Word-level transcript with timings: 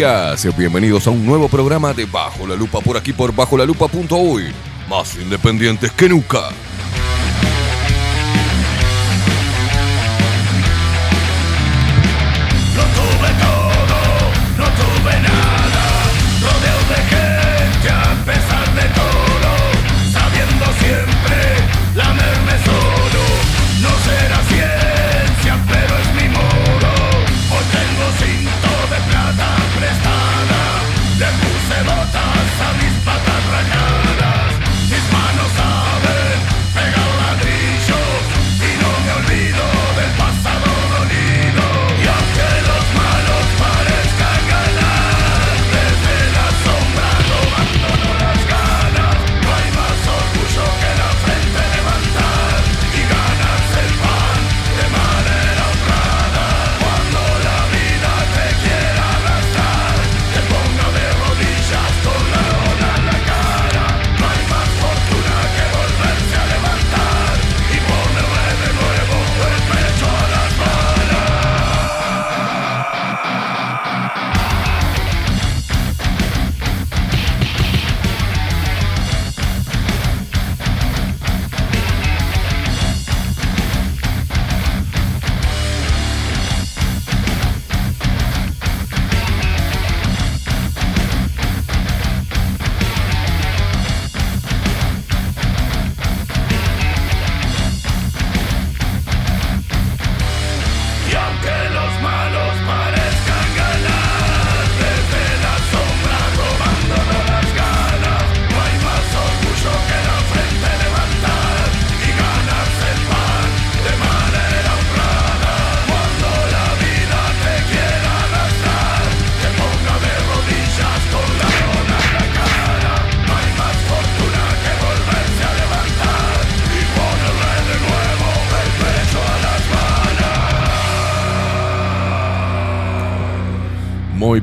días. 0.00 0.56
Bienvenidos 0.56 1.06
a 1.06 1.10
un 1.10 1.26
nuevo 1.26 1.46
programa 1.46 1.92
de 1.92 2.06
Bajo 2.06 2.46
la 2.46 2.54
Lupa 2.54 2.80
por 2.80 2.96
aquí 2.96 3.12
por 3.12 3.34
bajo 3.34 3.58
la 3.58 3.66
lupa.uy. 3.66 4.44
Más 4.88 5.14
independientes 5.16 5.92
que 5.92 6.08
nunca. 6.08 6.48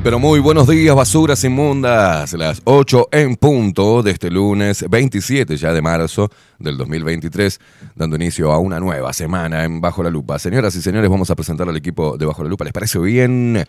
Pero 0.08 0.18
muy 0.18 0.40
buenos 0.40 0.66
días, 0.66 0.96
basuras 0.96 1.44
inmundas. 1.44 2.32
Las 2.32 2.62
8 2.64 3.08
en 3.12 3.36
punto 3.36 4.02
de 4.02 4.12
este 4.12 4.30
lunes 4.30 4.82
27 4.88 5.54
ya 5.58 5.74
de 5.74 5.82
marzo 5.82 6.30
del 6.58 6.78
2023, 6.78 7.60
dando 7.94 8.16
inicio 8.16 8.50
a 8.50 8.58
una 8.58 8.80
nueva 8.80 9.12
semana 9.12 9.64
en 9.64 9.82
Bajo 9.82 10.02
la 10.02 10.08
Lupa. 10.08 10.38
Señoras 10.38 10.74
y 10.76 10.80
señores, 10.80 11.10
vamos 11.10 11.28
a 11.28 11.36
presentar 11.36 11.68
al 11.68 11.76
equipo 11.76 12.16
de 12.16 12.24
Bajo 12.24 12.42
la 12.42 12.48
Lupa. 12.48 12.64
¿Les 12.64 12.72
parece 12.72 12.98
bien? 13.00 13.62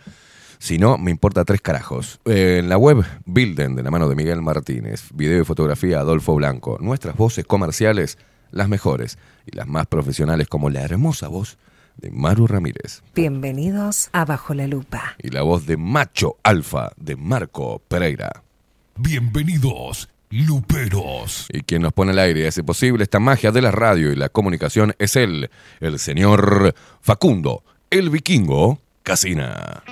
Si 0.59 0.77
no, 0.77 0.97
me 0.97 1.11
importa 1.11 1.43
tres 1.43 1.59
carajos. 1.59 2.21
En 2.23 2.69
la 2.69 2.77
web 2.77 3.03
Bilden, 3.25 3.75
de 3.75 3.83
la 3.83 3.91
mano 3.91 4.07
de 4.07 4.15
Miguel 4.15 4.41
Martínez. 4.41 5.09
Video 5.13 5.41
y 5.41 5.43
fotografía 5.43 5.99
Adolfo 5.99 6.35
Blanco. 6.35 6.77
Nuestras 6.79 7.17
voces 7.17 7.43
comerciales, 7.43 8.17
las 8.51 8.69
mejores 8.69 9.17
y 9.45 9.57
las 9.57 9.67
más 9.67 9.87
profesionales, 9.87 10.47
como 10.47 10.69
la 10.69 10.83
hermosa 10.83 11.27
voz 11.27 11.57
de 11.99 12.11
Maru 12.11 12.47
Ramírez. 12.47 13.01
Bienvenidos 13.15 14.09
a 14.13 14.25
Bajo 14.25 14.53
la 14.53 14.67
Lupa. 14.67 15.15
Y 15.21 15.29
la 15.29 15.41
voz 15.41 15.65
de 15.65 15.77
Macho 15.77 16.37
Alfa 16.43 16.91
de 16.97 17.15
Marco 17.15 17.81
Pereira. 17.87 18.43
Bienvenidos, 18.95 20.09
Luperos. 20.29 21.47
Y 21.51 21.61
quien 21.61 21.81
nos 21.81 21.93
pone 21.93 22.11
al 22.11 22.19
aire 22.19 22.41
y 22.41 22.45
hace 22.45 22.63
posible 22.63 23.03
esta 23.03 23.19
magia 23.19 23.51
de 23.51 23.61
la 23.61 23.71
radio 23.71 24.11
y 24.11 24.15
la 24.15 24.29
comunicación 24.29 24.93
es 24.99 25.15
él, 25.15 25.49
el 25.79 25.99
señor 25.99 26.73
Facundo, 27.01 27.63
el 27.89 28.09
vikingo 28.09 28.79
Casina. 29.03 29.83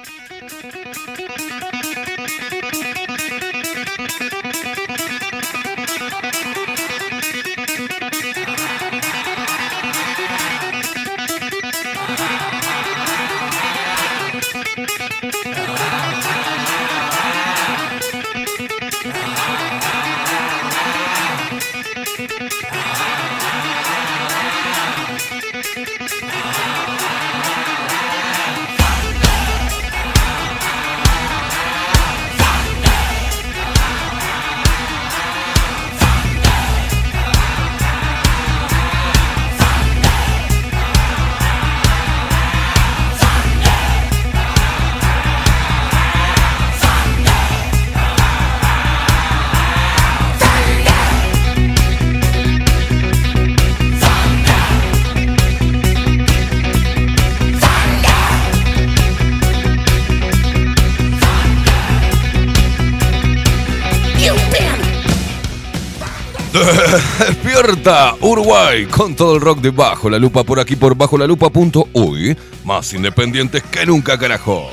Despierta 67.19 68.15
Uruguay 68.21 68.85
con 68.85 69.15
todo 69.15 69.35
el 69.35 69.41
rock 69.41 69.59
de 69.59 69.69
Bajo 69.71 70.09
la 70.09 70.17
Lupa 70.17 70.43
por 70.43 70.59
aquí 70.59 70.75
por 70.75 70.95
bajo 70.95 71.17
la 71.17 71.27
lupa.uy. 71.27 72.37
Más 72.63 72.93
independientes 72.93 73.63
que 73.63 73.85
nunca, 73.85 74.17
carajo. 74.17 74.71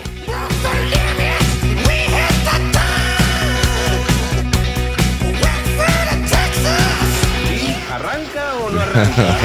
¿Arranca 7.92 8.54
o 8.56 8.70
no 8.70 8.80
arranca? 8.80 9.38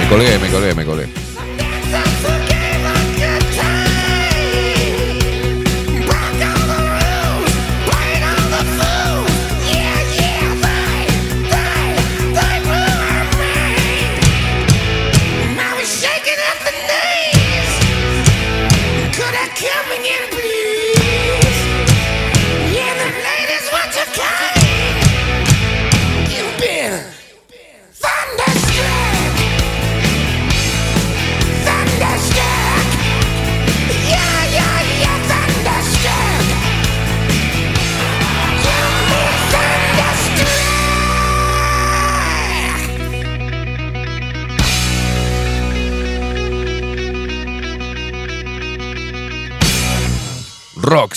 me 0.00 0.08
colgué, 0.08 0.38
me 0.38 0.48
colgué, 0.48 0.74
me 0.74 0.84
colgué. 0.84 1.19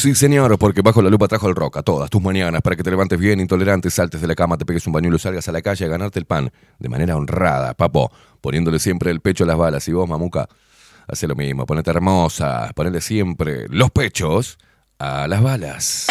Sí 0.04 0.16
señor, 0.16 0.60
porque 0.60 0.82
bajo 0.82 1.02
la 1.02 1.10
lupa 1.10 1.30
trajo 1.30 1.48
el 1.48 1.56
rock 1.56 1.78
a 1.78 1.82
todas 1.82 2.10
tus 2.10 2.22
mañanas 2.22 2.62
para 2.62 2.76
que 2.76 2.84
te 2.84 2.90
levantes 2.90 3.18
bien, 3.18 3.40
intolerante, 3.40 3.90
saltes 3.90 4.20
de 4.20 4.28
la 4.28 4.36
cama, 4.36 4.58
te 4.58 4.66
pegues 4.66 4.86
un 4.86 4.92
bañuelo, 4.92 5.18
salgas 5.18 5.48
a 5.48 5.54
la 5.54 5.62
calle 5.62 5.86
a 5.86 5.88
ganarte 5.88 6.20
el 6.20 6.26
pan 6.26 6.52
de 6.78 6.90
manera 6.90 7.16
honrada, 7.16 7.74
papo, 7.74 8.12
poniéndole 8.42 8.80
siempre 8.80 9.12
el 9.12 9.22
pecho 9.22 9.46
a 9.46 9.48
las 9.48 9.58
balas. 9.58 9.88
Y 9.88 9.94
vos, 9.94 10.10
mamuca, 10.10 10.50
hace 11.08 11.26
lo 11.26 11.36
mismo, 11.36 11.66
ponete 11.66 11.90
hermosa, 11.92 12.70
ponele 12.76 13.00
siempre 13.00 13.66
los 13.70 13.92
pechos 13.92 14.58
a 15.00 15.26
las 15.26 15.42
balas. 15.42 16.08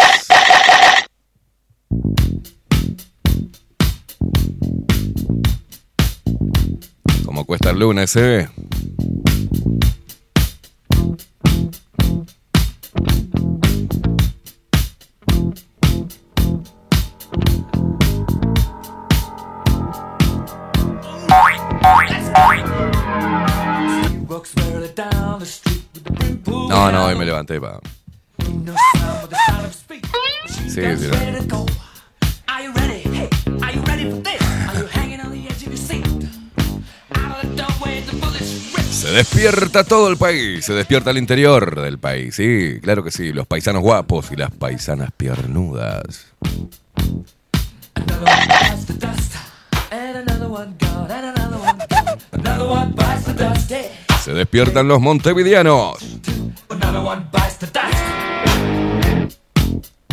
Como 7.27 7.45
cuesta 7.45 7.73
el 7.73 7.79
lunes, 7.79 8.17
eh? 8.17 8.49
No, 26.47 26.91
no, 26.91 27.07
hoy 27.07 27.17
me 27.17 27.25
levanté 27.25 27.61
pa. 27.61 27.81
Sí, 30.49 30.81
sí. 30.81 30.81
no. 31.49 31.67
Se 38.91 39.11
despierta 39.11 39.83
todo 39.83 40.09
el 40.09 40.17
país, 40.17 40.65
se 40.65 40.73
despierta 40.75 41.11
el 41.11 41.19
interior 41.19 41.81
del 41.81 41.99
país, 41.99 42.37
sí, 42.37 42.79
claro 42.81 43.03
que 43.03 43.11
sí, 43.11 43.33
los 43.33 43.49
paisanos 43.49 43.83
guapos 43.83 44.31
y 44.31 44.37
las 44.37 44.53
paisanas 44.53 45.11
piernudas. 45.17 46.27
Se 54.23 54.33
despiertan 54.33 54.87
los 54.87 55.01
montevideanos. 55.01 55.99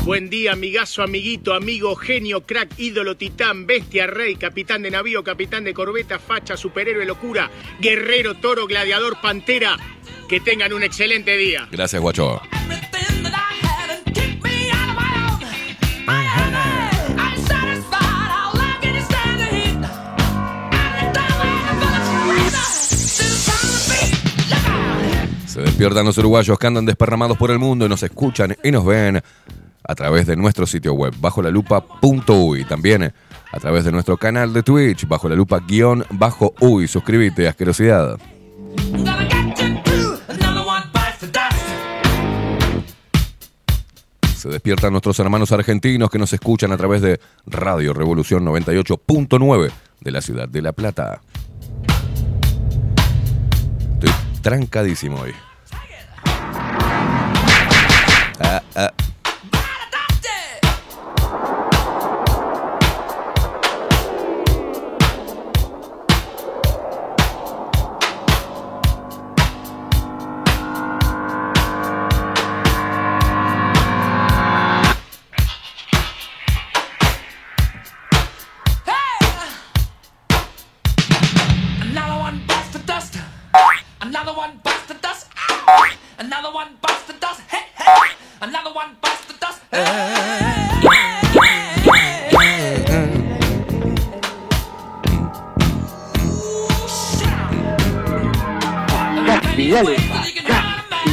Buen 0.04 0.32
día, 0.32 0.54
amigazo, 0.54 1.04
amiguito, 1.04 1.54
amigo, 1.54 1.96
genio, 1.96 2.42
crack, 2.44 2.72
ídolo, 2.80 3.16
titán, 3.18 3.68
bestia, 3.68 4.08
rey, 4.08 4.36
capitán 4.36 4.82
de 4.82 4.90
navío, 4.90 5.24
capitán 5.24 5.64
de 5.64 5.76
corbeta, 5.76 6.18
facha, 6.18 6.58
superhéroe, 6.58 7.06
locura, 7.06 7.52
guerrero, 7.80 8.34
toro, 8.34 8.66
gladiador, 8.66 9.22
pantera. 9.22 9.78
Que 10.28 10.40
tengan 10.40 10.74
un 10.74 10.82
excelente 10.82 11.38
día. 11.38 11.68
Gracias, 11.72 12.02
guacho. 12.02 12.42
Se 25.60 25.66
despiertan 25.66 26.06
los 26.06 26.18
uruguayos 26.18 26.58
que 26.58 26.68
andan 26.68 26.86
desparramados 26.86 27.38
por 27.38 27.52
el 27.52 27.60
mundo 27.60 27.86
y 27.86 27.90
nos 27.90 28.02
escuchan 28.02 28.56
y 28.64 28.72
nos 28.72 28.86
ven 28.86 29.22
a 29.84 29.94
través 29.94 30.26
de 30.26 30.38
nuestro 30.38 30.66
sitio 30.66 30.94
web 30.94 31.14
bajo 31.20 31.42
la. 31.42 31.52
También 32.70 33.14
a 33.52 33.60
través 33.60 33.84
de 33.84 33.92
nuestro 33.92 34.16
canal 34.16 34.54
de 34.54 34.64
Twitch 34.64 35.06
bajo 35.06 35.28
la 35.28 35.36
lupa 35.36 35.60
guion 35.60 36.06
bajo 36.12 36.54
uy. 36.62 36.88
Suscríbete, 36.88 37.50
asquerosidad. 37.50 38.18
Se 44.38 44.48
despiertan 44.48 44.94
nuestros 44.94 45.20
hermanos 45.20 45.52
argentinos 45.52 46.10
que 46.10 46.20
nos 46.20 46.32
escuchan 46.32 46.72
a 46.72 46.78
través 46.78 47.02
de 47.02 47.20
Radio 47.46 47.92
Revolución 47.92 48.46
98.9 48.46 49.72
de 50.00 50.12
la 50.12 50.22
ciudad 50.22 50.48
de 50.48 50.62
La 50.62 50.72
Plata. 50.72 51.20
Estoy 54.00 54.12
trancadísimo 54.42 55.20
hoy. 55.20 55.34
Ah, 58.40 58.62
ah. 58.76 59.09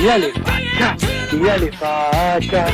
Facha, 0.07 0.97
y 1.33 1.37
dale 1.39 1.73
facha, 1.73 2.67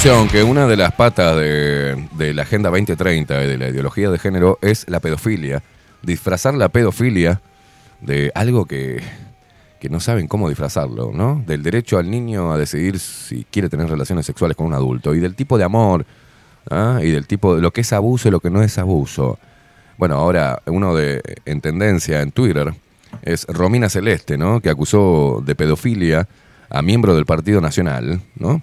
Que 0.03 0.43
una 0.43 0.67
de 0.67 0.75
las 0.75 0.91
patas 0.91 1.37
de, 1.37 2.09
de 2.17 2.33
la 2.33 2.41
Agenda 2.41 2.69
2030 2.69 3.41
y 3.41 3.47
de 3.47 3.57
la 3.57 3.69
ideología 3.69 4.09
de 4.09 4.19
género 4.19 4.59
es 4.61 4.85
la 4.89 4.99
pedofilia. 4.99 5.63
Disfrazar 6.01 6.55
la 6.55 6.67
pedofilia 6.67 7.39
de 8.01 8.29
algo 8.35 8.65
que, 8.65 9.01
que 9.79 9.87
no 9.87 10.01
saben 10.01 10.27
cómo 10.27 10.49
disfrazarlo, 10.49 11.11
¿no? 11.13 11.41
Del 11.47 11.63
derecho 11.63 11.99
al 11.99 12.11
niño 12.11 12.51
a 12.51 12.57
decidir 12.57 12.99
si 12.99 13.45
quiere 13.49 13.69
tener 13.69 13.89
relaciones 13.89 14.25
sexuales 14.25 14.57
con 14.57 14.65
un 14.65 14.73
adulto 14.73 15.15
y 15.15 15.21
del 15.21 15.35
tipo 15.35 15.57
de 15.57 15.63
amor 15.63 16.05
¿ah? 16.69 16.99
y 17.01 17.09
del 17.09 17.25
tipo 17.25 17.55
de 17.55 17.61
lo 17.61 17.71
que 17.71 17.79
es 17.79 17.93
abuso 17.93 18.27
y 18.27 18.31
lo 18.31 18.41
que 18.41 18.49
no 18.49 18.61
es 18.61 18.77
abuso. 18.77 19.39
Bueno, 19.97 20.15
ahora 20.15 20.61
uno 20.65 20.93
de 20.93 21.21
en 21.45 21.61
tendencia 21.61 22.21
en 22.21 22.33
Twitter 22.33 22.73
es 23.21 23.45
Romina 23.47 23.87
Celeste, 23.87 24.37
¿no? 24.37 24.59
Que 24.59 24.69
acusó 24.69 25.41
de 25.45 25.55
pedofilia 25.55 26.27
a 26.69 26.81
miembro 26.81 27.15
del 27.15 27.25
Partido 27.25 27.61
Nacional, 27.61 28.19
¿no? 28.35 28.61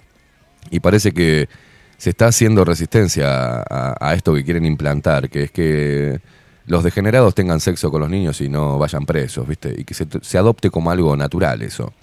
Y 0.69 0.79
parece 0.79 1.11
que 1.11 1.49
se 1.97 2.09
está 2.09 2.27
haciendo 2.27 2.65
resistencia 2.65 3.63
a, 3.69 4.13
esto 4.15 4.33
que 4.33 4.43
quieren 4.43 4.65
implantar, 4.65 5.29
que 5.29 5.43
es 5.43 5.51
que 5.51 6.19
los 6.65 6.83
degenerados 6.83 7.35
tengan 7.35 7.59
sexo 7.59 7.91
con 7.91 8.01
los 8.01 8.09
niños 8.09 8.41
y 8.41 8.49
no 8.49 8.79
vayan 8.79 9.05
presos, 9.05 9.47
¿viste? 9.47 9.73
Y 9.77 9.83
que 9.83 9.93
se, 9.93 10.37
adopte 10.37 10.69
como 10.71 10.89
algo 10.89 11.15
natural 11.15 11.61
eso. 11.61 11.93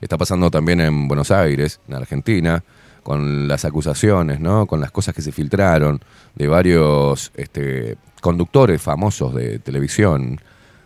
Está 0.00 0.16
pasando 0.16 0.50
también 0.50 0.80
en 0.80 1.08
Buenos 1.08 1.30
Aires, 1.30 1.80
en 1.88 1.94
Argentina, 1.94 2.62
con 3.02 3.48
las 3.48 3.64
acusaciones, 3.64 4.38
¿no? 4.38 4.66
Con 4.66 4.80
las 4.80 4.92
cosas 4.92 5.14
que 5.14 5.22
se 5.22 5.32
filtraron 5.32 6.00
de 6.36 6.46
varios 6.46 7.32
este, 7.34 7.96
conductores 8.20 8.80
famosos 8.80 9.34
de 9.34 9.58
televisión. 9.58 10.40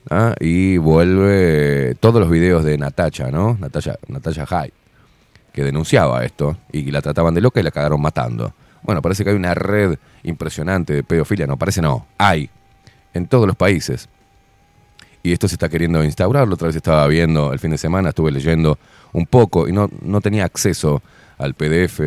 ¿ah? 0.09 0.35
Y 0.41 0.79
vuelve 0.79 1.95
todos 2.01 2.21
los 2.21 2.31
videos 2.31 2.65
de 2.65 2.79
Natacha, 2.79 3.31
¿no? 3.31 3.57
Natacha, 3.61 3.97
Natacha 4.09 4.47
Hay, 4.49 4.73
que 5.53 5.65
denunciaba 5.65 6.25
esto 6.25 6.57
y 6.73 6.91
la 6.91 7.03
trataban 7.03 7.35
de 7.35 7.41
loca 7.41 7.61
y 7.61 7.63
la 7.63 7.71
cagaron 7.71 8.01
matando. 8.01 8.55
Bueno, 8.83 9.01
parece 9.01 9.23
que 9.25 9.31
hay 9.31 9.37
una 9.37 9.55
red 9.55 9.99
impresionante 10.25 10.93
de 10.93 11.03
pedofilia. 11.03 11.47
No, 11.47 11.57
parece 11.57 11.83
no. 11.83 12.07
Hay. 12.19 12.51
En 13.15 13.27
todos 13.27 13.47
los 13.47 13.57
países. 13.57 14.09
Y 15.23 15.33
esto 15.33 15.47
se 15.47 15.55
está 15.55 15.69
queriendo 15.69 16.03
instaurar. 16.03 16.49
La 16.49 16.55
otra 16.55 16.67
vez 16.67 16.77
estaba 16.77 17.07
viendo 17.07 17.53
el 17.53 17.59
fin 17.59 17.71
de 17.71 17.79
semana, 17.79 18.09
estuve 18.09 18.33
leyendo 18.33 18.79
un 19.13 19.27
poco 19.27 19.69
y 19.69 19.73
no, 19.73 19.89
no 20.01 20.21
tenía 20.21 20.45
acceso 20.45 21.03
al 21.39 21.55
PDF 21.55 22.01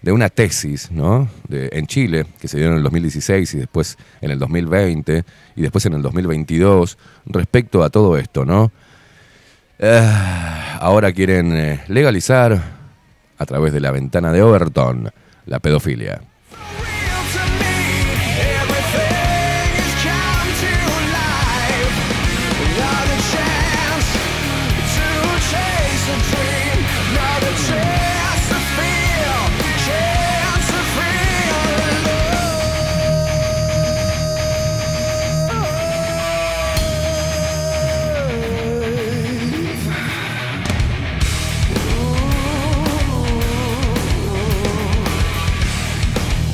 de 0.00 0.12
una 0.12 0.28
tesis, 0.28 0.90
¿no? 0.90 1.28
De, 1.48 1.68
en 1.72 1.86
Chile, 1.86 2.26
que 2.40 2.48
se 2.48 2.58
dio 2.58 2.68
en 2.68 2.74
el 2.74 2.82
2016 2.82 3.54
y 3.54 3.58
después 3.58 3.98
en 4.20 4.30
el 4.30 4.38
2020 4.38 5.24
y 5.56 5.62
después 5.62 5.86
en 5.86 5.94
el 5.94 6.02
2022, 6.02 6.98
respecto 7.26 7.84
a 7.84 7.90
todo 7.90 8.16
esto, 8.16 8.44
¿no? 8.44 8.72
Ah, 9.80 10.78
ahora 10.80 11.12
quieren 11.12 11.56
eh, 11.56 11.84
legalizar 11.88 12.81
a 13.42 13.46
través 13.46 13.72
de 13.72 13.80
la 13.80 13.90
ventana 13.90 14.32
de 14.32 14.42
Overton 14.42 15.10
la 15.46 15.58
pedofilia. 15.58 16.20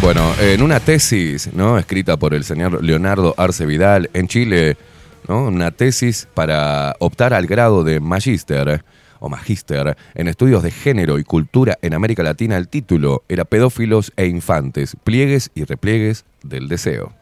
Bueno, 0.00 0.33
en 0.40 0.62
una 0.62 0.81
tesis, 0.81 1.50
¿no? 1.52 1.76
Escrita 1.76 2.17
por 2.17 2.33
el 2.33 2.45
señor 2.45 2.83
Leonardo 2.83 3.35
Arce 3.37 3.67
Vidal 3.67 4.09
en 4.14 4.28
Chile, 4.28 4.76
¿no? 5.26 5.47
Una 5.47 5.71
tesis 5.71 6.28
para 6.35 6.95
optar 7.00 7.35
al 7.35 7.47
grado 7.47 7.85
de 7.85 8.00
magíster 8.00 8.85
o 9.21 9.28
magíster 9.28 9.97
en 10.14 10.28
estudios 10.28 10.62
de 10.62 10.71
género 10.71 11.19
y 11.19 11.25
cultura 11.25 11.78
en 11.83 11.95
América 11.95 12.23
Latina. 12.23 12.57
El 12.57 12.69
título 12.69 13.25
era 13.28 13.45
Pedófilos 13.45 14.12
e 14.17 14.26
infantes, 14.26 14.97
pliegues 15.02 15.50
y 15.55 15.64
repliegues 15.64 16.25
del 16.43 16.69
deseo. 16.69 17.12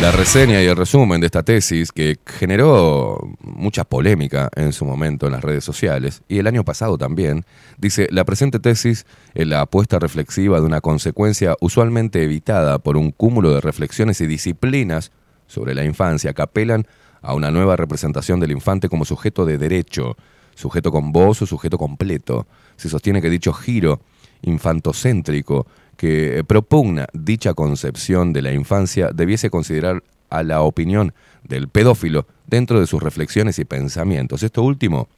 La 0.00 0.12
reseña 0.12 0.62
y 0.62 0.66
el 0.66 0.76
resumen 0.76 1.20
de 1.20 1.26
esta 1.26 1.42
tesis, 1.42 1.90
que 1.90 2.18
generó 2.24 3.18
mucha 3.40 3.82
polémica 3.82 4.48
en 4.54 4.72
su 4.72 4.84
momento 4.84 5.26
en 5.26 5.32
las 5.32 5.42
redes 5.42 5.64
sociales, 5.64 6.22
y 6.28 6.38
el 6.38 6.46
año 6.46 6.64
pasado 6.64 6.96
también, 6.96 7.44
dice, 7.78 8.06
la 8.12 8.24
presente 8.24 8.60
tesis 8.60 9.06
es 9.34 9.46
la 9.48 9.62
apuesta 9.62 9.98
reflexiva 9.98 10.60
de 10.60 10.66
una 10.66 10.80
consecuencia 10.80 11.56
usualmente 11.60 12.22
evitada 12.22 12.78
por 12.78 12.96
un 12.96 13.10
cúmulo 13.10 13.52
de 13.52 13.60
reflexiones 13.60 14.20
y 14.20 14.28
disciplinas 14.28 15.10
sobre 15.48 15.74
la 15.74 15.84
infancia 15.84 16.32
que 16.32 16.42
apelan 16.42 16.86
a 17.20 17.34
una 17.34 17.50
nueva 17.50 17.74
representación 17.74 18.38
del 18.38 18.52
infante 18.52 18.88
como 18.88 19.04
sujeto 19.04 19.44
de 19.44 19.58
derecho, 19.58 20.16
sujeto 20.54 20.92
con 20.92 21.10
voz 21.10 21.42
o 21.42 21.46
sujeto 21.46 21.76
completo. 21.76 22.46
Se 22.76 22.88
sostiene 22.88 23.20
que 23.20 23.30
dicho 23.30 23.52
giro 23.52 24.00
infantocéntrico 24.42 25.66
que 25.98 26.44
propugna 26.46 27.08
dicha 27.12 27.54
concepción 27.54 28.32
de 28.32 28.40
la 28.40 28.52
infancia 28.52 29.10
debiese 29.12 29.50
considerar 29.50 30.04
a 30.30 30.44
la 30.44 30.62
opinión 30.62 31.12
del 31.42 31.68
pedófilo 31.68 32.26
dentro 32.46 32.78
de 32.78 32.86
sus 32.86 33.02
reflexiones 33.02 33.58
y 33.58 33.64
pensamientos. 33.64 34.44
Esto 34.44 34.62
último, 34.62 35.08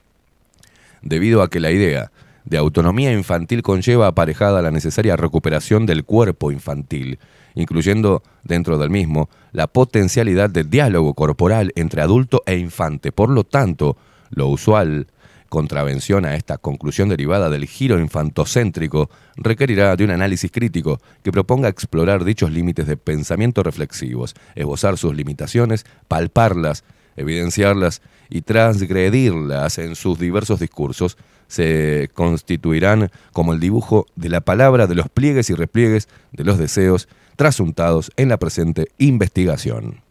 debido 1.02 1.42
a 1.42 1.50
que 1.50 1.60
la 1.60 1.70
idea 1.70 2.10
de 2.46 2.56
autonomía 2.56 3.12
infantil 3.12 3.62
conlleva 3.62 4.06
aparejada 4.06 4.62
la 4.62 4.70
necesaria 4.70 5.16
recuperación 5.16 5.84
del 5.84 6.04
cuerpo 6.04 6.50
infantil, 6.50 7.18
incluyendo 7.54 8.22
dentro 8.42 8.78
del 8.78 8.88
mismo 8.88 9.28
la 9.52 9.66
potencialidad 9.66 10.49
de 10.49 10.64
diálogo 10.64 11.12
corporal 11.12 11.72
entre 11.76 12.00
adulto 12.00 12.42
e 12.46 12.56
infante. 12.56 13.12
Por 13.12 13.28
lo 13.28 13.44
tanto, 13.44 13.99
lo 14.30 14.49
usual 14.49 15.08
contravención 15.50 16.25
a 16.25 16.37
esta 16.37 16.57
conclusión 16.57 17.11
derivada 17.11 17.50
del 17.50 17.66
giro 17.66 18.00
infantocéntrico 18.00 19.11
requerirá 19.37 19.95
de 19.97 20.04
un 20.04 20.11
análisis 20.12 20.50
crítico 20.50 20.99
que 21.23 21.33
proponga 21.33 21.69
explorar 21.69 22.25
dichos 22.25 22.50
límites 22.50 22.87
de 22.87 22.97
pensamiento 22.97 23.62
reflexivos, 23.62 24.35
esbozar 24.54 24.97
sus 24.97 25.14
limitaciones, 25.14 25.85
palparlas, 26.09 26.85
evidenciarlas 27.16 28.00
y 28.30 28.42
transgredirlas 28.42 29.76
en 29.78 29.97
sus 29.97 30.19
diversos 30.19 30.61
discursos, 30.61 31.19
se 31.49 32.09
constituirán 32.14 33.11
como 33.33 33.52
el 33.52 33.61
dibujo 33.61 34.07
de 34.14 34.28
la 34.28 34.40
palabra 34.40 34.87
de 34.87 34.95
los 34.95 35.09
pliegues 35.09 35.50
y 35.50 35.54
repliegues 35.54 36.09
de 36.33 36.45
los 36.45 36.59
deseos 36.59 37.09
trasuntados 37.37 38.12
en 38.16 38.28
la 38.28 38.38
presente 38.38 38.88
investigación. 38.99 40.10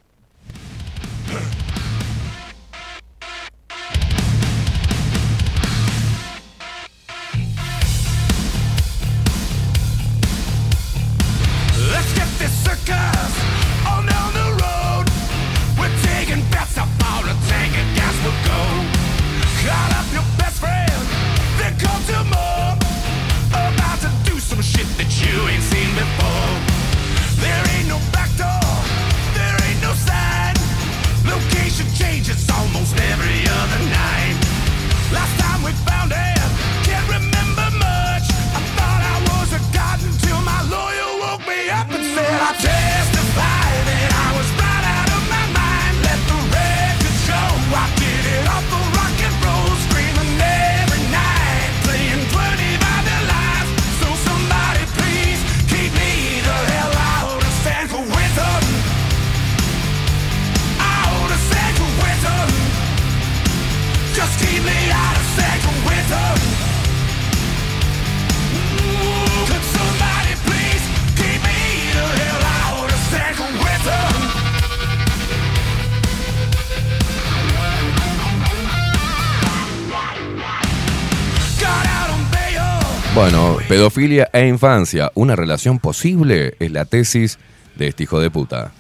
Bueno, 83.20 83.58
pedofilia 83.68 84.30
e 84.32 84.48
infancia, 84.48 85.12
¿una 85.14 85.36
relación 85.36 85.80
posible? 85.80 86.56
Es 86.58 86.72
la 86.72 86.86
tesis 86.86 87.38
de 87.76 87.90
este 87.90 88.04
hijo 88.04 88.22
de 88.22 88.32
puta. 88.32 88.72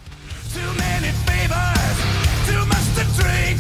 Too 0.54 0.62
many 0.78 1.12
favors, 1.26 1.98
too 2.48 2.66
much 2.66 2.88
to 2.96 3.04
drink. 3.22 3.60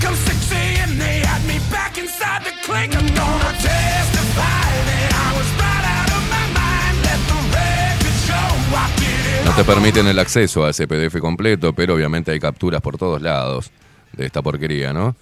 Come 0.00 0.16
6 0.16 0.52
a.m. 0.52 0.96
they 0.96 1.20
had 1.20 1.42
me 1.46 1.60
back 1.70 1.98
inside 1.98 2.40
the 2.44 2.52
clink. 2.64 2.94
I'm 2.94 3.14
gonna 3.14 3.52
testify 3.60 4.72
that 4.88 5.12
I 5.12 5.36
was 5.36 5.46
right 5.60 5.84
out 5.84 6.08
of 6.16 6.24
my 6.30 6.46
mind. 6.56 6.96
Let 7.04 7.20
the 7.28 7.36
record 7.52 8.16
show 8.24 8.48
I 8.72 8.88
did 8.96 9.40
it. 9.40 9.44
No 9.44 9.52
te 9.54 9.64
permiten 9.64 10.06
el 10.06 10.18
acceso 10.18 10.64
a 10.64 10.70
ese 10.70 10.88
PDF 10.88 11.20
completo, 11.20 11.74
pero 11.74 11.94
obviamente 11.94 12.32
hay 12.32 12.40
capturas 12.40 12.80
por 12.80 12.96
todos 12.96 13.20
lados 13.20 13.70
de 14.14 14.24
esta 14.24 14.40
porquería, 14.40 14.94
¿no? 14.94 15.14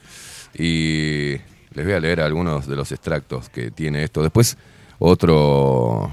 Y 0.55 1.35
les 1.73 1.85
voy 1.85 1.95
a 1.95 2.01
leer 2.01 2.21
algunos 2.21 2.67
de 2.67 2.77
los 2.77 2.93
extractos 2.93 3.49
que 3.49 3.71
tiene 3.71 4.05
esto. 4.05 4.23
Después, 4.23 4.57
otro, 4.99 6.13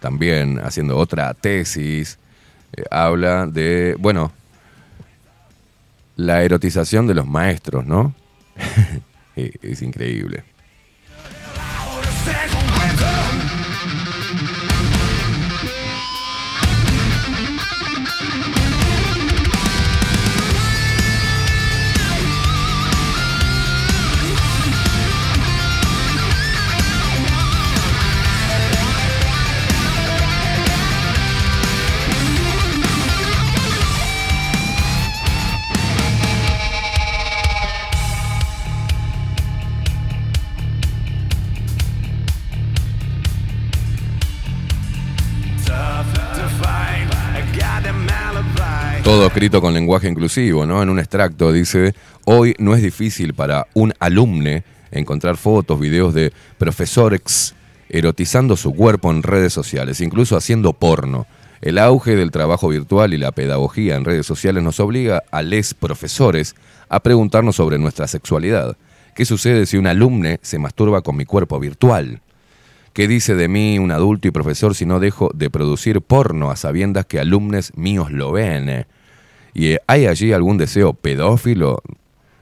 también 0.00 0.58
haciendo 0.58 0.96
otra 0.96 1.32
tesis, 1.34 2.18
eh, 2.76 2.84
habla 2.90 3.46
de, 3.46 3.96
bueno, 3.98 4.32
la 6.16 6.42
erotización 6.42 7.06
de 7.06 7.14
los 7.14 7.26
maestros, 7.26 7.84
¿no? 7.86 8.14
Es 9.36 9.82
increíble. 9.82 10.44
Todo 49.04 49.26
escrito 49.26 49.60
con 49.60 49.74
lenguaje 49.74 50.08
inclusivo, 50.08 50.64
¿no? 50.64 50.82
En 50.82 50.88
un 50.88 50.98
extracto 50.98 51.52
dice, 51.52 51.94
hoy 52.24 52.54
no 52.58 52.74
es 52.74 52.82
difícil 52.82 53.34
para 53.34 53.66
un 53.74 53.92
alumne 53.98 54.64
encontrar 54.90 55.36
fotos, 55.36 55.78
videos 55.78 56.14
de 56.14 56.32
profesores 56.56 57.54
erotizando 57.90 58.56
su 58.56 58.72
cuerpo 58.72 59.10
en 59.10 59.22
redes 59.22 59.52
sociales, 59.52 60.00
incluso 60.00 60.38
haciendo 60.38 60.72
porno. 60.72 61.26
El 61.60 61.78
auge 61.78 62.16
del 62.16 62.30
trabajo 62.30 62.68
virtual 62.68 63.12
y 63.12 63.18
la 63.18 63.32
pedagogía 63.32 63.96
en 63.96 64.06
redes 64.06 64.24
sociales 64.24 64.62
nos 64.62 64.80
obliga 64.80 65.22
a 65.30 65.42
les 65.42 65.74
profesores 65.74 66.54
a 66.88 67.00
preguntarnos 67.00 67.56
sobre 67.56 67.78
nuestra 67.78 68.08
sexualidad. 68.08 68.78
¿Qué 69.14 69.26
sucede 69.26 69.66
si 69.66 69.76
un 69.76 69.86
alumne 69.86 70.40
se 70.40 70.58
masturba 70.58 71.02
con 71.02 71.14
mi 71.14 71.26
cuerpo 71.26 71.60
virtual? 71.60 72.22
¿Qué 72.94 73.06
dice 73.06 73.34
de 73.34 73.48
mí 73.48 73.78
un 73.78 73.90
adulto 73.90 74.28
y 74.28 74.30
profesor 74.30 74.74
si 74.74 74.86
no 74.86 74.98
dejo 74.98 75.30
de 75.34 75.50
producir 75.50 76.00
porno 76.00 76.50
a 76.50 76.56
sabiendas 76.56 77.04
que 77.04 77.20
alumnos 77.20 77.72
míos 77.76 78.10
lo 78.10 78.32
ven? 78.32 78.86
¿Y 79.54 79.68
eh, 79.72 79.80
hay 79.86 80.06
allí 80.06 80.32
algún 80.32 80.58
deseo 80.58 80.92
pedófilo? 80.92 81.80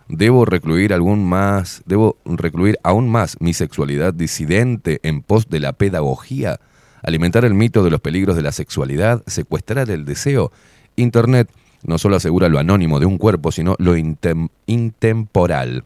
¿Debo 0.08 0.44
recluir 0.44 0.92
algún 0.92 1.24
más, 1.24 1.82
debo 1.86 2.16
recluir 2.24 2.78
aún 2.82 3.08
más 3.08 3.36
mi 3.40 3.54
sexualidad 3.54 4.12
disidente 4.12 4.98
en 5.02 5.22
pos 5.22 5.48
de 5.48 5.60
la 5.60 5.72
pedagogía? 5.72 6.58
¿Alimentar 7.02 7.44
el 7.44 7.54
mito 7.54 7.82
de 7.84 7.90
los 7.90 8.00
peligros 8.00 8.36
de 8.36 8.42
la 8.42 8.52
sexualidad? 8.52 9.22
¿Secuestrar 9.26 9.90
el 9.90 10.04
deseo? 10.04 10.52
Internet 10.96 11.48
no 11.82 11.98
solo 11.98 12.16
asegura 12.16 12.48
lo 12.48 12.58
anónimo 12.58 13.00
de 13.00 13.06
un 13.06 13.18
cuerpo, 13.18 13.52
sino 13.52 13.74
lo 13.78 13.96
intem- 13.96 14.50
intemporal. 14.66 15.84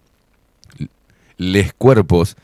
Les 1.38 1.72
cuerpos 1.72 2.36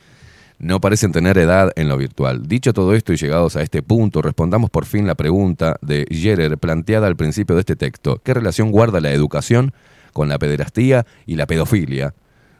no 0.63 0.79
parecen 0.79 1.11
tener 1.11 1.37
edad 1.37 1.71
en 1.75 1.89
lo 1.89 1.97
virtual. 1.97 2.47
Dicho 2.47 2.71
todo 2.73 2.93
esto 2.95 3.11
y 3.11 3.17
llegados 3.17 3.57
a 3.57 3.61
este 3.61 3.83
punto, 3.83 4.21
respondamos 4.21 4.69
por 4.69 4.85
fin 4.85 5.05
la 5.05 5.15
pregunta 5.15 5.75
de 5.81 6.07
Jerer 6.09 6.57
planteada 6.57 7.07
al 7.07 7.17
principio 7.17 7.55
de 7.55 7.59
este 7.59 7.75
texto. 7.75 8.21
¿Qué 8.23 8.33
relación 8.33 8.71
guarda 8.71 9.01
la 9.01 9.11
educación 9.11 9.73
con 10.13 10.29
la 10.29 10.39
pederastía 10.39 11.05
y 11.25 11.35
la 11.35 11.47
pedofilia? 11.47 12.13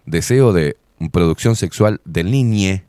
Deseo 0.06 0.52
de 0.52 0.76
producción 1.12 1.56
sexual 1.56 2.02
del 2.04 2.30
niñe, 2.30 2.84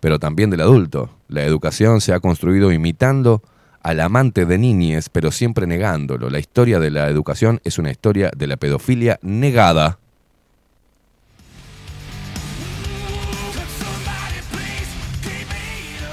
pero 0.00 0.18
también 0.18 0.50
del 0.50 0.62
adulto. 0.62 1.10
La 1.28 1.44
educación 1.44 2.00
se 2.00 2.12
ha 2.12 2.18
construido 2.18 2.72
imitando 2.72 3.42
al 3.80 4.00
amante 4.00 4.44
de 4.44 4.58
niñes, 4.58 5.08
pero 5.08 5.30
siempre 5.30 5.68
negándolo. 5.68 6.30
La 6.30 6.40
historia 6.40 6.80
de 6.80 6.90
la 6.90 7.08
educación 7.08 7.60
es 7.62 7.78
una 7.78 7.92
historia 7.92 8.32
de 8.36 8.48
la 8.48 8.56
pedofilia 8.56 9.20
negada. 9.22 10.00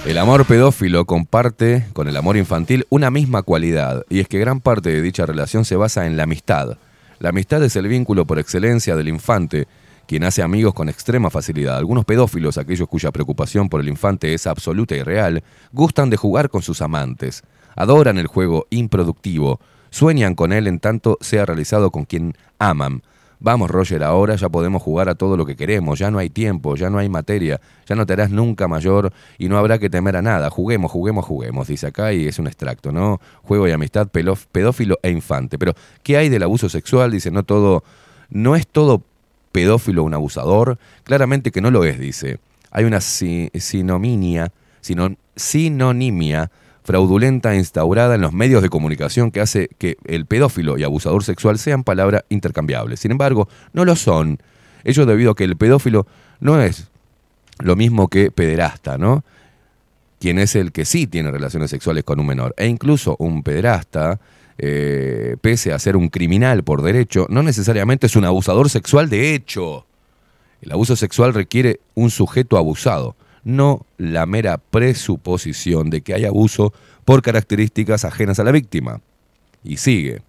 El 0.09 0.17
amor 0.17 0.45
pedófilo 0.45 1.05
comparte 1.05 1.85
con 1.93 2.07
el 2.07 2.17
amor 2.17 2.35
infantil 2.35 2.87
una 2.89 3.11
misma 3.11 3.43
cualidad, 3.43 4.05
y 4.09 4.21
es 4.21 4.27
que 4.27 4.39
gran 4.39 4.59
parte 4.59 4.89
de 4.89 5.03
dicha 5.03 5.27
relación 5.27 5.65
se 5.65 5.75
basa 5.75 6.07
en 6.07 6.17
la 6.17 6.23
amistad. 6.23 6.79
La 7.19 7.29
amistad 7.29 7.63
es 7.63 7.75
el 7.75 7.87
vínculo 7.87 8.25
por 8.25 8.39
excelencia 8.39 8.95
del 8.95 9.07
infante, 9.07 9.67
quien 10.07 10.23
hace 10.23 10.41
amigos 10.41 10.73
con 10.73 10.89
extrema 10.89 11.29
facilidad. 11.29 11.77
Algunos 11.77 12.05
pedófilos, 12.05 12.57
aquellos 12.57 12.87
cuya 12.87 13.11
preocupación 13.11 13.69
por 13.69 13.81
el 13.81 13.87
infante 13.87 14.33
es 14.33 14.47
absoluta 14.47 14.95
y 14.95 15.03
real, 15.03 15.43
gustan 15.73 16.09
de 16.09 16.17
jugar 16.17 16.49
con 16.49 16.63
sus 16.63 16.81
amantes, 16.81 17.43
adoran 17.75 18.17
el 18.17 18.25
juego 18.25 18.65
improductivo, 18.71 19.59
sueñan 19.91 20.33
con 20.33 20.53
él 20.53 20.65
en 20.65 20.79
tanto 20.79 21.19
sea 21.21 21.45
realizado 21.45 21.91
con 21.91 22.05
quien 22.05 22.33
aman. 22.57 23.03
Vamos, 23.41 23.71
Roger, 23.71 24.03
ahora 24.03 24.35
ya 24.35 24.49
podemos 24.49 24.81
jugar 24.81 25.07
a 25.07 25.15
todo 25.15 25.37
lo 25.37 25.45
que 25.45 25.55
queremos, 25.55 25.97
ya 25.97 26.11
no 26.11 26.17
hay 26.19 26.29
tiempo, 26.29 26.75
ya 26.75 26.89
no 26.89 26.97
hay 26.97 27.07
materia, 27.07 27.61
ya 27.87 27.95
no 27.95 28.05
te 28.05 28.11
harás 28.11 28.31
nunca 28.31 28.67
mayor 28.67 29.13
y 29.37 29.47
no 29.47 29.57
habrá 29.57 29.79
que 29.79 29.89
temer 29.89 30.17
a 30.17 30.21
nada. 30.21 30.49
Juguemos, 30.49 30.91
juguemos, 30.91 31.25
juguemos, 31.25 31.67
dice 31.69 31.87
acá 31.87 32.11
y 32.11 32.27
es 32.27 32.37
un 32.37 32.47
extracto, 32.47 32.91
¿no? 32.91 33.21
Juego 33.43 33.65
y 33.67 33.71
amistad, 33.71 34.09
pedófilo 34.09 34.99
e 35.01 35.09
infante. 35.11 35.57
Pero, 35.57 35.73
¿qué 36.03 36.17
hay 36.17 36.27
del 36.27 36.43
abuso 36.43 36.67
sexual? 36.67 37.11
Dice, 37.11 37.31
no 37.31 37.43
todo, 37.43 37.83
no 38.29 38.57
es 38.57 38.67
todo 38.67 39.03
pedófilo 39.53 40.03
un 40.03 40.13
abusador. 40.13 40.77
Claramente 41.05 41.51
que 41.51 41.61
no 41.61 41.71
lo 41.71 41.85
es, 41.85 41.97
dice. 41.97 42.39
Hay 42.71 42.83
una 42.83 42.99
si- 42.99 43.49
sinominia, 43.55 44.51
sino- 44.81 45.15
sinonimia 45.37 46.51
fraudulenta 46.83 47.55
instaurada 47.55 48.15
en 48.15 48.21
los 48.21 48.33
medios 48.33 48.61
de 48.61 48.69
comunicación 48.69 49.31
que 49.31 49.41
hace 49.41 49.69
que 49.77 49.97
el 50.05 50.25
pedófilo 50.25 50.77
y 50.77 50.83
abusador 50.83 51.23
sexual 51.23 51.59
sean 51.59 51.83
palabras 51.83 52.23
intercambiables. 52.29 52.99
Sin 52.99 53.11
embargo, 53.11 53.47
no 53.73 53.85
lo 53.85 53.95
son. 53.95 54.39
Ello 54.83 55.05
debido 55.05 55.31
a 55.31 55.35
que 55.35 55.43
el 55.43 55.57
pedófilo 55.57 56.07
no 56.39 56.61
es 56.61 56.89
lo 57.59 57.75
mismo 57.75 58.07
que 58.07 58.31
pederasta, 58.31 58.97
¿no? 58.97 59.23
Quien 60.19 60.39
es 60.39 60.55
el 60.55 60.71
que 60.71 60.85
sí 60.85 61.07
tiene 61.07 61.31
relaciones 61.31 61.69
sexuales 61.69 62.03
con 62.03 62.19
un 62.19 62.27
menor. 62.27 62.53
E 62.57 62.67
incluso 62.67 63.15
un 63.19 63.43
pederasta, 63.43 64.19
eh, 64.57 65.37
pese 65.41 65.71
a 65.73 65.79
ser 65.79 65.95
un 65.95 66.09
criminal 66.09 66.63
por 66.63 66.81
derecho, 66.81 67.25
no 67.29 67.43
necesariamente 67.43 68.07
es 68.07 68.15
un 68.15 68.25
abusador 68.25 68.69
sexual 68.69 69.09
de 69.09 69.33
hecho. 69.33 69.85
El 70.61 70.71
abuso 70.71 70.95
sexual 70.95 71.33
requiere 71.33 71.79
un 71.95 72.09
sujeto 72.09 72.57
abusado, 72.57 73.15
no 73.43 73.85
la 73.97 74.25
mera 74.25 74.57
presuposición 74.57 75.89
de 75.89 76.01
que 76.01 76.13
hay 76.13 76.25
abuso 76.25 76.73
por 77.05 77.21
características 77.21 78.05
ajenas 78.05 78.39
a 78.39 78.43
la 78.43 78.51
víctima. 78.51 79.01
Y 79.63 79.77
sigue. 79.77 80.21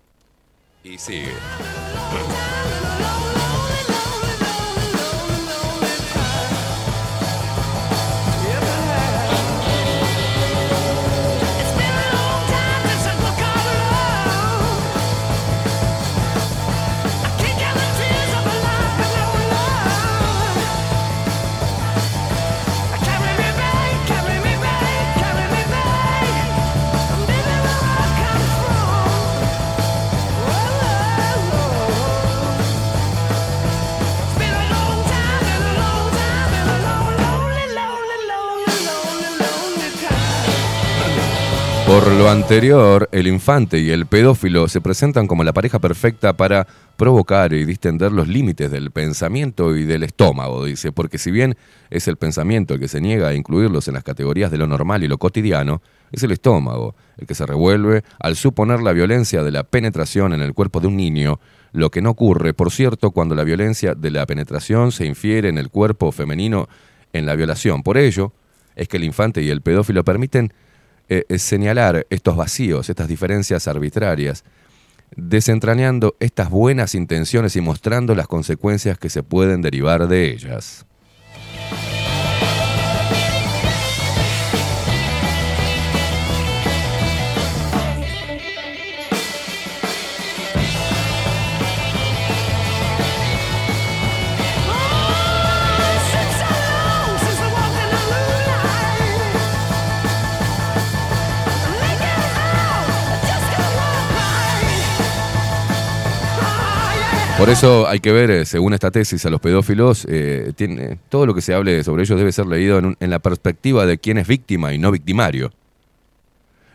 Y 0.83 0.99
sigue. 0.99 1.33
Por 41.91 42.07
lo 42.07 42.31
anterior, 42.31 43.09
el 43.11 43.27
infante 43.27 43.81
y 43.81 43.91
el 43.91 44.07
pedófilo 44.07 44.69
se 44.69 44.81
presentan 44.81 45.27
como 45.27 45.43
la 45.43 45.53
pareja 45.53 45.81
perfecta 45.81 46.35
para 46.37 46.65
provocar 46.97 47.53
y 47.53 47.65
distender 47.65 48.13
los 48.13 48.29
límites 48.29 48.71
del 48.71 48.93
pensamiento 48.93 49.77
y 49.77 49.85
del 49.87 50.05
estómago, 50.05 50.65
dice, 50.65 50.93
porque 50.93 51.19
si 51.19 51.33
bien 51.33 51.57
es 51.91 52.07
el 52.07 52.17
pensamiento 52.17 52.75
el 52.75 52.81
que 52.81 52.87
se 52.87 53.01
niega 53.01 53.27
a 53.27 53.35
incluirlos 53.35 53.89
en 53.89 53.95
las 53.95 54.05
categorías 54.05 54.53
de 54.53 54.59
lo 54.59 54.69
normal 54.69 55.03
y 55.03 55.09
lo 55.09 55.19
cotidiano, 55.19 55.83
es 56.13 56.23
el 56.23 56.31
estómago 56.31 56.95
el 57.19 57.27
que 57.27 57.35
se 57.35 57.45
revuelve 57.45 58.05
al 58.21 58.37
suponer 58.37 58.81
la 58.83 58.93
violencia 58.93 59.43
de 59.43 59.51
la 59.51 59.65
penetración 59.65 60.33
en 60.33 60.43
el 60.43 60.55
cuerpo 60.55 60.79
de 60.79 60.87
un 60.87 60.97
niño, 60.97 61.41
lo 61.73 61.91
que 61.91 62.03
no 62.03 62.11
ocurre, 62.11 62.55
por 62.55 62.71
cierto, 62.71 63.11
cuando 63.11 63.35
la 63.35 63.43
violencia 63.43 63.97
de 63.97 64.13
la 64.13 64.27
penetración 64.27 64.93
se 64.93 65.07
infiere 65.07 65.49
en 65.49 65.59
el 65.59 65.71
cuerpo 65.71 66.13
femenino 66.13 66.69
en 67.13 67.27
la 67.27 67.35
violación. 67.35 67.83
Por 67.83 67.99
ello, 67.99 68.33
es 68.77 68.87
que 68.87 68.99
el 68.99 69.03
infante 69.03 69.43
y 69.43 69.51
el 69.51 69.61
pedófilo 69.61 70.05
permiten 70.05 70.53
eh, 71.13 71.25
eh, 71.29 71.39
señalar 71.41 72.07
estos 72.09 72.37
vacíos, 72.37 72.89
estas 72.89 73.09
diferencias 73.09 73.67
arbitrarias, 73.67 74.45
desentrañando 75.17 76.15
estas 76.21 76.51
buenas 76.51 76.95
intenciones 76.95 77.57
y 77.57 77.61
mostrando 77.61 78.15
las 78.15 78.29
consecuencias 78.29 78.97
que 78.97 79.11
se 79.11 79.25
pueden 79.25 79.61
derivar 79.61 80.07
de 80.07 80.31
ellas. 80.31 80.87
Por 107.41 107.49
eso 107.49 107.89
hay 107.89 108.01
que 108.01 108.13
ver, 108.13 108.31
eh, 108.31 108.45
según 108.45 108.75
esta 108.75 108.91
tesis, 108.91 109.25
a 109.25 109.31
los 109.31 109.41
pedófilos, 109.41 110.07
eh, 110.11 110.53
tiene, 110.57 110.99
todo 111.09 111.25
lo 111.25 111.33
que 111.35 111.41
se 111.41 111.55
hable 111.55 111.83
sobre 111.85 112.03
ellos 112.03 112.19
debe 112.19 112.33
ser 112.33 112.45
leído 112.45 112.79
en, 112.79 112.85
un- 112.85 112.97
en 113.01 113.09
la 113.09 113.19
perspectiva 113.19 113.87
de 113.87 113.97
quién 113.97 114.19
es 114.19 114.29
víctima 114.29 114.75
y 114.75 114.79
no 114.79 114.91
victimario. 114.91 115.51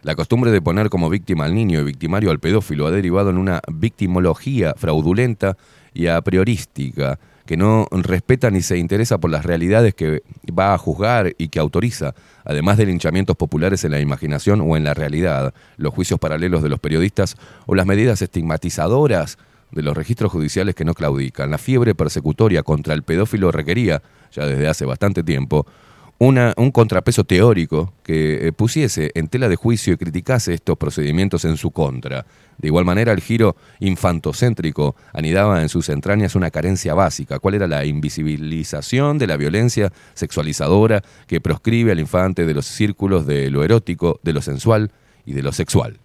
La 0.02 0.16
costumbre 0.16 0.50
de 0.50 0.64
poner 0.64 0.90
como 0.90 1.08
víctima 1.12 1.46
al 1.46 1.54
niño 1.54 1.80
y 1.80 1.84
victimario 1.84 2.32
al 2.32 2.40
pedófilo 2.40 2.88
ha 2.88 2.92
derivado 2.92 3.30
en 3.30 3.38
una 3.38 3.62
victimología 3.72 4.74
fraudulenta 4.76 5.56
y 5.94 6.08
a 6.08 6.20
priorística, 6.22 7.20
que 7.46 7.58
no 7.58 7.88
respeta 7.92 8.50
ni 8.50 8.64
se 8.64 8.80
interesa 8.80 9.20
por 9.20 9.30
las 9.30 9.46
realidades 9.46 9.94
que 9.94 10.24
va 10.52 10.74
a 10.74 10.80
juzgar 10.80 11.36
y 11.38 11.50
que 11.50 11.60
autoriza, 11.60 12.16
además 12.44 12.78
de 12.78 12.88
linchamientos 12.88 13.36
populares 13.36 13.84
en 13.84 13.92
la 13.92 14.00
imaginación 14.00 14.62
o 14.62 14.76
en 14.76 14.84
la 14.84 14.96
realidad, 14.96 15.54
los 15.78 15.94
juicios 15.94 16.20
paralelos 16.20 16.64
de 16.64 16.70
los 16.70 16.80
periodistas 16.80 17.36
o 17.68 17.76
las 17.76 17.86
medidas 17.86 18.24
estigmatizadoras 18.24 19.38
de 19.72 19.82
los 19.82 19.96
registros 19.96 20.32
judiciales 20.32 20.76
que 20.76 20.86
no 20.86 20.94
claudican. 20.94 21.52
La 21.52 21.58
fiebre 21.58 21.96
persecutoria 21.96 22.64
contra 22.64 22.94
el 22.94 23.04
pedófilo 23.04 23.52
requería, 23.52 24.02
ya 24.32 24.46
desde 24.46 24.68
hace 24.68 24.86
bastante 24.86 25.24
tiempo, 25.24 25.66
una, 26.18 26.54
un 26.56 26.72
contrapeso 26.72 27.26
teórico 27.26 27.94
que 28.04 28.48
eh, 28.48 28.52
pusiese 28.54 29.12
en 29.16 29.28
tela 29.28 29.50
de 29.50 29.58
juicio 29.58 29.94
y 29.94 29.98
criticase 29.98 30.54
estos 30.54 30.78
procedimientos 30.78 31.44
en 31.44 31.58
su 31.58 31.72
contra. 31.72 32.26
De 32.58 32.70
igual 32.70 32.86
manera, 32.86 33.12
el 33.12 33.20
giro 33.20 33.58
infantocéntrico 33.80 34.96
anidaba 35.12 35.62
en 35.62 35.68
sus 35.68 35.90
entrañas 35.90 36.36
una 36.36 36.52
carencia 36.52 36.94
básica. 36.94 37.40
¿Cuál 37.40 37.56
era 37.56 37.68
la 37.68 37.84
invisibilización 37.84 39.18
de 39.18 39.28
la 39.28 39.36
violencia 39.36 39.92
sexualizadora 40.14 41.04
que 41.28 41.42
proscribe 41.42 41.92
al 41.92 42.00
infante 42.00 42.46
de 42.46 42.54
los 42.54 42.66
círculos 42.66 43.26
de 43.26 43.50
lo 43.50 43.64
erótico, 43.66 44.20
de 44.24 44.34
lo 44.34 44.42
sensual 44.42 44.92
y 45.26 45.34
de 45.34 45.44
lo 45.44 45.52
sexual? 45.52 46.00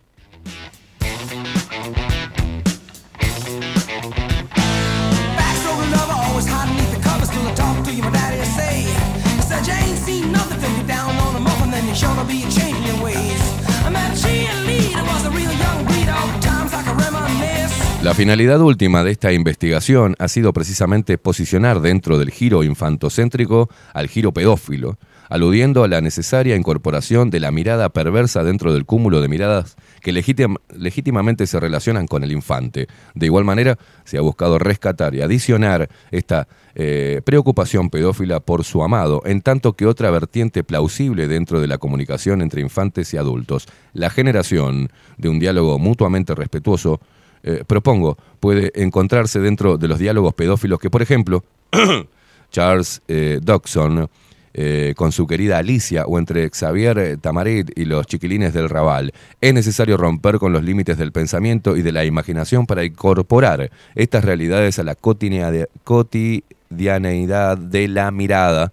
La 18.02 18.14
finalidad 18.14 18.60
última 18.60 19.04
de 19.04 19.10
esta 19.10 19.30
investigación 19.32 20.16
ha 20.18 20.28
sido 20.28 20.52
precisamente 20.52 21.18
posicionar 21.18 21.80
dentro 21.80 22.18
del 22.18 22.30
giro 22.30 22.64
infantocéntrico 22.64 23.68
al 23.92 24.08
giro 24.08 24.32
pedófilo, 24.32 24.98
aludiendo 25.30 25.84
a 25.84 25.88
la 25.88 26.00
necesaria 26.00 26.56
incorporación 26.56 27.30
de 27.30 27.40
la 27.40 27.50
mirada 27.52 27.88
perversa 27.88 28.44
dentro 28.44 28.74
del 28.74 28.84
cúmulo 28.84 29.22
de 29.22 29.28
miradas 29.28 29.76
que 30.02 30.12
legítim- 30.12 30.58
legítimamente 30.76 31.46
se 31.46 31.60
relacionan 31.60 32.06
con 32.06 32.24
el 32.24 32.32
infante. 32.32 32.88
De 33.14 33.26
igual 33.26 33.44
manera, 33.44 33.78
se 34.04 34.18
ha 34.18 34.20
buscado 34.20 34.58
rescatar 34.58 35.14
y 35.14 35.22
adicionar 35.22 35.88
esta 36.10 36.48
eh, 36.74 37.22
preocupación 37.24 37.90
pedófila 37.90 38.40
por 38.40 38.64
su 38.64 38.82
amado, 38.82 39.22
en 39.24 39.40
tanto 39.40 39.74
que 39.74 39.86
otra 39.86 40.10
vertiente 40.10 40.64
plausible 40.64 41.28
dentro 41.28 41.60
de 41.60 41.68
la 41.68 41.78
comunicación 41.78 42.42
entre 42.42 42.60
infantes 42.60 43.14
y 43.14 43.16
adultos, 43.16 43.66
la 43.92 44.10
generación 44.10 44.90
de 45.16 45.28
un 45.28 45.38
diálogo 45.38 45.78
mutuamente 45.78 46.34
respetuoso, 46.34 47.00
eh, 47.44 47.62
propongo, 47.66 48.18
puede 48.40 48.72
encontrarse 48.74 49.38
dentro 49.38 49.78
de 49.78 49.88
los 49.88 49.98
diálogos 50.00 50.34
pedófilos 50.34 50.80
que, 50.80 50.90
por 50.90 51.02
ejemplo, 51.02 51.44
Charles 52.50 53.00
eh, 53.06 53.38
Dodson 53.40 54.08
eh, 54.54 54.94
con 54.96 55.12
su 55.12 55.26
querida 55.26 55.58
Alicia 55.58 56.04
o 56.06 56.18
entre 56.18 56.48
Xavier 56.50 56.98
eh, 56.98 57.16
Tamarit 57.16 57.70
y 57.78 57.84
los 57.84 58.06
chiquilines 58.06 58.52
del 58.52 58.68
Raval. 58.68 59.12
Es 59.40 59.54
necesario 59.54 59.96
romper 59.96 60.38
con 60.38 60.52
los 60.52 60.64
límites 60.64 60.98
del 60.98 61.12
pensamiento 61.12 61.76
y 61.76 61.82
de 61.82 61.92
la 61.92 62.04
imaginación 62.04 62.66
para 62.66 62.84
incorporar 62.84 63.70
estas 63.94 64.24
realidades 64.24 64.78
a 64.78 64.82
la 64.82 64.96
cotidiane- 64.96 65.68
cotidianeidad 65.84 67.58
de 67.58 67.88
la 67.88 68.10
mirada, 68.10 68.72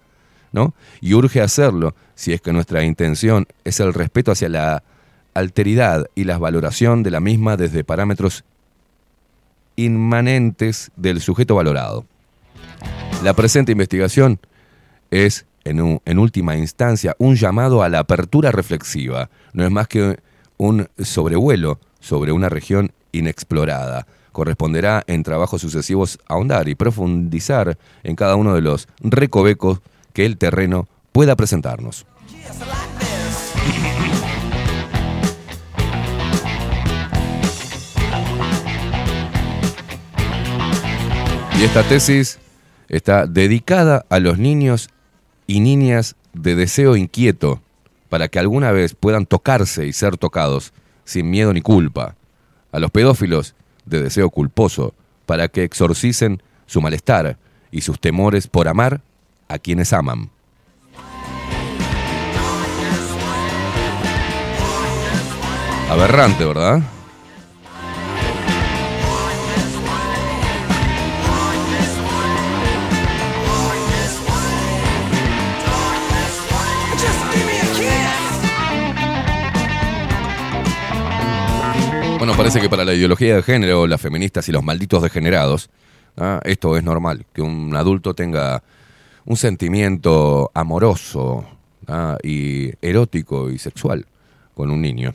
¿no? 0.52 0.74
Y 1.00 1.14
urge 1.14 1.40
hacerlo 1.40 1.94
si 2.14 2.32
es 2.32 2.40
que 2.40 2.52
nuestra 2.52 2.82
intención 2.82 3.46
es 3.64 3.78
el 3.80 3.94
respeto 3.94 4.32
hacia 4.32 4.48
la 4.48 4.82
alteridad 5.34 6.06
y 6.16 6.24
la 6.24 6.38
valoración 6.38 7.04
de 7.04 7.12
la 7.12 7.20
misma 7.20 7.56
desde 7.56 7.84
parámetros 7.84 8.42
inmanentes 9.76 10.90
del 10.96 11.20
sujeto 11.20 11.54
valorado. 11.54 12.04
La 13.22 13.34
presente 13.34 13.70
investigación 13.70 14.40
es, 15.12 15.46
en, 15.68 16.18
última 16.18 16.56
instancia, 16.56 17.14
un 17.18 17.36
llamado 17.36 17.82
a 17.82 17.88
la 17.88 18.00
apertura 18.00 18.50
reflexiva. 18.50 19.30
No 19.52 19.64
es 19.64 19.70
más 19.70 19.88
que 19.88 20.18
un 20.56 20.88
sobrevuelo 20.98 21.78
sobre 22.00 22.32
una 22.32 22.48
región 22.48 22.92
inexplorada. 23.12 24.06
Corresponderá 24.32 25.02
en 25.06 25.22
trabajos 25.22 25.60
sucesivos 25.60 26.18
ahondar 26.26 26.68
y 26.68 26.74
profundizar 26.74 27.78
en 28.02 28.16
cada 28.16 28.36
uno 28.36 28.54
de 28.54 28.60
los 28.60 28.88
recovecos 29.00 29.80
que 30.12 30.26
el 30.26 30.38
terreno 30.38 30.88
pueda 31.12 31.36
presentarnos. 31.36 32.06
Y 41.58 41.64
esta 41.64 41.82
tesis 41.82 42.38
está 42.88 43.26
dedicada 43.26 44.06
a 44.08 44.20
los 44.20 44.38
niños 44.38 44.90
y 45.48 45.60
niñas 45.60 46.14
de 46.34 46.54
deseo 46.54 46.94
inquieto 46.94 47.60
para 48.08 48.28
que 48.28 48.38
alguna 48.38 48.70
vez 48.70 48.94
puedan 48.94 49.26
tocarse 49.26 49.86
y 49.86 49.92
ser 49.92 50.16
tocados 50.16 50.72
sin 51.04 51.30
miedo 51.30 51.52
ni 51.52 51.62
culpa. 51.62 52.14
A 52.70 52.78
los 52.78 52.90
pedófilos 52.90 53.54
de 53.86 54.02
deseo 54.02 54.30
culposo 54.30 54.94
para 55.26 55.48
que 55.48 55.64
exorcicen 55.64 56.42
su 56.66 56.80
malestar 56.80 57.38
y 57.72 57.80
sus 57.80 57.98
temores 57.98 58.46
por 58.46 58.68
amar 58.68 59.00
a 59.48 59.58
quienes 59.58 59.92
aman. 59.92 60.30
Aberrante, 65.90 66.44
¿verdad? 66.44 66.82
Bueno, 82.18 82.36
parece 82.36 82.60
que 82.60 82.68
para 82.68 82.84
la 82.84 82.94
ideología 82.94 83.36
de 83.36 83.42
género, 83.44 83.86
las 83.86 84.00
feministas 84.00 84.48
y 84.48 84.52
los 84.52 84.64
malditos 84.64 85.04
degenerados, 85.04 85.70
¿ah? 86.16 86.40
esto 86.42 86.76
es 86.76 86.82
normal, 86.82 87.24
que 87.32 87.42
un 87.42 87.76
adulto 87.76 88.12
tenga 88.12 88.60
un 89.24 89.36
sentimiento 89.36 90.50
amoroso 90.52 91.46
¿ah? 91.86 92.18
y 92.24 92.72
erótico 92.82 93.50
y 93.50 93.58
sexual 93.58 94.04
con 94.54 94.72
un 94.72 94.82
niño. 94.82 95.14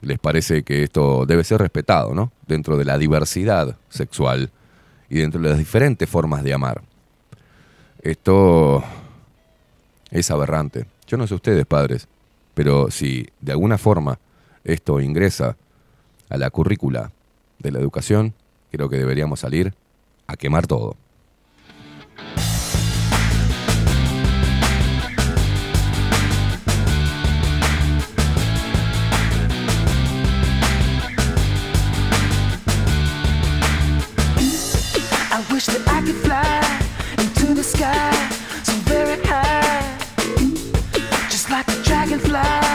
Les 0.00 0.18
parece 0.18 0.64
que 0.64 0.82
esto 0.82 1.26
debe 1.26 1.44
ser 1.44 1.60
respetado, 1.60 2.12
¿no? 2.12 2.32
Dentro 2.48 2.76
de 2.76 2.84
la 2.84 2.98
diversidad 2.98 3.76
sexual 3.88 4.50
y 5.08 5.18
dentro 5.20 5.40
de 5.40 5.50
las 5.50 5.58
diferentes 5.58 6.08
formas 6.08 6.42
de 6.42 6.52
amar. 6.52 6.82
Esto 8.02 8.82
es 10.10 10.28
aberrante. 10.32 10.86
Yo 11.06 11.16
no 11.18 11.28
sé 11.28 11.34
ustedes, 11.36 11.66
padres, 11.66 12.08
pero 12.52 12.90
si 12.90 13.28
de 13.40 13.52
alguna 13.52 13.78
forma 13.78 14.18
esto 14.64 15.00
ingresa 15.00 15.56
a 16.28 16.36
la 16.36 16.50
currícula 16.50 17.12
de 17.58 17.70
la 17.70 17.78
educación, 17.78 18.34
creo 18.70 18.88
que 18.88 18.96
deberíamos 18.96 19.40
salir 19.40 19.74
a 20.26 20.36
quemar 20.36 20.66
todo. 20.66 20.96
Fly 42.18 42.65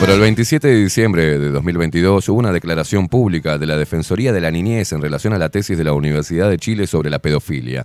Pero 0.00 0.14
el 0.14 0.20
27 0.20 0.68
de 0.68 0.76
diciembre 0.76 1.38
de 1.38 1.50
2022 1.50 2.28
hubo 2.28 2.38
una 2.38 2.52
declaración 2.52 3.08
pública 3.08 3.58
de 3.58 3.66
la 3.66 3.76
Defensoría 3.76 4.32
de 4.32 4.40
la 4.40 4.52
Niñez 4.52 4.92
en 4.92 5.02
relación 5.02 5.32
a 5.32 5.38
la 5.38 5.48
tesis 5.48 5.76
de 5.76 5.82
la 5.82 5.92
Universidad 5.92 6.48
de 6.48 6.56
Chile 6.56 6.86
sobre 6.86 7.10
la 7.10 7.18
pedofilia. 7.18 7.84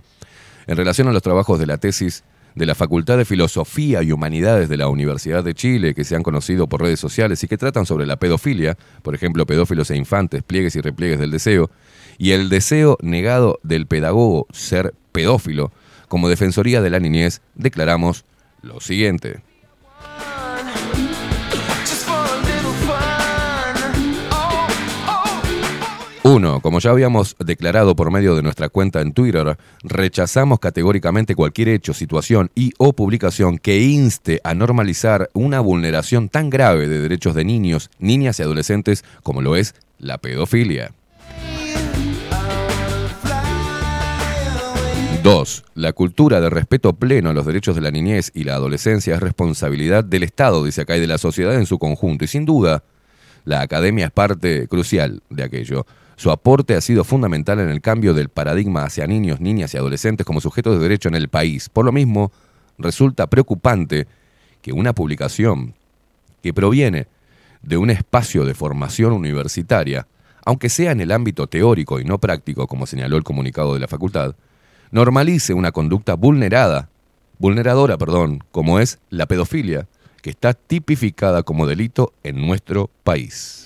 En 0.67 0.77
relación 0.77 1.07
a 1.07 1.11
los 1.11 1.23
trabajos 1.23 1.59
de 1.59 1.65
la 1.65 1.79
tesis 1.79 2.23
de 2.53 2.67
la 2.67 2.75
Facultad 2.75 3.17
de 3.17 3.25
Filosofía 3.25 4.03
y 4.03 4.11
Humanidades 4.11 4.69
de 4.69 4.77
la 4.77 4.89
Universidad 4.89 5.43
de 5.43 5.55
Chile, 5.55 5.95
que 5.95 6.03
se 6.03 6.15
han 6.15 6.21
conocido 6.21 6.67
por 6.67 6.81
redes 6.81 6.99
sociales 6.99 7.43
y 7.43 7.47
que 7.47 7.57
tratan 7.57 7.87
sobre 7.87 8.05
la 8.05 8.17
pedofilia, 8.17 8.77
por 9.01 9.15
ejemplo, 9.15 9.47
pedófilos 9.47 9.89
e 9.89 9.97
infantes, 9.97 10.43
pliegues 10.43 10.75
y 10.75 10.81
repliegues 10.81 11.19
del 11.19 11.31
deseo, 11.31 11.71
y 12.19 12.31
el 12.31 12.47
deseo 12.47 12.97
negado 13.01 13.59
del 13.63 13.87
pedagogo 13.87 14.45
ser 14.51 14.93
pedófilo, 15.11 15.71
como 16.07 16.29
Defensoría 16.29 16.81
de 16.81 16.91
la 16.91 16.99
Niñez 16.99 17.41
declaramos 17.55 18.23
lo 18.61 18.79
siguiente. 18.81 19.41
1. 26.23 26.61
Como 26.61 26.79
ya 26.79 26.91
habíamos 26.91 27.35
declarado 27.37 27.97
por 27.97 28.09
medio 28.09 28.33
de 28.35 28.41
nuestra 28.41 28.69
cuenta 28.69 29.01
en 29.01 29.11
Twitter, 29.11 29.57
rechazamos 29.83 30.59
categóricamente 30.59 31.35
cualquier 31.35 31.67
hecho, 31.67 31.93
situación 31.93 32.49
y 32.55 32.71
o 32.77 32.93
publicación 32.93 33.57
que 33.57 33.81
inste 33.81 34.39
a 34.45 34.53
normalizar 34.53 35.29
una 35.33 35.59
vulneración 35.59 36.29
tan 36.29 36.49
grave 36.49 36.87
de 36.87 37.01
derechos 37.01 37.35
de 37.35 37.43
niños, 37.43 37.91
niñas 37.99 38.39
y 38.39 38.43
adolescentes 38.43 39.03
como 39.21 39.41
lo 39.41 39.57
es 39.57 39.75
la 39.99 40.17
pedofilia. 40.17 40.93
2. 45.23 45.63
La 45.75 45.91
cultura 45.91 46.39
de 46.39 46.49
respeto 46.49 46.93
pleno 46.93 47.29
a 47.29 47.33
los 47.33 47.45
derechos 47.45 47.75
de 47.75 47.81
la 47.81 47.91
niñez 47.91 48.31
y 48.33 48.45
la 48.45 48.55
adolescencia 48.55 49.15
es 49.15 49.21
responsabilidad 49.21 50.05
del 50.05 50.23
Estado, 50.23 50.63
dice 50.63 50.81
acá, 50.81 50.95
y 50.95 51.01
de 51.01 51.07
la 51.07 51.17
sociedad 51.17 51.55
en 51.55 51.65
su 51.65 51.79
conjunto. 51.79 52.25
Y 52.25 52.27
sin 52.27 52.45
duda, 52.45 52.83
la 53.45 53.61
academia 53.61 54.05
es 54.05 54.11
parte 54.11 54.67
crucial 54.67 55.21
de 55.29 55.43
aquello. 55.43 55.85
Su 56.23 56.31
aporte 56.31 56.73
ha 56.73 56.79
sido 56.79 57.03
fundamental 57.03 57.59
en 57.59 57.67
el 57.67 57.81
cambio 57.81 58.13
del 58.13 58.29
paradigma 58.29 58.85
hacia 58.85 59.05
niños, 59.07 59.41
niñas 59.41 59.73
y 59.73 59.77
adolescentes 59.77 60.25
como 60.25 60.39
sujetos 60.39 60.73
de 60.73 60.81
derecho 60.81 61.09
en 61.09 61.15
el 61.15 61.27
país. 61.27 61.67
Por 61.67 61.83
lo 61.83 61.91
mismo, 61.91 62.31
resulta 62.77 63.27
preocupante 63.27 64.07
que 64.61 64.71
una 64.71 64.93
publicación 64.93 65.73
que 66.41 66.53
proviene 66.53 67.07
de 67.61 67.75
un 67.75 67.89
espacio 67.89 68.45
de 68.45 68.53
formación 68.53 69.11
universitaria, 69.11 70.07
aunque 70.45 70.69
sea 70.69 70.93
en 70.93 71.01
el 71.01 71.11
ámbito 71.11 71.47
teórico 71.47 71.99
y 71.99 72.05
no 72.05 72.19
práctico, 72.19 72.67
como 72.67 72.85
señaló 72.85 73.17
el 73.17 73.25
comunicado 73.25 73.73
de 73.73 73.81
la 73.81 73.89
facultad, 73.89 74.33
normalice 74.91 75.53
una 75.53 75.73
conducta 75.73 76.13
vulnerada, 76.13 76.87
vulneradora, 77.37 77.97
perdón, 77.97 78.45
como 78.53 78.79
es 78.79 78.97
la 79.09 79.25
pedofilia, 79.25 79.89
que 80.21 80.29
está 80.29 80.53
tipificada 80.53 81.43
como 81.43 81.67
delito 81.67 82.13
en 82.23 82.47
nuestro 82.47 82.89
país. 83.03 83.62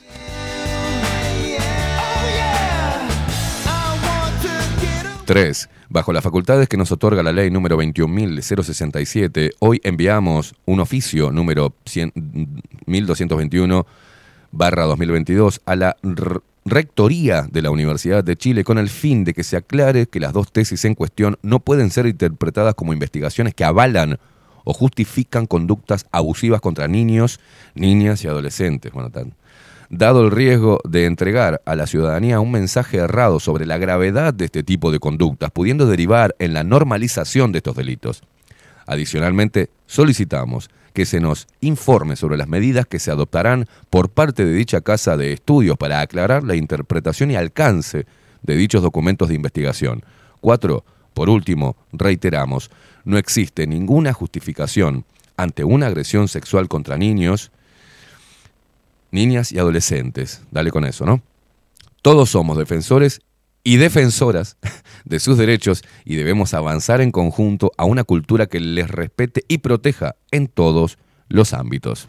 3. 5.32 5.70
Bajo 5.90 6.14
las 6.14 6.24
facultades 6.24 6.70
que 6.70 6.78
nos 6.78 6.90
otorga 6.94 7.22
la 7.22 7.34
ley 7.34 7.52
número 7.52 7.78
21.067, 7.78 9.52
hoy 9.60 9.82
enviamos 9.84 10.56
un 10.66 10.80
oficio 10.80 11.34
número 11.34 11.74
100 11.86 12.14
1221 12.86 13.86
barra 14.54 14.86
2022 14.86 15.60
a 15.66 15.76
la 15.76 15.98
Rectoría 16.64 17.42
de 17.52 17.62
la 17.62 17.72
Universidad 17.72 18.24
de 18.24 18.38
Chile 18.38 18.64
con 18.64 18.78
el 18.78 18.88
fin 18.88 19.26
de 19.26 19.34
que 19.34 19.44
se 19.44 19.58
aclare 19.58 20.08
que 20.08 20.22
las 20.22 20.32
dos 20.32 20.50
tesis 20.52 20.86
en 20.86 20.96
cuestión 20.96 21.38
no 21.42 21.60
pueden 21.60 21.92
ser 21.92 22.06
interpretadas 22.08 22.74
como 22.76 22.94
investigaciones 22.94 23.54
que 23.54 23.66
avalan 23.66 24.20
o 24.64 24.74
justifican 24.74 25.46
conductas 25.46 26.06
abusivas 26.12 26.62
contra 26.62 26.88
niños, 26.88 27.42
niñas 27.76 28.24
y 28.24 28.28
adolescentes. 28.30 28.94
Bueno, 28.94 29.10
tan- 29.10 29.34
dado 29.90 30.24
el 30.24 30.32
riesgo 30.32 30.80
de 30.84 31.06
entregar 31.06 31.62
a 31.66 31.76
la 31.76 31.88
ciudadanía 31.88 32.40
un 32.40 32.52
mensaje 32.52 32.98
errado 32.98 33.40
sobre 33.40 33.66
la 33.66 33.78
gravedad 33.78 34.34
de 34.34 34.46
este 34.46 34.64
tipo 34.64 34.92
de 34.92 35.00
conductas, 35.00 35.52
pudiendo 35.52 35.86
derivar 35.88 36.36
en 36.40 36.54
la 36.54 36.64
normalización 36.64 37.52
de 37.52 37.60
estos 37.60 37.76
delitos. 37.76 38.22
Adicionalmente, 38.86 39.70
solicitamos 39.86 40.70
que 40.94 41.06
se 41.06 41.20
nos 41.20 41.48
informe 41.62 42.16
sobre 42.16 42.38
las 42.38 42.48
medidas 42.48 42.88
que 42.88 43.00
se 43.00 43.12
adoptarán 43.12 43.68
por 43.90 44.10
parte 44.10 44.46
de 44.46 44.54
dicha 44.54 44.82
casa 44.82 45.16
de 45.16 45.34
estudios 45.34 45.78
para 45.78 46.02
aclarar 46.02 46.44
la 46.44 46.56
interpretación 46.56 47.30
y 47.30 47.36
alcance 47.36 48.06
de 48.42 48.56
dichos 48.56 48.82
documentos 48.82 49.30
de 49.30 49.36
investigación. 49.36 50.04
4. 50.42 50.84
Por 51.14 51.30
último, 51.30 51.76
reiteramos, 51.92 52.72
no 53.06 53.18
existe 53.18 53.68
ninguna 53.68 54.14
justificación 54.14 55.06
ante 55.36 55.64
una 55.64 55.88
agresión 55.88 56.28
sexual 56.28 56.68
contra 56.68 56.98
niños, 56.98 57.52
niñas 59.18 59.52
y 59.52 59.58
adolescentes. 59.58 60.44
Dale 60.52 60.70
con 60.70 60.86
eso, 60.86 61.06
¿no? 61.06 61.24
Todos 62.04 62.30
somos 62.30 62.56
defensores 62.56 63.22
y 63.64 63.78
defensoras 63.78 64.58
de 65.06 65.20
sus 65.20 65.40
derechos 65.40 65.84
y 66.06 66.16
debemos 66.16 66.54
avanzar 66.54 67.02
en 67.02 67.12
conjunto 67.12 67.72
a 67.78 67.86
una 67.86 68.04
cultura 68.04 68.46
que 68.46 68.60
les 68.60 68.88
respete 68.90 69.44
y 69.48 69.58
proteja 69.58 70.16
en 70.30 70.48
todos 70.48 71.00
los 71.30 71.54
ámbitos. 71.54 72.08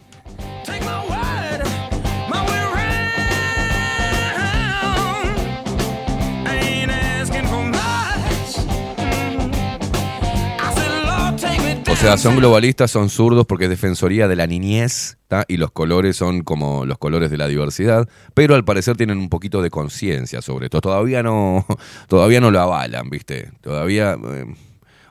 Sea, 12.01 12.17
son 12.17 12.37
globalistas, 12.37 12.91
son 12.91 13.09
zurdos 13.09 13.45
porque 13.45 13.65
es 13.65 13.69
defensoría 13.69 14.27
de 14.29 14.35
la 14.37 14.47
niñez 14.47 15.17
¿tá? 15.27 15.43
y 15.47 15.57
los 15.57 15.71
colores 15.71 16.15
son 16.15 16.43
como 16.43 16.85
los 16.85 16.97
colores 16.97 17.29
de 17.29 17.37
la 17.37 17.47
diversidad, 17.47 18.07
pero 18.33 18.55
al 18.55 18.63
parecer 18.63 18.95
tienen 18.95 19.17
un 19.17 19.27
poquito 19.29 19.61
de 19.61 19.69
conciencia 19.69 20.41
sobre 20.41 20.67
esto. 20.67 20.79
Todavía 20.79 21.23
no, 21.23 21.65
todavía 22.07 22.39
no 22.39 22.51
lo 22.51 22.61
avalan, 22.61 23.09
¿viste? 23.09 23.51
Todavía 23.61 24.13
eh, 24.13 24.45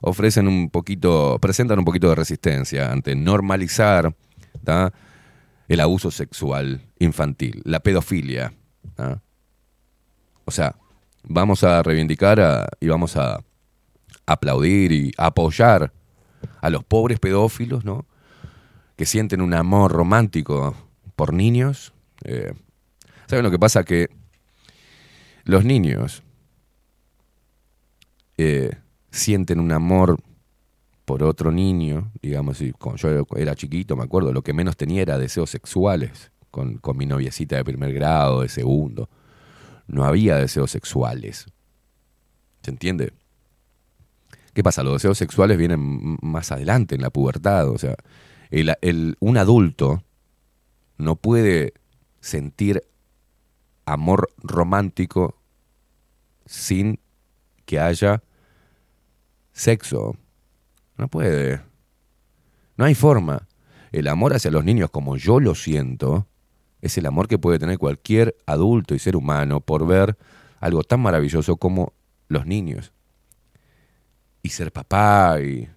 ofrecen 0.00 0.48
un 0.48 0.70
poquito, 0.70 1.38
presentan 1.40 1.78
un 1.78 1.84
poquito 1.84 2.08
de 2.08 2.14
resistencia 2.14 2.90
ante 2.90 3.14
normalizar 3.14 4.14
¿tá? 4.64 4.92
el 5.68 5.80
abuso 5.80 6.10
sexual 6.10 6.80
infantil, 6.98 7.60
la 7.64 7.80
pedofilia. 7.80 8.54
¿tá? 8.94 9.20
O 10.46 10.50
sea, 10.50 10.74
vamos 11.22 11.64
a 11.64 11.82
reivindicar 11.82 12.40
a- 12.40 12.66
y 12.80 12.88
vamos 12.88 13.14
a 13.16 13.40
aplaudir 14.24 14.92
y 14.92 15.12
apoyar 15.18 15.92
a 16.60 16.70
los 16.70 16.84
pobres 16.84 17.18
pedófilos, 17.18 17.84
¿no? 17.84 18.06
Que 18.96 19.06
sienten 19.06 19.40
un 19.40 19.54
amor 19.54 19.92
romántico 19.92 20.74
por 21.16 21.32
niños. 21.32 21.92
Eh, 22.24 22.52
¿Saben 23.26 23.44
lo 23.44 23.50
que 23.50 23.58
pasa? 23.58 23.84
Que 23.84 24.08
los 25.44 25.64
niños 25.64 26.22
eh, 28.36 28.70
sienten 29.10 29.60
un 29.60 29.72
amor 29.72 30.18
por 31.04 31.22
otro 31.22 31.50
niño, 31.50 32.12
digamos, 32.20 32.60
y 32.60 32.72
cuando 32.72 32.98
yo 32.98 33.26
era 33.36 33.54
chiquito, 33.54 33.96
me 33.96 34.04
acuerdo, 34.04 34.32
lo 34.32 34.42
que 34.42 34.52
menos 34.52 34.76
tenía 34.76 35.02
era 35.02 35.18
deseos 35.18 35.48
sexuales 35.48 36.30
con, 36.50 36.76
con 36.78 36.98
mi 36.98 37.06
noviecita 37.06 37.56
de 37.56 37.64
primer 37.64 37.94
grado, 37.94 38.42
de 38.42 38.48
segundo. 38.48 39.08
No 39.86 40.04
había 40.04 40.36
deseos 40.36 40.70
sexuales. 40.70 41.46
¿Se 42.62 42.70
entiende? 42.70 43.14
¿Qué 44.58 44.64
pasa? 44.64 44.82
Los 44.82 44.94
deseos 44.94 45.16
sexuales 45.16 45.56
vienen 45.56 46.18
más 46.20 46.50
adelante 46.50 46.96
en 46.96 47.00
la 47.00 47.10
pubertad. 47.10 47.68
O 47.68 47.78
sea, 47.78 47.94
el- 48.50 49.16
un 49.20 49.36
adulto 49.38 50.02
no 50.96 51.14
puede 51.14 51.74
sentir 52.18 52.82
amor 53.86 54.30
romántico 54.38 55.36
sin 56.44 56.98
que 57.66 57.78
haya 57.78 58.24
sexo. 59.52 60.16
No 60.96 61.06
puede. 61.06 61.62
No 62.76 62.84
hay 62.84 62.96
forma. 62.96 63.46
El 63.92 64.08
amor 64.08 64.34
hacia 64.34 64.50
los 64.50 64.64
niños 64.64 64.90
como 64.90 65.16
yo 65.16 65.38
lo 65.38 65.54
siento 65.54 66.26
es 66.80 66.98
el 66.98 67.06
amor 67.06 67.28
que 67.28 67.38
puede 67.38 67.60
tener 67.60 67.78
cualquier 67.78 68.34
adulto 68.44 68.96
y 68.96 68.98
ser 68.98 69.14
humano 69.14 69.60
por 69.60 69.86
ver 69.86 70.18
algo 70.58 70.82
tan 70.82 70.98
maravilloso 70.98 71.58
como 71.58 71.92
los 72.26 72.44
niños. 72.44 72.92
Y 74.48 74.50
ser 74.50 74.72
papá 74.72 75.42
y, 75.42 75.68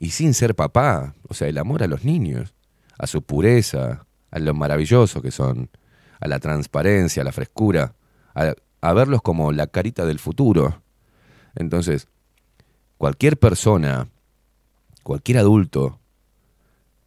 y 0.00 0.10
sin 0.10 0.34
ser 0.34 0.56
papá. 0.56 1.14
O 1.28 1.34
sea, 1.34 1.46
el 1.46 1.58
amor 1.58 1.84
a 1.84 1.86
los 1.86 2.04
niños, 2.04 2.54
a 2.98 3.06
su 3.06 3.22
pureza, 3.22 4.04
a 4.32 4.38
lo 4.40 4.52
maravilloso 4.52 5.22
que 5.22 5.30
son, 5.30 5.70
a 6.18 6.26
la 6.26 6.40
transparencia, 6.40 7.22
a 7.22 7.24
la 7.24 7.30
frescura, 7.30 7.94
a, 8.34 8.52
a 8.80 8.92
verlos 8.94 9.22
como 9.22 9.52
la 9.52 9.68
carita 9.68 10.04
del 10.04 10.18
futuro. 10.18 10.82
Entonces, 11.54 12.08
cualquier 12.98 13.38
persona, 13.38 14.08
cualquier 15.04 15.38
adulto 15.38 16.00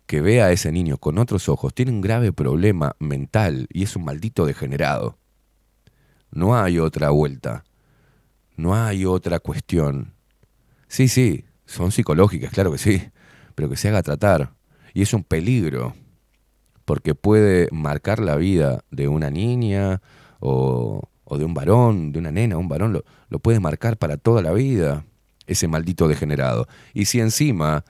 que 0.06 0.21
vea 0.21 0.45
a 0.45 0.52
ese 0.54 0.71
niño 0.71 0.99
con 0.99 1.17
otros 1.17 1.49
ojos 1.49 1.73
tiene 1.73 1.91
un 1.91 1.99
grave 1.99 2.32
problema 2.32 2.95
mental 2.99 3.67
y 3.73 3.84
es 3.84 3.93
un 3.97 4.06
maldito 4.06 4.45
degenerado. 4.45 5.17
No 6.32 6.58
hay 6.58 6.80
otra 6.80 7.10
vuelta. 7.10 7.65
No 8.56 8.73
hay 8.73 9.04
otra 9.04 9.41
cuestión. 9.41 10.13
Sí, 10.89 11.08
sí, 11.08 11.45
son 11.65 11.91
psicológicas, 11.91 12.52
claro 12.52 12.71
que 12.71 12.80
sí, 12.80 13.02
pero 13.56 13.69
que 13.69 13.78
se 13.78 13.88
haga 13.88 14.02
tratar. 14.02 14.54
Y 14.93 15.04
es 15.04 15.13
un 15.13 15.23
peligro, 15.23 15.95
porque 16.84 17.13
puede 17.13 17.69
marcar 17.71 18.19
la 18.19 18.36
vida 18.36 18.84
de 18.89 19.08
una 19.08 19.30
niña 19.30 20.02
o, 20.39 21.08
o 21.23 21.38
de 21.38 21.45
un 21.45 21.54
varón, 21.54 22.12
de 22.12 22.19
una 22.19 22.32
nena, 22.32 22.58
un 22.58 22.67
varón, 22.67 22.91
lo, 22.91 23.06
lo 23.30 23.39
puede 23.39 23.60
marcar 23.60 23.97
para 23.97 24.17
toda 24.17 24.41
la 24.41 24.52
vida, 24.52 25.06
ese 25.45 25.67
maldito 25.67 26.08
degenerado. 26.08 26.67
Y 26.93 27.06
si 27.06 27.19
encima 27.19 27.86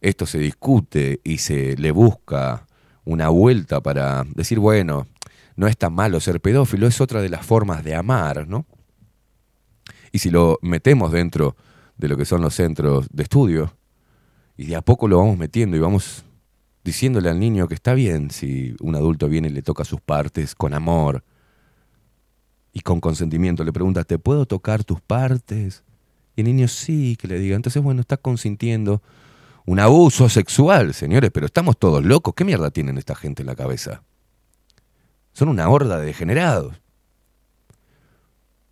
esto 0.00 0.26
se 0.26 0.38
discute 0.38 1.20
y 1.22 1.38
se 1.38 1.76
le 1.76 1.92
busca 1.92 2.66
una 3.04 3.28
vuelta 3.28 3.80
para 3.80 4.24
decir, 4.34 4.58
bueno, 4.58 5.06
no 5.54 5.68
es 5.68 5.76
tan 5.76 5.92
malo 5.92 6.18
ser 6.18 6.40
pedófilo, 6.40 6.88
es 6.88 7.00
otra 7.00 7.22
de 7.22 7.28
las 7.28 7.46
formas 7.46 7.84
de 7.84 7.94
amar, 7.94 8.48
¿no? 8.48 8.66
Y 10.10 10.18
si 10.18 10.30
lo 10.30 10.58
metemos 10.62 11.12
dentro 11.12 11.54
de 12.00 12.08
lo 12.08 12.16
que 12.16 12.24
son 12.24 12.40
los 12.40 12.54
centros 12.54 13.06
de 13.12 13.22
estudio, 13.22 13.76
y 14.56 14.66
de 14.66 14.76
a 14.76 14.82
poco 14.82 15.06
lo 15.06 15.18
vamos 15.18 15.38
metiendo 15.38 15.76
y 15.76 15.80
vamos 15.80 16.24
diciéndole 16.82 17.28
al 17.28 17.38
niño 17.38 17.68
que 17.68 17.74
está 17.74 17.94
bien 17.94 18.30
si 18.30 18.74
un 18.80 18.96
adulto 18.96 19.28
viene 19.28 19.48
y 19.48 19.52
le 19.52 19.62
toca 19.62 19.84
sus 19.84 20.00
partes 20.00 20.54
con 20.54 20.74
amor 20.74 21.22
y 22.72 22.80
con 22.80 23.00
consentimiento, 23.00 23.64
le 23.64 23.72
pregunta, 23.72 24.04
¿te 24.04 24.18
puedo 24.18 24.46
tocar 24.46 24.84
tus 24.84 25.00
partes? 25.00 25.84
Y 26.36 26.40
el 26.40 26.46
niño 26.46 26.68
sí, 26.68 27.16
que 27.16 27.28
le 27.28 27.38
diga, 27.38 27.56
entonces 27.56 27.82
bueno, 27.82 28.00
está 28.00 28.16
consintiendo 28.16 29.02
un 29.66 29.78
abuso 29.78 30.28
sexual, 30.28 30.94
señores, 30.94 31.30
pero 31.32 31.46
estamos 31.46 31.78
todos 31.78 32.04
locos. 32.04 32.34
¿Qué 32.34 32.44
mierda 32.44 32.70
tienen 32.70 32.96
esta 32.96 33.14
gente 33.14 33.42
en 33.42 33.46
la 33.46 33.56
cabeza? 33.56 34.02
Son 35.32 35.48
una 35.48 35.68
horda 35.68 35.98
de 35.98 36.06
degenerados. 36.06 36.80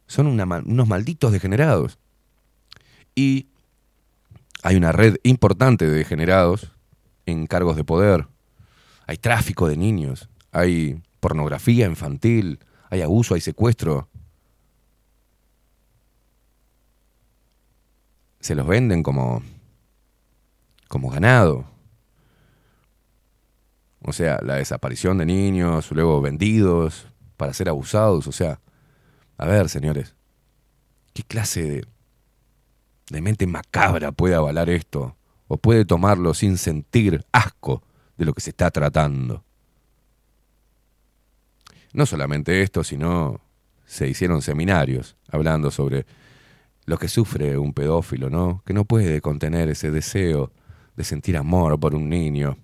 Son 0.06 0.26
unos 0.26 0.88
malditos 0.88 1.32
degenerados. 1.32 1.98
Y 3.14 3.48
hay 4.62 4.76
una 4.76 4.92
red 4.92 5.16
importante 5.22 5.86
de 5.86 5.96
degenerados 5.96 6.72
en 7.26 7.46
cargos 7.46 7.76
de 7.76 7.84
poder. 7.84 8.26
Hay 9.06 9.16
tráfico 9.16 9.68
de 9.68 9.76
niños. 9.76 10.28
Hay 10.52 11.02
pornografía 11.20 11.86
infantil. 11.86 12.60
Hay 12.90 13.02
abuso, 13.02 13.34
hay 13.34 13.40
secuestro. 13.40 14.08
Se 18.40 18.54
los 18.54 18.66
venden 18.66 19.02
como 19.02 19.42
como 20.88 21.10
ganado. 21.10 21.66
O 24.00 24.12
sea, 24.12 24.40
la 24.42 24.56
desaparición 24.56 25.18
de 25.18 25.26
niños, 25.26 25.90
luego 25.92 26.20
vendidos 26.20 27.06
para 27.36 27.52
ser 27.52 27.68
abusados. 27.68 28.26
O 28.26 28.32
sea, 28.32 28.60
a 29.36 29.46
ver, 29.46 29.68
señores, 29.68 30.14
¿qué 31.12 31.22
clase 31.22 31.62
de, 31.62 31.84
de 33.10 33.20
mente 33.20 33.46
macabra 33.46 34.12
puede 34.12 34.34
avalar 34.34 34.70
esto? 34.70 35.16
¿O 35.46 35.56
puede 35.56 35.84
tomarlo 35.84 36.34
sin 36.34 36.58
sentir 36.58 37.24
asco 37.32 37.82
de 38.16 38.24
lo 38.24 38.34
que 38.34 38.40
se 38.40 38.50
está 38.50 38.70
tratando? 38.70 39.44
No 41.92 42.04
solamente 42.04 42.62
esto, 42.62 42.84
sino 42.84 43.40
se 43.86 44.08
hicieron 44.08 44.42
seminarios 44.42 45.16
hablando 45.30 45.70
sobre 45.70 46.04
lo 46.84 46.98
que 46.98 47.08
sufre 47.08 47.56
un 47.56 47.72
pedófilo, 47.72 48.28
¿no? 48.30 48.62
Que 48.66 48.74
no 48.74 48.84
puede 48.84 49.20
contener 49.20 49.68
ese 49.68 49.90
deseo 49.90 50.52
de 50.96 51.04
sentir 51.04 51.36
amor 51.36 51.78
por 51.80 51.94
un 51.94 52.08
niño 52.08 52.58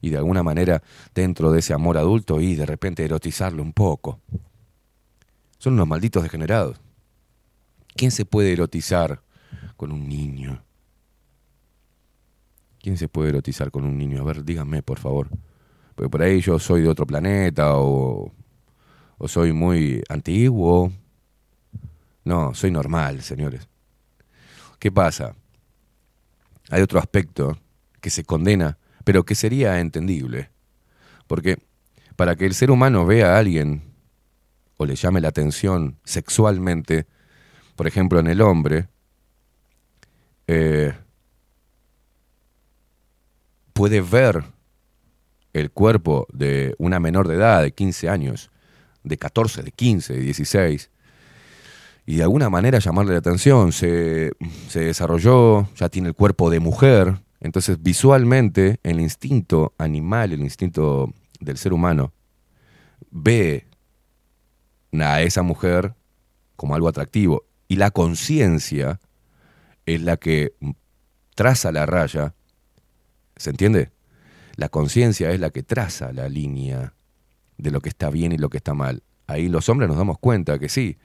y 0.00 0.10
de 0.10 0.18
alguna 0.18 0.42
manera 0.42 0.82
dentro 1.14 1.52
de 1.52 1.60
ese 1.60 1.72
amor 1.72 1.96
adulto 1.96 2.40
y 2.40 2.54
de 2.54 2.66
repente 2.66 3.04
erotizarlo 3.04 3.62
un 3.62 3.72
poco. 3.72 4.20
Son 5.58 5.74
unos 5.74 5.86
malditos 5.86 6.22
degenerados. 6.22 6.80
¿Quién 7.94 8.10
se 8.10 8.24
puede 8.24 8.52
erotizar 8.52 9.22
con 9.80 9.92
un 9.92 10.06
niño? 10.06 10.62
¿Quién 12.82 12.98
se 12.98 13.08
puede 13.08 13.30
erotizar 13.30 13.70
con 13.70 13.86
un 13.86 13.96
niño? 13.96 14.20
A 14.20 14.24
ver, 14.24 14.44
díganme, 14.44 14.82
por 14.82 14.98
favor. 14.98 15.30
Porque 15.94 16.10
por 16.10 16.20
ahí 16.20 16.42
yo 16.42 16.58
soy 16.58 16.82
de 16.82 16.88
otro 16.90 17.06
planeta 17.06 17.78
o, 17.78 18.30
o 19.16 19.26
soy 19.26 19.54
muy 19.54 20.02
antiguo. 20.10 20.92
No, 22.26 22.52
soy 22.52 22.70
normal, 22.70 23.22
señores. 23.22 23.70
¿Qué 24.78 24.92
pasa? 24.92 25.34
hay 26.68 26.82
otro 26.82 26.98
aspecto 26.98 27.56
que 28.02 28.10
se 28.10 28.24
condena, 28.24 28.76
pero 29.04 29.24
que 29.24 29.34
sería 29.34 29.80
entendible. 29.80 30.50
Porque 31.26 31.56
para 32.16 32.36
que 32.36 32.44
el 32.44 32.52
ser 32.52 32.70
humano 32.70 33.06
vea 33.06 33.34
a 33.34 33.38
alguien 33.38 33.80
o 34.76 34.84
le 34.84 34.94
llame 34.94 35.22
la 35.22 35.28
atención 35.28 35.96
sexualmente, 36.04 37.06
por 37.76 37.86
ejemplo 37.86 38.20
en 38.20 38.26
el 38.26 38.42
hombre, 38.42 38.88
eh, 40.52 40.92
puede 43.72 44.00
ver 44.00 44.42
el 45.52 45.70
cuerpo 45.70 46.26
de 46.32 46.74
una 46.78 46.98
menor 46.98 47.28
de 47.28 47.36
edad, 47.36 47.62
de 47.62 47.70
15 47.70 48.08
años, 48.08 48.50
de 49.04 49.16
14, 49.16 49.62
de 49.62 49.70
15, 49.70 50.14
de 50.14 50.20
16, 50.20 50.90
y 52.04 52.16
de 52.16 52.22
alguna 52.24 52.50
manera 52.50 52.80
llamarle 52.80 53.12
la 53.12 53.18
atención. 53.18 53.70
Se, 53.70 54.32
se 54.68 54.80
desarrolló, 54.80 55.68
ya 55.76 55.88
tiene 55.88 56.08
el 56.08 56.14
cuerpo 56.14 56.50
de 56.50 56.58
mujer, 56.58 57.20
entonces 57.38 57.80
visualmente 57.80 58.80
el 58.82 58.98
instinto 58.98 59.72
animal, 59.78 60.32
el 60.32 60.40
instinto 60.40 61.14
del 61.38 61.58
ser 61.58 61.72
humano, 61.72 62.12
ve 63.12 63.66
a 64.94 65.22
esa 65.22 65.42
mujer 65.42 65.94
como 66.56 66.74
algo 66.74 66.88
atractivo. 66.88 67.44
Y 67.68 67.76
la 67.76 67.92
conciencia 67.92 68.98
es 69.94 70.02
la 70.02 70.16
que 70.16 70.54
traza 71.34 71.72
la 71.72 71.86
raya, 71.86 72.34
¿se 73.36 73.50
entiende? 73.50 73.90
La 74.56 74.68
conciencia 74.68 75.30
es 75.30 75.40
la 75.40 75.50
que 75.50 75.62
traza 75.62 76.12
la 76.12 76.28
línea 76.28 76.94
de 77.56 77.70
lo 77.70 77.80
que 77.80 77.88
está 77.88 78.10
bien 78.10 78.32
y 78.32 78.38
lo 78.38 78.50
que 78.50 78.58
está 78.58 78.74
mal. 78.74 79.02
Ahí 79.26 79.48
los 79.48 79.68
hombres 79.68 79.88
nos 79.88 79.96
damos 79.96 80.18
cuenta 80.18 80.58
que 80.58 80.68
sí, 80.68 80.98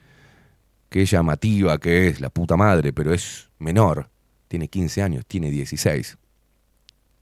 es 1.01 1.11
llamativa, 1.11 1.77
que 1.77 2.07
es 2.07 2.21
la 2.21 2.29
puta 2.29 2.55
madre, 2.55 2.93
pero 2.93 3.13
es 3.13 3.49
menor. 3.59 4.09
Tiene 4.47 4.69
15 4.69 5.01
años, 5.01 5.25
tiene 5.25 5.51
16. 5.51 6.17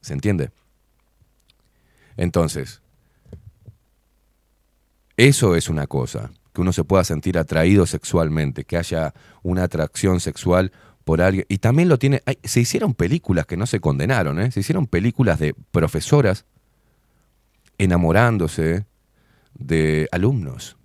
¿Se 0.02 0.14
entiende? 0.14 0.52
Entonces, 2.16 2.82
eso 5.18 5.56
es 5.56 5.70
una 5.70 5.88
cosa, 5.88 6.32
que 6.54 6.62
uno 6.62 6.72
se 6.72 6.84
pueda 6.84 7.04
sentir 7.04 7.38
atraído 7.38 7.88
sexualmente, 7.88 8.64
que 8.64 8.78
haya 8.78 9.14
una 9.42 9.64
atracción 9.64 10.20
sexual 10.20 10.72
por 11.04 11.22
alguien. 11.22 11.46
Y 11.50 11.58
también 11.58 11.90
lo 11.90 11.98
tiene, 11.98 12.22
se 12.44 12.62
hicieron 12.62 12.94
películas 12.94 13.46
que 13.46 13.58
no 13.58 13.66
se 13.66 13.80
condenaron, 13.80 14.40
¿eh? 14.40 14.52
se 14.52 14.62
hicieron 14.62 14.88
películas 14.88 15.40
de 15.40 15.54
profesoras 15.72 16.46
enamorándose 17.78 18.86
de 19.54 20.08
alumnos. 20.12 20.78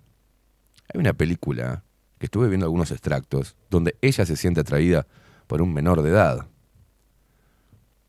Hay 0.93 0.99
una 0.99 1.13
película 1.13 1.83
que 2.17 2.25
estuve 2.25 2.49
viendo 2.49 2.65
algunos 2.65 2.91
extractos 2.91 3.55
donde 3.69 3.95
ella 4.01 4.25
se 4.25 4.35
siente 4.35 4.61
atraída 4.61 5.07
por 5.47 5.61
un 5.61 5.73
menor 5.73 6.01
de 6.01 6.09
edad, 6.09 6.47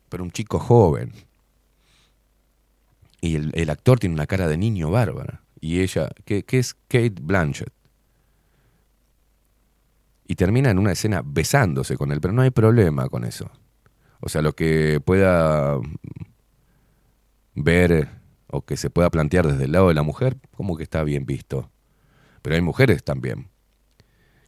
por 0.09 0.21
un 0.21 0.31
chico 0.31 0.59
joven. 0.59 1.13
Y 3.21 3.35
el, 3.35 3.51
el 3.53 3.69
actor 3.69 3.99
tiene 3.99 4.15
una 4.15 4.27
cara 4.27 4.47
de 4.47 4.57
niño 4.57 4.91
bárbara. 4.91 5.43
Y 5.59 5.81
ella, 5.81 6.09
que, 6.25 6.43
que 6.43 6.59
es 6.59 6.73
Kate 6.73 7.15
Blanchett. 7.21 7.71
Y 10.31 10.35
termina 10.35 10.69
en 10.69 10.79
una 10.79 10.93
escena 10.93 11.21
besándose 11.25 11.97
con 11.97 12.13
él, 12.13 12.21
pero 12.21 12.33
no 12.33 12.41
hay 12.41 12.51
problema 12.51 13.09
con 13.09 13.25
eso. 13.25 13.51
O 14.21 14.29
sea, 14.29 14.41
lo 14.41 14.53
que 14.53 15.01
pueda 15.03 15.77
ver 17.53 18.07
o 18.47 18.61
que 18.61 18.77
se 18.77 18.89
pueda 18.89 19.09
plantear 19.09 19.45
desde 19.45 19.65
el 19.65 19.73
lado 19.73 19.89
de 19.89 19.93
la 19.93 20.03
mujer, 20.03 20.37
como 20.55 20.77
que 20.77 20.83
está 20.83 21.03
bien 21.03 21.25
visto. 21.25 21.69
Pero 22.41 22.55
hay 22.55 22.61
mujeres 22.61 23.03
también 23.03 23.49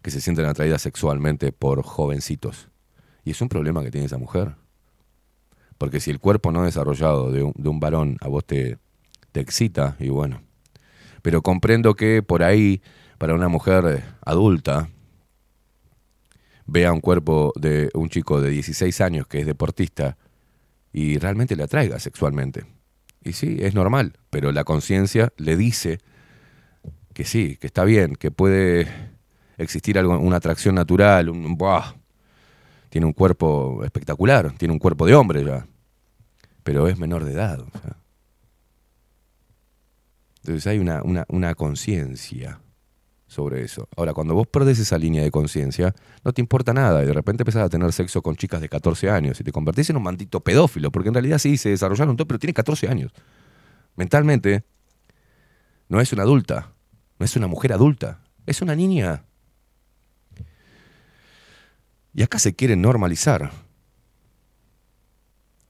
que 0.01 0.09
se 0.09 0.21
sienten 0.21 0.45
atraídas 0.45 0.81
sexualmente 0.81 1.51
por 1.51 1.83
jovencitos. 1.83 2.69
Y 3.25 3.31
es 3.31 3.41
un 3.41 3.49
problema 3.49 3.83
que 3.83 3.91
tiene 3.91 4.07
esa 4.07 4.17
mujer. 4.17 4.55
Porque 5.77 5.99
si 5.99 6.11
el 6.11 6.19
cuerpo 6.19 6.53
no 6.53 6.63
desarrollado 6.63 7.29
de 7.29 7.43
un, 7.43 7.51
de 7.57 7.67
un 7.67 7.81
varón 7.81 8.15
a 8.21 8.29
vos 8.29 8.45
te, 8.45 8.77
te 9.33 9.41
excita, 9.41 9.97
y 9.99 10.07
bueno. 10.07 10.43
Pero 11.21 11.41
comprendo 11.41 11.93
que 11.95 12.23
por 12.23 12.41
ahí, 12.41 12.81
para 13.17 13.33
una 13.33 13.49
mujer 13.49 14.05
adulta, 14.21 14.87
vea 16.65 16.93
un 16.93 17.01
cuerpo 17.01 17.53
de 17.55 17.89
un 17.93 18.09
chico 18.09 18.41
de 18.41 18.49
16 18.49 19.01
años 19.01 19.27
que 19.27 19.39
es 19.39 19.45
deportista 19.45 20.17
y 20.91 21.17
realmente 21.17 21.55
le 21.55 21.63
atraiga 21.63 21.99
sexualmente. 21.99 22.65
Y 23.23 23.33
sí, 23.33 23.57
es 23.59 23.73
normal, 23.73 24.13
pero 24.29 24.51
la 24.51 24.63
conciencia 24.63 25.31
le 25.37 25.55
dice 25.55 25.99
que 27.13 27.25
sí, 27.25 27.57
que 27.57 27.67
está 27.67 27.83
bien, 27.83 28.15
que 28.15 28.31
puede 28.31 28.87
existir 29.57 29.97
algo, 29.97 30.17
una 30.19 30.37
atracción 30.37 30.75
natural, 30.75 31.29
un 31.29 31.55
¡buah! 31.57 31.95
tiene 32.89 33.07
un 33.07 33.13
cuerpo 33.13 33.83
espectacular, 33.83 34.51
tiene 34.57 34.71
un 34.71 34.79
cuerpo 34.79 35.05
de 35.05 35.15
hombre 35.15 35.43
ya, 35.43 35.65
pero 36.63 36.87
es 36.87 36.99
menor 36.99 37.23
de 37.23 37.33
edad. 37.33 37.63
Entonces 40.41 40.67
hay 40.67 40.79
una, 40.79 41.01
una 41.29 41.55
conciencia 41.55 42.59
sobre 43.33 43.63
eso. 43.63 43.89
Ahora, 43.97 44.13
cuando 44.13 44.33
vos 44.33 44.47
perdés 44.47 44.79
esa 44.79 44.97
línea 44.97 45.23
de 45.23 45.31
conciencia, 45.31 45.93
no 46.23 46.31
te 46.31 46.41
importa 46.41 46.73
nada 46.73 47.03
y 47.03 47.05
de 47.07 47.13
repente 47.13 47.43
empezás 47.43 47.63
a 47.63 47.69
tener 47.69 47.91
sexo 47.91 48.21
con 48.21 48.35
chicas 48.35 48.61
de 48.61 48.69
14 48.69 49.09
años 49.09 49.39
y 49.41 49.43
te 49.43 49.51
convertís 49.51 49.89
en 49.89 49.97
un 49.97 50.03
maldito 50.03 50.39
pedófilo, 50.39 50.91
porque 50.91 51.09
en 51.09 51.15
realidad 51.15 51.39
sí, 51.39 51.57
se 51.57 51.69
desarrollaron 51.69 52.15
todo, 52.15 52.27
pero 52.27 52.39
tiene 52.39 52.53
14 52.53 52.87
años. 52.87 53.11
Mentalmente, 53.95 54.63
no 55.89 55.99
es 55.99 56.13
una 56.13 56.23
adulta, 56.23 56.73
no 57.19 57.25
es 57.25 57.35
una 57.35 57.47
mujer 57.47 57.73
adulta, 57.73 58.21
es 58.45 58.61
una 58.61 58.75
niña. 58.75 59.25
Y 62.13 62.21
acá 62.21 62.39
se 62.39 62.55
quiere 62.55 62.75
normalizar 62.75 63.51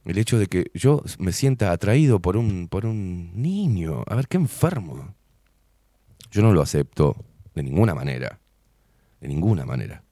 el 0.06 0.18
hecho 0.18 0.38
de 0.38 0.48
que 0.48 0.70
yo 0.74 1.02
me 1.18 1.32
sienta 1.32 1.72
atraído 1.72 2.20
por 2.20 2.36
un, 2.36 2.68
por 2.68 2.86
un 2.86 3.32
niño. 3.42 4.04
A 4.08 4.16
ver, 4.16 4.28
qué 4.28 4.38
enfermo. 4.38 5.16
Yo 6.32 6.42
no 6.42 6.52
lo 6.52 6.62
acepto 6.62 7.16
de 7.56 7.64
ninguna 7.64 7.94
manera. 7.96 8.40
De 9.20 9.28
ninguna 9.28 9.66
manera. 9.66 10.04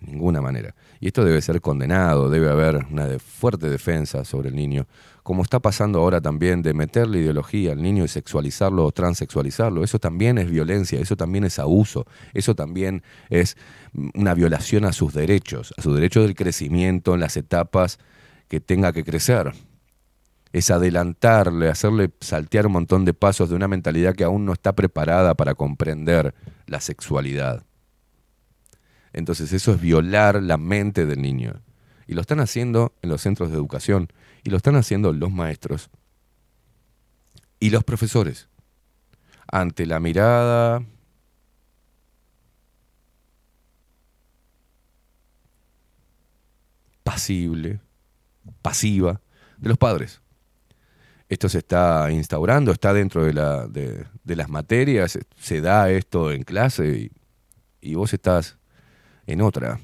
De 0.00 0.12
ninguna 0.12 0.40
manera. 0.40 0.74
Y 1.00 1.08
esto 1.08 1.24
debe 1.24 1.42
ser 1.42 1.60
condenado, 1.60 2.30
debe 2.30 2.48
haber 2.50 2.86
una 2.90 3.18
fuerte 3.18 3.68
defensa 3.68 4.24
sobre 4.24 4.48
el 4.48 4.56
niño, 4.56 4.86
como 5.22 5.42
está 5.42 5.58
pasando 5.58 5.98
ahora 5.98 6.20
también 6.20 6.62
de 6.62 6.72
meterle 6.72 7.18
ideología 7.18 7.72
al 7.72 7.82
niño 7.82 8.04
y 8.04 8.08
sexualizarlo 8.08 8.84
o 8.84 8.92
transexualizarlo. 8.92 9.82
Eso 9.82 9.98
también 9.98 10.38
es 10.38 10.48
violencia, 10.50 11.00
eso 11.00 11.16
también 11.16 11.44
es 11.44 11.58
abuso, 11.58 12.06
eso 12.32 12.54
también 12.54 13.02
es 13.28 13.56
una 14.14 14.34
violación 14.34 14.84
a 14.84 14.92
sus 14.92 15.12
derechos, 15.12 15.74
a 15.76 15.82
su 15.82 15.92
derecho 15.94 16.22
del 16.22 16.34
crecimiento 16.34 17.14
en 17.14 17.20
las 17.20 17.36
etapas 17.36 17.98
que 18.46 18.60
tenga 18.60 18.92
que 18.92 19.04
crecer 19.04 19.52
es 20.52 20.70
adelantarle, 20.70 21.68
hacerle 21.68 22.10
saltear 22.20 22.66
un 22.66 22.72
montón 22.72 23.04
de 23.04 23.14
pasos 23.14 23.50
de 23.50 23.56
una 23.56 23.68
mentalidad 23.68 24.14
que 24.14 24.24
aún 24.24 24.44
no 24.44 24.52
está 24.52 24.74
preparada 24.74 25.34
para 25.34 25.54
comprender 25.54 26.34
la 26.66 26.80
sexualidad. 26.80 27.64
Entonces 29.12 29.52
eso 29.52 29.72
es 29.72 29.80
violar 29.80 30.42
la 30.42 30.56
mente 30.56 31.06
del 31.06 31.20
niño. 31.20 31.62
Y 32.06 32.14
lo 32.14 32.22
están 32.22 32.40
haciendo 32.40 32.94
en 33.02 33.10
los 33.10 33.20
centros 33.20 33.50
de 33.50 33.56
educación, 33.56 34.08
y 34.42 34.50
lo 34.50 34.56
están 34.56 34.76
haciendo 34.76 35.12
los 35.12 35.30
maestros 35.30 35.90
y 37.60 37.70
los 37.70 37.84
profesores. 37.84 38.48
Ante 39.50 39.84
la 39.84 40.00
mirada 40.00 40.82
pasible, 47.02 47.80
pasiva 48.62 49.20
de 49.58 49.68
los 49.68 49.78
padres 49.78 50.22
esto 51.28 51.48
se 51.48 51.58
está 51.58 52.10
instaurando, 52.10 52.72
está 52.72 52.92
dentro 52.92 53.24
de, 53.24 53.34
la, 53.34 53.66
de, 53.66 54.06
las 54.24 54.48
materias, 54.48 55.18
se 55.36 55.60
da 55.60 55.90
esto 55.90 56.32
en 56.32 56.42
clase 56.42 57.10
y, 57.82 57.94
vos 57.94 58.12
estás 58.14 58.58
en 59.26 59.42
otra. 59.42 59.80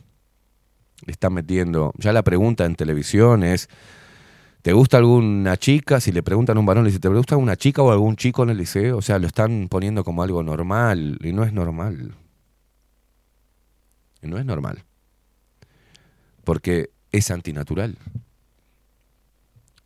Le 1.05 1.31
metiendo. 1.31 1.93
Ya 1.99 2.13
la 2.13 2.23
pregunta 2.23 2.65
en 2.65 2.77
televisión 2.77 3.43
es: 3.43 3.69
¿te 4.63 4.73
gusta 4.73 4.97
alguna 4.97 5.59
chica? 5.59 6.01
Si 6.01 6.13
le 6.13 6.23
preguntan 6.23 6.57
a 6.57 6.61
un 6.61 6.67
varón, 6.67 6.85
le 6.85 6.89
dice: 6.89 7.01
¿te 7.01 7.09
gusta 7.09 7.35
alguna 7.35 7.57
chica 7.57 7.83
o 7.83 7.91
algún 7.91 8.17
chico 8.17 8.43
en 8.43 8.51
el 8.51 8.57
liceo? 8.57 8.97
O 8.97 9.03
sea, 9.03 9.19
lo 9.19 9.27
están 9.27 9.69
poniendo 9.69 10.03
como 10.03 10.23
algo 10.23 10.43
normal 10.43 11.19
y 11.23 11.33
no 11.33 11.45
es 11.45 11.53
normal. 11.53 12.15
Y 14.23 14.29
no 14.29 14.39
es 14.39 14.47
normal. 14.47 14.83
Porque 16.43 16.91
es 17.13 17.31
antinatural. 17.31 17.99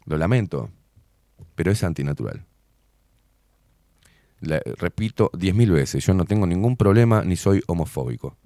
Lo 0.05 0.17
lamento, 0.17 0.71
pero 1.59 1.73
es 1.73 1.83
antinatural. 1.83 2.45
La- 4.41 4.63
repito 4.77 5.29
diez 5.37 5.57
mil 5.57 5.73
veces, 5.73 6.07
yo 6.07 6.15
no 6.15 6.25
tengo 6.25 6.47
ningún 6.47 6.77
problema 6.77 7.25
ni 7.25 7.35
soy 7.35 7.65
homofóbico. 7.67 8.37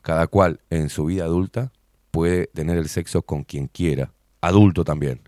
Cada 0.00 0.26
cual 0.26 0.60
en 0.70 0.88
su 0.88 1.04
vida 1.04 1.24
adulta 1.24 1.70
puede 2.10 2.46
tener 2.46 2.78
el 2.78 2.88
sexo 2.88 3.20
con 3.20 3.44
quien 3.44 3.66
quiera, 3.66 4.10
adulto 4.40 4.84
también. 4.84 5.20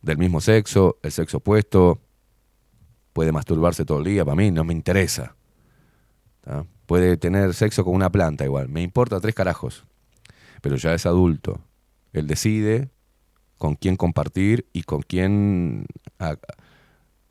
Del 0.00 0.18
mismo 0.18 0.40
sexo, 0.40 0.98
el 1.04 1.12
sexo 1.12 1.36
opuesto, 1.36 2.00
puede 3.12 3.30
masturbarse 3.30 3.84
todo 3.84 3.98
el 3.98 4.04
día, 4.06 4.24
para 4.24 4.34
mí 4.34 4.50
no 4.50 4.64
me 4.64 4.72
interesa. 4.72 5.36
Puede 6.86 7.16
tener 7.18 7.54
sexo 7.54 7.84
con 7.84 7.94
una 7.94 8.10
planta 8.10 8.44
igual, 8.44 8.68
me 8.68 8.82
importa 8.82 9.20
tres 9.20 9.36
carajos. 9.36 9.84
Pero 10.60 10.74
ya 10.74 10.92
es 10.92 11.06
adulto. 11.06 11.60
Él 12.12 12.26
decide 12.26 12.90
con 13.62 13.76
quién 13.76 13.94
compartir 13.94 14.66
y 14.72 14.82
con 14.82 15.02
quién 15.02 15.86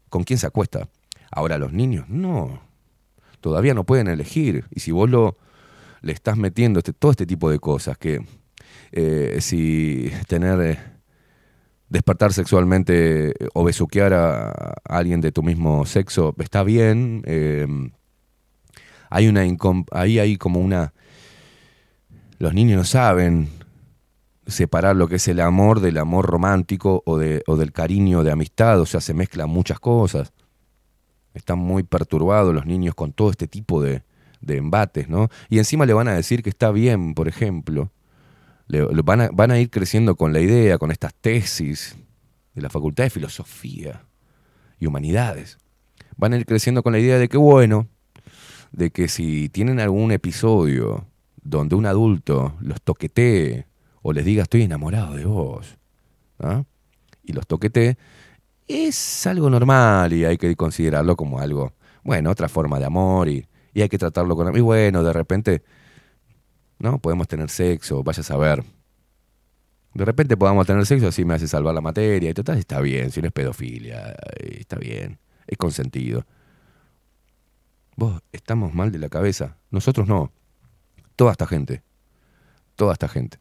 con 0.07 0.23
quién 0.23 0.39
se 0.39 0.47
acuesta. 0.47 0.87
Ahora 1.29 1.57
los 1.57 1.73
niños 1.73 2.07
no. 2.07 2.61
Todavía 3.41 3.73
no 3.73 3.83
pueden 3.83 4.07
elegir 4.07 4.63
y 4.73 4.79
si 4.79 4.91
vos 4.91 5.09
lo 5.09 5.37
le 6.01 6.13
estás 6.13 6.37
metiendo 6.37 6.79
este, 6.79 6.93
todo 6.93 7.11
este 7.11 7.25
tipo 7.25 7.51
de 7.51 7.59
cosas 7.59 7.97
que 7.97 8.25
eh, 8.93 9.39
si 9.41 10.09
tener 10.29 10.61
eh, 10.61 10.79
despertar 11.89 12.31
sexualmente 12.31 13.31
eh, 13.31 13.47
o 13.53 13.65
besuquear 13.65 14.13
a, 14.13 14.51
a 14.51 14.73
alguien 14.85 15.19
de 15.19 15.33
tu 15.33 15.43
mismo 15.43 15.85
sexo 15.85 16.33
está 16.39 16.63
bien 16.63 17.23
eh, 17.25 17.67
hay 19.09 19.27
una 19.27 19.41
ahí 19.91 20.17
hay 20.17 20.37
como 20.37 20.61
una 20.61 20.93
los 22.39 22.53
niños 22.53 22.77
no 22.77 22.85
saben 22.85 23.60
separar 24.51 24.95
lo 24.95 25.07
que 25.07 25.15
es 25.15 25.27
el 25.27 25.39
amor 25.39 25.79
del 25.79 25.97
amor 25.97 26.25
romántico 26.25 27.03
o, 27.05 27.17
de, 27.17 27.43
o 27.47 27.55
del 27.55 27.71
cariño 27.71 28.23
de 28.23 28.31
amistad, 28.31 28.79
o 28.79 28.85
sea, 28.85 29.01
se 29.01 29.13
mezclan 29.13 29.49
muchas 29.49 29.79
cosas. 29.79 30.33
Están 31.33 31.59
muy 31.59 31.83
perturbados 31.83 32.53
los 32.53 32.65
niños 32.65 32.93
con 32.93 33.13
todo 33.13 33.29
este 33.29 33.47
tipo 33.47 33.81
de, 33.81 34.03
de 34.41 34.57
embates, 34.57 35.07
¿no? 35.07 35.29
Y 35.49 35.59
encima 35.59 35.85
le 35.85 35.93
van 35.93 36.07
a 36.07 36.13
decir 36.13 36.43
que 36.43 36.49
está 36.49 36.71
bien, 36.71 37.13
por 37.13 37.27
ejemplo. 37.27 37.91
Van, 39.03 39.21
a, 39.21 39.29
van 39.31 39.51
a 39.51 39.59
ir 39.59 39.69
creciendo 39.69 40.15
con 40.15 40.33
la 40.33 40.39
idea, 40.39 40.77
con 40.77 40.91
estas 40.91 41.13
tesis 41.13 41.97
de 42.53 42.61
la 42.61 42.69
Facultad 42.69 43.05
de 43.05 43.09
Filosofía 43.09 44.05
y 44.79 44.85
Humanidades. 44.85 45.57
Van 46.17 46.33
a 46.33 46.37
ir 46.37 46.45
creciendo 46.45 46.83
con 46.83 46.93
la 46.93 46.99
idea 46.99 47.17
de 47.17 47.27
que, 47.27 47.37
bueno, 47.37 47.87
de 48.71 48.91
que 48.91 49.07
si 49.07 49.49
tienen 49.49 49.79
algún 49.79 50.11
episodio 50.11 51.07
donde 51.41 51.75
un 51.75 51.85
adulto 51.85 52.55
los 52.61 52.81
toquetee 52.81 53.65
o 54.01 54.13
les 54.13 54.25
diga 54.25 54.43
estoy 54.43 54.63
enamorado 54.63 55.15
de 55.15 55.25
vos, 55.25 55.77
y 57.23 57.33
los 57.33 57.45
toquetee, 57.47 57.97
es 58.67 59.27
algo 59.27 59.49
normal 59.49 60.13
y 60.13 60.25
hay 60.25 60.37
que 60.37 60.55
considerarlo 60.55 61.15
como 61.15 61.39
algo, 61.39 61.73
bueno, 62.03 62.31
otra 62.31 62.49
forma 62.49 62.79
de 62.79 62.85
amor 62.85 63.29
y, 63.29 63.47
y 63.73 63.81
hay 63.81 63.89
que 63.89 63.97
tratarlo 63.97 64.35
con... 64.35 64.55
Y 64.55 64.61
bueno, 64.61 65.03
de 65.03 65.13
repente, 65.13 65.63
¿no? 66.79 66.99
Podemos 66.99 67.27
tener 67.27 67.49
sexo, 67.49 68.03
vaya 68.03 68.21
a 68.21 68.23
saber. 68.23 68.63
De 69.93 70.05
repente 70.05 70.37
podamos 70.37 70.65
tener 70.65 70.85
sexo, 70.85 71.07
así 71.07 71.25
me 71.25 71.33
hace 71.33 71.47
salvar 71.47 71.75
la 71.75 71.81
materia 71.81 72.29
y 72.29 72.33
total, 72.33 72.57
está 72.57 72.79
bien, 72.79 73.11
si 73.11 73.21
no 73.21 73.27
es 73.27 73.33
pedofilia, 73.33 74.11
eh, 74.39 74.57
está 74.59 74.77
bien, 74.77 75.19
es 75.47 75.57
consentido. 75.57 76.25
Vos, 77.97 78.21
estamos 78.31 78.73
mal 78.73 78.91
de 78.91 78.99
la 78.99 79.09
cabeza. 79.09 79.57
Nosotros 79.69 80.07
no. 80.07 80.31
Toda 81.15 81.33
esta 81.33 81.45
gente. 81.45 81.83
Toda 82.75 82.93
esta 82.93 83.07
gente. 83.07 83.37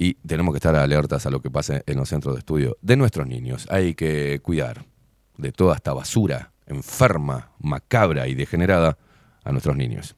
Y 0.00 0.14
tenemos 0.14 0.52
que 0.52 0.58
estar 0.58 0.76
alertas 0.76 1.26
a 1.26 1.30
lo 1.30 1.42
que 1.42 1.50
pasa 1.50 1.82
en 1.84 1.96
los 1.96 2.08
centros 2.08 2.36
de 2.36 2.38
estudio 2.38 2.76
de 2.80 2.96
nuestros 2.96 3.26
niños. 3.26 3.66
Hay 3.68 3.96
que 3.96 4.38
cuidar 4.40 4.84
de 5.36 5.50
toda 5.50 5.74
esta 5.74 5.92
basura 5.92 6.52
enferma, 6.66 7.50
macabra 7.58 8.28
y 8.28 8.36
degenerada 8.36 8.96
a 9.42 9.50
nuestros 9.50 9.76
niños. 9.76 10.14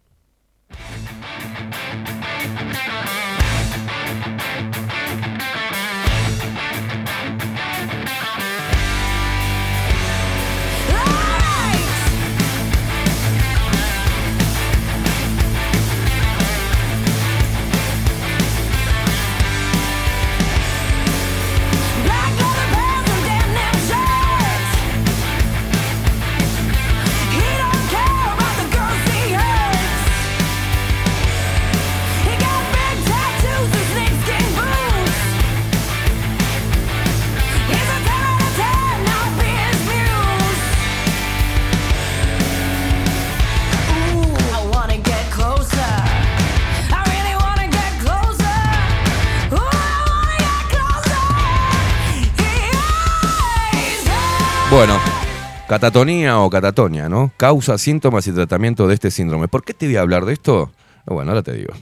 Bueno, 54.70 55.00
catatonía 55.66 56.38
o 56.38 56.48
catatonia, 56.48 57.08
¿no? 57.08 57.32
Causa, 57.36 57.76
síntomas 57.76 58.28
y 58.28 58.32
tratamiento 58.32 58.86
de 58.86 58.94
este 58.94 59.10
síndrome. 59.10 59.48
¿Por 59.48 59.64
qué 59.64 59.74
te 59.74 59.86
voy 59.86 59.96
a 59.96 60.00
hablar 60.00 60.24
de 60.24 60.34
esto? 60.34 60.70
Bueno, 61.06 61.32
ahora 61.32 61.42
te 61.42 61.52
digo. 61.54 61.74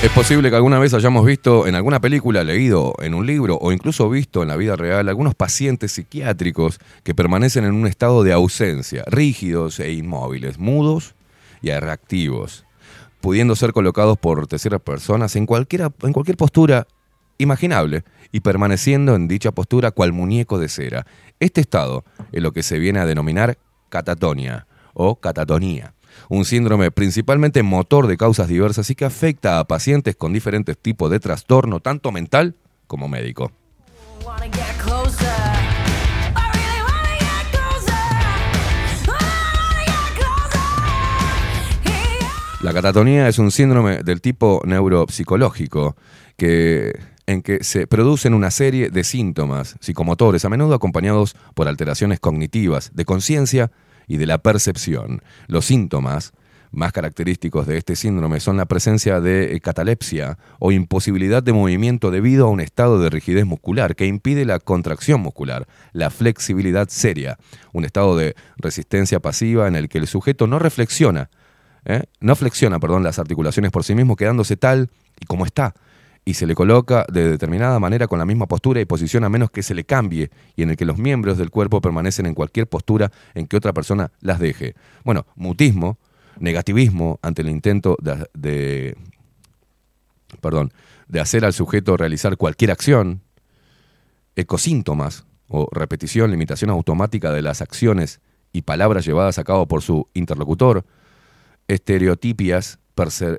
Es 0.00 0.12
posible 0.12 0.48
que 0.48 0.54
alguna 0.54 0.78
vez 0.78 0.94
hayamos 0.94 1.26
visto 1.26 1.66
en 1.66 1.74
alguna 1.74 2.00
película, 2.00 2.44
leído 2.44 2.94
en 3.00 3.14
un 3.14 3.26
libro 3.26 3.58
o 3.60 3.72
incluso 3.72 4.08
visto 4.08 4.42
en 4.42 4.48
la 4.48 4.54
vida 4.54 4.76
real 4.76 5.08
algunos 5.08 5.34
pacientes 5.34 5.90
psiquiátricos 5.90 6.78
que 7.02 7.16
permanecen 7.16 7.64
en 7.64 7.74
un 7.74 7.88
estado 7.88 8.22
de 8.22 8.32
ausencia, 8.32 9.02
rígidos 9.08 9.80
e 9.80 9.90
inmóviles, 9.92 10.56
mudos 10.56 11.16
y 11.62 11.72
reactivos, 11.72 12.64
pudiendo 13.20 13.56
ser 13.56 13.72
colocados 13.72 14.16
por 14.18 14.46
terceras 14.46 14.80
personas 14.82 15.34
en, 15.34 15.46
cualquiera, 15.46 15.90
en 16.02 16.12
cualquier 16.12 16.36
postura 16.36 16.86
imaginable 17.36 18.04
y 18.30 18.38
permaneciendo 18.38 19.16
en 19.16 19.26
dicha 19.26 19.50
postura 19.50 19.90
cual 19.90 20.12
muñeco 20.12 20.60
de 20.60 20.68
cera. 20.68 21.06
Este 21.40 21.60
estado 21.60 22.04
es 22.30 22.40
lo 22.40 22.52
que 22.52 22.62
se 22.62 22.78
viene 22.78 23.00
a 23.00 23.06
denominar 23.06 23.58
catatonia 23.88 24.68
o 24.94 25.16
catatonía 25.16 25.92
un 26.28 26.44
síndrome 26.44 26.90
principalmente 26.90 27.62
motor 27.62 28.06
de 28.06 28.16
causas 28.16 28.48
diversas 28.48 28.90
y 28.90 28.94
que 28.94 29.04
afecta 29.04 29.58
a 29.58 29.64
pacientes 29.64 30.16
con 30.16 30.32
diferentes 30.32 30.76
tipos 30.76 31.10
de 31.10 31.20
trastorno, 31.20 31.80
tanto 31.80 32.12
mental 32.12 32.56
como 32.86 33.08
médico. 33.08 33.52
La 42.60 42.74
catatonía 42.74 43.28
es 43.28 43.38
un 43.38 43.52
síndrome 43.52 44.02
del 44.02 44.20
tipo 44.20 44.60
neuropsicológico 44.64 45.96
que, 46.36 46.98
en 47.26 47.42
que 47.42 47.62
se 47.62 47.86
producen 47.86 48.34
una 48.34 48.50
serie 48.50 48.90
de 48.90 49.04
síntomas 49.04 49.76
psicomotores, 49.80 50.44
a 50.44 50.48
menudo 50.48 50.74
acompañados 50.74 51.36
por 51.54 51.68
alteraciones 51.68 52.18
cognitivas, 52.18 52.90
de 52.94 53.04
conciencia 53.04 53.70
y 54.08 54.16
de 54.16 54.26
la 54.26 54.38
percepción. 54.38 55.22
Los 55.46 55.66
síntomas 55.66 56.32
más 56.70 56.92
característicos 56.92 57.66
de 57.66 57.78
este 57.78 57.96
síndrome 57.96 58.40
son 58.40 58.56
la 58.56 58.66
presencia 58.66 59.20
de 59.20 59.54
eh, 59.54 59.60
catalepsia 59.60 60.38
o 60.58 60.72
imposibilidad 60.72 61.42
de 61.42 61.52
movimiento 61.52 62.10
debido 62.10 62.46
a 62.46 62.50
un 62.50 62.60
estado 62.60 63.00
de 63.00 63.10
rigidez 63.10 63.46
muscular 63.46 63.96
que 63.96 64.06
impide 64.06 64.44
la 64.44 64.58
contracción 64.58 65.20
muscular, 65.20 65.66
la 65.92 66.10
flexibilidad 66.10 66.88
seria, 66.88 67.38
un 67.72 67.84
estado 67.84 68.16
de 68.16 68.34
resistencia 68.56 69.20
pasiva 69.20 69.68
en 69.68 69.76
el 69.76 69.88
que 69.88 69.98
el 69.98 70.06
sujeto 70.06 70.46
no 70.46 70.58
reflexiona, 70.58 71.30
¿eh? 71.84 72.04
no 72.20 72.36
flexiona, 72.36 72.78
perdón, 72.78 73.02
las 73.02 73.18
articulaciones 73.18 73.70
por 73.70 73.84
sí 73.84 73.94
mismo, 73.94 74.16
quedándose 74.16 74.56
tal 74.56 74.90
y 75.20 75.26
como 75.26 75.46
está, 75.46 75.74
y 76.24 76.34
se 76.34 76.46
le 76.46 76.54
coloca 76.54 77.06
de 77.10 77.28
determinada 77.28 77.78
manera 77.80 78.06
con 78.06 78.18
la 78.18 78.24
misma 78.26 78.46
postura 78.46 78.80
y 78.80 78.84
posición 78.84 79.24
a 79.24 79.28
menos 79.28 79.50
que 79.50 79.62
se 79.62 79.74
le 79.74 79.84
cambie 79.84 80.30
y 80.56 80.62
en 80.62 80.70
el 80.70 80.76
que 80.76 80.84
los 80.84 80.98
miembros 80.98 81.38
del 81.38 81.50
cuerpo 81.50 81.80
permanecen 81.80 82.26
en 82.26 82.34
cualquier 82.34 82.66
postura 82.66 83.10
en 83.34 83.46
que 83.46 83.56
otra 83.56 83.72
persona 83.72 84.12
las 84.20 84.38
deje. 84.38 84.74
Bueno, 85.04 85.26
mutismo, 85.36 85.98
negativismo 86.38 87.18
ante 87.22 87.42
el 87.42 87.48
intento 87.48 87.96
de, 88.00 88.26
de- 88.34 88.96
perdón, 90.40 90.72
de 91.08 91.20
hacer 91.20 91.44
al 91.44 91.54
sujeto 91.54 91.96
realizar 91.96 92.36
cualquier 92.36 92.70
acción, 92.70 93.22
ecosíntomas 94.36 95.24
o 95.48 95.68
repetición, 95.72 96.30
limitación 96.30 96.70
automática 96.70 97.32
de 97.32 97.42
las 97.42 97.62
acciones 97.62 98.20
y 98.52 98.62
palabras 98.62 99.06
llevadas 99.06 99.38
a 99.38 99.44
cabo 99.44 99.66
por 99.66 99.82
su 99.82 100.08
interlocutor, 100.14 100.84
estereotipias, 101.68 102.78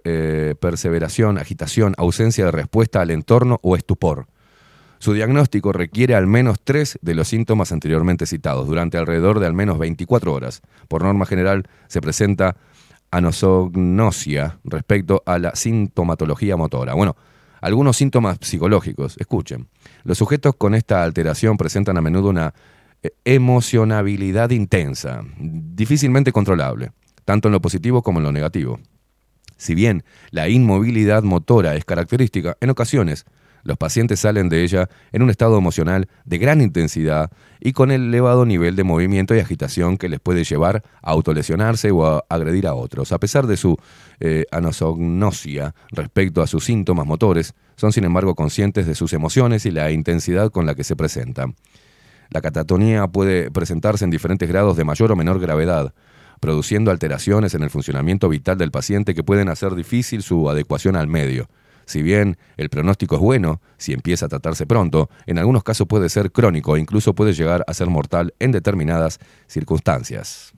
eh, 0.03 0.55
perseveración, 0.59 1.37
agitación, 1.37 1.93
ausencia 1.97 2.45
de 2.45 2.51
respuesta 2.51 3.01
al 3.01 3.11
entorno 3.11 3.59
o 3.61 3.75
estupor. 3.75 4.27
Su 4.99 5.13
diagnóstico 5.13 5.71
requiere 5.71 6.15
al 6.15 6.27
menos 6.27 6.59
tres 6.61 6.99
de 7.01 7.15
los 7.15 7.29
síntomas 7.29 7.71
anteriormente 7.71 8.25
citados 8.25 8.67
durante 8.67 8.97
alrededor 8.97 9.39
de 9.39 9.47
al 9.47 9.53
menos 9.53 9.77
24 9.77 10.33
horas. 10.33 10.61
Por 10.89 11.03
norma 11.03 11.25
general, 11.25 11.67
se 11.87 12.01
presenta 12.01 12.57
anosognosia 13.11 14.59
respecto 14.65 15.23
a 15.25 15.39
la 15.39 15.55
sintomatología 15.55 16.57
motora. 16.57 16.93
Bueno, 16.95 17.15
algunos 17.61 17.97
síntomas 17.97 18.37
psicológicos. 18.41 19.17
Escuchen. 19.17 19.67
Los 20.03 20.17
sujetos 20.17 20.55
con 20.57 20.75
esta 20.75 21.03
alteración 21.03 21.57
presentan 21.57 21.97
a 21.97 22.01
menudo 22.01 22.29
una 22.29 22.53
eh, 23.01 23.11
emocionabilidad 23.25 24.49
intensa, 24.51 25.21
difícilmente 25.37 26.31
controlable, 26.31 26.91
tanto 27.25 27.47
en 27.47 27.53
lo 27.53 27.61
positivo 27.61 28.01
como 28.01 28.19
en 28.19 28.25
lo 28.25 28.31
negativo. 28.31 28.79
Si 29.59 29.75
bien 29.75 30.03
la 30.31 30.47
inmovilidad 30.47 31.21
motora 31.21 31.75
es 31.75 31.83
característica, 31.85 32.57
en 32.61 32.69
ocasiones 32.69 33.25
los 33.63 33.77
pacientes 33.77 34.21
salen 34.21 34.47
de 34.47 34.63
ella 34.63 34.89
en 35.11 35.21
un 35.21 35.29
estado 35.29 35.57
emocional 35.57 36.07
de 36.23 36.37
gran 36.37 36.61
intensidad 36.61 37.29
y 37.59 37.73
con 37.73 37.91
elevado 37.91 38.45
nivel 38.45 38.77
de 38.77 38.85
movimiento 38.85 39.35
y 39.35 39.39
agitación 39.39 39.97
que 39.97 40.07
les 40.07 40.21
puede 40.21 40.45
llevar 40.45 40.83
a 41.01 41.11
autolesionarse 41.11 41.91
o 41.91 42.05
a 42.05 42.23
agredir 42.29 42.67
a 42.67 42.73
otros. 42.73 43.11
A 43.11 43.19
pesar 43.19 43.47
de 43.47 43.57
su 43.57 43.75
eh, 44.21 44.45
anosognosia 44.51 45.75
respecto 45.91 46.41
a 46.41 46.47
sus 46.47 46.63
síntomas 46.63 47.05
motores, 47.05 47.53
son 47.75 47.91
sin 47.91 48.05
embargo 48.05 48.35
conscientes 48.35 48.87
de 48.87 48.95
sus 48.95 49.11
emociones 49.11 49.65
y 49.65 49.71
la 49.71 49.91
intensidad 49.91 50.51
con 50.51 50.65
la 50.65 50.73
que 50.73 50.85
se 50.85 50.95
presentan. 50.95 51.55
La 52.29 52.41
catatonía 52.41 53.07
puede 53.07 53.51
presentarse 53.51 54.05
en 54.05 54.11
diferentes 54.11 54.47
grados 54.47 54.77
de 54.77 54.85
mayor 54.85 55.11
o 55.11 55.15
menor 55.15 55.39
gravedad, 55.39 55.93
produciendo 56.39 56.91
alteraciones 56.91 57.53
en 57.53 57.63
el 57.63 57.69
funcionamiento 57.69 58.29
vital 58.29 58.57
del 58.57 58.71
paciente 58.71 59.13
que 59.13 59.23
pueden 59.23 59.49
hacer 59.49 59.75
difícil 59.75 60.23
su 60.23 60.49
adecuación 60.49 60.95
al 60.95 61.07
medio. 61.07 61.49
Si 61.85 62.03
bien 62.03 62.37
el 62.57 62.69
pronóstico 62.69 63.15
es 63.15 63.21
bueno, 63.21 63.61
si 63.77 63.93
empieza 63.93 64.27
a 64.27 64.29
tratarse 64.29 64.67
pronto, 64.67 65.09
en 65.25 65.39
algunos 65.39 65.63
casos 65.63 65.87
puede 65.87 66.09
ser 66.09 66.31
crónico 66.31 66.75
e 66.75 66.79
incluso 66.79 67.15
puede 67.15 67.33
llegar 67.33 67.63
a 67.67 67.73
ser 67.73 67.87
mortal 67.89 68.33
en 68.39 68.51
determinadas 68.51 69.19
circunstancias. 69.47 70.53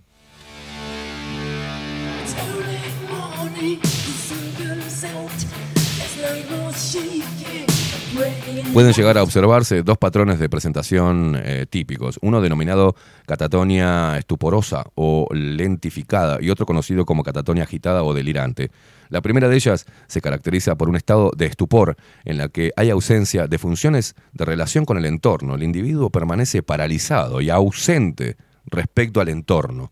Pueden 8.74 8.94
llegar 8.94 9.18
a 9.18 9.24
observarse 9.24 9.84
dos 9.84 9.98
patrones 9.98 10.40
de 10.40 10.48
presentación 10.48 11.38
eh, 11.44 11.66
típicos, 11.70 12.18
uno 12.22 12.40
denominado 12.40 12.96
catatonia 13.26 14.18
estuporosa 14.18 14.86
o 14.96 15.28
lentificada 15.34 16.38
y 16.40 16.50
otro 16.50 16.66
conocido 16.66 17.06
como 17.06 17.22
catatonia 17.22 17.64
agitada 17.64 18.04
o 18.04 18.14
delirante. 18.14 18.72
La 19.10 19.20
primera 19.22 19.50
de 19.50 19.58
ellas 19.58 19.86
se 20.08 20.22
caracteriza 20.22 20.76
por 20.76 20.88
un 20.88 20.96
estado 20.96 21.32
de 21.36 21.48
estupor 21.48 21.98
en 22.24 22.38
la 22.38 22.48
que 22.48 22.72
hay 22.78 22.90
ausencia 22.90 23.48
de 23.48 23.58
funciones 23.58 24.16
de 24.32 24.46
relación 24.46 24.86
con 24.86 24.98
el 24.98 25.04
entorno. 25.04 25.56
El 25.56 25.64
individuo 25.64 26.10
permanece 26.10 26.64
paralizado 26.64 27.42
y 27.42 27.50
ausente 27.50 28.38
respecto 28.68 29.20
al 29.20 29.28
entorno, 29.28 29.92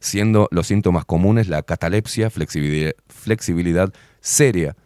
siendo 0.00 0.48
los 0.50 0.66
síntomas 0.66 1.06
comunes 1.06 1.48
la 1.48 1.62
catalepsia, 1.62 2.28
flexibilidad, 2.28 2.92
flexibilidad 3.08 3.90
seria, 4.20 4.76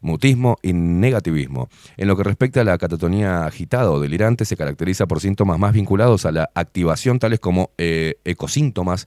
mutismo 0.00 0.56
y 0.62 0.72
negativismo. 0.72 1.68
En 1.96 2.08
lo 2.08 2.16
que 2.16 2.24
respecta 2.24 2.60
a 2.60 2.64
la 2.64 2.78
catatonía 2.78 3.46
agitada 3.46 3.90
o 3.90 4.00
delirante, 4.00 4.44
se 4.44 4.56
caracteriza 4.56 5.06
por 5.06 5.20
síntomas 5.20 5.58
más 5.58 5.72
vinculados 5.72 6.26
a 6.26 6.32
la 6.32 6.50
activación, 6.54 7.18
tales 7.18 7.40
como 7.40 7.70
eh, 7.78 8.16
ecosíntomas, 8.24 9.06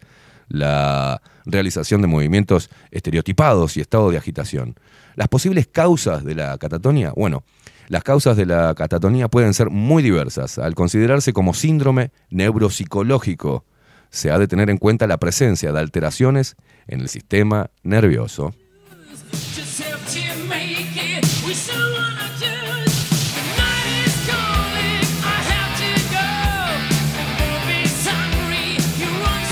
la 0.49 1.21
realización 1.45 2.01
de 2.01 2.07
movimientos 2.07 2.69
estereotipados 2.91 3.77
y 3.77 3.81
estado 3.81 4.09
de 4.11 4.17
agitación. 4.17 4.75
Las 5.15 5.27
posibles 5.27 5.67
causas 5.67 6.23
de 6.23 6.35
la 6.35 6.57
catatonia, 6.57 7.13
bueno, 7.15 7.43
las 7.87 8.03
causas 8.03 8.37
de 8.37 8.45
la 8.45 8.73
catatonía 8.75 9.29
pueden 9.29 9.53
ser 9.53 9.69
muy 9.69 10.03
diversas. 10.03 10.59
Al 10.59 10.75
considerarse 10.75 11.33
como 11.33 11.53
síndrome 11.53 12.11
neuropsicológico, 12.29 13.65
se 14.11 14.31
ha 14.31 14.39
de 14.39 14.47
tener 14.47 14.69
en 14.69 14.77
cuenta 14.77 15.07
la 15.07 15.17
presencia 15.17 15.71
de 15.71 15.79
alteraciones 15.79 16.55
en 16.87 17.01
el 17.01 17.09
sistema 17.09 17.69
nervioso. 17.83 18.53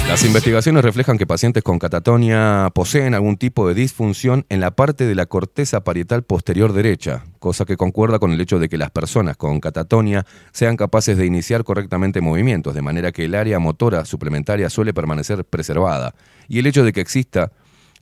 Las 0.07 0.23
investigaciones 0.23 0.83
reflejan 0.83 1.17
que 1.17 1.27
pacientes 1.27 1.63
con 1.63 1.79
catatonia 1.79 2.71
poseen 2.73 3.13
algún 3.13 3.37
tipo 3.37 3.67
de 3.67 3.73
disfunción 3.75 4.45
en 4.49 4.61
la 4.61 4.71
parte 4.71 5.05
de 5.05 5.13
la 5.13 5.25
corteza 5.25 5.83
parietal 5.83 6.23
posterior 6.23 6.71
derecha, 6.73 7.25
cosa 7.39 7.65
que 7.65 7.77
concuerda 7.77 8.17
con 8.17 8.31
el 8.31 8.39
hecho 8.41 8.57
de 8.57 8.69
que 8.69 8.77
las 8.77 8.89
personas 8.89 9.35
con 9.35 9.59
catatonia 9.59 10.25
sean 10.53 10.77
capaces 10.77 11.17
de 11.17 11.25
iniciar 11.25 11.63
correctamente 11.65 12.21
movimientos, 12.21 12.73
de 12.73 12.81
manera 12.81 13.11
que 13.11 13.25
el 13.25 13.35
área 13.35 13.59
motora 13.59 14.05
suplementaria 14.05 14.69
suele 14.69 14.93
permanecer 14.93 15.43
preservada, 15.43 16.15
y 16.47 16.59
el 16.59 16.67
hecho 16.67 16.83
de 16.85 16.93
que 16.93 17.01
exista 17.01 17.51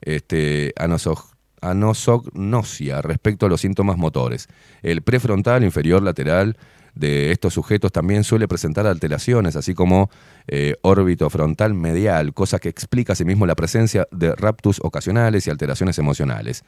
este, 0.02 0.74
anosog- 0.76 1.34
anosognosia 1.60 3.02
respecto 3.02 3.48
a 3.48 3.50
los 3.50 3.62
síntomas 3.62 3.98
motores. 3.98 4.48
El 4.84 5.02
prefrontal, 5.02 5.64
inferior, 5.64 6.04
lateral, 6.04 6.56
de 6.96 7.32
estos 7.32 7.54
sujetos 7.54 7.92
también 7.92 8.24
suele 8.24 8.48
presentar 8.48 8.88
alteraciones, 8.88 9.56
así 9.56 9.74
como 9.74 10.10
eh, 10.48 10.76
órbito 10.82 11.30
frontal 11.30 11.74
medial, 11.74 12.34
cosa 12.34 12.60
que 12.60 12.70
explica 12.70 13.14
asimismo 13.14 13.46
la 13.46 13.56
presencia 13.56 14.08
de 14.12 14.34
raptus 14.36 14.80
ocasionales 14.82 15.46
y 15.46 15.50
alteraciones 15.50 16.00
emocionales. 16.00 16.64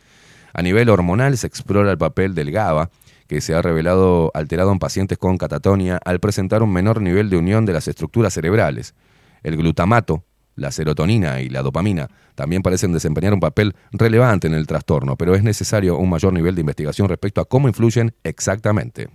A 0.53 0.61
nivel 0.61 0.89
hormonal 0.89 1.37
se 1.37 1.47
explora 1.47 1.91
el 1.91 1.97
papel 1.97 2.35
del 2.35 2.51
GABA, 2.51 2.89
que 3.27 3.41
se 3.41 3.53
ha 3.53 3.61
revelado 3.61 4.31
alterado 4.33 4.71
en 4.71 4.79
pacientes 4.79 5.17
con 5.17 5.37
catatonia 5.37 5.99
al 6.05 6.19
presentar 6.19 6.63
un 6.63 6.71
menor 6.71 7.01
nivel 7.01 7.29
de 7.29 7.37
unión 7.37 7.65
de 7.65 7.73
las 7.73 7.87
estructuras 7.87 8.33
cerebrales. 8.33 8.95
El 9.43 9.57
glutamato, 9.57 10.23
la 10.55 10.71
serotonina 10.71 11.41
y 11.41 11.49
la 11.49 11.61
dopamina 11.61 12.09
también 12.35 12.63
parecen 12.63 12.91
desempeñar 12.91 13.33
un 13.33 13.39
papel 13.39 13.75
relevante 13.91 14.47
en 14.47 14.53
el 14.53 14.65
trastorno, 14.65 15.15
pero 15.15 15.35
es 15.35 15.43
necesario 15.43 15.97
un 15.97 16.09
mayor 16.09 16.33
nivel 16.33 16.55
de 16.55 16.61
investigación 16.61 17.07
respecto 17.07 17.41
a 17.41 17.45
cómo 17.45 17.67
influyen 17.67 18.13
exactamente. 18.23 19.09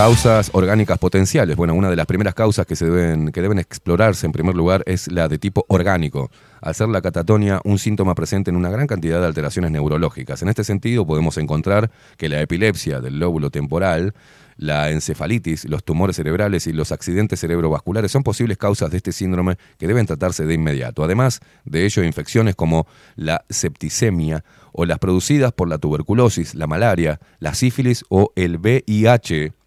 Causas 0.00 0.48
orgánicas 0.54 0.98
potenciales. 0.98 1.56
Bueno, 1.56 1.74
una 1.74 1.90
de 1.90 1.94
las 1.94 2.06
primeras 2.06 2.34
causas 2.34 2.64
que, 2.64 2.74
se 2.74 2.86
deben, 2.86 3.32
que 3.32 3.42
deben 3.42 3.58
explorarse 3.58 4.24
en 4.24 4.32
primer 4.32 4.54
lugar 4.54 4.82
es 4.86 5.12
la 5.12 5.28
de 5.28 5.36
tipo 5.36 5.66
orgánico, 5.68 6.30
al 6.62 6.74
ser 6.74 6.88
la 6.88 7.02
catatonia 7.02 7.60
un 7.64 7.78
síntoma 7.78 8.14
presente 8.14 8.48
en 8.48 8.56
una 8.56 8.70
gran 8.70 8.86
cantidad 8.86 9.20
de 9.20 9.26
alteraciones 9.26 9.70
neurológicas. 9.72 10.40
En 10.40 10.48
este 10.48 10.64
sentido, 10.64 11.06
podemos 11.06 11.36
encontrar 11.36 11.90
que 12.16 12.30
la 12.30 12.40
epilepsia 12.40 13.00
del 13.02 13.18
lóbulo 13.18 13.50
temporal, 13.50 14.14
la 14.56 14.90
encefalitis, 14.90 15.66
los 15.66 15.84
tumores 15.84 16.16
cerebrales 16.16 16.66
y 16.66 16.72
los 16.72 16.92
accidentes 16.92 17.38
cerebrovasculares 17.38 18.10
son 18.10 18.22
posibles 18.22 18.56
causas 18.56 18.90
de 18.90 18.96
este 18.96 19.12
síndrome 19.12 19.58
que 19.76 19.86
deben 19.86 20.06
tratarse 20.06 20.46
de 20.46 20.54
inmediato. 20.54 21.04
Además 21.04 21.40
de 21.66 21.84
ello, 21.84 22.02
infecciones 22.04 22.56
como 22.56 22.86
la 23.16 23.44
septicemia 23.50 24.44
o 24.72 24.86
las 24.86 24.98
producidas 24.98 25.52
por 25.52 25.68
la 25.68 25.76
tuberculosis, 25.76 26.54
la 26.54 26.66
malaria, 26.66 27.20
la 27.38 27.52
sífilis 27.52 28.02
o 28.08 28.32
el 28.34 28.56
VIH 28.56 29.59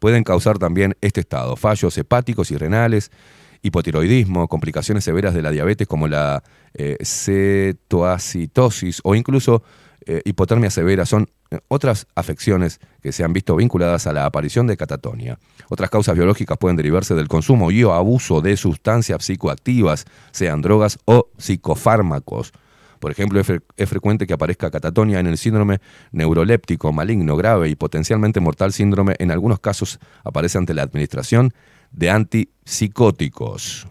pueden 0.00 0.24
causar 0.24 0.58
también 0.58 0.96
este 1.00 1.20
estado, 1.20 1.54
fallos 1.54 1.96
hepáticos 1.96 2.50
y 2.50 2.56
renales, 2.56 3.12
hipotiroidismo, 3.62 4.48
complicaciones 4.48 5.04
severas 5.04 5.34
de 5.34 5.42
la 5.42 5.52
diabetes 5.52 5.86
como 5.86 6.08
la 6.08 6.42
eh, 6.74 6.96
cetoacitosis 7.04 9.00
o 9.04 9.14
incluso 9.14 9.62
eh, 10.06 10.22
hipotermia 10.24 10.70
severa 10.70 11.04
son 11.04 11.28
eh, 11.50 11.58
otras 11.68 12.06
afecciones 12.14 12.80
que 13.02 13.12
se 13.12 13.22
han 13.22 13.34
visto 13.34 13.54
vinculadas 13.54 14.06
a 14.06 14.12
la 14.14 14.24
aparición 14.24 14.66
de 14.66 14.78
catatonia. 14.78 15.38
Otras 15.68 15.90
causas 15.90 16.14
biológicas 16.16 16.56
pueden 16.56 16.76
derivarse 16.76 17.14
del 17.14 17.28
consumo 17.28 17.70
y 17.70 17.84
o 17.84 17.92
abuso 17.92 18.40
de 18.40 18.56
sustancias 18.56 19.22
psicoactivas, 19.22 20.06
sean 20.30 20.62
drogas 20.62 20.98
o 21.04 21.28
psicofármacos. 21.36 22.52
Por 23.00 23.10
ejemplo, 23.10 23.40
es, 23.40 23.48
fre- 23.48 23.62
es 23.76 23.88
frecuente 23.88 24.26
que 24.26 24.34
aparezca 24.34 24.70
catatonia 24.70 25.18
en 25.18 25.26
el 25.26 25.38
síndrome 25.38 25.80
neuroléptico 26.12 26.92
maligno 26.92 27.36
grave 27.36 27.68
y 27.68 27.74
potencialmente 27.74 28.38
mortal 28.38 28.72
síndrome. 28.72 29.16
En 29.18 29.32
algunos 29.32 29.58
casos 29.58 29.98
aparece 30.22 30.58
ante 30.58 30.74
la 30.74 30.82
administración 30.82 31.52
de 31.90 32.10
antipsicóticos. 32.10 33.88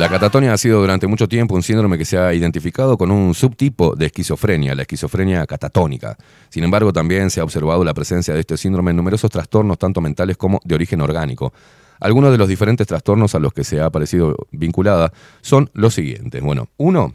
La 0.00 0.08
catatonia 0.08 0.54
ha 0.54 0.56
sido 0.56 0.80
durante 0.80 1.06
mucho 1.06 1.28
tiempo 1.28 1.54
un 1.54 1.62
síndrome 1.62 1.98
que 1.98 2.06
se 2.06 2.16
ha 2.16 2.32
identificado 2.32 2.96
con 2.96 3.10
un 3.10 3.34
subtipo 3.34 3.94
de 3.94 4.06
esquizofrenia, 4.06 4.74
la 4.74 4.80
esquizofrenia 4.80 5.46
catatónica. 5.46 6.16
Sin 6.48 6.64
embargo, 6.64 6.90
también 6.90 7.28
se 7.28 7.40
ha 7.40 7.44
observado 7.44 7.84
la 7.84 7.92
presencia 7.92 8.32
de 8.32 8.40
este 8.40 8.56
síndrome 8.56 8.92
en 8.92 8.96
numerosos 8.96 9.30
trastornos, 9.30 9.76
tanto 9.76 10.00
mentales 10.00 10.38
como 10.38 10.58
de 10.64 10.74
origen 10.74 11.02
orgánico. 11.02 11.52
Algunos 12.00 12.32
de 12.32 12.38
los 12.38 12.48
diferentes 12.48 12.86
trastornos 12.86 13.34
a 13.34 13.40
los 13.40 13.52
que 13.52 13.62
se 13.62 13.78
ha 13.78 13.84
aparecido 13.84 14.34
vinculada 14.52 15.12
son 15.42 15.68
los 15.74 15.92
siguientes. 15.92 16.42
Bueno, 16.42 16.68
uno, 16.78 17.12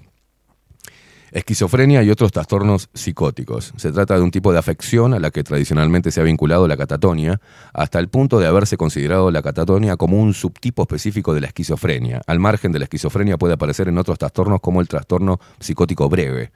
esquizofrenia 1.36 2.02
y 2.02 2.10
otros 2.10 2.32
trastornos 2.32 2.90
psicóticos. 2.94 3.74
Se 3.76 3.92
trata 3.92 4.16
de 4.16 4.22
un 4.22 4.32
tipo 4.32 4.54
de 4.54 4.58
afección 4.58 5.14
a 5.14 5.20
la 5.20 5.32
que 5.32 5.44
tradicionalmente 5.44 6.10
se 6.10 6.22
ha 6.22 6.24
vinculado 6.24 6.66
la 6.66 6.78
catatonia, 6.78 7.42
hasta 7.74 8.00
el 8.00 8.08
punto 8.08 8.40
de 8.40 8.48
haberse 8.48 8.78
considerado 8.78 9.30
la 9.32 9.42
catatonia 9.42 9.98
como 9.98 10.18
un 10.18 10.34
subtipo 10.34 10.84
específico 10.84 11.34
de 11.34 11.42
la 11.42 11.48
esquizofrenia. 11.48 12.22
Al 12.26 12.40
margen 12.40 12.72
de 12.72 12.80
la 12.80 12.86
esquizofrenia 12.86 13.38
puede 13.38 13.56
aparecer 13.56 13.90
en 13.90 13.98
otros 13.98 14.18
trastornos 14.18 14.62
como 14.62 14.80
el 14.80 14.88
trastorno 14.88 15.42
psicótico 15.60 16.08
breve. 16.08 16.52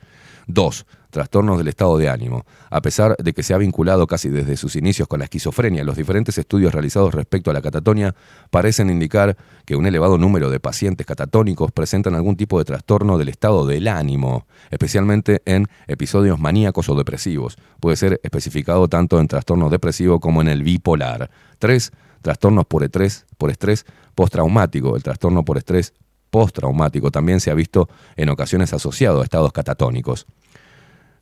2. 0.49 0.85
Trastornos 1.11 1.57
del 1.57 1.67
estado 1.67 1.97
de 1.97 2.09
ánimo. 2.09 2.45
A 2.69 2.81
pesar 2.81 3.15
de 3.17 3.33
que 3.33 3.41
se 3.43 3.53
ha 3.53 3.57
vinculado 3.57 4.05
casi 4.05 4.29
desde 4.29 4.57
sus 4.57 4.75
inicios 4.75 5.07
con 5.07 5.19
la 5.19 5.25
esquizofrenia, 5.25 5.83
los 5.83 5.95
diferentes 5.95 6.37
estudios 6.37 6.73
realizados 6.73 7.13
respecto 7.13 7.49
a 7.49 7.53
la 7.53 7.61
catatonia 7.61 8.15
parecen 8.49 8.89
indicar 8.89 9.37
que 9.65 9.75
un 9.75 9.85
elevado 9.87 10.17
número 10.17 10.49
de 10.49 10.59
pacientes 10.59 11.07
catatónicos 11.07 11.71
presentan 11.71 12.15
algún 12.15 12.35
tipo 12.35 12.59
de 12.59 12.65
trastorno 12.65 13.17
del 13.17 13.29
estado 13.29 13.65
del 13.65 13.87
ánimo, 13.87 14.45
especialmente 14.69 15.41
en 15.45 15.67
episodios 15.87 16.39
maníacos 16.39 16.89
o 16.89 16.95
depresivos. 16.95 17.57
Puede 17.79 17.95
ser 17.95 18.19
especificado 18.23 18.87
tanto 18.87 19.19
en 19.19 19.27
trastorno 19.27 19.69
depresivo 19.69 20.19
como 20.19 20.41
en 20.41 20.47
el 20.47 20.63
bipolar. 20.63 21.29
3. 21.59 21.91
Trastornos 22.21 22.65
por 22.65 22.83
estrés, 22.83 23.25
por 23.37 23.49
estrés 23.49 23.85
postraumático. 24.13 24.95
El 24.95 25.03
trastorno 25.03 25.43
por 25.45 25.57
estrés 25.57 25.93
postraumático 26.29 27.11
también 27.11 27.39
se 27.39 27.51
ha 27.51 27.55
visto 27.55 27.89
en 28.15 28.29
ocasiones 28.29 28.73
asociado 28.73 29.21
a 29.21 29.23
estados 29.23 29.51
catatónicos. 29.51 30.27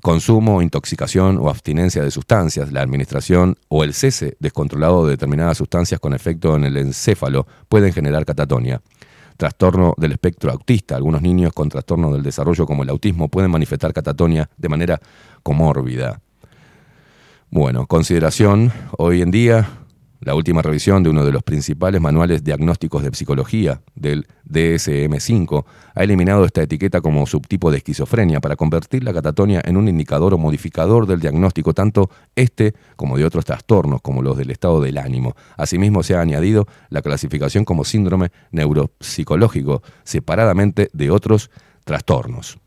Consumo, 0.02 0.62
intoxicación 0.62 1.38
o 1.40 1.50
abstinencia 1.50 2.04
de 2.04 2.12
sustancias, 2.12 2.72
la 2.72 2.82
administración 2.82 3.58
o 3.68 3.84
el 3.84 3.94
cese 3.94 4.38
descontrolado 4.40 5.06
de 5.06 5.12
determinadas 5.12 5.58
sustancias 5.58 6.00
con 6.00 6.14
efecto 6.14 6.56
en 6.56 6.66
el 6.66 6.78
encéfalo 6.78 7.48
pueden 7.68 7.92
generar 7.92 8.26
catatonia. 8.26 8.82
Trastorno 9.38 9.94
del 9.98 10.14
espectro 10.14 10.52
autista. 10.52 10.96
Algunos 10.96 11.22
niños 11.22 11.54
con 11.54 11.70
trastorno 11.70 12.12
del 12.12 12.24
desarrollo 12.24 12.66
como 12.66 12.84
el 12.84 12.90
autismo 12.90 13.28
pueden 13.28 13.52
manifestar 13.52 13.94
catatonia 13.94 14.50
de 14.58 14.70
manera 14.70 15.00
comórbida. 15.44 16.22
Bueno, 17.50 17.88
consideración 17.88 18.74
hoy 18.98 19.22
en 19.22 19.32
día, 19.32 19.70
la 20.20 20.36
última 20.36 20.62
revisión 20.62 21.04
de 21.04 21.10
uno 21.10 21.24
de 21.26 21.32
los 21.32 21.44
principales 21.44 22.02
manuales 22.02 22.44
diagnósticos 22.44 23.04
de 23.04 23.12
psicología, 23.14 23.82
del 23.96 24.28
DSM-5, 24.50 25.66
ha 25.94 26.04
eliminado 26.04 26.46
esta 26.46 26.62
etiqueta 26.62 27.02
como 27.02 27.26
subtipo 27.28 27.72
de 27.72 27.78
esquizofrenia 27.78 28.40
para 28.40 28.56
convertir 28.56 29.04
la 29.04 29.14
catatonia 29.14 29.62
en 29.64 29.78
un 29.78 29.88
indicador 29.88 30.34
o 30.34 30.38
modificador 30.38 31.06
del 31.06 31.20
diagnóstico, 31.20 31.74
tanto 31.74 32.10
este 32.36 32.74
como 32.96 33.18
de 33.18 33.26
otros 33.26 33.46
trastornos, 33.46 34.02
como 34.02 34.22
los 34.22 34.38
del 34.38 34.52
estado 34.52 34.82
del 34.82 34.98
ánimo. 34.98 35.36
Asimismo, 35.56 36.04
se 36.04 36.16
ha 36.16 36.22
añadido 36.22 36.68
la 36.90 37.02
clasificación 37.02 37.66
como 37.66 37.84
síndrome 37.84 38.32
neuropsicológico, 38.52 39.84
separadamente 40.04 40.90
de 40.94 41.12
otros 41.12 41.52
trastornos. 41.84 42.60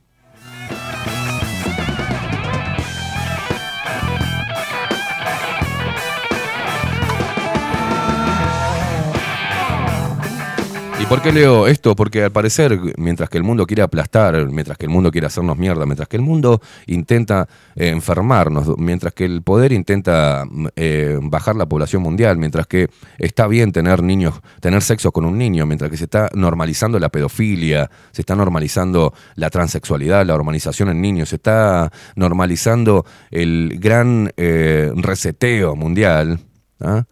Por 11.10 11.22
qué 11.22 11.32
leo 11.32 11.66
esto? 11.66 11.96
Porque 11.96 12.22
al 12.22 12.30
parecer, 12.30 12.78
mientras 12.96 13.28
que 13.28 13.36
el 13.36 13.42
mundo 13.42 13.66
quiere 13.66 13.82
aplastar, 13.82 14.46
mientras 14.46 14.78
que 14.78 14.86
el 14.86 14.92
mundo 14.92 15.10
quiere 15.10 15.26
hacernos 15.26 15.58
mierda, 15.58 15.84
mientras 15.84 16.06
que 16.06 16.16
el 16.16 16.22
mundo 16.22 16.62
intenta 16.86 17.48
eh, 17.74 17.88
enfermarnos, 17.88 18.78
mientras 18.78 19.12
que 19.12 19.24
el 19.24 19.42
poder 19.42 19.72
intenta 19.72 20.44
mm, 20.48 20.66
eh, 20.76 21.18
bajar 21.20 21.56
la 21.56 21.66
población 21.66 22.02
mundial, 22.02 22.38
mientras 22.38 22.68
que 22.68 22.90
está 23.18 23.48
bien 23.48 23.72
tener 23.72 24.04
niños, 24.04 24.40
tener 24.60 24.82
sexo 24.82 25.10
con 25.10 25.24
un 25.24 25.36
niño, 25.36 25.66
mientras 25.66 25.90
que 25.90 25.96
se 25.96 26.04
está 26.04 26.30
normalizando 26.32 27.00
la 27.00 27.08
pedofilia, 27.08 27.90
se 28.12 28.22
está 28.22 28.36
normalizando 28.36 29.12
la 29.34 29.50
transexualidad, 29.50 30.24
la 30.24 30.36
hormonización 30.36 30.90
en 30.90 31.00
niños, 31.00 31.30
se 31.30 31.36
está 31.36 31.90
normalizando 32.14 33.04
el 33.32 33.80
gran 33.80 34.32
eh, 34.36 34.92
reseteo 34.94 35.74
mundial, 35.74 36.38
¿ah? 36.78 37.02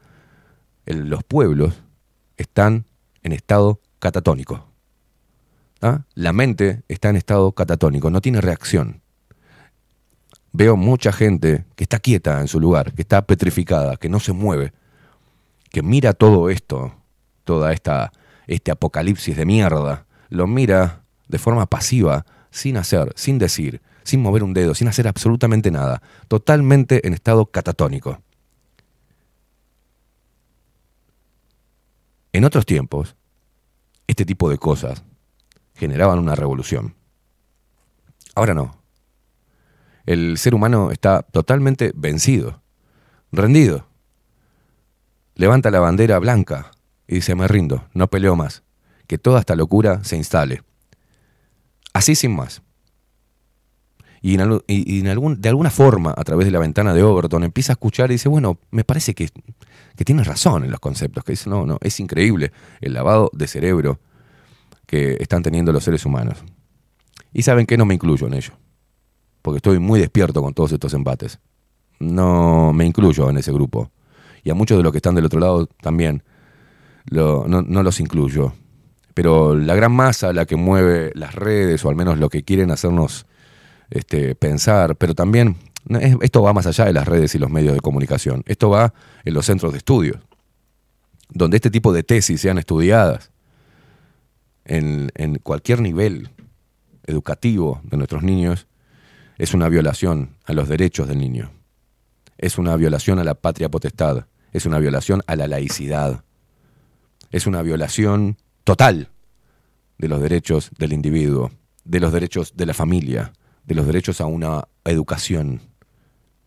Los 0.87 1.25
pueblos 1.25 1.75
están 2.37 2.85
en 3.25 3.33
estado 3.33 3.81
catatónico. 3.99 4.67
La 6.15 6.33
mente 6.33 6.83
está 6.89 7.11
en 7.11 7.17
estado 7.17 7.53
catatónico, 7.53 8.11
no 8.11 8.21
tiene 8.21 8.41
reacción. 8.41 9.01
Veo 10.53 10.77
mucha 10.77 11.13
gente 11.13 11.67
que 11.77 11.85
está 11.85 11.99
quieta 12.01 12.41
en 12.41 12.49
su 12.49 12.59
lugar, 12.59 12.93
que 12.95 13.03
está 13.03 13.23
petrificada, 13.23 13.97
que 13.97 14.09
no 14.09 14.19
se 14.19 14.33
mueve, 14.33 14.73
que 15.71 15.83
mira 15.83 16.15
todo 16.15 16.51
esto, 16.51 16.95
toda 17.45 17.73
esta 17.73 18.13
este 18.49 18.71
apocalipsis 18.71 19.37
de 19.37 19.45
mierda, 19.45 20.07
lo 20.31 20.47
mira 20.47 21.05
de 21.29 21.39
forma 21.39 21.67
pasiva, 21.67 22.25
sin 22.51 22.79
hacer, 22.79 23.13
sin 23.15 23.39
decir, 23.39 23.83
sin 24.03 24.23
mover 24.23 24.43
un 24.43 24.55
dedo, 24.55 24.75
sin 24.75 24.89
hacer 24.89 25.07
absolutamente 25.07 25.71
nada, 25.71 26.03
totalmente 26.29 27.07
en 27.07 27.13
estado 27.13 27.47
catatónico. 27.47 28.21
En 32.33 32.45
otros 32.45 32.65
tiempos, 32.65 33.17
este 34.09 34.25
tipo 34.25 34.51
de 34.51 34.59
cosas 34.59 35.05
generaban 35.75 36.19
una 36.19 36.35
revolución. 36.35 36.97
Ahora 38.35 38.55
no. 38.55 38.83
El 40.07 40.39
ser 40.39 40.55
humano 40.55 40.91
está 40.91 41.23
totalmente 41.23 41.93
vencido, 41.95 42.63
rendido. 43.31 43.87
Levanta 45.35 45.71
la 45.71 45.81
bandera 45.81 46.19
blanca 46.19 46.73
y 47.07 47.17
dice, 47.17 47.35
me 47.35 47.47
rindo, 47.47 47.85
no 47.95 48.09
peleo 48.09 48.35
más. 48.35 48.65
Que 49.07 49.19
toda 49.19 49.41
esta 49.41 49.55
locura 49.55 50.03
se 50.03 50.17
instale. 50.17 50.63
Así 51.93 52.15
sin 52.15 52.35
más. 52.35 52.63
Y, 54.21 54.37
de 54.37 55.49
alguna 55.49 55.71
forma, 55.71 56.15
a 56.17 56.25
través 56.25 56.47
de 56.47 56.51
la 56.51 56.59
ventana 56.59 56.93
de 56.93 57.03
Overton, 57.03 57.45
empieza 57.45 57.73
a 57.73 57.75
escuchar 57.75 58.11
y 58.11 58.15
dice, 58.15 58.29
bueno, 58.29 58.59
me 58.71 58.85
parece 58.85 59.15
que, 59.15 59.29
que 59.99 60.05
tienes 60.05 60.29
razón 60.29 60.63
en 60.63 60.71
los 60.71 60.79
conceptos. 60.79 61.25
Que 61.25 61.33
dice, 61.33 61.51
no, 61.51 61.67
no, 61.67 61.77
es 61.81 61.99
increíble 61.99 62.53
el 62.81 62.95
lavado 62.95 63.31
de 63.33 63.49
cerebro 63.49 63.99
que 64.87 65.17
están 65.19 65.43
teniendo 65.43 65.73
los 65.73 65.83
seres 65.83 66.07
humanos. 66.07 66.39
Y 67.33 67.43
saben 67.43 67.67
que 67.67 67.77
no 67.77 67.85
me 67.85 67.95
incluyo 67.95 68.29
en 68.29 68.35
ello. 68.35 68.53
Porque 69.43 69.57
estoy 69.57 69.81
muy 69.81 69.99
despierto 69.99 70.41
con 70.41 70.55
todos 70.55 70.71
estos 70.71 70.95
embates. 70.95 71.41
No 71.99 72.73
me 72.73 72.87
incluyo 72.87 73.29
en 73.29 73.39
ese 73.39 73.51
grupo. 73.51 73.91
Y 74.45 74.51
a 74.51 74.55
muchos 74.55 74.79
de 74.79 74.85
los 74.85 74.93
que 74.93 74.99
están 74.99 75.17
del 75.17 75.25
otro 75.25 75.41
lado 75.41 75.67
también 75.67 76.23
no, 77.11 77.45
no 77.49 77.83
los 77.83 77.99
incluyo. 77.99 78.53
Pero 79.15 79.57
la 79.57 79.75
gran 79.75 79.91
masa, 79.91 80.33
la 80.33 80.47
que 80.47 80.55
mueve 80.55 81.11
las 81.17 81.35
redes, 81.35 81.85
o 81.85 81.89
al 81.89 81.97
menos 81.97 82.21
lo 82.21 82.29
que 82.29 82.45
quieren 82.45 82.71
hacernos 82.71 83.27
este, 83.91 84.37
pensar, 84.37 84.95
pero 84.95 85.17
también 85.17 85.57
esto 86.21 86.43
va 86.43 86.53
más 86.53 86.67
allá 86.67 86.85
de 86.85 86.93
las 86.93 87.07
redes 87.07 87.35
y 87.35 87.39
los 87.39 87.51
medios 87.51 87.75
de 87.75 87.81
comunicación. 87.81 88.43
Esto 88.47 88.71
va 88.71 88.93
en 89.25 89.35
los 89.35 89.47
centros 89.47 89.73
de 89.73 89.79
estudios, 89.79 90.19
donde 91.31 91.57
este 91.57 91.71
tipo 91.71 91.93
de 91.93 92.03
tesis 92.03 92.41
sean 92.41 92.59
estudiadas 92.59 93.31
en, 94.65 95.11
en 95.15 95.37
cualquier 95.37 95.81
nivel 95.81 96.31
educativo 97.09 97.81
de 97.85 97.97
nuestros 97.97 98.23
niños, 98.23 98.67
es 99.39 99.55
una 99.55 99.69
violación 99.69 100.37
a 100.45 100.53
los 100.53 100.69
derechos 100.69 101.09
del 101.09 101.19
niño. 101.19 101.51
Es 102.37 102.59
una 102.59 102.77
violación 102.77 103.19
a 103.19 103.25
la 103.25 103.35
patria 103.35 103.71
potestad. 103.71 104.27
Es 104.53 104.67
una 104.67 104.79
violación 104.79 105.23
a 105.27 105.37
la 105.37 105.49
laicidad. 105.49 106.25
Es 107.31 107.47
una 107.47 107.63
violación 107.63 108.37
total 108.65 109.11
de 109.99 110.09
los 110.09 110.21
derechos 110.21 110.71
del 110.79 110.93
individuo, 110.93 111.51
de 111.85 112.01
los 112.01 112.13
derechos 112.13 112.57
de 112.57 112.67
la 112.67 112.75
familia, 112.75 113.33
de 113.65 113.75
los 113.75 113.87
derechos 113.87 114.21
a 114.21 114.27
una 114.27 114.69
educación, 114.85 115.63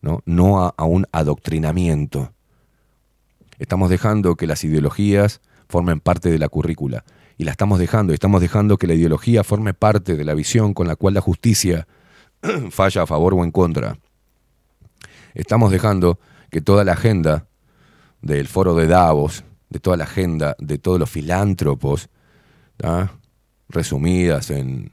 no, 0.02 0.74
a, 0.76 0.84
un 0.84 1.06
adoctrinamiento. 1.12 2.32
Estamos 3.58 3.90
dejando 3.90 4.34
que 4.34 4.46
las 4.46 4.64
ideologías 4.64 5.40
formen 5.68 6.00
parte 6.00 6.30
de 6.30 6.38
la 6.38 6.48
currícula 6.48 7.04
y 7.38 7.44
la 7.44 7.52
estamos 7.52 7.78
dejando, 7.78 8.12
estamos 8.12 8.40
dejando 8.40 8.76
que 8.76 8.86
la 8.86 8.94
ideología 8.94 9.44
forme 9.44 9.74
parte 9.74 10.16
de 10.16 10.24
la 10.24 10.34
visión 10.34 10.74
con 10.74 10.86
la 10.86 10.96
cual 10.96 11.14
la 11.14 11.20
justicia 11.20 11.86
falla 12.70 13.02
a 13.02 13.06
favor 13.06 13.34
o 13.34 13.44
en 13.44 13.52
contra. 13.52 13.98
Estamos 15.34 15.70
dejando 15.70 16.18
que 16.50 16.60
toda 16.60 16.84
la 16.84 16.92
agenda 16.92 17.46
del 18.20 18.48
foro 18.48 18.74
de 18.74 18.86
Davos, 18.86 19.44
de 19.70 19.80
toda 19.80 19.96
la 19.96 20.04
agenda 20.04 20.56
de 20.58 20.78
todos 20.78 20.98
los 20.98 21.08
filántropos, 21.08 22.10
resumidas 23.68 24.50
en, 24.50 24.92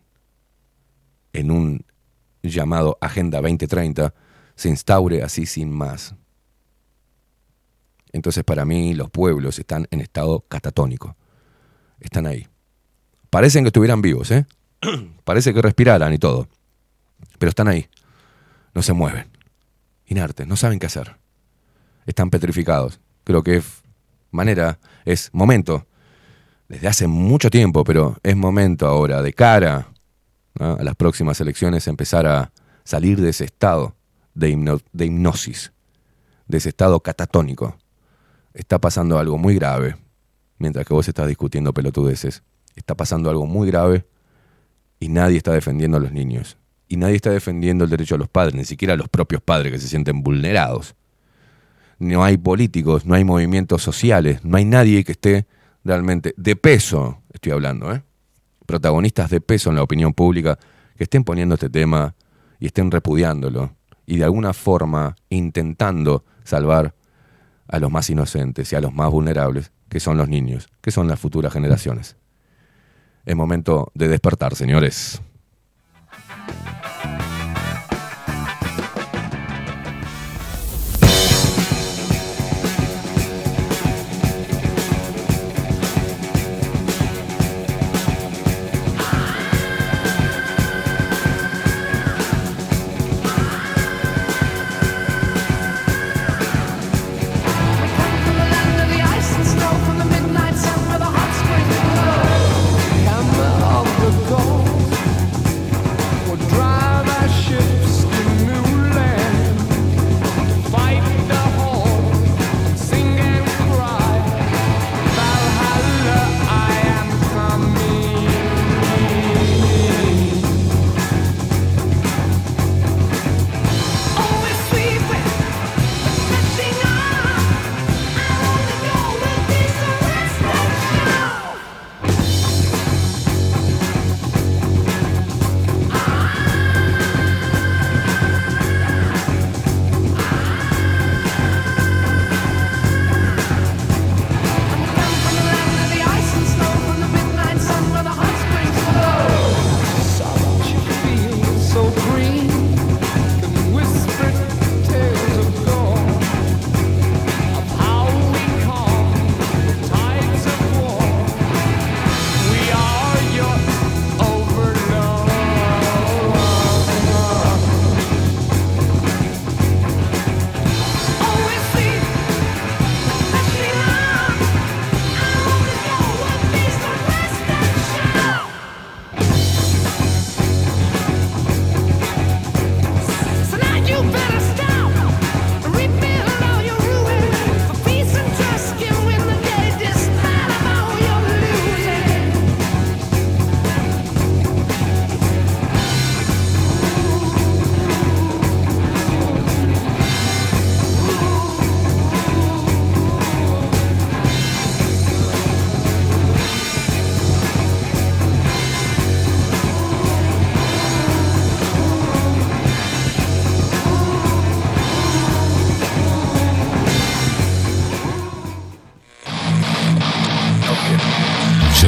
en 1.34 1.51
un 1.51 1.86
llamado 2.43 2.97
Agenda 3.01 3.41
2030, 3.41 4.14
se 4.60 4.68
instaure 4.68 5.24
así 5.24 5.45
sin 5.45 5.72
más. 5.72 6.16
Entonces 8.12 8.43
para 8.43 8.66
mí 8.66 8.93
los 8.93 9.10
pueblos 9.10 9.57
están 9.57 9.88
en 9.89 10.01
estado 10.01 10.41
catatónico. 10.49 11.16
Están 12.01 12.28
ahí. 12.28 12.45
Parecen 13.30 13.64
que 13.64 13.70
estuvieran 13.70 14.01
vivos, 14.01 14.32
¿eh? 14.32 14.45
Parece 15.24 15.53
que 15.53 15.62
respiraran 15.62 16.14
y 16.14 16.18
todo. 16.18 16.49
Pero 17.38 17.51
están 17.51 17.70
ahí. 17.70 17.88
No 18.74 18.82
se 18.82 18.91
mueven. 18.91 19.30
Inertes, 20.07 20.45
no 20.45 20.57
saben 20.57 20.78
qué 20.78 20.88
hacer. 20.88 21.16
Están 22.05 22.30
petrificados. 22.30 22.99
Creo 23.24 23.43
que 23.43 23.57
es 23.57 23.66
manera, 24.30 24.78
es 25.05 25.30
momento, 25.32 25.88
desde 26.68 26.89
hace 26.89 27.07
mucho 27.07 27.49
tiempo, 27.49 27.86
pero 27.86 28.18
es 28.24 28.36
momento 28.36 28.88
ahora, 28.88 29.22
de 29.22 29.32
cara 29.32 29.88
a 30.60 30.84
las 30.84 30.95
próximas 30.97 31.39
elecciones, 31.39 31.88
empezar 31.88 32.28
a 32.28 32.51
salir 32.84 33.22
de 33.22 33.30
ese 33.30 33.45
estado 33.45 33.95
de, 34.40 34.50
hipno- 34.50 34.82
de 34.92 35.06
hipnosis, 35.06 35.72
de 36.48 36.58
ese 36.58 36.70
estado 36.70 37.00
catatónico. 37.02 37.78
Está 38.54 38.80
pasando 38.80 39.20
algo 39.20 39.38
muy 39.38 39.56
grave, 39.56 39.96
mientras 40.58 40.86
que 40.86 40.94
vos 40.94 41.08
estás 41.08 41.28
discutiendo 41.28 41.74
pelotudeces. 41.74 42.44
Está 42.76 42.96
pasando 42.96 43.30
algo 43.30 43.46
muy 43.46 43.68
grave 43.68 44.06
y 45.00 45.10
nadie 45.10 45.38
está 45.38 45.52
defendiendo 45.52 45.98
a 45.98 46.00
los 46.00 46.12
niños. 46.12 46.58
Y 46.88 46.98
nadie 46.98 47.16
está 47.16 47.30
defendiendo 47.30 47.84
el 47.84 47.90
derecho 47.90 48.16
a 48.16 48.18
los 48.18 48.30
padres, 48.30 48.56
ni 48.56 48.66
siquiera 48.66 48.96
a 48.96 48.98
los 48.98 49.10
propios 49.10 49.42
padres 49.42 49.72
que 49.72 49.80
se 49.80 49.88
sienten 49.88 50.24
vulnerados. 50.24 50.96
No 52.00 52.24
hay 52.24 52.38
políticos, 52.38 53.06
no 53.06 53.14
hay 53.14 53.24
movimientos 53.24 53.84
sociales, 53.84 54.44
no 54.44 54.58
hay 54.58 54.66
nadie 54.66 55.04
que 55.04 55.12
esté 55.12 55.46
realmente 55.84 56.34
de 56.38 56.56
peso, 56.56 57.22
estoy 57.32 57.52
hablando, 57.52 57.94
¿eh? 57.94 58.02
protagonistas 58.66 59.30
de 59.30 59.42
peso 59.42 59.70
en 59.70 59.76
la 59.76 59.84
opinión 59.84 60.14
pública 60.14 60.58
que 60.96 61.04
estén 61.04 61.24
poniendo 61.24 61.56
este 61.56 61.70
tema 61.70 62.16
y 62.60 62.68
estén 62.68 62.92
repudiándolo 62.92 63.76
y 64.10 64.18
de 64.18 64.24
alguna 64.24 64.53
forma 64.53 65.16
intentando 65.30 66.26
salvar 66.43 66.95
a 67.68 67.78
los 67.78 67.91
más 67.91 68.10
inocentes 68.10 68.74
y 68.74 68.76
a 68.76 68.82
los 68.82 68.91
más 68.91 69.12
vulnerables, 69.12 69.72
que 69.88 69.99
son 69.99 70.18
los 70.18 70.28
niños, 70.28 70.68
que 70.82 70.89
son 70.89 71.07
las 71.07 71.20
futuras 71.20 71.53
generaciones. 71.53 72.18
Es 73.24 73.36
momento 73.36 73.91
de 73.93 74.07
despertar, 74.07 74.55
señores. 74.55 75.22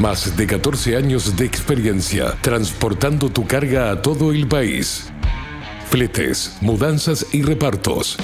más 0.00 0.34
de 0.34 0.46
14 0.46 0.96
años 0.96 1.36
de 1.36 1.44
experiencia 1.44 2.34
transportando 2.40 3.28
tu 3.28 3.46
carga 3.46 3.90
a 3.90 4.00
todo 4.00 4.32
el 4.32 4.48
país. 4.48 5.10
Fletes, 5.90 6.56
mudanzas 6.62 7.26
y 7.32 7.42
repartos. 7.42 8.16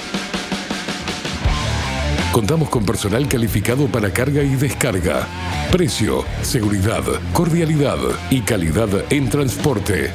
Contamos 2.31 2.69
con 2.69 2.83
personal 2.83 3.27
calificado 3.27 3.85
para 3.85 4.11
carga 4.11 4.41
y 4.41 4.55
descarga. 4.55 5.27
Precio, 5.71 6.25
seguridad, 6.41 7.03
cordialidad 7.31 7.99
y 8.31 8.41
calidad 8.41 8.89
en 9.11 9.29
transporte. 9.29 10.09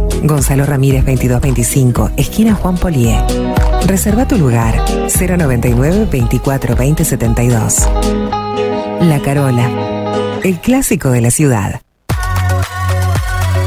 Gonzalo 0.23 0.65
Ramírez 0.65 1.05
2225, 1.05 2.11
esquina 2.17 2.55
Juan 2.55 2.77
Polié. 2.77 3.17
Reserva 3.85 4.27
tu 4.27 4.37
lugar 4.37 4.75
099 5.07 6.07
24 6.11 6.75
20 6.75 7.05
72. 7.05 7.87
La 9.01 9.19
Carola, 9.21 9.69
el 10.43 10.59
clásico 10.59 11.09
de 11.09 11.21
la 11.21 11.31
ciudad. 11.31 11.81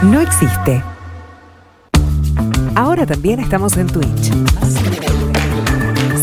no 0.03 0.23
existe. 0.23 0.83
Ahora 2.75 3.05
también 3.05 3.41
estamos 3.41 3.77
en 3.77 3.89
Twitch. 3.89 4.33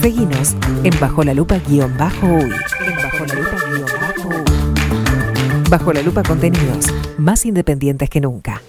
Seguinos. 0.01 0.55
En 0.83 0.99
Bajo 0.99 1.23
la 1.23 1.35
Lupa 1.35 1.59
guion 1.67 1.95
bajo 1.95 2.25
uy. 2.25 2.51
Bajo 5.69 5.93
la 5.93 6.01
Lupa 6.01 6.23
contenidos 6.23 6.87
más 7.19 7.45
independientes 7.45 8.09
que 8.09 8.21
nunca. 8.21 8.63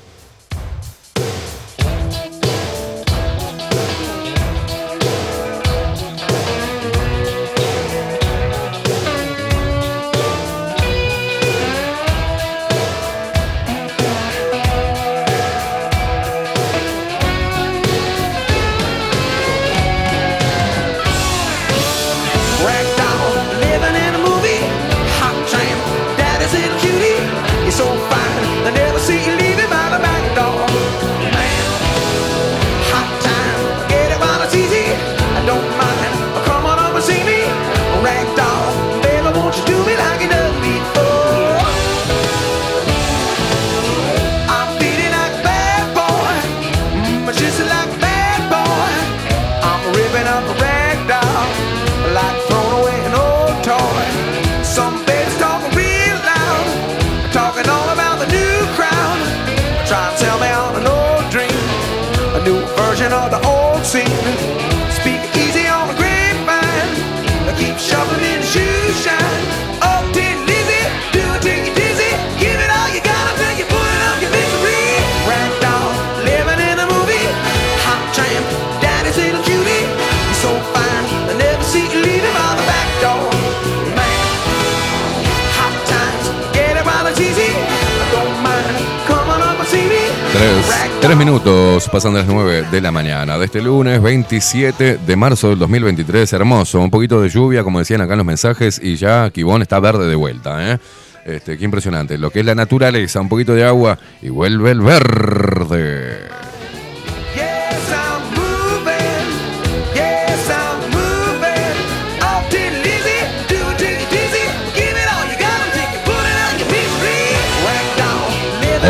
Tres, 91.05 91.19
minutos 91.19 91.87
pasando 91.91 92.19
las 92.19 92.27
9 92.27 92.69
de 92.71 92.81
la 92.81 92.91
mañana 92.91 93.37
de 93.37 93.45
este 93.45 93.61
lunes 93.61 94.01
27 94.01 94.97
de 94.97 95.17
marzo 95.17 95.51
del 95.51 95.59
2023. 95.59 96.33
Hermoso, 96.33 96.81
un 96.81 96.91
poquito 96.91 97.21
de 97.21 97.29
lluvia, 97.29 97.63
como 97.63 97.79
decían 97.79 98.01
acá 98.01 98.15
en 98.15 98.19
los 98.19 98.27
mensajes, 98.27 98.81
y 98.83 98.97
ya 98.97 99.29
Kibón 99.29 99.61
está 99.61 99.81
verde 99.81 100.09
de 100.09 100.15
vuelta. 100.15 100.73
¿eh? 100.73 100.79
Este, 101.27 101.59
qué 101.59 101.65
impresionante. 101.67 102.17
Lo 102.17 102.31
que 102.31 102.41
es 102.41 102.47
la 102.47 102.55
naturaleza, 102.55 103.21
un 103.21 103.29
poquito 103.29 103.53
de 103.53 103.65
agua 103.65 103.99
y 104.23 104.31
vuelve 104.31 104.71
el 104.71 104.81
verde. 104.81 106.34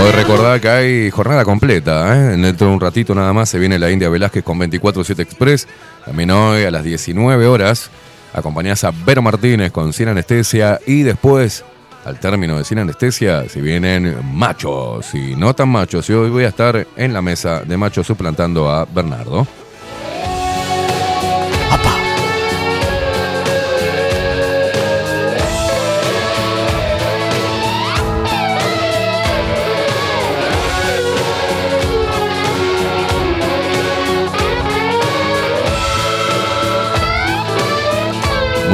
Hoy 0.01 0.11
recordar 0.11 0.61
que 0.61 0.68
hay 0.68 1.11
jornada 1.11 1.45
completa. 1.45 2.16
¿eh? 2.16 2.36
Dentro 2.36 2.66
de 2.66 2.72
un 2.72 2.80
ratito 2.80 3.14
nada 3.14 3.32
más 3.32 3.49
se 3.49 3.59
viene 3.59 3.78
la 3.78 3.90
India 3.90 4.09
Velázquez 4.09 4.42
con 4.42 4.59
24-7 4.59 5.20
Express. 5.20 5.68
También 6.05 6.32
hoy 6.32 6.64
a 6.64 6.70
las 6.70 6.82
19 6.82 7.47
horas 7.47 7.90
acompañás 8.32 8.82
a 8.82 8.90
Vero 8.90 9.22
Martínez 9.22 9.70
con 9.70 9.92
Sin 9.92 10.09
Anestesia. 10.09 10.80
Y 10.84 11.03
después, 11.03 11.64
al 12.05 12.18
término 12.18 12.59
de 12.59 12.64
Sin 12.64 12.80
Anestesia, 12.80 13.49
si 13.49 13.61
vienen 13.61 14.16
machos 14.34 15.14
y 15.14 15.36
no 15.36 15.55
tan 15.55 15.68
machos. 15.68 16.11
Y 16.11 16.12
hoy 16.12 16.28
voy 16.28 16.45
a 16.45 16.49
estar 16.49 16.86
en 16.97 17.12
la 17.12 17.22
mesa 17.22 17.61
de 17.61 17.76
machos 17.76 18.07
suplantando 18.07 18.68
a 18.70 18.84
Bernardo. 18.86 19.47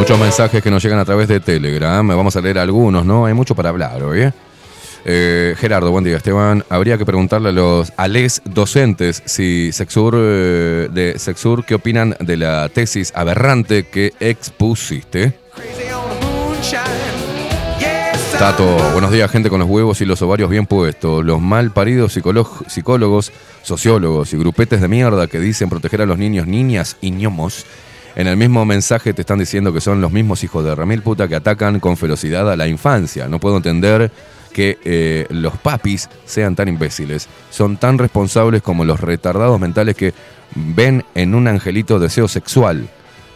Muchos 0.01 0.19
mensajes 0.19 0.63
que 0.63 0.71
nos 0.71 0.83
llegan 0.83 0.99
a 0.99 1.05
través 1.05 1.29
de 1.29 1.41
Telegram. 1.41 2.09
Vamos 2.09 2.35
a 2.35 2.41
leer 2.41 2.59
algunos, 2.59 3.05
¿no? 3.05 3.27
Hay 3.27 3.35
mucho 3.35 3.55
para 3.55 3.69
hablar 3.69 4.03
hoy, 4.03 4.23
¿eh? 4.23 4.33
Eh, 5.05 5.55
Gerardo, 5.59 5.91
buen 5.91 6.05
día, 6.05 6.17
Esteban. 6.17 6.65
Habría 6.71 6.97
que 6.97 7.05
preguntarle 7.05 7.51
a 7.51 7.53
los 7.53 7.93
ales 7.99 8.41
docentes 8.47 9.23
si 9.27 9.73
Sexur, 9.73 10.15
eh, 10.17 10.89
de 10.91 11.19
Sexur, 11.19 11.67
¿qué 11.67 11.75
opinan 11.75 12.17
de 12.19 12.39
la 12.39 12.71
tesis 12.71 13.13
aberrante 13.15 13.89
que 13.89 14.15
expusiste? 14.21 15.35
Tato, 18.39 18.65
buenos 18.93 19.13
días, 19.13 19.31
gente 19.31 19.51
con 19.51 19.61
los 19.61 19.69
huevos 19.69 20.01
y 20.01 20.07
los 20.07 20.23
ovarios 20.23 20.49
bien 20.49 20.65
puestos. 20.65 21.23
Los 21.23 21.43
mal 21.43 21.73
paridos 21.73 22.17
psicólog- 22.17 22.67
psicólogos, 22.69 23.33
sociólogos 23.63 24.33
y 24.33 24.39
grupetes 24.39 24.81
de 24.81 24.89
mierda 24.89 25.27
que 25.27 25.39
dicen 25.39 25.69
proteger 25.69 26.01
a 26.01 26.07
los 26.07 26.17
niños, 26.17 26.47
niñas 26.47 26.97
y 27.03 27.11
ñomos. 27.11 27.67
En 28.17 28.27
el 28.27 28.37
mismo 28.37 28.65
mensaje 28.65 29.15
te 29.15 29.23
están 29.23 29.39
diciendo 29.39 29.73
que 29.73 29.81
son 29.81 30.01
los 30.01 30.11
mismos 30.11 30.43
hijos 30.43 30.65
de 30.65 30.75
Ramil 30.75 31.03
puta 31.03 31.29
que 31.29 31.37
atacan 31.37 31.81
con 31.81 31.97
ferocidad 31.97 32.51
a 32.51 32.57
la 32.57 32.67
infancia. 32.67 33.29
No 33.29 33.39
puedo 33.39 33.57
entender 33.57 34.11
que 34.53 34.79
eh, 34.85 35.27
los 35.31 35.57
papis 35.59 36.09
sean 36.25 36.57
tan 36.57 36.69
imbéciles. 36.69 37.29
Son 37.51 37.77
tan 37.77 37.99
responsables 37.99 38.63
como 38.63 38.85
los 38.85 39.01
retardados 39.01 39.61
mentales 39.61 39.97
que 39.97 40.13
ven 40.55 41.05
en 41.15 41.35
un 41.35 41.47
angelito 41.47 41.99
deseo 41.99 42.27
sexual 42.27 42.89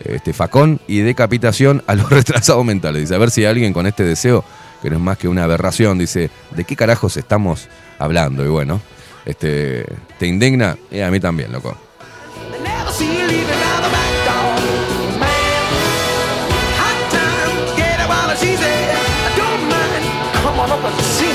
este, 0.04 0.32
facón 0.32 0.80
y 0.86 0.98
decapitación 0.98 1.82
a 1.86 1.94
los 1.94 2.10
retrasados 2.10 2.64
mentales. 2.64 3.02
Dice, 3.02 3.14
a 3.14 3.18
ver 3.18 3.30
si 3.30 3.44
alguien 3.44 3.72
con 3.72 3.86
este 3.86 4.04
deseo, 4.04 4.44
que 4.82 4.90
no 4.90 4.96
es 4.96 5.02
más 5.02 5.18
que 5.18 5.28
una 5.28 5.44
aberración, 5.44 5.98
dice, 5.98 6.30
¿de 6.50 6.64
qué 6.64 6.76
carajos 6.76 7.16
estamos 7.16 7.68
hablando? 7.98 8.44
Y 8.44 8.48
bueno, 8.48 8.80
este, 9.24 9.86
¿te 10.18 10.26
indigna? 10.26 10.76
Y 10.90 11.00
a 11.00 11.10
mí 11.10 11.20
también, 11.20 11.52
loco. 11.52 11.76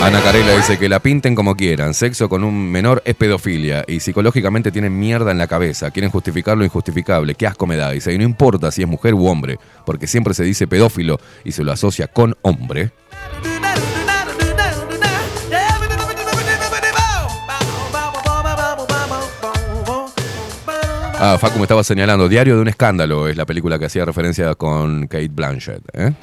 Ana 0.02 0.22
Carela 0.22 0.56
dice 0.56 0.80
que 0.80 0.88
la 0.88 1.02
pinten 1.02 1.36
como 1.36 1.56
quieran. 1.56 1.94
Sexo 1.94 2.30
con 2.30 2.46
un 2.46 2.72
menor 2.72 3.02
es 3.06 3.16
pedofilia 3.16 3.84
y 3.86 4.00
psicológicamente 4.00 4.72
tienen 4.72 4.98
mierda 4.98 5.32
en 5.32 5.38
la 5.38 5.48
cabeza. 5.48 5.92
Quieren 5.92 6.10
justificar 6.10 6.58
lo 6.58 6.64
injustificable. 6.64 7.36
Qué 7.36 7.46
asco 7.46 7.68
me 7.68 7.76
da. 7.76 7.92
Dice, 7.92 8.14
y 8.14 8.18
no 8.18 8.24
importa 8.24 8.72
si 8.72 8.82
es 8.82 8.88
mujer 8.88 9.14
u 9.14 9.28
hombre, 9.28 9.60
porque 9.86 10.08
siempre 10.08 10.34
se 10.34 10.44
dice 10.46 10.68
pedófilo 10.68 11.20
y 11.44 11.52
se 11.52 11.66
lo 11.66 11.74
asocia 11.74 12.08
con 12.08 12.36
hombre. 12.44 12.92
Ah, 21.22 21.38
Facu 21.38 21.58
me 21.58 21.64
estaba 21.64 21.84
señalando. 21.84 22.30
Diario 22.30 22.56
de 22.56 22.62
un 22.62 22.70
escándalo 22.70 23.28
es 23.28 23.36
la 23.36 23.46
película 23.46 23.78
que 23.78 23.86
hacía 23.86 24.06
referencia 24.06 24.56
con 24.56 25.08
Kate 25.08 25.28
Blanchett. 25.28 25.84
¿eh? 25.94 26.14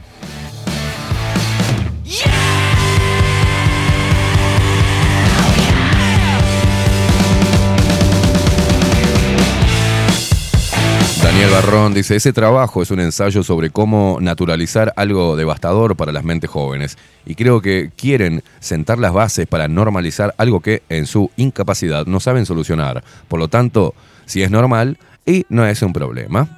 Daniel 11.46 11.62
Barrón 11.62 11.94
dice, 11.94 12.16
ese 12.16 12.32
trabajo 12.32 12.82
es 12.82 12.90
un 12.90 12.98
ensayo 12.98 13.44
sobre 13.44 13.70
cómo 13.70 14.18
naturalizar 14.20 14.92
algo 14.96 15.36
devastador 15.36 15.94
para 15.94 16.10
las 16.10 16.24
mentes 16.24 16.50
jóvenes. 16.50 16.98
Y 17.24 17.36
creo 17.36 17.60
que 17.60 17.92
quieren 17.94 18.42
sentar 18.58 18.98
las 18.98 19.12
bases 19.12 19.46
para 19.46 19.68
normalizar 19.68 20.34
algo 20.38 20.58
que 20.58 20.82
en 20.88 21.06
su 21.06 21.30
incapacidad 21.36 22.04
no 22.06 22.18
saben 22.18 22.46
solucionar. 22.46 23.04
Por 23.28 23.38
lo 23.38 23.46
tanto, 23.46 23.94
si 24.24 24.42
es 24.42 24.50
normal 24.50 24.98
y 25.24 25.46
no 25.48 25.64
es 25.64 25.82
un 25.82 25.92
problema. 25.92 26.48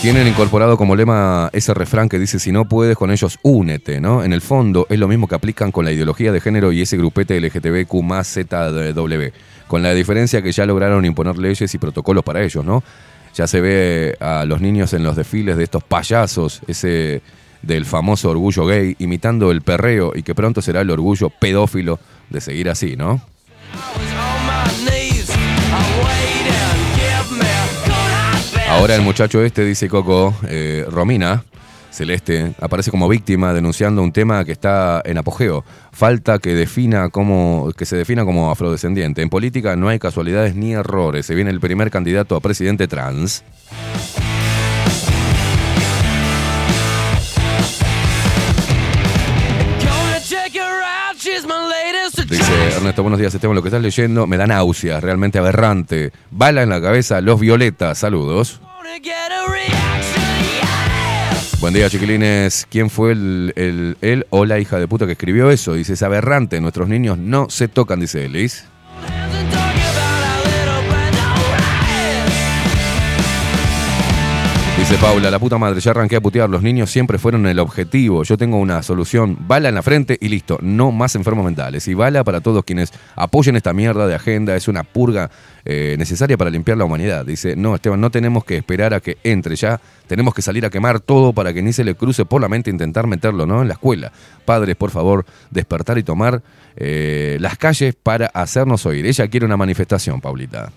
Tienen 0.00 0.26
incorporado 0.26 0.78
como 0.78 0.96
lema 0.96 1.50
ese 1.52 1.74
refrán 1.74 2.08
que 2.08 2.18
dice, 2.18 2.38
si 2.38 2.52
no 2.52 2.64
puedes 2.64 2.96
con 2.96 3.10
ellos, 3.10 3.38
únete, 3.42 4.00
¿no? 4.00 4.24
En 4.24 4.32
el 4.32 4.40
fondo 4.40 4.86
es 4.88 4.98
lo 4.98 5.08
mismo 5.08 5.28
que 5.28 5.34
aplican 5.34 5.70
con 5.70 5.84
la 5.84 5.92
ideología 5.92 6.32
de 6.32 6.40
género 6.40 6.72
y 6.72 6.80
ese 6.80 6.96
grupete 6.96 7.38
LGTBQ 7.38 8.02
más 8.02 8.32
ZW, 8.32 9.30
con 9.72 9.82
la 9.82 9.94
diferencia 9.94 10.42
que 10.42 10.52
ya 10.52 10.66
lograron 10.66 11.02
imponer 11.06 11.38
leyes 11.38 11.74
y 11.74 11.78
protocolos 11.78 12.22
para 12.22 12.42
ellos, 12.42 12.62
¿no? 12.62 12.84
Ya 13.34 13.46
se 13.46 13.62
ve 13.62 14.18
a 14.20 14.44
los 14.44 14.60
niños 14.60 14.92
en 14.92 15.02
los 15.02 15.16
desfiles 15.16 15.56
de 15.56 15.64
estos 15.64 15.82
payasos, 15.82 16.60
ese 16.66 17.22
del 17.62 17.86
famoso 17.86 18.28
orgullo 18.28 18.66
gay, 18.66 18.94
imitando 18.98 19.50
el 19.50 19.62
perreo 19.62 20.12
y 20.14 20.24
que 20.24 20.34
pronto 20.34 20.60
será 20.60 20.82
el 20.82 20.90
orgullo 20.90 21.30
pedófilo 21.30 21.98
de 22.28 22.42
seguir 22.42 22.68
así, 22.68 22.96
¿no? 22.96 23.22
Ahora 28.68 28.94
el 28.94 29.00
muchacho 29.00 29.42
este, 29.42 29.64
dice 29.64 29.88
Coco, 29.88 30.34
eh, 30.48 30.84
Romina, 30.90 31.44
Celeste, 31.92 32.54
aparece 32.60 32.90
como 32.90 33.08
víctima 33.08 33.52
denunciando 33.52 34.02
un 34.02 34.12
tema 34.12 34.44
que 34.44 34.52
está 34.52 35.02
en 35.04 35.18
apogeo. 35.18 35.64
Falta 35.92 36.38
que, 36.38 36.54
defina 36.54 37.10
como, 37.10 37.70
que 37.76 37.84
se 37.84 37.96
defina 37.96 38.24
como 38.24 38.50
afrodescendiente. 38.50 39.22
En 39.22 39.28
política 39.28 39.76
no 39.76 39.88
hay 39.88 39.98
casualidades 39.98 40.56
ni 40.56 40.72
errores. 40.72 41.26
Se 41.26 41.34
viene 41.34 41.50
el 41.50 41.60
primer 41.60 41.90
candidato 41.90 42.34
a 42.34 42.40
presidente 42.40 42.88
trans. 42.88 43.44
Dice 52.28 52.76
Ernesto, 52.76 53.02
buenos 53.02 53.20
días 53.20 53.34
Esteban, 53.34 53.54
lo 53.54 53.62
que 53.62 53.68
estás 53.68 53.82
leyendo 53.82 54.26
me 54.26 54.38
da 54.38 54.46
náuseas, 54.46 55.02
realmente 55.02 55.38
aberrante. 55.38 56.12
Bala 56.30 56.62
en 56.62 56.70
la 56.70 56.80
cabeza, 56.80 57.20
los 57.20 57.38
violetas, 57.38 57.98
saludos. 57.98 58.60
Buen 61.62 61.74
día, 61.74 61.88
chiquilines. 61.88 62.66
¿Quién 62.68 62.90
fue 62.90 63.12
el, 63.12 64.26
o 64.30 64.44
la 64.44 64.58
hija 64.58 64.80
de 64.80 64.88
puta 64.88 65.06
que 65.06 65.12
escribió 65.12 65.48
eso? 65.48 65.74
Dice, 65.74 65.92
es 65.92 66.02
aberrante, 66.02 66.60
nuestros 66.60 66.88
niños 66.88 67.18
no 67.18 67.48
se 67.50 67.68
tocan, 67.68 68.00
dice 68.00 68.24
Elis. 68.24 68.64
Dice 74.76 74.96
Paula, 74.96 75.30
la 75.30 75.38
puta 75.38 75.56
madre, 75.58 75.78
ya 75.78 75.92
arranqué 75.92 76.16
a 76.16 76.20
putear, 76.20 76.50
los 76.50 76.64
niños 76.64 76.90
siempre 76.90 77.16
fueron 77.16 77.46
el 77.46 77.60
objetivo, 77.60 78.24
yo 78.24 78.36
tengo 78.36 78.58
una 78.58 78.82
solución, 78.82 79.38
bala 79.46 79.68
en 79.68 79.76
la 79.76 79.82
frente 79.82 80.18
y 80.20 80.28
listo, 80.28 80.58
no 80.60 80.90
más 80.90 81.14
enfermos 81.14 81.44
mentales. 81.44 81.86
Y 81.86 81.94
bala 81.94 82.24
para 82.24 82.40
todos 82.40 82.64
quienes 82.64 82.92
apoyen 83.14 83.54
esta 83.54 83.72
mierda 83.72 84.08
de 84.08 84.16
agenda, 84.16 84.56
es 84.56 84.66
una 84.66 84.82
purga 84.82 85.30
eh, 85.64 85.96
necesaria 85.98 86.36
para 86.36 86.50
limpiar 86.50 86.76
la 86.78 86.84
humanidad. 86.84 87.24
Dice, 87.24 87.54
no, 87.56 87.74
Esteban, 87.74 88.00
no 88.00 88.10
tenemos 88.10 88.44
que 88.44 88.56
esperar 88.56 88.94
a 88.94 89.00
que 89.00 89.18
entre 89.24 89.56
ya, 89.56 89.80
tenemos 90.06 90.34
que 90.34 90.42
salir 90.42 90.64
a 90.66 90.70
quemar 90.70 91.00
todo 91.00 91.32
para 91.32 91.52
que 91.52 91.62
ni 91.62 91.72
se 91.72 91.84
le 91.84 91.94
cruce 91.94 92.24
por 92.24 92.40
la 92.40 92.48
mente 92.48 92.70
intentar 92.70 93.06
meterlo, 93.06 93.46
¿no? 93.46 93.62
En 93.62 93.68
la 93.68 93.74
escuela. 93.74 94.12
Padres, 94.44 94.76
por 94.76 94.90
favor, 94.90 95.24
despertar 95.50 95.98
y 95.98 96.02
tomar 96.02 96.42
eh, 96.76 97.36
las 97.40 97.56
calles 97.58 97.94
para 98.00 98.26
hacernos 98.26 98.84
oír. 98.86 99.06
Ella 99.06 99.28
quiere 99.28 99.46
una 99.46 99.56
manifestación, 99.56 100.20
Paulita. 100.20 100.72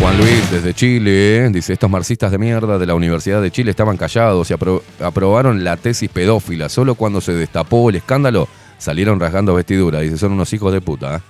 Juan 0.00 0.18
Luis, 0.18 0.50
desde 0.50 0.74
Chile, 0.74 1.48
dice, 1.50 1.72
estos 1.72 1.88
marxistas 1.88 2.30
de 2.30 2.36
mierda 2.36 2.78
de 2.78 2.84
la 2.84 2.94
Universidad 2.94 3.40
de 3.40 3.50
Chile 3.50 3.70
estaban 3.70 3.96
callados 3.96 4.50
y 4.50 4.54
apro- 4.54 4.82
aprobaron 5.00 5.64
la 5.64 5.76
tesis 5.78 6.10
pedófila. 6.10 6.68
Solo 6.68 6.94
cuando 6.96 7.20
se 7.22 7.32
destapó 7.32 7.88
el 7.88 7.96
escándalo 7.96 8.48
salieron 8.76 9.18
rasgando 9.18 9.54
vestidura. 9.54 10.00
Dice, 10.00 10.18
son 10.18 10.32
unos 10.32 10.52
hijos 10.52 10.72
de 10.74 10.80
puta. 10.82 11.16
¿eh? 11.16 11.20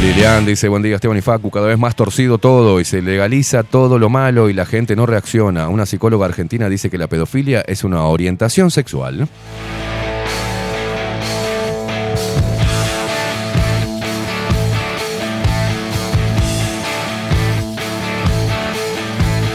Lilian 0.00 0.46
dice, 0.46 0.68
buen 0.68 0.82
día 0.82 0.94
Esteban 0.94 1.18
y 1.18 1.22
Facu, 1.22 1.50
cada 1.50 1.66
vez 1.66 1.76
más 1.76 1.96
torcido 1.96 2.38
todo 2.38 2.78
y 2.78 2.84
se 2.84 3.02
legaliza 3.02 3.64
todo 3.64 3.98
lo 3.98 4.08
malo 4.08 4.48
y 4.48 4.52
la 4.52 4.64
gente 4.64 4.94
no 4.94 5.06
reacciona. 5.06 5.68
Una 5.68 5.86
psicóloga 5.86 6.24
argentina 6.26 6.68
dice 6.68 6.88
que 6.88 6.98
la 6.98 7.08
pedofilia 7.08 7.62
es 7.62 7.82
una 7.82 8.04
orientación 8.04 8.70
sexual. 8.70 9.28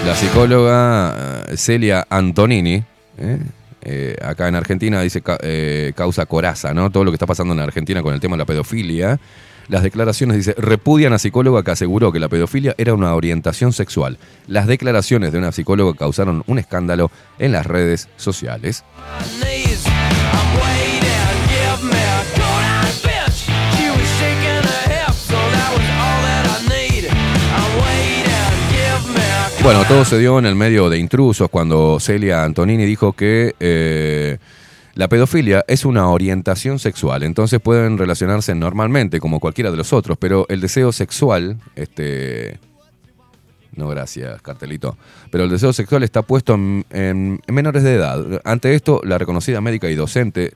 La 0.06 0.16
psicóloga 0.16 1.46
eh, 1.48 1.58
Celia 1.58 2.06
Antonini, 2.10 2.84
eh, 3.18 3.40
eh, 3.86 4.16
acá 4.22 4.48
en 4.48 4.56
Argentina, 4.56 5.02
dice 5.02 5.22
eh, 5.42 5.94
causa 5.96 6.26
coraza, 6.26 6.74
¿no? 6.74 6.90
Todo 6.90 7.04
lo 7.04 7.12
que 7.12 7.16
está 7.16 7.26
pasando 7.26 7.54
en 7.54 7.60
Argentina 7.60 8.02
con 8.02 8.14
el 8.14 8.20
tema 8.20 8.36
de 8.36 8.40
la 8.40 8.46
pedofilia. 8.46 9.20
Las 9.70 9.84
declaraciones, 9.84 10.38
dice, 10.38 10.56
repudian 10.58 11.14
a 11.14 11.20
psicóloga 11.20 11.64
que 11.64 11.72
aseguró 11.72 12.12
que 12.12 12.20
la 12.20 12.28
pedofilia 12.28 12.76
era 12.78 12.94
una 12.94 13.16
orientación 13.16 13.72
sexual. 13.72 14.18
Las 14.48 14.68
declaraciones 14.68 15.32
de 15.32 15.38
una 15.38 15.52
psicóloga 15.52 15.98
causaron 15.98 16.44
un 16.48 16.60
escándalo 16.60 17.12
en 17.40 17.54
las 17.54 17.66
redes 17.66 18.10
sociales. 18.18 18.84
Bueno, 29.64 29.84
todo 29.88 30.04
se 30.04 30.20
dio 30.20 30.40
en 30.40 30.46
el 30.46 30.56
medio 30.56 30.90
de 30.90 30.98
intrusos 31.00 31.50
cuando 31.50 31.98
Celia 32.00 32.44
Antonini 32.44 32.86
dijo 32.86 33.14
que 33.14 33.56
eh, 33.62 34.38
la 34.96 35.08
pedofilia 35.08 35.64
es 35.68 35.86
una 35.86 36.10
orientación 36.10 36.80
sexual, 36.80 37.24
entonces 37.24 37.62
pueden 37.62 37.98
relacionarse 37.98 38.54
normalmente 38.56 39.22
como 39.22 39.40
cualquiera 39.40 39.72
de 39.72 39.78
los 39.78 39.94
otros, 39.94 40.18
pero 40.20 40.46
el 40.50 40.60
deseo 40.60 40.92
sexual, 40.92 41.58
este, 41.76 42.60
No, 43.76 43.88
gracias, 43.88 44.42
cartelito. 44.42 44.98
Pero 45.32 45.46
el 45.46 45.50
deseo 45.50 45.72
sexual 45.74 46.04
está 46.04 46.22
puesto 46.24 46.54
en, 46.56 46.86
en- 46.92 47.40
en 47.48 47.56
menores 47.56 47.82
de 47.84 47.96
edad. 47.96 48.42
Ante 48.44 48.76
esto, 48.76 49.02
la 49.04 49.18
reconocida 49.18 49.62
médica 49.62 49.90
y 49.90 49.96
docente 49.96 50.54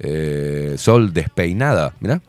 eh, 0.00 0.74
Sol 0.76 1.12
Despeinada, 1.14 1.94
mirá, 2.00 2.16
mm, 2.16 2.20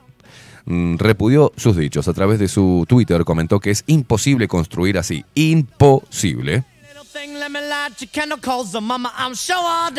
repudió 0.66 1.52
sus 1.58 1.76
dichos. 1.76 2.08
A 2.08 2.14
través 2.14 2.40
de 2.40 2.48
su 2.48 2.86
Twitter 2.88 3.24
comentó 3.24 3.60
que 3.60 3.72
es 3.72 3.84
imposible 3.88 4.48
construir 4.48 4.98
así. 4.98 5.26
Imposible. 5.36 6.64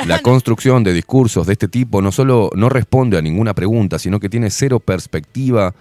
La 0.06 0.18
construcción 0.20 0.84
de 0.84 0.92
discursos 0.92 1.46
de 1.46 1.52
este 1.52 1.68
tipo 1.68 2.02
no 2.02 2.12
solo 2.12 2.50
no 2.54 2.68
responde 2.68 3.18
a 3.18 3.22
ninguna 3.22 3.54
pregunta, 3.54 3.98
sino 3.98 4.20
que 4.20 4.28
tiene 4.28 4.50
cero 4.50 4.80
perspectiva 4.80 5.74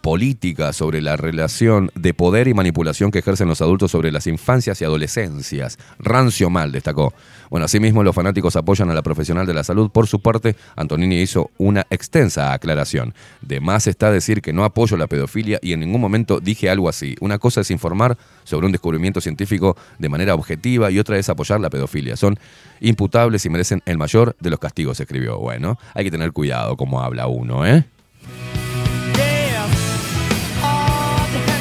política 0.00 0.72
sobre 0.72 1.00
la 1.00 1.16
relación 1.16 1.90
de 1.94 2.14
poder 2.14 2.48
y 2.48 2.54
manipulación 2.54 3.10
que 3.10 3.18
ejercen 3.18 3.48
los 3.48 3.60
adultos 3.60 3.90
sobre 3.90 4.12
las 4.12 4.26
infancias 4.26 4.80
y 4.80 4.84
adolescencias. 4.84 5.78
Rancio 5.98 6.50
mal, 6.50 6.72
destacó. 6.72 7.12
Bueno, 7.50 7.66
asimismo 7.66 8.02
los 8.02 8.14
fanáticos 8.14 8.56
apoyan 8.56 8.90
a 8.90 8.94
la 8.94 9.02
profesional 9.02 9.46
de 9.46 9.54
la 9.54 9.64
salud. 9.64 9.90
Por 9.90 10.06
su 10.06 10.20
parte, 10.20 10.56
Antonini 10.76 11.20
hizo 11.20 11.50
una 11.58 11.86
extensa 11.90 12.52
aclaración. 12.52 13.14
De 13.42 13.60
más 13.60 13.86
está 13.86 14.10
decir 14.10 14.40
que 14.40 14.52
no 14.52 14.64
apoyo 14.64 14.96
la 14.96 15.08
pedofilia 15.08 15.58
y 15.60 15.72
en 15.72 15.80
ningún 15.80 16.00
momento 16.00 16.40
dije 16.40 16.70
algo 16.70 16.88
así. 16.88 17.16
Una 17.20 17.38
cosa 17.38 17.62
es 17.62 17.70
informar 17.70 18.16
sobre 18.44 18.66
un 18.66 18.72
descubrimiento 18.72 19.20
científico 19.20 19.76
de 19.98 20.08
manera 20.08 20.34
objetiva 20.34 20.90
y 20.90 20.98
otra 20.98 21.18
es 21.18 21.28
apoyar 21.28 21.60
la 21.60 21.70
pedofilia. 21.70 22.16
Son 22.16 22.38
imputables 22.80 23.44
y 23.44 23.50
merecen 23.50 23.82
el 23.84 23.98
mayor 23.98 24.36
de 24.40 24.50
los 24.50 24.58
castigos, 24.58 25.00
escribió. 25.00 25.38
Bueno, 25.38 25.78
hay 25.94 26.04
que 26.04 26.10
tener 26.10 26.32
cuidado 26.32 26.76
como 26.76 27.00
habla 27.00 27.26
uno, 27.26 27.66
¿eh? 27.66 27.84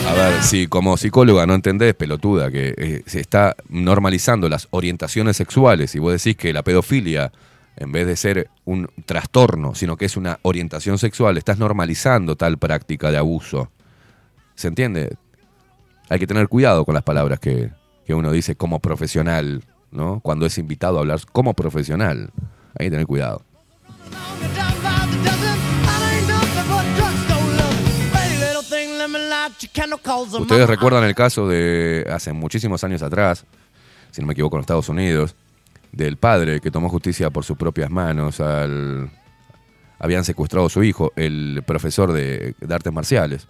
A 0.09 0.13
ver, 0.13 0.41
si 0.41 0.65
como 0.65 0.97
psicóloga 0.97 1.45
no 1.45 1.53
entendés, 1.53 1.93
pelotuda, 1.93 2.49
que 2.49 2.73
eh, 2.75 3.03
se 3.05 3.19
está 3.19 3.55
normalizando 3.69 4.49
las 4.49 4.67
orientaciones 4.71 5.37
sexuales 5.37 5.93
y 5.93 5.99
vos 5.99 6.11
decís 6.11 6.35
que 6.35 6.51
la 6.51 6.63
pedofilia, 6.63 7.31
en 7.77 7.91
vez 7.91 8.07
de 8.07 8.15
ser 8.15 8.49
un 8.65 8.89
trastorno, 9.05 9.75
sino 9.75 9.97
que 9.97 10.05
es 10.05 10.17
una 10.17 10.39
orientación 10.41 10.97
sexual, 10.97 11.37
estás 11.37 11.59
normalizando 11.59 12.35
tal 12.35 12.57
práctica 12.57 13.11
de 13.11 13.19
abuso. 13.19 13.69
¿Se 14.55 14.67
entiende? 14.67 15.15
Hay 16.09 16.17
que 16.17 16.25
tener 16.25 16.47
cuidado 16.47 16.85
con 16.85 16.95
las 16.95 17.03
palabras 17.03 17.39
que, 17.39 17.69
que 18.07 18.15
uno 18.15 18.31
dice 18.31 18.55
como 18.55 18.79
profesional, 18.79 19.63
¿no? 19.91 20.21
Cuando 20.21 20.47
es 20.47 20.57
invitado 20.57 20.97
a 20.97 21.01
hablar 21.01 21.19
como 21.31 21.53
profesional. 21.53 22.31
Hay 22.79 22.87
que 22.87 22.91
tener 22.91 23.05
cuidado. 23.05 23.43
Ustedes 30.41 30.67
recuerdan 30.67 31.03
el 31.03 31.15
caso 31.15 31.47
de 31.47 32.07
hace 32.11 32.33
muchísimos 32.33 32.83
años 32.83 33.01
atrás, 33.01 33.45
si 34.11 34.21
no 34.21 34.27
me 34.27 34.33
equivoco, 34.33 34.55
en 34.57 34.61
Estados 34.61 34.89
Unidos, 34.89 35.35
del 35.91 36.17
padre 36.17 36.59
que 36.59 36.71
tomó 36.71 36.89
justicia 36.89 37.29
por 37.29 37.43
sus 37.43 37.57
propias 37.57 37.89
manos 37.89 38.39
al... 38.39 39.11
Habían 39.99 40.23
secuestrado 40.23 40.67
a 40.67 40.69
su 40.69 40.81
hijo, 40.83 41.11
el 41.17 41.61
profesor 41.67 42.13
de, 42.13 42.55
de 42.59 42.73
artes 42.73 42.93
marciales. 42.93 43.47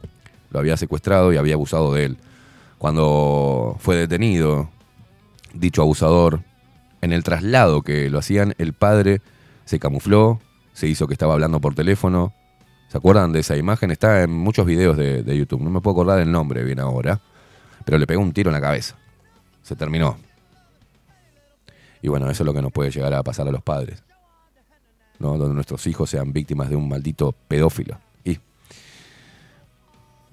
Lo 0.49 0.59
había 0.59 0.77
secuestrado 0.77 1.31
y 1.31 1.37
había 1.37 1.53
abusado 1.53 1.93
de 1.93 2.05
él. 2.05 2.17
Cuando 2.79 3.77
fue 3.79 3.95
detenido, 3.95 4.69
dicho 5.53 5.83
abusador, 5.83 6.41
en 7.01 7.13
el 7.13 7.23
traslado 7.23 7.81
que 7.81 8.09
lo 8.09 8.19
hacían, 8.19 8.55
el 8.57 8.73
padre 8.73 9.21
se 9.65 9.79
camufló, 9.79 10.41
se 10.73 10.87
hizo 10.87 11.07
que 11.07 11.13
estaba 11.13 11.33
hablando 11.33 11.59
por 11.59 11.75
teléfono. 11.75 12.33
¿Se 12.89 12.97
acuerdan 12.97 13.31
de 13.31 13.39
esa 13.39 13.55
imagen? 13.55 13.91
Está 13.91 14.23
en 14.23 14.31
muchos 14.31 14.65
videos 14.65 14.97
de, 14.97 15.23
de 15.23 15.37
YouTube. 15.37 15.61
No 15.61 15.69
me 15.69 15.79
puedo 15.79 15.93
acordar 15.93 16.19
el 16.19 16.31
nombre 16.31 16.63
bien 16.63 16.79
ahora. 16.79 17.21
Pero 17.85 17.97
le 17.97 18.07
pegó 18.07 18.21
un 18.21 18.33
tiro 18.33 18.49
en 18.49 18.53
la 18.53 18.61
cabeza. 18.61 18.95
Se 19.61 19.75
terminó. 19.75 20.17
Y 22.01 22.07
bueno, 22.07 22.29
eso 22.29 22.43
es 22.43 22.45
lo 22.45 22.53
que 22.53 22.61
nos 22.61 22.71
puede 22.71 22.91
llegar 22.91 23.13
a 23.13 23.23
pasar 23.23 23.47
a 23.47 23.51
los 23.51 23.61
padres. 23.61 24.03
¿no? 25.19 25.37
Donde 25.37 25.53
nuestros 25.53 25.85
hijos 25.85 26.09
sean 26.09 26.33
víctimas 26.33 26.69
de 26.69 26.75
un 26.75 26.89
maldito 26.89 27.35
pedófilo. 27.47 27.99
Y 28.23 28.39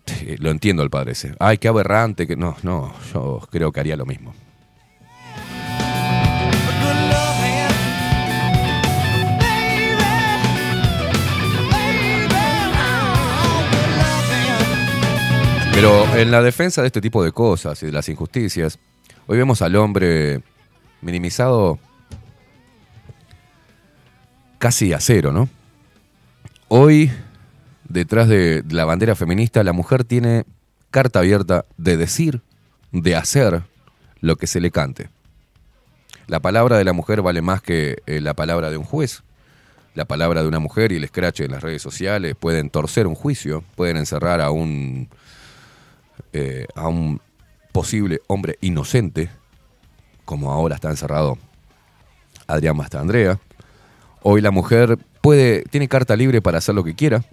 eh, 0.07 0.37
lo 0.39 0.51
entiendo 0.51 0.83
el 0.83 0.91
padre 0.91 1.13
ese. 1.13 1.35
Ay, 1.39 1.59
qué 1.59 1.69
aberrante. 1.69 2.27
Que... 2.27 2.37
No, 2.37 2.57
no, 2.63 2.95
yo 3.13 3.41
creo 3.51 3.73
que 3.73 3.81
haría 3.81 3.97
lo 3.97 4.07
mismo. 4.07 4.33
Pero 15.77 16.17
en 16.17 16.31
la 16.31 16.41
defensa 16.41 16.81
de 16.81 16.87
este 16.87 17.03
tipo 17.03 17.23
de 17.23 17.33
cosas 17.33 17.83
y 17.83 17.87
de 17.87 17.93
las 17.93 18.09
injusticias, 18.09 18.79
hoy 19.27 19.37
vemos 19.37 19.61
al 19.61 19.77
hombre 19.77 20.41
minimizado 21.03 21.79
casi 24.57 24.95
a 24.95 25.01
cero, 25.01 25.33
¿no? 25.33 25.51
Hoy, 26.69 27.13
detrás 27.91 28.27
de 28.27 28.65
la 28.71 28.87
bandera 28.87 29.15
feminista, 29.17 29.63
la 29.65 29.75
mujer 29.75 30.05
tiene 30.05 30.47
carta 30.91 31.19
abierta 31.19 31.67
de 31.77 31.99
decir, 31.99 32.41
de 32.93 33.15
hacer 33.15 33.61
lo 34.23 34.37
que 34.37 34.47
se 34.47 34.61
le 34.63 34.71
cante. 34.71 35.11
La 36.27 36.41
palabra 36.41 36.79
de 36.79 36.85
la 36.85 36.95
mujer 36.95 37.21
vale 37.21 37.43
más 37.43 37.61
que 37.61 37.99
eh, 38.07 38.23
la 38.23 38.33
palabra 38.33 38.71
de 38.71 38.79
un 38.79 38.85
juez. 38.85 39.25
La 39.95 40.07
palabra 40.07 40.41
de 40.41 40.49
una 40.49 40.59
mujer 40.59 40.93
y 40.93 40.97
el 40.97 41.05
escrache 41.05 41.45
en 41.45 41.51
las 41.51 41.63
redes 41.63 41.83
sociales 41.83 42.35
pueden 42.35 42.71
torcer 42.71 43.07
un 43.07 43.15
juicio, 43.15 43.63
pueden 43.75 43.99
encerrar 43.99 44.41
a 44.41 44.51
un, 44.51 45.11
eh, 46.33 46.67
a 46.75 46.89
un 46.89 47.21
posible 47.73 48.21
hombre 48.27 48.59
inocente, 48.61 49.31
como 50.25 50.53
ahora 50.53 50.77
está 50.77 50.91
encerrado 50.91 51.39
Adrián 52.47 52.77
Mastandrea. 52.77 53.39
Hoy 54.23 54.41
la 54.41 54.51
mujer 54.51 54.99
puede, 55.21 55.63
tiene 55.65 55.89
carta 55.89 56.17
libre 56.17 56.43
para 56.43 56.59
hacer 56.59 56.75
lo 56.75 56.85
que 56.85 56.95
quiera, 56.95 57.25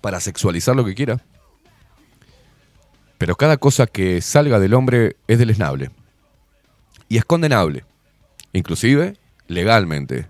para 0.00 0.20
sexualizar 0.20 0.74
lo 0.74 0.84
que 0.84 0.94
quiera, 0.94 1.20
pero 3.18 3.36
cada 3.36 3.56
cosa 3.56 3.86
que 3.86 4.20
salga 4.20 4.58
del 4.58 4.74
hombre 4.74 5.16
es 5.26 5.38
deleznable 5.38 5.90
y 7.08 7.16
es 7.16 7.24
condenable, 7.24 7.84
inclusive 8.52 9.16
legalmente. 9.46 10.26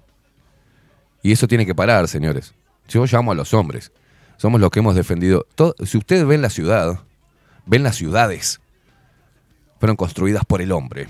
Y 1.22 1.32
eso 1.32 1.48
tiene 1.48 1.66
que 1.66 1.74
parar, 1.74 2.06
señores. 2.08 2.54
Yo 2.88 3.04
llamo 3.06 3.32
a 3.32 3.34
los 3.34 3.52
hombres. 3.54 3.90
Somos 4.36 4.60
los 4.60 4.70
que 4.70 4.80
hemos 4.80 4.94
defendido. 4.94 5.46
si 5.84 5.98
ustedes 5.98 6.26
ven 6.26 6.42
la 6.42 6.50
ciudad, 6.50 7.00
ven 7.64 7.82
las 7.82 7.96
ciudades, 7.96 8.60
fueron 9.78 9.96
construidas 9.96 10.44
por 10.44 10.62
el 10.62 10.72
hombre. 10.72 11.08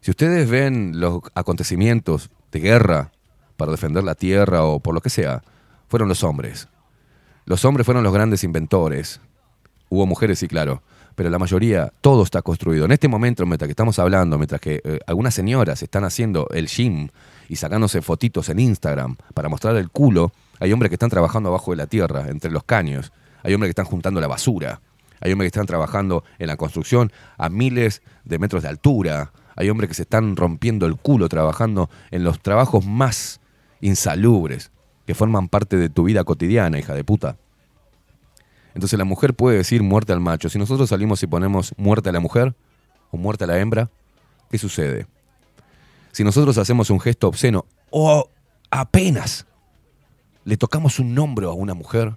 Si 0.00 0.10
ustedes 0.10 0.48
ven 0.48 1.00
los 1.00 1.20
acontecimientos 1.34 2.30
de 2.50 2.60
guerra 2.60 3.12
para 3.56 3.72
defender 3.72 4.02
la 4.04 4.14
tierra 4.14 4.64
o 4.64 4.80
por 4.80 4.94
lo 4.94 5.00
que 5.00 5.10
sea, 5.10 5.42
fueron 5.88 6.08
los 6.08 6.24
hombres. 6.24 6.68
Los 7.44 7.64
hombres 7.64 7.84
fueron 7.84 8.04
los 8.04 8.12
grandes 8.12 8.44
inventores. 8.44 9.20
Hubo 9.88 10.06
mujeres, 10.06 10.38
sí, 10.38 10.48
claro. 10.48 10.82
Pero 11.14 11.28
la 11.28 11.38
mayoría, 11.38 11.92
todo 12.00 12.22
está 12.22 12.40
construido. 12.40 12.86
En 12.86 12.92
este 12.92 13.08
momento, 13.08 13.44
mientras 13.44 13.66
que 13.66 13.72
estamos 13.72 13.98
hablando, 13.98 14.38
mientras 14.38 14.60
que 14.60 14.80
eh, 14.82 14.98
algunas 15.06 15.34
señoras 15.34 15.82
están 15.82 16.04
haciendo 16.04 16.48
el 16.50 16.68
gym 16.68 17.08
y 17.48 17.56
sacándose 17.56 18.00
fotitos 18.00 18.48
en 18.48 18.60
Instagram 18.60 19.16
para 19.34 19.48
mostrar 19.48 19.76
el 19.76 19.90
culo, 19.90 20.32
hay 20.62 20.72
hombres 20.72 20.90
que 20.90 20.94
están 20.94 21.10
trabajando 21.10 21.48
abajo 21.48 21.72
de 21.72 21.76
la 21.76 21.88
tierra, 21.88 22.28
entre 22.28 22.52
los 22.52 22.62
caños. 22.62 23.12
Hay 23.42 23.52
hombres 23.52 23.66
que 23.66 23.80
están 23.80 23.84
juntando 23.84 24.20
la 24.20 24.28
basura. 24.28 24.80
Hay 25.20 25.32
hombres 25.32 25.50
que 25.50 25.56
están 25.56 25.66
trabajando 25.66 26.22
en 26.38 26.46
la 26.46 26.56
construcción 26.56 27.10
a 27.36 27.48
miles 27.48 28.00
de 28.22 28.38
metros 28.38 28.62
de 28.62 28.68
altura. 28.68 29.32
Hay 29.56 29.70
hombres 29.70 29.88
que 29.88 29.94
se 29.94 30.02
están 30.02 30.36
rompiendo 30.36 30.86
el 30.86 30.94
culo 30.94 31.28
trabajando 31.28 31.90
en 32.12 32.22
los 32.22 32.38
trabajos 32.38 32.86
más 32.86 33.40
insalubres 33.80 34.70
que 35.04 35.16
forman 35.16 35.48
parte 35.48 35.76
de 35.78 35.88
tu 35.88 36.04
vida 36.04 36.22
cotidiana, 36.22 36.78
hija 36.78 36.94
de 36.94 37.02
puta. 37.02 37.38
Entonces 38.72 38.96
la 38.96 39.04
mujer 39.04 39.34
puede 39.34 39.56
decir 39.56 39.82
muerte 39.82 40.12
al 40.12 40.20
macho. 40.20 40.48
Si 40.48 40.60
nosotros 40.60 40.90
salimos 40.90 41.24
y 41.24 41.26
ponemos 41.26 41.74
muerte 41.76 42.10
a 42.10 42.12
la 42.12 42.20
mujer 42.20 42.54
o 43.10 43.16
muerte 43.16 43.42
a 43.42 43.46
la 43.48 43.58
hembra, 43.58 43.90
¿qué 44.48 44.58
sucede? 44.58 45.08
Si 46.12 46.22
nosotros 46.22 46.56
hacemos 46.56 46.88
un 46.88 47.00
gesto 47.00 47.26
obsceno 47.26 47.66
o 47.90 48.30
apenas 48.70 49.44
le 50.44 50.56
tocamos 50.56 50.98
un 50.98 51.18
hombro 51.18 51.50
a 51.50 51.54
una 51.54 51.74
mujer, 51.74 52.16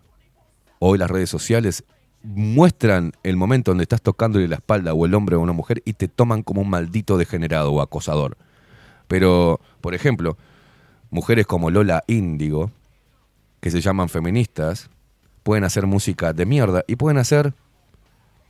hoy 0.80 0.97
las 0.97 1.10
redes 1.10 1.30
sociales 1.30 1.84
muestran 2.23 3.14
el 3.23 3.38
momento 3.38 3.72
donde 3.72 3.84
estás 3.84 4.02
tocándole 4.02 4.47
la 4.47 4.56
espalda 4.56 4.93
o 4.93 5.06
el 5.06 5.14
hombro 5.14 5.38
a 5.38 5.39
una 5.39 5.53
mujer 5.53 5.81
y 5.85 5.93
te 5.93 6.07
toman 6.07 6.41
como 6.41 6.61
un 6.61 6.69
maldito 6.69 7.18
degenerado 7.18 7.72
o 7.72 7.81
acosador. 7.81 8.38
Pero, 9.07 9.60
por 9.81 9.93
ejemplo, 9.93 10.38
mujeres 11.11 11.45
como 11.45 11.69
Lola 11.69 12.03
Índigo, 12.07 12.72
que 13.60 13.69
se 13.69 13.81
llaman 13.81 14.10
feministas, 14.10 14.89
pueden 15.43 15.64
hacer 15.64 15.85
música 15.85 16.34
de 16.34 16.45
mierda 16.47 16.84
y 16.88 16.95
pueden 16.95 17.19
hacer, 17.19 17.53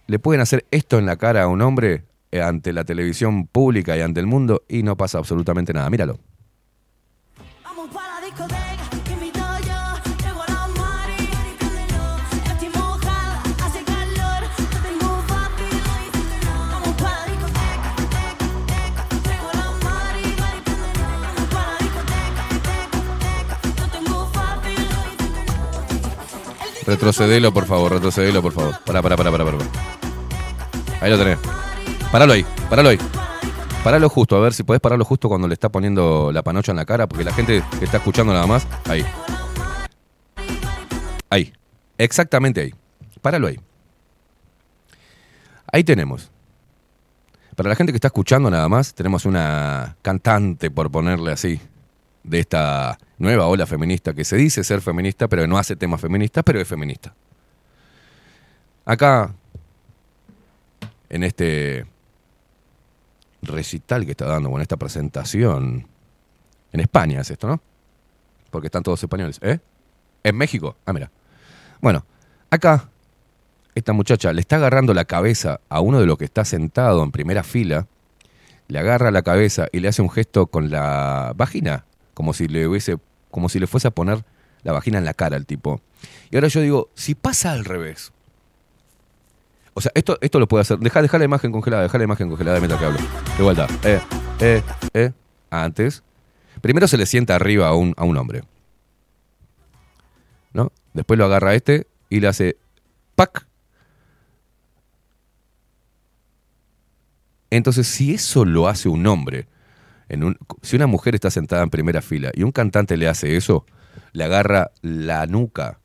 le 0.07 0.19
pueden 0.19 0.41
hacer 0.41 0.65
esto 0.71 0.97
en 0.97 1.05
la 1.05 1.17
cara 1.17 1.43
a 1.43 1.47
un 1.47 1.61
hombre 1.61 2.05
ante 2.31 2.73
la 2.73 2.83
televisión 2.83 3.47
pública 3.47 3.97
y 3.97 4.01
ante 4.01 4.19
el 4.19 4.27
mundo 4.27 4.63
y 4.67 4.83
no 4.83 4.95
pasa 4.95 5.17
absolutamente 5.17 5.73
nada. 5.73 5.89
Míralo. 5.89 6.19
Retrocedelo, 26.85 27.51
por 27.53 27.65
favor, 27.65 27.93
retrocedelo, 27.93 28.41
por 28.41 28.51
favor. 28.51 28.79
Pará, 28.85 29.01
pará, 29.01 29.17
pará, 29.17 29.31
pará, 29.31 29.45
pará. 29.45 29.57
Ahí 31.01 31.09
lo 31.09 31.17
tenés. 31.17 31.39
Paralo 32.11 32.33
ahí, 32.33 32.45
paralo 32.69 32.89
ahí. 32.89 32.97
Paralo 33.83 34.09
justo, 34.09 34.35
a 34.35 34.39
ver 34.39 34.53
si 34.53 34.63
podés 34.63 34.81
pararlo 34.81 35.05
justo 35.05 35.29
cuando 35.29 35.47
le 35.47 35.53
está 35.53 35.69
poniendo 35.69 36.31
la 36.31 36.41
panocha 36.41 36.71
en 36.71 36.77
la 36.77 36.85
cara, 36.85 37.07
porque 37.07 37.23
la 37.23 37.33
gente 37.33 37.63
que 37.77 37.85
está 37.85 37.97
escuchando 37.97 38.33
nada 38.33 38.47
más, 38.47 38.67
ahí. 38.85 39.05
Ahí. 41.29 41.53
Exactamente 41.97 42.61
ahí. 42.61 42.73
Páralo 43.21 43.47
ahí. 43.47 43.59
Ahí 45.71 45.83
tenemos. 45.83 46.31
Para 47.55 47.69
la 47.69 47.75
gente 47.75 47.91
que 47.93 47.97
está 47.97 48.07
escuchando 48.07 48.49
nada 48.49 48.67
más, 48.69 48.93
tenemos 48.93 49.25
una 49.25 49.95
cantante, 50.01 50.71
por 50.71 50.91
ponerle 50.91 51.31
así, 51.31 51.59
de 52.25 52.39
esta 52.39 52.97
nueva 53.17 53.47
ola 53.47 53.65
feminista 53.65 54.13
que 54.13 54.25
se 54.25 54.35
dice 54.35 54.63
ser 54.63 54.81
feminista, 54.81 55.27
pero 55.27 55.45
no 55.47 55.57
hace 55.57 55.75
temas 55.75 56.01
feministas, 56.01 56.43
pero 56.43 56.59
es 56.59 56.67
feminista. 56.67 57.13
Acá, 58.83 59.33
en 61.09 61.23
este 61.23 61.85
recital 63.41 64.05
que 64.05 64.11
está 64.11 64.25
dando, 64.25 64.49
con 64.49 64.61
esta 64.61 64.77
presentación, 64.77 65.87
en 66.71 66.79
España 66.79 67.21
es 67.21 67.29
esto, 67.29 67.47
¿no? 67.47 67.61
Porque 68.49 68.67
están 68.67 68.83
todos 68.83 69.01
españoles, 69.01 69.39
¿eh? 69.41 69.59
En 70.23 70.35
México, 70.35 70.75
ah, 70.85 70.93
mira. 70.93 71.11
Bueno, 71.79 72.05
acá, 72.49 72.89
esta 73.75 73.93
muchacha 73.93 74.33
le 74.33 74.41
está 74.41 74.55
agarrando 74.55 74.93
la 74.93 75.05
cabeza 75.05 75.59
a 75.69 75.79
uno 75.79 75.99
de 75.99 76.07
los 76.07 76.17
que 76.17 76.25
está 76.25 76.43
sentado 76.43 77.03
en 77.03 77.11
primera 77.11 77.43
fila, 77.43 77.87
le 78.67 78.79
agarra 78.79 79.11
la 79.11 79.21
cabeza 79.21 79.67
y 79.71 79.79
le 79.79 79.89
hace 79.89 80.01
un 80.01 80.09
gesto 80.09 80.47
con 80.47 80.71
la 80.71 81.33
vagina, 81.35 81.85
como 82.15 82.33
si 82.33 82.47
le 82.47 82.67
hubiese, 82.67 82.97
como 83.29 83.49
si 83.49 83.59
le 83.59 83.67
fuese 83.67 83.87
a 83.87 83.91
poner 83.91 84.25
la 84.63 84.71
vagina 84.71 84.97
en 84.97 85.05
la 85.05 85.13
cara 85.13 85.35
al 85.35 85.45
tipo. 85.45 85.79
Y 86.31 86.35
ahora 86.35 86.47
yo 86.47 86.61
digo, 86.61 86.89
si 86.95 87.13
pasa 87.13 87.51
al 87.51 87.63
revés. 87.63 88.11
O 89.75 89.81
sea, 89.81 89.91
esto, 89.93 90.17
esto 90.21 90.39
lo 90.39 90.47
puede 90.47 90.61
hacer. 90.61 90.79
Deja, 90.79 91.01
deja 91.01 91.19
la 91.19 91.25
imagen 91.25 91.51
congelada, 91.51 91.83
deja 91.83 91.97
la 91.99 92.05
imagen 92.05 92.29
congelada 92.29 92.59
mientras 92.59 92.79
que 92.79 92.85
hablo. 92.87 92.99
De 93.37 93.43
vuelta. 93.43 93.67
Eh, 93.83 93.99
eh, 94.39 94.63
eh. 94.93 95.11
Antes. 95.51 96.01
Primero 96.61 96.87
se 96.87 96.97
le 96.97 97.05
sienta 97.05 97.35
arriba 97.35 97.67
a 97.67 97.75
un, 97.75 97.93
a 97.97 98.05
un 98.05 98.17
hombre. 98.17 98.43
¿No? 100.53 100.71
Después 100.93 101.19
lo 101.19 101.25
agarra 101.25 101.51
a 101.51 101.55
este 101.55 101.87
y 102.09 102.21
le 102.21 102.27
hace 102.27 102.57
¡pac! 103.15 103.45
Entonces, 107.49 107.87
si 107.87 108.13
eso 108.13 108.45
lo 108.45 108.67
hace 108.67 108.89
un 108.89 109.05
hombre, 109.05 109.47
si 110.61 110.75
una 110.75 110.87
mujer 110.87 111.15
está 111.15 111.31
sentada 111.31 111.63
en 111.63 111.69
primera 111.69 112.01
fila 112.01 112.31
y 112.33 112.43
un 112.43 112.51
cantante 112.51 112.97
le 112.97 113.07
hace 113.07 113.35
eso, 113.35 113.65
le 114.13 114.23
agarra 114.23 114.71
la 114.81 115.25
nuca 115.25 115.79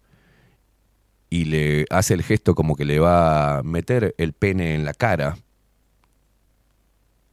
y 1.31 1.45
le 1.45 1.87
hace 1.91 2.15
el 2.15 2.23
gesto 2.23 2.55
como 2.55 2.75
que 2.75 2.85
le 2.85 2.99
va 2.99 3.59
a 3.59 3.63
meter 3.63 4.15
el 4.19 4.33
pene 4.33 4.75
en 4.75 4.85
la 4.85 4.95
cara, 4.95 5.39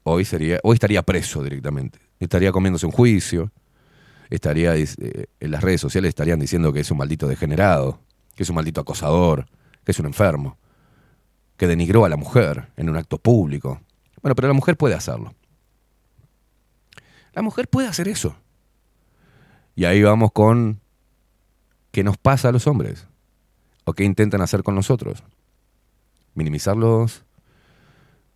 hoy, 0.03 0.23
sería, 0.23 0.59
hoy 0.64 0.76
estaría 0.76 1.01
preso 1.01 1.43
directamente. 1.43 1.99
Estaría 2.19 2.51
comiéndose 2.51 2.85
un 2.85 2.91
juicio, 2.91 3.51
estaría 4.30 4.76
eh, 4.76 4.85
en 5.39 5.51
las 5.51 5.64
redes 5.64 5.81
sociales 5.81 6.09
estarían 6.09 6.39
diciendo 6.39 6.72
que 6.72 6.80
es 6.80 6.91
un 6.91 6.97
maldito 6.97 7.27
degenerado, 7.27 7.99
que 8.35 8.43
es 8.43 8.49
un 8.49 8.55
maldito 8.55 8.81
acosador, 8.81 9.47
que 9.84 9.91
es 9.91 9.99
un 9.99 10.05
enfermo, 10.05 10.57
que 11.57 11.68
denigró 11.68 12.05
a 12.05 12.09
la 12.09 12.18
mujer 12.18 12.69
en 12.77 12.89
un 12.89 12.97
acto 12.97 13.18
público. 13.18 13.81
Bueno, 14.22 14.35
pero 14.35 14.47
la 14.47 14.53
mujer 14.53 14.77
puede 14.77 14.95
hacerlo. 14.95 15.34
La 17.38 17.43
mujer 17.43 17.68
puede 17.68 17.88
hacer 17.88 18.07
eso. 18.07 18.35
Y 19.76 19.85
ahí 19.85 20.01
vamos 20.01 20.31
con 20.31 20.81
qué 21.91 22.03
nos 22.03 22.18
pasa 22.18 22.49
a 22.49 22.51
los 22.51 22.65
hombres 22.65 23.05
o 23.84 23.93
qué 23.93 24.05
intentan 24.05 24.41
hacer 24.41 24.64
con 24.64 24.73
nosotros. 24.73 25.23
Minimizarlos, 26.34 27.26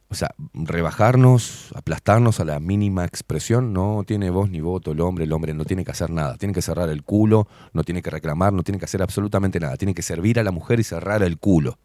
o 0.07 0.14
sea, 0.14 0.30
rebajarnos, 0.53 1.72
aplastarnos 1.73 2.40
a 2.41 2.45
la 2.45 2.60
mínima 2.60 3.03
expresión. 3.03 3.73
No 3.73 4.03
tiene 4.06 4.30
voz 4.30 4.52
ni 4.52 4.61
voto 4.61 4.91
el 4.91 5.02
hombre, 5.02 5.23
el 5.23 5.34
hombre 5.34 5.56
no 5.56 5.65
tiene 5.65 5.84
que 5.84 5.90
hacer 5.90 6.11
nada. 6.11 6.38
Tiene 6.38 6.53
que 6.53 6.61
cerrar 6.61 6.88
el 6.90 7.02
culo, 7.02 7.48
no 7.73 7.84
tiene 7.84 8.03
que 8.03 8.11
reclamar, 8.11 8.53
no 8.53 8.61
tiene 8.61 8.78
que 8.78 8.86
hacer 8.86 9.02
absolutamente 9.02 9.60
nada. 9.60 9.78
Tiene 9.78 9.95
que 9.95 10.03
servir 10.03 10.40
a 10.40 10.44
la 10.44 10.52
mujer 10.52 10.80
y 10.80 10.84
cerrar 10.84 11.23
el 11.23 11.40
culo. 11.40 11.80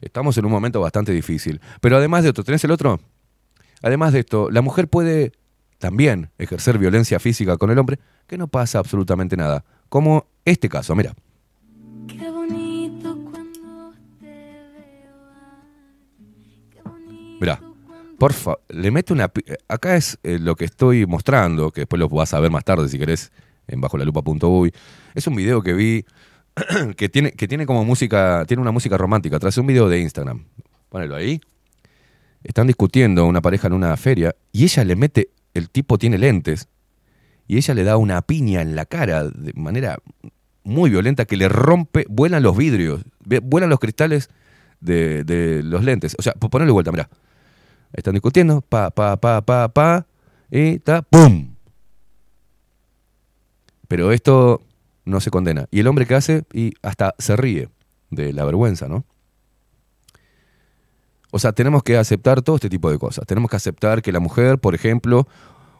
Estamos 0.00 0.38
en 0.38 0.44
un 0.44 0.52
momento 0.52 0.80
bastante 0.80 1.10
difícil. 1.10 1.60
Pero 1.80 1.96
además 1.96 2.22
de 2.22 2.28
esto, 2.28 2.44
¿tenés 2.44 2.62
el 2.62 2.70
otro? 2.70 3.00
Además 3.82 4.12
de 4.12 4.20
esto, 4.20 4.50
la 4.50 4.62
mujer 4.62 4.88
puede 4.88 5.32
también 5.78 6.30
ejercer 6.38 6.78
violencia 6.78 7.18
física 7.20 7.56
con 7.56 7.70
el 7.70 7.78
hombre, 7.78 7.98
que 8.26 8.36
no 8.38 8.48
pasa 8.48 8.78
absolutamente 8.78 9.36
nada. 9.36 9.64
Como 9.88 10.26
este 10.44 10.68
caso, 10.68 10.94
mira. 10.96 11.14
Qué 12.08 12.30
bonito 12.30 13.16
cuando 13.30 13.92
te 14.20 14.26
veo. 14.26 15.18
Qué 16.70 16.80
bonito. 16.82 17.38
Mirá, 17.40 17.60
porfa, 18.18 18.54
le 18.68 18.90
mete 18.90 19.12
una... 19.12 19.28
pi- 19.28 19.44
Acá 19.68 19.96
es 19.96 20.18
eh, 20.22 20.38
lo 20.40 20.56
que 20.56 20.64
estoy 20.64 21.06
mostrando, 21.06 21.70
que 21.70 21.82
después 21.82 22.00
lo 22.00 22.08
vas 22.08 22.34
a 22.34 22.40
ver 22.40 22.50
más 22.50 22.64
tarde 22.64 22.88
si 22.88 22.98
querés 22.98 23.30
en 23.68 23.80
bajolalupa.uy. 23.80 24.72
Es 25.14 25.26
un 25.26 25.36
video 25.36 25.62
que 25.62 25.72
vi 25.74 26.04
que 26.96 27.08
tiene, 27.08 27.32
que 27.32 27.46
tiene 27.46 27.66
como 27.66 27.84
música, 27.84 28.44
tiene 28.46 28.60
una 28.60 28.72
música 28.72 28.98
romántica, 28.98 29.38
tras 29.38 29.56
un 29.58 29.66
video 29.66 29.88
de 29.88 30.00
Instagram. 30.00 30.44
Ponelo 30.88 31.14
ahí. 31.14 31.40
Están 32.44 32.66
discutiendo 32.66 33.26
una 33.26 33.40
pareja 33.40 33.66
en 33.66 33.72
una 33.74 33.96
feria 33.96 34.34
y 34.52 34.64
ella 34.64 34.84
le 34.84 34.96
mete, 34.96 35.30
el 35.54 35.70
tipo 35.70 35.98
tiene 35.98 36.18
lentes, 36.18 36.68
y 37.46 37.56
ella 37.56 37.74
le 37.74 37.84
da 37.84 37.96
una 37.96 38.22
piña 38.22 38.60
en 38.62 38.76
la 38.76 38.84
cara 38.86 39.24
de 39.24 39.52
manera 39.54 39.98
muy 40.64 40.90
violenta 40.90 41.24
que 41.24 41.36
le 41.36 41.48
rompe, 41.48 42.04
vuelan 42.08 42.42
los 42.42 42.56
vidrios, 42.56 43.02
vuelan 43.42 43.70
los 43.70 43.78
cristales 43.80 44.28
de, 44.80 45.62
los 45.64 45.82
lentes. 45.82 46.14
O 46.18 46.22
sea, 46.22 46.34
po- 46.34 46.50
ponelo 46.50 46.68
de 46.68 46.72
vuelta, 46.74 46.92
mirá. 46.92 47.08
Están 47.94 48.12
discutiendo, 48.14 48.60
pa, 48.60 48.90
pa, 48.90 49.16
pa, 49.16 49.40
pa, 49.40 49.68
pa, 49.68 50.06
y 50.50 50.78
ta, 50.80 51.00
¡pum! 51.02 51.54
Pero 53.88 54.12
esto 54.12 54.62
no 55.06 55.20
se 55.20 55.30
condena. 55.30 55.66
Y 55.70 55.80
el 55.80 55.86
hombre 55.86 56.04
que 56.04 56.14
hace, 56.14 56.44
y 56.52 56.74
hasta 56.82 57.14
se 57.18 57.34
ríe 57.36 57.70
de 58.10 58.34
la 58.34 58.44
vergüenza, 58.44 58.88
¿no? 58.88 59.06
O 61.30 61.38
sea, 61.38 61.52
tenemos 61.52 61.82
que 61.82 61.96
aceptar 61.96 62.42
todo 62.42 62.56
este 62.56 62.70
tipo 62.70 62.90
de 62.90 62.98
cosas. 62.98 63.26
Tenemos 63.26 63.50
que 63.50 63.56
aceptar 63.56 64.02
que 64.02 64.12
la 64.12 64.20
mujer, 64.20 64.58
por 64.58 64.74
ejemplo, 64.74 65.28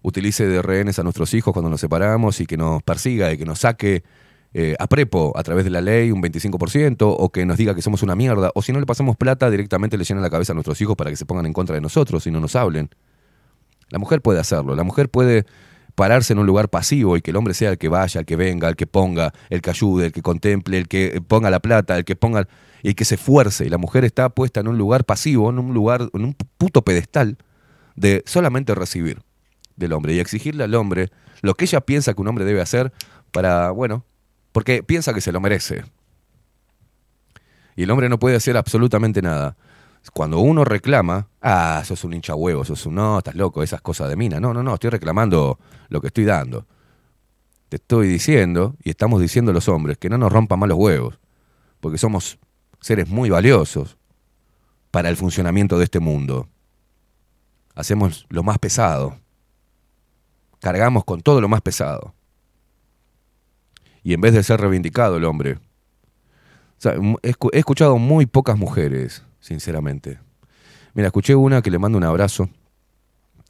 utilice 0.02 0.46
de 0.46 0.62
rehenes 0.62 0.98
a 0.98 1.02
nuestros 1.02 1.32
hijos 1.34 1.52
cuando 1.52 1.70
nos 1.70 1.80
separamos 1.80 2.40
y 2.40 2.46
que 2.46 2.56
nos 2.56 2.82
persiga 2.82 3.32
y 3.32 3.38
que 3.38 3.44
nos 3.44 3.60
saque 3.60 4.04
eh, 4.54 4.76
a 4.78 4.86
prepo 4.86 5.32
a 5.36 5.42
través 5.42 5.64
de 5.64 5.70
la 5.70 5.80
ley 5.80 6.10
un 6.10 6.22
25% 6.22 6.96
o 7.00 7.28
que 7.30 7.44
nos 7.44 7.58
diga 7.58 7.74
que 7.74 7.82
somos 7.82 8.02
una 8.02 8.16
mierda 8.16 8.50
o 8.54 8.62
si 8.62 8.72
no 8.72 8.80
le 8.80 8.86
pasamos 8.86 9.16
plata 9.16 9.50
directamente 9.50 9.98
le 9.98 10.04
llenan 10.04 10.22
la 10.22 10.30
cabeza 10.30 10.52
a 10.52 10.54
nuestros 10.54 10.80
hijos 10.80 10.96
para 10.96 11.10
que 11.10 11.16
se 11.16 11.26
pongan 11.26 11.44
en 11.44 11.52
contra 11.52 11.74
de 11.74 11.82
nosotros 11.82 12.26
y 12.26 12.30
no 12.30 12.40
nos 12.40 12.56
hablen. 12.56 12.88
La 13.90 13.98
mujer 13.98 14.22
puede 14.22 14.40
hacerlo, 14.40 14.74
la 14.74 14.84
mujer 14.84 15.10
puede 15.10 15.44
pararse 15.94 16.32
en 16.32 16.38
un 16.38 16.46
lugar 16.46 16.68
pasivo 16.68 17.16
y 17.16 17.22
que 17.22 17.30
el 17.30 17.36
hombre 17.36 17.54
sea 17.54 17.70
el 17.70 17.78
que 17.78 17.88
vaya, 17.88 18.20
el 18.20 18.26
que 18.26 18.36
venga, 18.36 18.68
el 18.68 18.76
que 18.76 18.86
ponga, 18.86 19.32
el 19.50 19.60
que 19.60 19.70
ayude, 19.70 20.06
el 20.06 20.12
que 20.12 20.22
contemple, 20.22 20.78
el 20.78 20.88
que 20.88 21.20
ponga 21.26 21.50
la 21.50 21.60
plata, 21.60 21.96
el 21.96 22.04
que 22.04 22.16
ponga 22.16 22.46
y 22.82 22.94
que 22.94 23.04
se 23.04 23.16
esfuerce 23.16 23.66
y 23.66 23.68
la 23.68 23.78
mujer 23.78 24.04
está 24.04 24.28
puesta 24.28 24.60
en 24.60 24.68
un 24.68 24.78
lugar 24.78 25.04
pasivo, 25.04 25.50
en 25.50 25.58
un 25.58 25.74
lugar 25.74 26.08
en 26.12 26.24
un 26.24 26.34
puto 26.34 26.82
pedestal 26.82 27.38
de 27.96 28.22
solamente 28.26 28.74
recibir 28.74 29.22
del 29.76 29.92
hombre 29.92 30.14
y 30.14 30.20
exigirle 30.20 30.64
al 30.64 30.74
hombre 30.74 31.10
lo 31.40 31.54
que 31.54 31.64
ella 31.64 31.80
piensa 31.80 32.14
que 32.14 32.20
un 32.20 32.28
hombre 32.28 32.44
debe 32.44 32.60
hacer 32.60 32.92
para, 33.30 33.70
bueno, 33.70 34.04
porque 34.52 34.82
piensa 34.82 35.14
que 35.14 35.20
se 35.20 35.32
lo 35.32 35.40
merece. 35.40 35.84
Y 37.76 37.84
el 37.84 37.90
hombre 37.90 38.08
no 38.08 38.18
puede 38.18 38.36
hacer 38.36 38.56
absolutamente 38.56 39.22
nada. 39.22 39.56
Cuando 40.12 40.38
uno 40.40 40.64
reclama, 40.64 41.28
ah, 41.42 41.82
sos 41.84 42.02
un 42.04 42.14
hincha 42.14 42.34
huevo, 42.34 42.64
sos 42.64 42.86
un, 42.86 42.96
no, 42.96 43.18
estás 43.18 43.34
loco, 43.34 43.62
esas 43.62 43.80
cosas 43.80 44.08
de 44.08 44.16
mina. 44.16 44.40
No, 44.40 44.52
no, 44.52 44.62
no, 44.62 44.74
estoy 44.74 44.90
reclamando 44.90 45.58
lo 45.88 46.00
que 46.00 46.08
estoy 46.08 46.24
dando. 46.24 46.66
Te 47.68 47.76
estoy 47.76 48.08
diciendo, 48.08 48.74
y 48.82 48.90
estamos 48.90 49.20
diciendo 49.20 49.52
los 49.52 49.68
hombres, 49.68 49.98
que 49.98 50.08
no 50.08 50.18
nos 50.18 50.32
rompan 50.32 50.58
más 50.58 50.68
los 50.68 50.78
huevos, 50.78 51.18
porque 51.80 51.98
somos 51.98 52.38
seres 52.88 53.06
muy 53.06 53.28
valiosos 53.28 53.98
para 54.90 55.10
el 55.10 55.16
funcionamiento 55.18 55.76
de 55.76 55.84
este 55.84 56.00
mundo. 56.00 56.48
Hacemos 57.74 58.24
lo 58.30 58.42
más 58.42 58.58
pesado. 58.58 59.18
Cargamos 60.60 61.04
con 61.04 61.20
todo 61.20 61.42
lo 61.42 61.48
más 61.48 61.60
pesado. 61.60 62.14
Y 64.02 64.14
en 64.14 64.22
vez 64.22 64.32
de 64.32 64.42
ser 64.42 64.58
reivindicado 64.62 65.18
el 65.18 65.24
hombre, 65.26 65.58
he 66.82 67.32
escu- 67.32 67.50
he 67.52 67.58
escuchado 67.58 67.98
muy 67.98 68.24
pocas 68.24 68.56
mujeres, 68.56 69.22
sinceramente. 69.38 70.18
Mira, 70.94 71.08
escuché 71.08 71.34
una 71.34 71.60
que 71.60 71.70
le 71.70 71.78
manda 71.78 71.98
un 71.98 72.04
abrazo, 72.04 72.48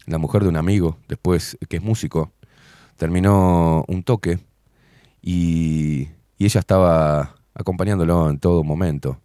la 0.07 0.19
mujer 0.19 0.43
de 0.43 0.49
un 0.49 0.57
amigo, 0.57 0.99
después, 1.07 1.57
que 1.69 1.77
es 1.77 1.83
músico, 1.83 2.33
terminó 2.97 3.85
un 3.87 4.03
toque 4.03 4.41
y, 5.23 6.09
y 6.39 6.45
ella 6.45 6.59
estaba 6.59 7.37
acompañándolo 7.55 8.31
en 8.31 8.41
todo 8.41 8.65
momento. 8.65 9.21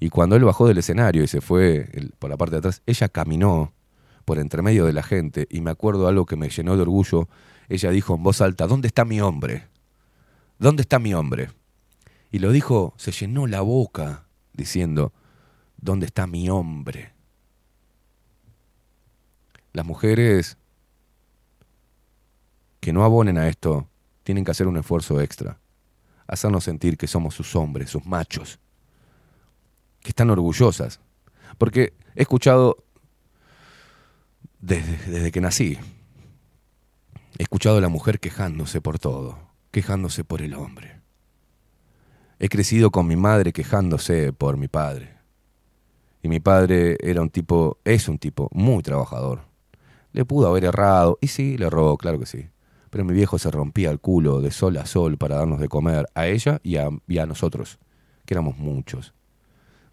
Y 0.00 0.08
cuando 0.08 0.34
él 0.34 0.44
bajó 0.44 0.66
del 0.66 0.78
escenario 0.78 1.22
y 1.22 1.28
se 1.28 1.42
fue 1.42 1.86
por 2.18 2.30
la 2.30 2.38
parte 2.38 2.52
de 2.52 2.58
atrás, 2.58 2.82
ella 2.86 3.10
caminó 3.10 3.74
por 4.24 4.38
entre 4.38 4.62
medio 4.62 4.86
de 4.86 4.94
la 4.94 5.02
gente 5.02 5.46
y 5.50 5.60
me 5.60 5.70
acuerdo 5.70 6.08
algo 6.08 6.24
que 6.24 6.36
me 6.36 6.48
llenó 6.48 6.74
de 6.74 6.82
orgullo. 6.82 7.28
Ella 7.68 7.90
dijo 7.90 8.14
en 8.14 8.22
voz 8.22 8.40
alta, 8.40 8.66
¿dónde 8.66 8.88
está 8.88 9.04
mi 9.04 9.20
hombre? 9.20 9.68
¿Dónde 10.58 10.82
está 10.82 10.98
mi 10.98 11.12
hombre? 11.12 11.50
Y 12.30 12.38
lo 12.38 12.50
dijo, 12.50 12.94
se 12.96 13.12
llenó 13.12 13.46
la 13.46 13.60
boca 13.60 14.24
diciendo, 14.54 15.12
¿dónde 15.76 16.06
está 16.06 16.26
mi 16.26 16.48
hombre? 16.48 17.12
Las 19.72 19.84
mujeres 19.84 20.56
que 22.80 22.92
no 22.94 23.04
abonen 23.04 23.36
a 23.36 23.48
esto 23.48 23.88
tienen 24.22 24.44
que 24.44 24.52
hacer 24.52 24.66
un 24.66 24.78
esfuerzo 24.78 25.20
extra, 25.20 25.58
hacernos 26.26 26.64
sentir 26.64 26.96
que 26.96 27.06
somos 27.06 27.34
sus 27.34 27.54
hombres, 27.56 27.90
sus 27.90 28.06
machos, 28.06 28.59
que 30.02 30.10
están 30.10 30.30
orgullosas. 30.30 31.00
Porque 31.58 31.92
he 32.14 32.22
escuchado 32.22 32.84
desde, 34.60 34.96
desde 35.10 35.32
que 35.32 35.40
nací, 35.40 35.78
he 37.38 37.42
escuchado 37.42 37.78
a 37.78 37.80
la 37.80 37.88
mujer 37.88 38.20
quejándose 38.20 38.80
por 38.80 38.98
todo, 38.98 39.38
quejándose 39.70 40.24
por 40.24 40.42
el 40.42 40.54
hombre. 40.54 41.00
He 42.38 42.48
crecido 42.48 42.90
con 42.90 43.06
mi 43.06 43.16
madre 43.16 43.52
quejándose 43.52 44.32
por 44.32 44.56
mi 44.56 44.68
padre. 44.68 45.20
Y 46.22 46.28
mi 46.28 46.40
padre 46.40 46.96
era 47.00 47.22
un 47.22 47.30
tipo, 47.30 47.78
es 47.84 48.08
un 48.08 48.18
tipo 48.18 48.48
muy 48.52 48.82
trabajador. 48.82 49.42
Le 50.12 50.24
pudo 50.24 50.48
haber 50.48 50.64
errado, 50.64 51.18
y 51.20 51.28
sí, 51.28 51.56
le 51.56 51.66
erró, 51.66 51.96
claro 51.96 52.18
que 52.18 52.26
sí. 52.26 52.48
Pero 52.90 53.04
mi 53.04 53.12
viejo 53.12 53.38
se 53.38 53.50
rompía 53.50 53.90
el 53.90 54.00
culo 54.00 54.40
de 54.40 54.50
sol 54.50 54.76
a 54.76 54.86
sol 54.86 55.16
para 55.16 55.36
darnos 55.36 55.60
de 55.60 55.68
comer 55.68 56.06
a 56.14 56.26
ella 56.26 56.60
y 56.62 56.76
a, 56.76 56.88
y 57.06 57.18
a 57.18 57.26
nosotros, 57.26 57.78
que 58.24 58.34
éramos 58.34 58.58
muchos. 58.58 59.14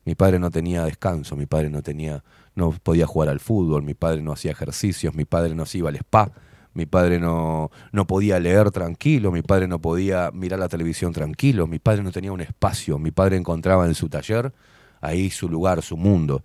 Mi 0.08 0.16
padre 0.16 0.40
no 0.40 0.50
tenía 0.52 0.86
descanso, 0.86 1.36
mi 1.36 1.48
padre 1.48 1.70
no 1.70 1.82
tenía, 1.82 2.24
no 2.56 2.72
podía 2.72 3.06
jugar 3.06 3.28
al 3.28 3.42
fútbol, 3.42 3.84
mi 3.84 3.94
padre 3.94 4.22
no 4.22 4.32
hacía 4.32 4.52
ejercicios, 4.52 5.14
mi 5.14 5.26
padre 5.26 5.54
no 5.54 5.66
se 5.66 5.80
iba 5.80 5.90
al 5.90 5.98
spa, 5.98 6.32
mi 6.74 6.86
padre 6.86 7.20
no, 7.20 7.72
no 7.92 8.08
podía 8.08 8.40
leer 8.40 8.72
tranquilo, 8.72 9.34
mi 9.34 9.42
padre 9.42 9.68
no 9.68 9.82
podía 9.82 10.32
mirar 10.32 10.60
la 10.60 10.70
televisión 10.70 11.12
tranquilo, 11.12 11.68
mi 11.68 11.80
padre 11.80 12.04
no 12.04 12.14
tenía 12.14 12.32
un 12.32 12.40
espacio, 12.40 12.98
mi 13.00 13.12
padre 13.12 13.36
encontraba 13.36 13.86
en 13.86 13.96
su 13.96 14.08
taller 14.08 14.54
ahí 15.02 15.30
su 15.30 15.50
lugar, 15.50 15.82
su 15.82 15.98
mundo, 15.98 16.42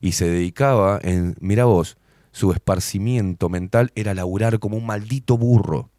y 0.00 0.12
se 0.12 0.30
dedicaba 0.30 1.00
en, 1.02 1.34
mira 1.40 1.64
vos, 1.64 1.96
su 2.30 2.52
esparcimiento 2.52 3.48
mental 3.48 3.90
era 3.96 4.14
laburar 4.14 4.60
como 4.60 4.76
un 4.76 4.86
maldito 4.86 5.36
burro. 5.36 5.90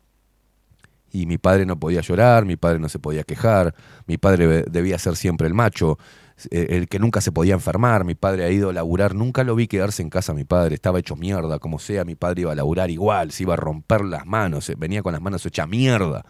Y 1.12 1.26
mi 1.26 1.38
padre 1.38 1.66
no 1.66 1.78
podía 1.78 2.00
llorar, 2.00 2.46
mi 2.46 2.56
padre 2.56 2.80
no 2.80 2.88
se 2.88 2.98
podía 2.98 3.24
quejar, 3.24 3.76
mi 4.08 4.18
padre 4.18 4.64
debía 4.72 4.98
ser 4.98 5.18
siempre 5.18 5.48
el 5.48 5.54
macho, 5.54 6.00
eh, 6.00 6.23
el 6.52 6.88
que 6.88 7.00
nunca 7.00 7.22
se 7.22 7.32
podía 7.32 7.54
enfermar, 7.54 8.06
mi 8.06 8.16
padre 8.16 8.46
ha 8.46 8.50
ido 8.50 8.70
a 8.70 8.74
laburar, 8.74 9.16
nunca 9.16 9.44
lo 9.44 9.56
vi 9.56 9.68
quedarse 9.68 10.02
en 10.02 10.10
casa 10.10 10.34
mi 10.34 10.44
padre, 10.44 10.76
estaba 10.76 11.00
hecho 11.00 11.16
mierda, 11.16 11.60
como 11.60 11.80
sea, 11.80 12.06
mi 12.06 12.16
padre 12.16 12.42
iba 12.42 12.52
a 12.52 12.56
laburar 12.56 12.90
igual, 12.92 13.32
se 13.32 13.44
iba 13.44 13.54
a 13.54 13.58
romper 13.58 14.02
las 14.02 14.26
manos, 14.26 14.70
eh, 14.70 14.76
venía 14.78 15.04
con 15.04 15.14
las 15.14 15.22
manos 15.22 15.46
hechas 15.46 15.68
mierda. 15.68 16.26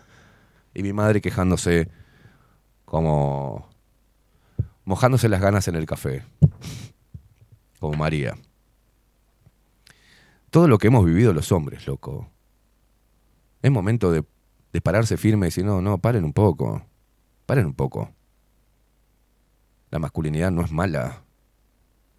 Y 0.73 0.83
mi 0.83 0.93
madre 0.93 1.21
quejándose 1.21 1.89
como 2.85 3.69
mojándose 4.85 5.29
las 5.29 5.41
ganas 5.41 5.67
en 5.67 5.75
el 5.75 5.85
café, 5.85 6.23
como 7.79 7.93
María. 7.97 8.35
Todo 10.49 10.67
lo 10.67 10.77
que 10.77 10.87
hemos 10.87 11.05
vivido 11.05 11.33
los 11.33 11.51
hombres, 11.51 11.87
loco. 11.87 12.29
Es 13.61 13.71
momento 13.71 14.11
de 14.11 14.81
pararse 14.81 15.17
firme 15.17 15.47
y 15.47 15.49
decir, 15.49 15.65
no, 15.65 15.81
no, 15.81 15.97
paren 15.97 16.23
un 16.23 16.33
poco, 16.33 16.85
paren 17.45 17.65
un 17.65 17.73
poco. 17.73 18.12
La 19.93 19.99
masculinidad 19.99 20.49
no 20.49 20.63
es 20.63 20.71
mala. 20.71 21.21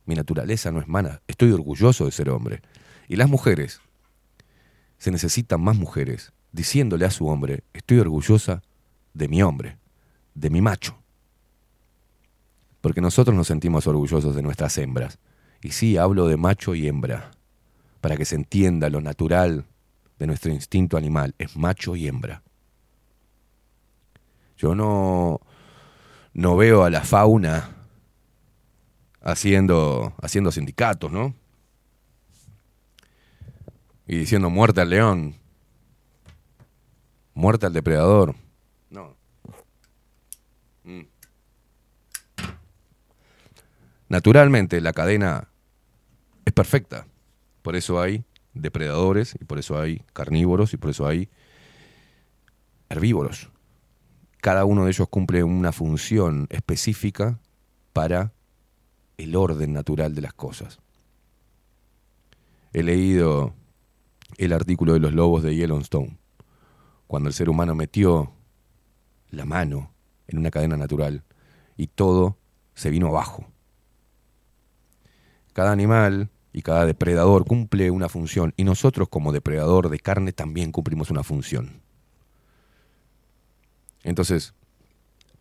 Mi 0.06 0.14
naturaleza 0.14 0.70
no 0.70 0.78
es 0.78 0.86
mala. 0.86 1.22
Estoy 1.26 1.51
orgulloso 1.51 2.05
de 2.05 2.12
ser 2.12 2.30
hombre. 2.30 2.62
Y 3.09 3.16
las 3.16 3.28
mujeres, 3.28 3.80
se 4.96 5.10
necesitan 5.10 5.60
más 5.60 5.76
mujeres 5.76 6.32
diciéndole 6.52 7.05
a 7.05 7.10
su 7.10 7.26
hombre, 7.26 7.64
estoy 7.72 7.98
orgullosa 7.98 8.62
de 9.12 9.26
mi 9.26 9.42
hombre, 9.42 9.76
de 10.36 10.51
mi 10.51 10.60
macho. 10.60 10.96
Porque 12.80 13.01
nosotros 13.01 13.36
nos 13.36 13.48
sentimos 13.48 13.88
orgullosos 13.88 14.36
de 14.36 14.42
nuestras 14.42 14.78
hembras. 14.78 15.18
Y 15.60 15.72
sí, 15.72 15.96
hablo 15.96 16.28
de 16.28 16.36
macho 16.36 16.76
y 16.76 16.86
hembra, 16.86 17.32
para 18.01 18.16
que 18.16 18.24
se 18.24 18.36
entienda 18.36 18.88
lo 18.88 19.01
natural 19.01 19.64
de 20.20 20.28
nuestro 20.28 20.52
instinto 20.52 20.96
animal. 20.96 21.34
Es 21.38 21.56
macho 21.56 21.96
y 21.96 22.06
hembra. 22.06 22.44
Yo 24.56 24.76
no, 24.76 25.40
no 26.35 26.56
veo 26.56 26.85
a 26.85 26.90
la 26.90 27.02
fauna 27.02 27.70
haciendo, 29.23 30.12
haciendo 30.20 30.52
sindicatos, 30.52 31.11
¿no? 31.11 31.35
Y 34.06 34.19
diciendo 34.19 34.51
muerte 34.51 34.82
al 34.82 34.90
león, 34.90 35.36
muerte 37.32 37.66
al 37.66 37.73
depredador. 37.73 38.35
No. 38.90 39.16
Mm. 40.82 41.02
Naturalmente 44.09 44.81
la 44.81 44.93
cadena 44.93 45.48
es 46.44 46.52
perfecta. 46.52 47.06
Por 47.62 47.77
eso 47.77 48.01
hay 48.01 48.24
depredadores 48.52 49.35
y 49.40 49.44
por 49.44 49.59
eso 49.59 49.81
hay 49.81 50.02
carnívoros 50.12 50.74
y 50.74 50.77
por 50.77 50.90
eso 50.90 51.06
hay 51.06 51.31
herbívoros. 52.90 53.51
Cada 54.44 54.66
uno 54.66 54.84
de 54.84 54.90
ellos 54.90 55.08
cumple 55.08 55.42
una 55.42 55.72
función 55.72 56.48
específica 56.50 57.40
para 57.94 58.34
el 59.16 59.36
orden 59.36 59.72
natural 59.72 60.14
de 60.14 60.20
las 60.20 60.34
cosas. 60.34 60.80
He 62.74 62.82
leído 62.82 63.54
el 64.36 64.52
artículo 64.52 64.92
de 64.92 65.00
los 65.00 65.14
lobos 65.14 65.42
de 65.42 65.56
Yellowstone, 65.56 66.18
cuando 67.06 67.30
el 67.30 67.32
ser 67.32 67.48
humano 67.48 67.74
metió 67.74 68.32
la 69.30 69.46
mano 69.46 69.94
en 70.26 70.36
una 70.36 70.50
cadena 70.50 70.76
natural 70.76 71.24
y 71.78 71.86
todo 71.86 72.36
se 72.74 72.90
vino 72.90 73.08
abajo. 73.08 73.46
Cada 75.54 75.72
animal 75.72 76.28
y 76.52 76.60
cada 76.60 76.84
depredador 76.84 77.46
cumple 77.46 77.90
una 77.90 78.10
función 78.10 78.52
y 78.58 78.64
nosotros 78.64 79.08
como 79.08 79.32
depredador 79.32 79.88
de 79.88 80.00
carne 80.00 80.34
también 80.34 80.70
cumplimos 80.70 81.10
una 81.10 81.22
función. 81.22 81.84
Entonces, 84.05 84.55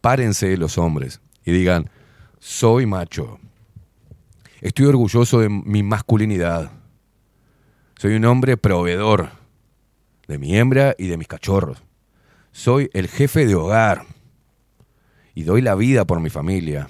párense 0.02 0.58
los 0.58 0.78
hombres 0.78 1.22
y 1.46 1.52
digan, 1.52 1.90
soy 2.40 2.86
macho, 2.86 3.40
estoy 4.62 4.86
orgulloso 4.86 5.40
de 5.40 5.50
mi 5.50 5.84
masculinidad, 5.84 6.72
soy 7.98 8.16
un 8.16 8.26
hombre 8.26 8.58
proveedor 8.58 9.30
de 10.28 10.38
mi 10.38 10.58
hembra 10.58 10.96
y 10.98 11.08
de 11.08 11.18
mis 11.18 11.28
cachorros, 11.28 11.84
soy 12.52 12.90
el 12.94 13.08
jefe 13.08 13.46
de 13.46 13.56
hogar 13.56 14.06
y 15.36 15.44
doy 15.44 15.62
la 15.62 15.76
vida 15.76 16.06
por 16.06 16.20
mi 16.22 16.30
familia, 16.30 16.88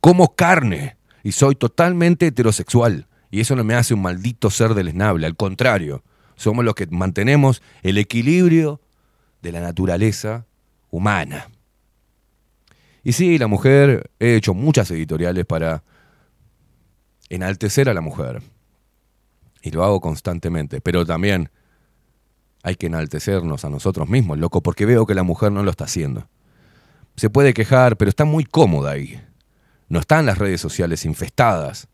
como 0.00 0.34
carne 0.34 0.96
y 1.22 1.32
soy 1.32 1.54
totalmente 1.54 2.26
heterosexual. 2.26 3.06
Y 3.30 3.40
eso 3.40 3.54
no 3.56 3.62
me 3.62 3.74
hace 3.74 3.92
un 3.92 4.00
maldito 4.00 4.48
ser 4.48 4.72
del 4.72 4.88
esnable, 4.88 5.26
al 5.26 5.36
contrario, 5.36 6.02
somos 6.34 6.64
los 6.64 6.74
que 6.74 6.86
mantenemos 6.86 7.62
el 7.82 7.98
equilibrio 7.98 8.80
de 9.42 9.52
la 9.52 9.60
naturaleza 9.60 10.46
humana. 10.90 11.48
Y 13.02 13.12
sí, 13.12 13.38
la 13.38 13.46
mujer, 13.46 14.10
he 14.18 14.34
hecho 14.34 14.54
muchas 14.54 14.90
editoriales 14.90 15.46
para 15.46 15.82
enaltecer 17.28 17.88
a 17.88 17.94
la 17.94 18.00
mujer. 18.00 18.42
Y 19.62 19.70
lo 19.70 19.84
hago 19.84 20.00
constantemente, 20.00 20.80
pero 20.80 21.04
también 21.06 21.50
hay 22.62 22.76
que 22.76 22.86
enaltecernos 22.86 23.64
a 23.64 23.70
nosotros 23.70 24.08
mismos, 24.08 24.38
loco, 24.38 24.62
porque 24.62 24.86
veo 24.86 25.06
que 25.06 25.14
la 25.14 25.22
mujer 25.22 25.52
no 25.52 25.62
lo 25.62 25.70
está 25.70 25.84
haciendo. 25.84 26.28
Se 27.16 27.30
puede 27.30 27.54
quejar, 27.54 27.96
pero 27.96 28.08
está 28.08 28.24
muy 28.24 28.44
cómoda 28.44 28.92
ahí. 28.92 29.20
No 29.88 30.00
está 30.00 30.20
en 30.20 30.26
las 30.26 30.38
redes 30.38 30.60
sociales 30.60 31.04
infestadas, 31.04 31.88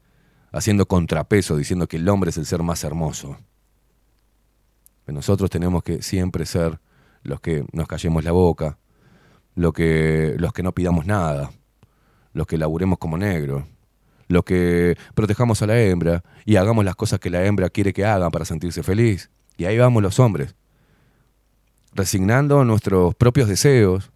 haciendo 0.53 0.87
contrapeso, 0.87 1.57
diciendo 1.57 1.87
que 1.87 1.97
el 1.97 2.09
hombre 2.09 2.31
es 2.31 2.39
el 2.39 2.47
ser 2.47 2.63
más 2.63 2.85
hermoso. 2.85 3.37
Nosotros 5.07 5.51
tenemos 5.51 5.83
que 5.83 6.03
siempre 6.03 6.47
ser 6.47 6.81
los 7.23 7.41
que 7.41 7.65
nos 7.73 7.87
callemos 7.87 8.25
la 8.25 8.33
boca, 8.33 8.79
lo 9.55 9.73
que, 9.73 10.35
los 10.39 10.53
que 10.53 10.63
no 10.63 10.73
pidamos 10.73 11.07
nada, 11.07 11.51
los 12.33 12.47
que 12.47 12.59
laburemos 12.59 12.99
como 12.99 13.17
negro, 13.17 13.67
los 14.29 14.45
que 14.45 14.97
protejamos 15.15 15.63
a 15.63 15.67
la 15.67 15.81
hembra 15.81 16.23
y 16.45 16.57
hagamos 16.57 16.85
las 16.85 16.97
cosas 16.97 17.21
que 17.21 17.31
la 17.31 17.45
hembra 17.45 17.71
quiere 17.71 17.93
que 17.93 18.05
hagan 18.05 18.31
para 18.31 18.45
sentirse 18.45 18.83
feliz. 18.83 19.31
Y 19.57 19.67
ahí 19.67 19.79
vamos 19.79 20.03
los 20.03 20.19
hombres, 20.19 20.57
resignando 21.93 22.65
nuestros 22.65 23.15
propios 23.15 23.49
deseos, 23.49 24.11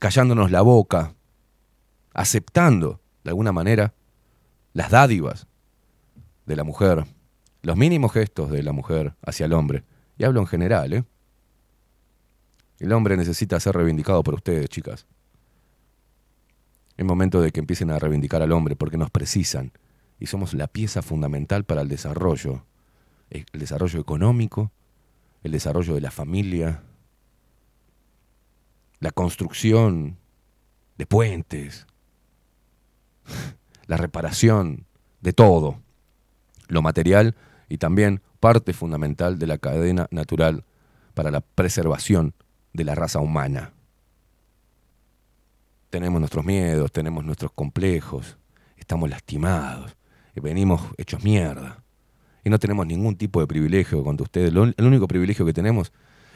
callándonos 0.00 0.50
la 0.50 0.62
boca, 0.62 1.14
aceptando 2.14 3.00
de 3.24 3.30
alguna 3.30 3.52
manera 3.52 3.92
las 4.72 4.90
dádivas 4.90 5.46
de 6.46 6.56
la 6.56 6.64
mujer, 6.64 7.04
los 7.62 7.76
mínimos 7.76 8.12
gestos 8.12 8.50
de 8.50 8.62
la 8.62 8.72
mujer 8.72 9.14
hacia 9.22 9.46
el 9.46 9.52
hombre. 9.52 9.84
Y 10.16 10.24
hablo 10.24 10.40
en 10.40 10.46
general, 10.46 10.92
¿eh? 10.92 11.04
El 12.78 12.92
hombre 12.92 13.16
necesita 13.16 13.58
ser 13.58 13.74
reivindicado 13.74 14.22
por 14.22 14.34
ustedes, 14.34 14.68
chicas. 14.68 15.06
Es 16.96 17.04
momento 17.04 17.40
de 17.40 17.52
que 17.52 17.60
empiecen 17.60 17.90
a 17.90 17.98
reivindicar 17.98 18.42
al 18.42 18.52
hombre 18.52 18.76
porque 18.76 18.96
nos 18.96 19.10
precisan 19.10 19.72
y 20.18 20.26
somos 20.26 20.54
la 20.54 20.66
pieza 20.66 21.02
fundamental 21.02 21.64
para 21.64 21.82
el 21.82 21.88
desarrollo, 21.88 22.64
el 23.30 23.46
desarrollo 23.52 24.00
económico, 24.00 24.72
el 25.42 25.52
desarrollo 25.52 25.94
de 25.94 26.00
la 26.00 26.10
familia. 26.10 26.82
la 29.00 29.12
construcción 29.12 30.18
de 30.96 31.06
puentes, 31.06 31.86
la 33.86 33.96
reparación 33.96 34.86
de 35.20 35.32
todo, 35.32 35.80
lo 36.66 36.82
material 36.82 37.36
y 37.68 37.78
también 37.78 38.22
parte 38.40 38.72
fundamental 38.72 39.38
de 39.38 39.46
la 39.46 39.58
cadena 39.58 40.08
natural 40.10 40.64
para 41.14 41.30
la 41.30 41.40
preservación 41.40 42.34
de 42.72 42.84
la 42.84 42.94
raza 42.94 43.20
humana. 43.20 43.72
Tenemos 45.90 46.20
nuestros 46.20 46.44
miedos, 46.44 46.92
tenemos 46.92 47.24
nuestros 47.24 47.50
complejos, 47.52 48.36
estamos 48.76 49.08
lastimados, 49.08 49.96
y 50.36 50.40
venimos 50.40 50.82
hechos 50.98 51.24
mierda. 51.24 51.82
Y 52.44 52.50
no 52.50 52.58
tenemos 52.58 52.86
ningún 52.86 53.16
tipo 53.16 53.40
de 53.40 53.46
privilegio 53.46 54.04
contra 54.04 54.22
ustedes. 54.24 54.52
El 54.52 54.84
único 54.84 55.08
privilegio 55.08 55.44
que 55.44 55.52
tenemos 55.52 55.92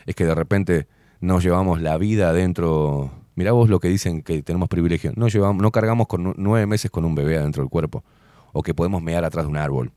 es 0.06 0.14
que 0.14 0.24
de 0.24 0.34
repente 0.34 0.88
nos 1.20 1.44
llevamos 1.44 1.80
la 1.80 1.96
vida 1.98 2.30
adentro. 2.30 3.12
Mirá 3.34 3.52
vos 3.52 3.70
lo 3.70 3.78
que 3.78 3.88
dicen 3.88 4.22
que 4.22 4.42
tenemos 4.42 4.68
privilegio. 4.68 5.12
No, 5.16 5.28
llevamos, 5.28 5.62
no 5.62 5.70
cargamos 5.70 6.06
con 6.08 6.22
nu- 6.24 6.34
nueve 6.36 6.66
meses 6.66 6.90
con 6.90 7.04
un 7.04 7.14
bebé 7.14 7.38
adentro 7.38 7.62
del 7.62 7.70
cuerpo. 7.70 8.04
O 8.52 8.62
que 8.62 8.74
podemos 8.74 9.00
mear 9.00 9.24
atrás 9.24 9.46
de 9.46 9.50
un 9.50 9.56
árbol. 9.56 9.92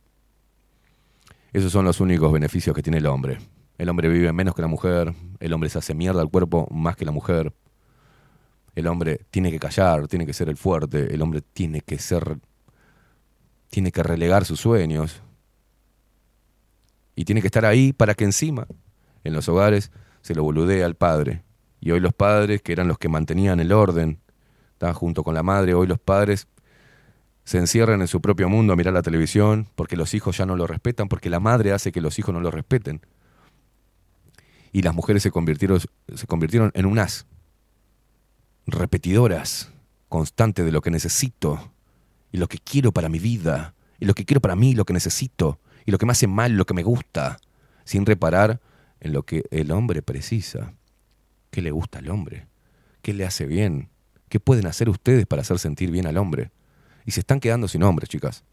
Esos 1.51 1.71
son 1.71 1.83
los 1.85 1.99
únicos 1.99 2.31
beneficios 2.31 2.75
que 2.75 2.83
tiene 2.83 2.99
el 2.99 3.07
hombre. 3.07 3.39
El 3.77 3.89
hombre 3.89 4.09
vive 4.09 4.31
menos 4.33 4.55
que 4.55 4.61
la 4.61 4.67
mujer. 4.67 5.13
El 5.39 5.53
hombre 5.53 5.69
se 5.69 5.77
hace 5.77 5.93
mierda 5.93 6.21
al 6.21 6.29
cuerpo 6.29 6.67
más 6.71 6.95
que 6.95 7.05
la 7.05 7.11
mujer. 7.11 7.53
El 8.75 8.87
hombre 8.87 9.21
tiene 9.31 9.51
que 9.51 9.59
callar, 9.59 10.07
tiene 10.07 10.25
que 10.25 10.33
ser 10.33 10.49
el 10.49 10.57
fuerte. 10.57 11.13
El 11.13 11.21
hombre 11.21 11.41
tiene 11.41 11.81
que 11.81 11.97
ser. 11.97 12.39
Tiene 13.69 13.91
que 13.91 14.03
relegar 14.03 14.45
sus 14.45 14.59
sueños. 14.59 15.21
Y 17.15 17.25
tiene 17.25 17.41
que 17.41 17.47
estar 17.47 17.65
ahí 17.65 17.93
para 17.93 18.13
que 18.13 18.25
encima, 18.25 18.67
en 19.23 19.33
los 19.33 19.47
hogares, 19.47 19.91
se 20.21 20.35
lo 20.35 20.43
boludee 20.43 20.83
al 20.83 20.95
padre. 20.95 21.43
Y 21.79 21.91
hoy 21.91 21.99
los 21.99 22.13
padres, 22.13 22.61
que 22.61 22.73
eran 22.73 22.87
los 22.87 22.97
que 22.97 23.09
mantenían 23.09 23.59
el 23.59 23.71
orden, 23.71 24.19
estaban 24.73 24.95
junto 24.95 25.23
con 25.23 25.33
la 25.33 25.43
madre, 25.43 25.73
hoy 25.73 25.87
los 25.87 25.99
padres 25.99 26.47
se 27.45 27.59
encierran 27.59 28.01
en 28.01 28.07
su 28.07 28.21
propio 28.21 28.49
mundo 28.49 28.73
a 28.73 28.75
mirar 28.75 28.93
la 28.93 29.03
televisión 29.03 29.67
porque 29.75 29.95
los 29.95 30.13
hijos 30.13 30.37
ya 30.37 30.45
no 30.45 30.55
lo 30.55 30.67
respetan, 30.67 31.07
porque 31.07 31.29
la 31.29 31.39
madre 31.39 31.71
hace 31.71 31.91
que 31.91 32.01
los 32.01 32.17
hijos 32.19 32.33
no 32.33 32.41
lo 32.41 32.51
respeten. 32.51 33.01
Y 34.75 34.81
las 34.81 34.93
mujeres 34.93 35.23
se 35.23 35.31
convirtieron, 35.31 35.79
se 35.79 36.27
convirtieron 36.27 36.69
en 36.73 36.85
unas 36.85 37.25
repetidoras 38.67 39.71
constantes 40.09 40.65
de 40.65 40.73
lo 40.73 40.81
que 40.81 40.91
necesito 40.91 41.71
y 42.33 42.35
lo 42.35 42.49
que 42.49 42.57
quiero 42.57 42.91
para 42.91 43.07
mi 43.07 43.17
vida 43.17 43.73
y 44.01 44.05
lo 44.05 44.13
que 44.13 44.25
quiero 44.25 44.41
para 44.41 44.57
mí, 44.57 44.75
lo 44.75 44.83
que 44.83 44.91
necesito 44.91 45.61
y 45.85 45.91
lo 45.91 45.97
que 45.97 46.05
me 46.05 46.11
hace 46.11 46.27
mal, 46.27 46.57
lo 46.57 46.65
que 46.65 46.73
me 46.73 46.83
gusta, 46.83 47.37
sin 47.85 48.05
reparar 48.05 48.59
en 48.99 49.13
lo 49.13 49.23
que 49.23 49.45
el 49.49 49.71
hombre 49.71 50.01
precisa. 50.01 50.73
¿Qué 51.51 51.61
le 51.61 51.71
gusta 51.71 51.99
al 51.99 52.09
hombre? 52.09 52.49
¿Qué 53.01 53.13
le 53.13 53.23
hace 53.23 53.45
bien? 53.45 53.87
¿Qué 54.27 54.41
pueden 54.41 54.67
hacer 54.67 54.89
ustedes 54.89 55.25
para 55.25 55.43
hacer 55.43 55.57
sentir 55.57 55.89
bien 55.89 56.05
al 56.05 56.17
hombre? 56.17 56.51
Y 57.05 57.11
se 57.11 57.21
están 57.21 57.39
quedando 57.39 57.69
sin 57.69 57.81
hombres, 57.81 58.09
chicas. 58.09 58.43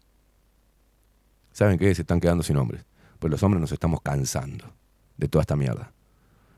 ¿Saben 1.51 1.77
qué? 1.77 1.93
Se 1.93 2.03
están 2.03 2.21
quedando 2.21 2.43
sin 2.43 2.55
hombres. 2.55 2.85
Pues 3.19 3.29
los 3.29 3.43
hombres 3.43 3.59
nos 3.59 3.73
estamos 3.73 3.99
cansando 4.01 4.73
de 5.17 5.27
toda 5.27 5.41
esta 5.41 5.57
mierda. 5.57 5.91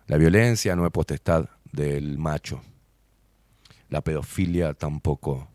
La 0.07 0.17
violencia 0.17 0.75
no 0.75 0.85
es 0.85 0.91
potestad 0.91 1.49
del 1.71 2.17
macho. 2.19 2.61
La 3.89 4.01
pedofilia 4.01 4.73
tampoco. 4.73 5.47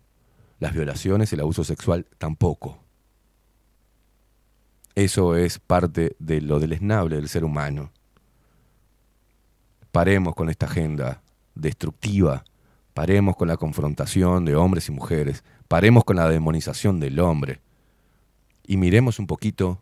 Las 0.59 0.75
violaciones 0.75 1.33
y 1.33 1.37
el 1.37 1.43
abuso 1.43 1.63
sexual 1.63 2.07
tampoco. 2.19 2.83
Eso 4.95 5.37
es 5.37 5.59
parte 5.59 6.17
de 6.19 6.41
lo 6.41 6.59
deleznable 6.59 7.17
del 7.17 7.29
ser 7.29 7.45
humano. 7.45 7.93
Paremos 9.93 10.35
con 10.35 10.51
esta 10.51 10.67
agenda 10.67 11.23
destructiva. 11.55 12.45
Paremos 12.93 13.37
con 13.37 13.49
la 13.49 13.57
confrontación 13.57 14.45
de 14.45 14.57
hombres 14.57 14.89
y 14.89 14.93
mujeres. 14.93 15.45
Paremos 15.69 16.05
con 16.05 16.17
la 16.17 16.29
demonización 16.29 16.99
del 16.99 17.21
hombre. 17.21 17.61
Y 18.67 18.77
miremos 18.77 19.19
un 19.21 19.27
poquito 19.27 19.81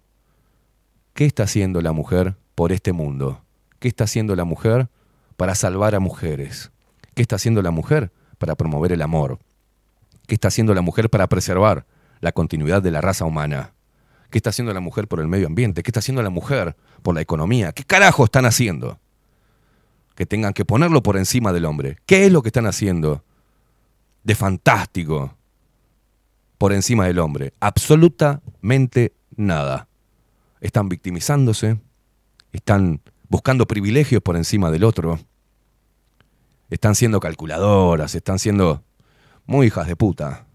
qué 1.14 1.24
está 1.24 1.44
haciendo 1.44 1.80
la 1.80 1.92
mujer 1.92 2.36
por 2.54 2.70
este 2.70 2.92
mundo. 2.92 3.42
¿Qué 3.78 3.88
está 3.88 4.04
haciendo 4.04 4.34
la 4.34 4.44
mujer 4.44 4.88
para 5.36 5.54
salvar 5.54 5.94
a 5.94 6.00
mujeres? 6.00 6.70
¿Qué 7.14 7.22
está 7.22 7.36
haciendo 7.36 7.62
la 7.62 7.70
mujer 7.70 8.10
para 8.38 8.54
promover 8.56 8.92
el 8.92 9.02
amor? 9.02 9.38
¿Qué 10.26 10.34
está 10.34 10.48
haciendo 10.48 10.74
la 10.74 10.82
mujer 10.82 11.10
para 11.10 11.26
preservar 11.28 11.86
la 12.20 12.32
continuidad 12.32 12.82
de 12.82 12.90
la 12.90 13.00
raza 13.00 13.24
humana? 13.24 13.72
¿Qué 14.30 14.38
está 14.38 14.50
haciendo 14.50 14.74
la 14.74 14.80
mujer 14.80 15.08
por 15.08 15.20
el 15.20 15.28
medio 15.28 15.46
ambiente? 15.46 15.82
¿Qué 15.82 15.90
está 15.90 16.00
haciendo 16.00 16.22
la 16.22 16.30
mujer 16.30 16.76
por 17.02 17.14
la 17.14 17.20
economía? 17.20 17.72
¿Qué 17.72 17.84
carajo 17.84 18.24
están 18.24 18.44
haciendo? 18.44 18.98
Que 20.14 20.26
tengan 20.26 20.52
que 20.52 20.64
ponerlo 20.64 21.02
por 21.02 21.16
encima 21.16 21.52
del 21.52 21.64
hombre. 21.64 21.96
¿Qué 22.04 22.26
es 22.26 22.32
lo 22.32 22.42
que 22.42 22.48
están 22.48 22.66
haciendo 22.66 23.24
de 24.24 24.34
fantástico 24.34 25.34
por 26.58 26.72
encima 26.72 27.06
del 27.06 27.20
hombre? 27.20 27.54
Absolutamente 27.60 29.14
nada. 29.36 29.88
Están 30.60 30.88
victimizándose, 30.88 31.78
están 32.52 33.00
buscando 33.28 33.66
privilegios 33.66 34.22
por 34.22 34.36
encima 34.36 34.70
del 34.70 34.84
otro, 34.84 35.18
están 36.70 36.94
siendo 36.94 37.20
calculadoras, 37.20 38.14
están 38.14 38.38
siendo 38.38 38.82
muy 39.46 39.66
hijas 39.68 39.86
de 39.86 39.96
puta 39.96 40.48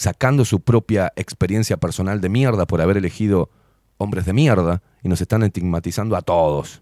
sacando 0.00 0.46
su 0.46 0.60
propia 0.60 1.12
experiencia 1.14 1.76
personal 1.76 2.22
de 2.22 2.30
mierda 2.30 2.66
por 2.66 2.80
haber 2.80 2.96
elegido 2.96 3.50
hombres 3.98 4.24
de 4.24 4.32
mierda 4.32 4.82
y 5.02 5.10
nos 5.10 5.20
están 5.20 5.42
estigmatizando 5.42 6.16
a 6.16 6.22
todos. 6.22 6.80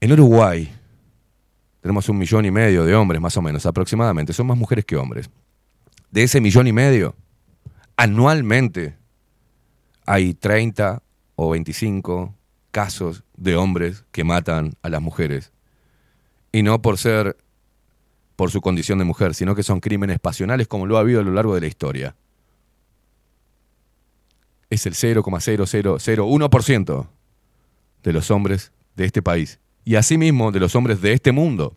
En 0.00 0.12
Uruguay 0.12 0.72
tenemos 1.80 2.08
un 2.08 2.18
millón 2.18 2.44
y 2.44 2.52
medio 2.52 2.84
de 2.84 2.94
hombres, 2.94 3.20
más 3.20 3.36
o 3.36 3.42
menos, 3.42 3.66
aproximadamente. 3.66 4.32
Son 4.32 4.46
más 4.46 4.56
mujeres 4.56 4.84
que 4.84 4.94
hombres. 4.94 5.28
De 6.12 6.22
ese 6.22 6.40
millón 6.40 6.68
y 6.68 6.72
medio, 6.72 7.16
anualmente 7.96 8.96
hay 10.06 10.34
30 10.34 11.02
o 11.40 11.50
25 11.50 12.34
casos 12.72 13.22
de 13.36 13.54
hombres 13.54 14.04
que 14.10 14.24
matan 14.24 14.74
a 14.82 14.88
las 14.88 15.00
mujeres. 15.00 15.52
Y 16.50 16.64
no 16.64 16.82
por 16.82 16.98
ser 16.98 17.36
por 18.34 18.50
su 18.50 18.60
condición 18.60 18.98
de 18.98 19.04
mujer, 19.04 19.36
sino 19.36 19.54
que 19.54 19.62
son 19.62 19.78
crímenes 19.78 20.18
pasionales 20.18 20.66
como 20.66 20.86
lo 20.86 20.96
ha 20.96 21.00
habido 21.00 21.20
a 21.20 21.22
lo 21.22 21.30
largo 21.30 21.54
de 21.54 21.60
la 21.60 21.68
historia. 21.68 22.16
Es 24.68 24.84
el 24.86 24.94
0,0001% 24.94 27.06
de 28.02 28.12
los 28.12 28.32
hombres 28.32 28.72
de 28.96 29.04
este 29.04 29.22
país 29.22 29.60
y 29.84 29.94
asimismo 29.94 30.50
de 30.50 30.58
los 30.58 30.74
hombres 30.74 31.00
de 31.00 31.12
este 31.12 31.30
mundo. 31.30 31.76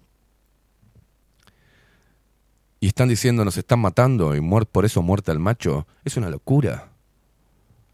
Y 2.79 2.87
están 2.87 3.09
diciendo 3.09 3.45
nos 3.45 3.57
están 3.57 3.77
matando 3.77 4.35
y 4.35 4.41
por 4.71 4.85
eso 4.85 5.03
muerte 5.03 5.29
al 5.29 5.37
macho. 5.37 5.85
Es 6.03 6.17
una 6.17 6.31
locura. 6.31 6.89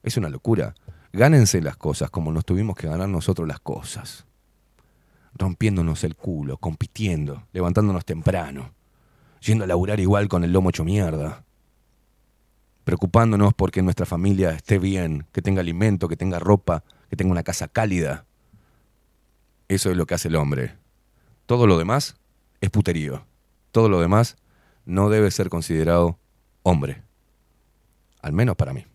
Es 0.02 0.16
una 0.16 0.30
locura. 0.30 0.74
Gánense 1.18 1.62
las 1.62 1.78
cosas 1.78 2.12
como 2.12 2.32
nos 2.32 2.46
tuvimos 2.46 2.76
que 2.76 2.88
ganar 2.88 3.10
nosotros 3.10 3.48
las 3.48 3.60
cosas 3.60 4.28
rompiéndonos 5.34 6.04
el 6.04 6.16
culo, 6.16 6.58
compitiendo, 6.58 7.48
levantándonos 7.54 8.06
temprano, 8.06 8.72
yendo 9.40 9.64
a 9.64 9.68
laburar 9.68 10.00
igual 10.00 10.28
con 10.28 10.44
el 10.44 10.54
lomo 10.54 10.70
hecho 10.70 10.86
mierda, 10.86 11.44
preocupándonos 12.84 13.56
porque 13.56 13.82
nuestra 13.82 14.06
familia 14.06 14.52
esté 14.52 14.78
bien, 14.78 15.26
que 15.32 15.42
tenga 15.42 15.62
alimento, 15.62 16.08
que 16.08 16.18
tenga 16.18 16.38
ropa, 16.38 16.84
que 17.10 17.16
tenga 17.16 17.32
una 17.32 17.44
casa 17.44 17.68
cálida. 17.68 18.26
Eso 19.68 19.90
es 19.90 19.98
lo 19.98 20.06
que 20.06 20.14
hace 20.14 20.28
el 20.28 20.36
hombre. 20.36 20.76
Todo 21.48 21.66
lo 21.66 21.80
demás 21.80 22.16
es 22.62 22.70
puterío. 22.70 23.26
Todo 23.72 23.90
lo 23.90 24.00
demás 24.00 24.38
no 24.86 25.10
debe 25.10 25.32
ser 25.32 25.50
considerado 25.50 26.20
hombre. 26.62 27.02
Al 28.22 28.34
menos 28.34 28.56
para 28.56 28.74
mí. 28.74 28.86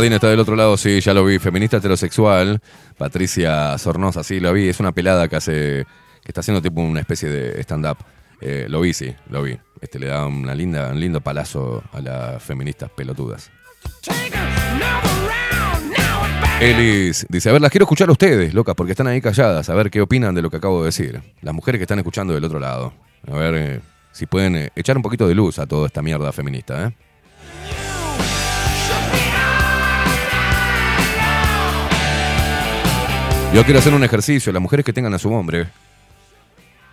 Jardín 0.00 0.14
está 0.14 0.30
del 0.30 0.40
otro 0.40 0.56
lado, 0.56 0.78
sí, 0.78 0.98
ya 1.02 1.12
lo 1.12 1.26
vi. 1.26 1.38
Feminista 1.38 1.76
heterosexual. 1.76 2.58
Patricia 2.96 3.76
Sornosa, 3.76 4.24
sí, 4.24 4.40
lo 4.40 4.50
vi. 4.54 4.66
Es 4.66 4.80
una 4.80 4.92
pelada 4.92 5.28
que 5.28 5.36
hace. 5.36 5.84
que 6.22 6.28
está 6.28 6.40
haciendo 6.40 6.62
tipo 6.62 6.80
una 6.80 7.00
especie 7.00 7.28
de 7.28 7.60
stand-up. 7.60 7.98
Eh, 8.40 8.64
lo 8.70 8.80
vi, 8.80 8.94
sí, 8.94 9.14
lo 9.28 9.42
vi. 9.42 9.58
Este 9.78 9.98
le 9.98 10.06
da 10.06 10.24
una 10.24 10.54
linda, 10.54 10.88
un 10.88 10.98
lindo 10.98 11.20
palazo 11.20 11.82
a 11.92 12.00
las 12.00 12.42
feministas 12.42 12.88
pelotudas. 12.96 13.50
Elis 16.62 17.26
dice, 17.28 17.50
a 17.50 17.52
ver, 17.52 17.60
las 17.60 17.70
quiero 17.70 17.84
escuchar 17.84 18.08
a 18.08 18.12
ustedes, 18.12 18.54
locas, 18.54 18.74
porque 18.74 18.92
están 18.92 19.06
ahí 19.06 19.20
calladas, 19.20 19.68
a 19.68 19.74
ver 19.74 19.90
qué 19.90 20.00
opinan 20.00 20.34
de 20.34 20.40
lo 20.40 20.48
que 20.48 20.56
acabo 20.56 20.80
de 20.80 20.86
decir. 20.86 21.20
Las 21.42 21.54
mujeres 21.54 21.78
que 21.78 21.84
están 21.84 21.98
escuchando 21.98 22.32
del 22.32 22.44
otro 22.44 22.58
lado. 22.58 22.94
A 23.30 23.36
ver 23.36 23.54
eh, 23.54 23.80
si 24.12 24.24
pueden 24.24 24.56
eh, 24.56 24.70
echar 24.74 24.96
un 24.96 25.02
poquito 25.02 25.28
de 25.28 25.34
luz 25.34 25.58
a 25.58 25.66
toda 25.66 25.88
esta 25.88 26.00
mierda 26.00 26.32
feminista, 26.32 26.86
¿eh? 26.86 27.09
Yo 33.52 33.64
quiero 33.64 33.80
hacer 33.80 33.92
un 33.92 34.04
ejercicio, 34.04 34.52
las 34.52 34.62
mujeres 34.62 34.86
que 34.86 34.92
tengan 34.92 35.12
a 35.12 35.18
su 35.18 35.32
hombre, 35.32 35.66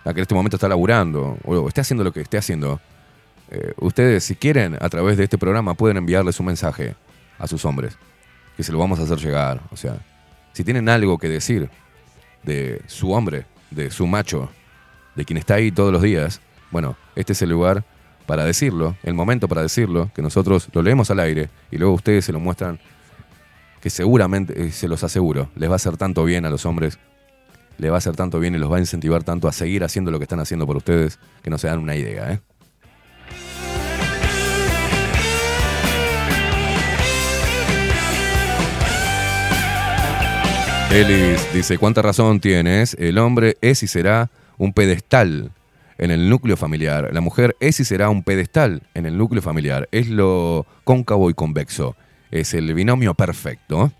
la 0.04 0.12
que 0.12 0.18
en 0.18 0.22
este 0.22 0.34
momento 0.34 0.56
está 0.56 0.68
laburando, 0.68 1.38
o 1.44 1.68
esté 1.68 1.82
haciendo 1.82 2.02
lo 2.02 2.12
que 2.12 2.20
esté 2.20 2.36
haciendo, 2.36 2.80
eh, 3.50 3.74
ustedes, 3.76 4.24
si 4.24 4.34
quieren, 4.34 4.76
a 4.80 4.88
través 4.88 5.16
de 5.16 5.24
este 5.24 5.38
programa, 5.38 5.74
pueden 5.74 5.98
enviarles 5.98 6.40
un 6.40 6.46
mensaje 6.46 6.96
a 7.38 7.46
sus 7.46 7.64
hombres, 7.64 7.96
que 8.56 8.64
se 8.64 8.72
lo 8.72 8.78
vamos 8.78 8.98
a 8.98 9.04
hacer 9.04 9.18
llegar. 9.18 9.60
O 9.70 9.76
sea, 9.76 9.98
si 10.52 10.64
tienen 10.64 10.88
algo 10.88 11.16
que 11.16 11.28
decir 11.28 11.70
de 12.42 12.82
su 12.88 13.12
hombre, 13.12 13.46
de 13.70 13.92
su 13.92 14.08
macho, 14.08 14.50
de 15.14 15.24
quien 15.24 15.36
está 15.36 15.54
ahí 15.54 15.70
todos 15.70 15.92
los 15.92 16.02
días, 16.02 16.40
bueno, 16.72 16.96
este 17.14 17.34
es 17.34 17.42
el 17.42 17.50
lugar 17.50 17.84
para 18.26 18.44
decirlo, 18.44 18.96
el 19.04 19.14
momento 19.14 19.46
para 19.46 19.62
decirlo, 19.62 20.10
que 20.12 20.22
nosotros 20.22 20.68
lo 20.72 20.82
leemos 20.82 21.08
al 21.12 21.20
aire 21.20 21.50
y 21.70 21.78
luego 21.78 21.94
ustedes 21.94 22.24
se 22.24 22.32
lo 22.32 22.40
muestran, 22.40 22.80
que 23.80 23.90
seguramente, 23.90 24.66
eh, 24.66 24.72
se 24.72 24.88
los 24.88 25.04
aseguro, 25.04 25.50
les 25.56 25.68
va 25.68 25.74
a 25.74 25.76
hacer 25.76 25.96
tanto 25.96 26.24
bien 26.24 26.44
a 26.44 26.50
los 26.50 26.66
hombres, 26.66 26.98
les 27.78 27.90
va 27.90 27.94
a 27.94 27.98
hacer 27.98 28.16
tanto 28.16 28.40
bien 28.40 28.54
y 28.54 28.58
los 28.58 28.70
va 28.70 28.76
a 28.76 28.80
incentivar 28.80 29.22
tanto 29.22 29.48
a 29.48 29.52
seguir 29.52 29.84
haciendo 29.84 30.10
lo 30.10 30.18
que 30.18 30.24
están 30.24 30.40
haciendo 30.40 30.66
por 30.66 30.76
ustedes, 30.76 31.18
que 31.42 31.50
no 31.50 31.58
se 31.58 31.68
dan 31.68 31.78
una 31.78 31.94
idea, 31.94 32.32
¿eh? 32.32 32.40
Elis 40.90 41.52
dice, 41.52 41.76
¿cuánta 41.76 42.00
razón 42.00 42.40
tienes? 42.40 42.96
El 42.98 43.18
hombre 43.18 43.58
es 43.60 43.82
y 43.82 43.86
será 43.86 44.30
un 44.56 44.72
pedestal 44.72 45.52
en 45.98 46.10
el 46.10 46.30
núcleo 46.30 46.56
familiar. 46.56 47.10
La 47.12 47.20
mujer 47.20 47.56
es 47.60 47.78
y 47.78 47.84
será 47.84 48.08
un 48.08 48.22
pedestal 48.22 48.82
en 48.94 49.04
el 49.04 49.18
núcleo 49.18 49.42
familiar. 49.42 49.86
Es 49.92 50.08
lo 50.08 50.66
cóncavo 50.84 51.28
y 51.28 51.34
convexo. 51.34 51.94
Es 52.30 52.54
el 52.54 52.72
binomio 52.74 53.14
perfecto. 53.14 53.92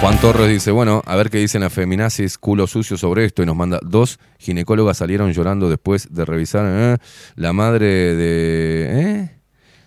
Juan 0.00 0.16
Torres 0.20 0.48
dice, 0.48 0.70
bueno, 0.70 1.02
a 1.06 1.16
ver 1.16 1.28
qué 1.28 1.38
dicen 1.38 1.62
las 1.62 1.72
feminazis 1.72 2.38
culo 2.38 2.68
sucio 2.68 2.96
sobre 2.96 3.24
esto 3.24 3.42
y 3.42 3.46
nos 3.46 3.56
manda 3.56 3.80
dos 3.82 4.20
ginecólogas 4.38 4.98
salieron 4.98 5.32
llorando 5.32 5.68
después 5.68 6.14
de 6.14 6.24
revisar 6.24 6.64
¿eh? 6.68 6.98
la 7.34 7.52
madre 7.52 8.14
de 8.14 9.00
¿eh? 9.00 9.40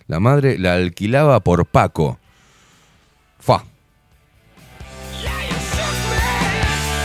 la 0.08 0.20
madre 0.20 0.58
la 0.58 0.74
alquilaba 0.74 1.40
por 1.40 1.64
Paco. 1.64 2.18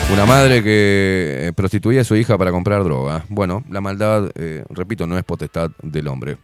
Una 0.09 0.25
madre 0.25 0.63
que 0.63 1.47
eh, 1.47 1.53
prostituía 1.53 2.01
a 2.01 2.03
su 2.05 2.15
hija 2.15 2.37
para 2.37 2.51
comprar 2.51 2.83
droga. 2.83 3.25
Bueno, 3.27 3.63
la 3.69 3.81
maldad, 3.81 4.31
eh, 4.35 4.63
repito, 4.69 5.05
no 5.05 5.17
es 5.17 5.23
potestad 5.25 5.69
del 5.83 6.07
hombre. 6.07 6.37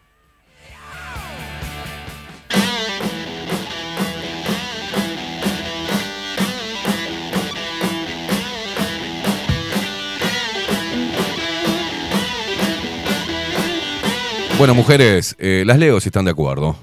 Bueno, 14.58 14.76
mujeres, 14.76 15.36
eh, 15.40 15.64
las 15.66 15.80
leo 15.80 16.00
si 16.00 16.10
están 16.10 16.26
de 16.26 16.32
acuerdo. 16.32 16.76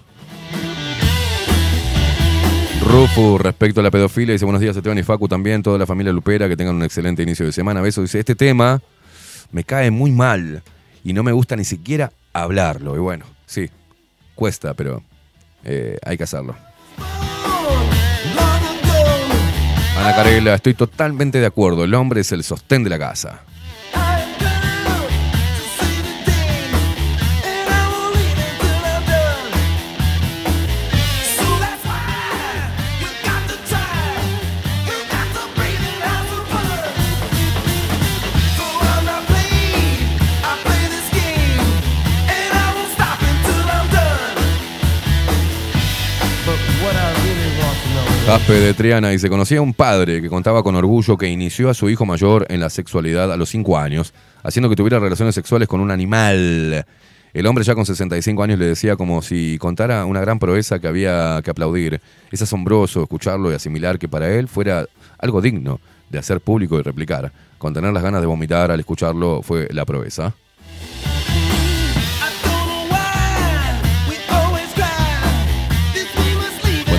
Rufu, 2.91 3.39
respecto 3.39 3.79
a 3.79 3.85
la 3.85 3.91
pedofilia, 3.93 4.33
dice 4.33 4.45
buenos 4.45 4.61
días 4.61 4.77
Esteban 4.77 4.99
y 4.99 5.05
Facu 5.05 5.29
también, 5.29 5.63
toda 5.63 5.79
la 5.79 5.87
familia 5.87 6.13
Lupera, 6.13 6.49
que 6.49 6.57
tengan 6.57 6.75
un 6.75 6.83
excelente 6.83 7.23
inicio 7.23 7.47
de 7.47 7.53
semana. 7.53 7.81
Beso, 7.81 8.03
dice, 8.03 8.19
este 8.19 8.35
tema 8.35 8.83
me 9.53 9.63
cae 9.63 9.93
muy 9.93 10.11
mal 10.11 10.65
y 11.05 11.13
no 11.13 11.23
me 11.23 11.31
gusta 11.31 11.55
ni 11.55 11.63
siquiera 11.65 12.11
hablarlo. 12.33 12.97
Y 12.97 12.99
bueno, 12.99 13.27
sí, 13.47 13.71
cuesta, 14.35 14.75
pero 14.75 15.05
eh, 15.63 15.99
hay 16.05 16.17
que 16.17 16.25
hacerlo. 16.25 16.57
Ana 19.97 20.17
Carela, 20.17 20.55
estoy 20.57 20.75
totalmente 20.75 21.39
de 21.39 21.47
acuerdo, 21.47 21.85
el 21.85 21.95
hombre 21.95 22.23
es 22.23 22.33
el 22.33 22.43
sostén 22.43 22.83
de 22.83 22.91
la 22.91 22.99
casa. 22.99 23.45
Jaspe 48.31 48.53
de 48.53 48.75
Triana 48.75 49.09
dice, 49.09 49.29
conocía 49.29 49.59
a 49.59 49.63
un 49.63 49.75
padre 49.75 50.23
que 50.23 50.29
contaba 50.29 50.63
con 50.63 50.77
orgullo 50.77 51.19
que 51.19 51.27
inició 51.27 51.69
a 51.69 51.75
su 51.75 51.91
hijo 51.91 52.07
mayor 52.07 52.47
en 52.49 52.61
la 52.61 52.71
sexualidad 52.71 53.33
a 53.33 53.37
los 53.37 53.49
5 53.49 53.77
años, 53.77 54.15
haciendo 54.45 54.71
que 54.71 54.77
tuviera 54.77 55.01
relaciones 55.01 55.35
sexuales 55.35 55.67
con 55.67 55.81
un 55.81 55.91
animal. 55.91 56.87
El 57.35 57.47
hombre 57.49 57.65
ya 57.65 57.75
con 57.75 57.85
65 57.85 58.41
años 58.41 58.61
le 58.61 58.67
decía 58.67 58.95
como 58.95 59.21
si 59.21 59.59
contara 59.59 60.05
una 60.05 60.21
gran 60.21 60.39
proeza 60.39 60.79
que 60.79 60.87
había 60.87 61.41
que 61.43 61.51
aplaudir. 61.51 62.01
Es 62.31 62.41
asombroso 62.41 63.03
escucharlo 63.03 63.51
y 63.51 63.57
asimilar 63.57 63.99
que 63.99 64.07
para 64.07 64.33
él 64.33 64.47
fuera 64.47 64.87
algo 65.19 65.41
digno 65.41 65.81
de 66.09 66.21
hacer 66.21 66.41
público 66.41 66.79
y 66.79 66.83
replicar. 66.83 67.33
Contener 67.59 67.93
las 67.93 68.05
ganas 68.05 68.21
de 68.21 68.29
vomitar 68.29 68.71
al 68.71 68.79
escucharlo 68.79 69.43
fue 69.43 69.67
la 69.73 69.85
proeza. 69.85 70.35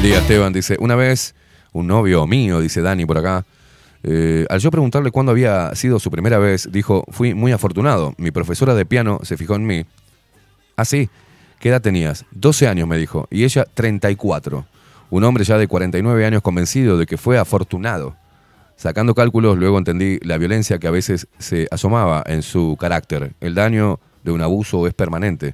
Buen 0.02 0.14
día, 0.14 0.20
Esteban. 0.20 0.52
Dice, 0.52 0.78
una 0.80 0.96
vez 0.96 1.36
un 1.74 1.86
novio 1.86 2.26
mío, 2.26 2.60
dice 2.60 2.82
Dani 2.82 3.06
por 3.06 3.20
acá, 3.20 3.46
eh, 4.02 4.48
al 4.50 4.60
yo 4.60 4.72
preguntarle 4.72 5.12
cuándo 5.12 5.32
había 5.32 5.76
sido 5.76 6.00
su 6.00 6.10
primera 6.10 6.40
vez, 6.40 6.68
dijo, 6.72 7.06
fui 7.12 7.36
muy 7.36 7.52
afortunado. 7.52 8.16
Mi 8.18 8.32
profesora 8.32 8.74
de 8.74 8.84
piano 8.84 9.20
se 9.22 9.38
fijó 9.38 9.54
en 9.54 9.68
mí. 9.68 9.86
Ah, 10.76 10.86
sí. 10.86 11.08
¿Qué 11.60 11.70
edad 11.70 11.84
tenías? 11.84 12.26
12 12.32 12.68
años, 12.68 12.88
me 12.88 12.98
dijo. 12.98 13.28
Y 13.30 13.44
ella, 13.44 13.68
34. 13.72 14.66
Un 15.12 15.24
hombre 15.24 15.44
ya 15.44 15.60
de 15.60 15.68
49 15.68 16.26
años 16.26 16.42
convencido 16.42 16.98
de 16.98 17.06
que 17.06 17.18
fue 17.18 17.38
afortunado. 17.38 18.16
Sacando 18.78 19.14
cálculos, 19.14 19.56
luego 19.60 19.78
entendí 19.78 20.18
la 20.24 20.40
violencia 20.40 20.80
que 20.80 20.88
a 20.88 20.92
veces 20.92 21.28
se 21.38 21.68
asomaba 21.70 22.24
en 22.26 22.42
su 22.42 22.76
carácter. 22.80 23.34
El 23.40 23.54
daño 23.54 24.00
de 24.24 24.32
un 24.32 24.42
abuso 24.42 24.88
es 24.88 24.96
permanente. 24.96 25.54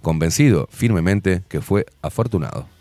Convencido 0.00 0.66
firmemente 0.70 1.42
que 1.46 1.60
fue 1.60 1.84
afortunado. 2.00 2.71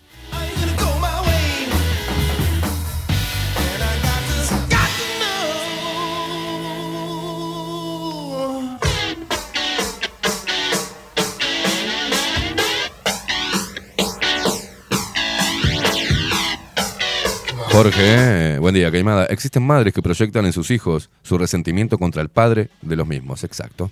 Jorge, 17.72 18.60
buen 18.60 18.76
día, 18.76 18.92
Caimada. 18.92 19.26
Existen 19.28 19.64
madres 19.64 19.94
que 19.94 20.02
proyectan 20.02 20.46
en 20.46 20.52
sus 20.52 20.72
hijos 20.72 21.10
su 21.24 21.38
resentimiento 21.38 21.98
contra 21.98 22.22
el 22.22 22.28
padre 22.28 22.70
de 22.82 22.98
los 22.98 23.08
mismos, 23.08 23.46
exacto. 23.46 23.90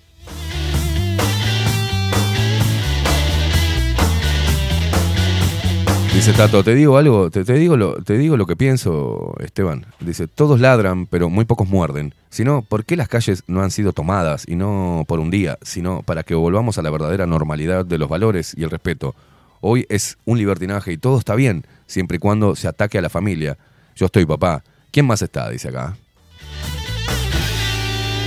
Dice 6.14 6.34
Tato, 6.34 6.62
te 6.62 6.76
digo 6.76 6.98
algo, 6.98 7.32
te 7.32 7.46
digo 7.54 7.78
lo, 7.78 8.04
te 8.04 8.18
digo 8.18 8.36
lo 8.36 8.46
que 8.46 8.58
pienso, 8.58 9.34
Esteban. 9.40 9.86
Dice, 10.02 10.28
todos 10.28 10.60
ladran, 10.60 11.06
pero 11.06 11.30
muy 11.30 11.46
pocos 11.46 11.70
muerden. 11.70 12.14
Si 12.30 12.44
no, 12.44 12.64
¿por 12.64 12.84
qué 12.84 12.98
las 12.98 13.08
calles 13.08 13.44
no 13.48 13.64
han 13.64 13.72
sido 13.72 13.94
tomadas 13.94 14.44
y 14.46 14.58
no 14.58 15.06
por 15.08 15.22
un 15.22 15.32
día, 15.32 15.58
sino 15.62 16.02
para 16.02 16.24
que 16.24 16.36
volvamos 16.36 16.78
a 16.78 16.82
la 16.82 16.90
verdadera 16.90 17.26
normalidad 17.26 17.86
de 17.86 17.98
los 17.98 18.10
valores 18.10 18.54
y 18.58 18.64
el 18.64 18.72
respeto? 18.72 19.16
Hoy 19.62 19.86
es 19.90 20.18
un 20.26 20.38
libertinaje 20.38 20.92
y 20.92 20.98
todo 20.98 21.18
está 21.18 21.36
bien, 21.36 21.66
siempre 21.88 22.18
y 22.18 22.20
cuando 22.20 22.58
se 22.58 22.68
ataque 22.68 22.98
a 22.98 23.02
la 23.02 23.10
familia. 23.10 23.58
Yo 24.00 24.06
estoy 24.06 24.26
papá 24.26 24.64
¿Quién 24.92 25.06
más 25.06 25.22
está? 25.22 25.50
Dice 25.50 25.68
acá. 25.68 25.96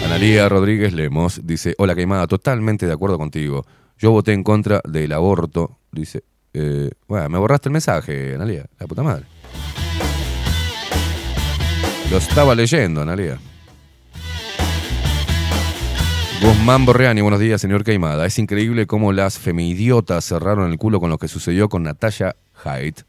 Analía 0.04 0.48
Rodríguez 0.48 0.92
Lemos 0.92 1.40
dice, 1.42 1.74
hola 1.78 1.94
Queimada, 1.94 2.26
totalmente 2.26 2.86
de 2.86 2.92
acuerdo 2.92 3.18
contigo. 3.18 3.64
Yo 3.98 4.10
voté 4.10 4.32
en 4.32 4.44
contra 4.44 4.80
del 4.84 5.12
aborto. 5.12 5.78
Dice, 5.90 6.22
eh, 6.52 6.90
bueno, 7.08 7.28
me 7.30 7.38
borraste 7.38 7.68
el 7.68 7.72
mensaje, 7.72 8.34
Analía, 8.34 8.66
la 8.78 8.86
puta 8.86 9.02
madre. 9.02 9.24
Lo 12.10 12.18
estaba 12.18 12.54
leyendo, 12.54 13.00
Analía. 13.00 13.40
Guzmán 16.42 16.84
Borreani, 16.84 17.22
buenos 17.22 17.40
días, 17.40 17.60
señor 17.60 17.82
Queimada. 17.82 18.26
Es 18.26 18.38
increíble 18.38 18.86
cómo 18.86 19.12
las 19.12 19.38
femidiotas 19.38 20.24
cerraron 20.26 20.70
el 20.70 20.78
culo 20.78 21.00
con 21.00 21.10
lo 21.10 21.18
que 21.18 21.28
sucedió 21.28 21.68
con 21.68 21.82
Natalia 21.84 22.36
Haidt. 22.62 23.00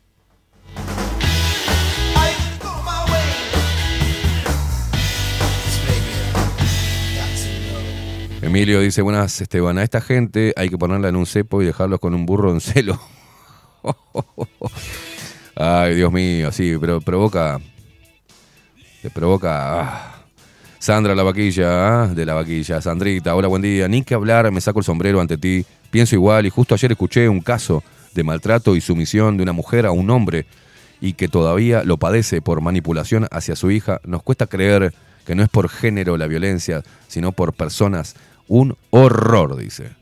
Emilio 8.44 8.82
dice, 8.82 9.02
buenas 9.02 9.40
Esteban, 9.40 9.78
a 9.78 9.84
esta 9.84 10.02
gente 10.02 10.54
hay 10.58 10.70
que 10.70 10.78
ponerla 10.78 11.08
en 11.08 11.16
un 11.16 11.26
cepo 11.26 11.62
y 11.62 11.66
dejarlos 11.66 12.02
con 12.02 12.14
un 12.14 12.26
burro 12.26 12.52
en 12.52 12.60
celo. 12.60 13.00
Ay, 15.56 15.96
Dios 15.96 16.12
mío, 16.12 16.52
sí, 16.52 16.76
pero 16.80 17.00
provoca... 17.00 17.62
Te 19.02 19.10
provoca... 19.10 19.82
ah. 19.82 20.14
Sandra 20.78 21.16
La 21.16 21.24
Vaquilla, 21.24 22.04
ah, 22.04 22.08
de 22.08 22.26
La 22.26 22.34
Vaquilla. 22.34 22.82
Sandrita, 22.82 23.34
hola, 23.34 23.48
buen 23.48 23.62
día. 23.62 23.88
Ni 23.88 24.04
que 24.04 24.14
hablar, 24.16 24.52
me 24.52 24.60
saco 24.60 24.80
el 24.80 24.86
sombrero 24.86 25.22
ante 25.22 25.38
ti. 25.38 25.66
Pienso 25.90 26.16
igual 26.16 26.46
y 26.46 26.50
justo 26.50 26.76
ayer 26.76 26.92
escuché 26.92 27.30
un 27.30 27.40
caso 27.40 27.82
de 28.14 28.24
maltrato 28.26 28.76
y 28.76 28.82
sumisión 28.82 29.38
de 29.38 29.44
una 29.44 29.54
mujer 29.54 29.86
a 29.86 29.92
un 29.92 30.10
hombre 30.10 30.46
y 31.00 31.14
que 31.14 31.30
todavía 31.30 31.84
lo 31.86 31.96
padece 31.96 32.42
por 32.42 32.60
manipulación 32.60 33.30
hacia 33.32 33.56
su 33.56 33.72
hija. 33.72 34.02
Nos 34.04 34.24
cuesta 34.24 34.48
creer 34.48 34.94
que 35.26 35.36
no 35.36 35.44
es 35.44 35.48
por 35.48 35.70
género 35.70 36.18
la 36.18 36.28
violencia, 36.28 36.84
sino 37.08 37.32
por 37.32 37.54
personas. 37.54 38.18
Un 38.56 38.78
horror, 38.92 39.58
dice. 39.58 39.96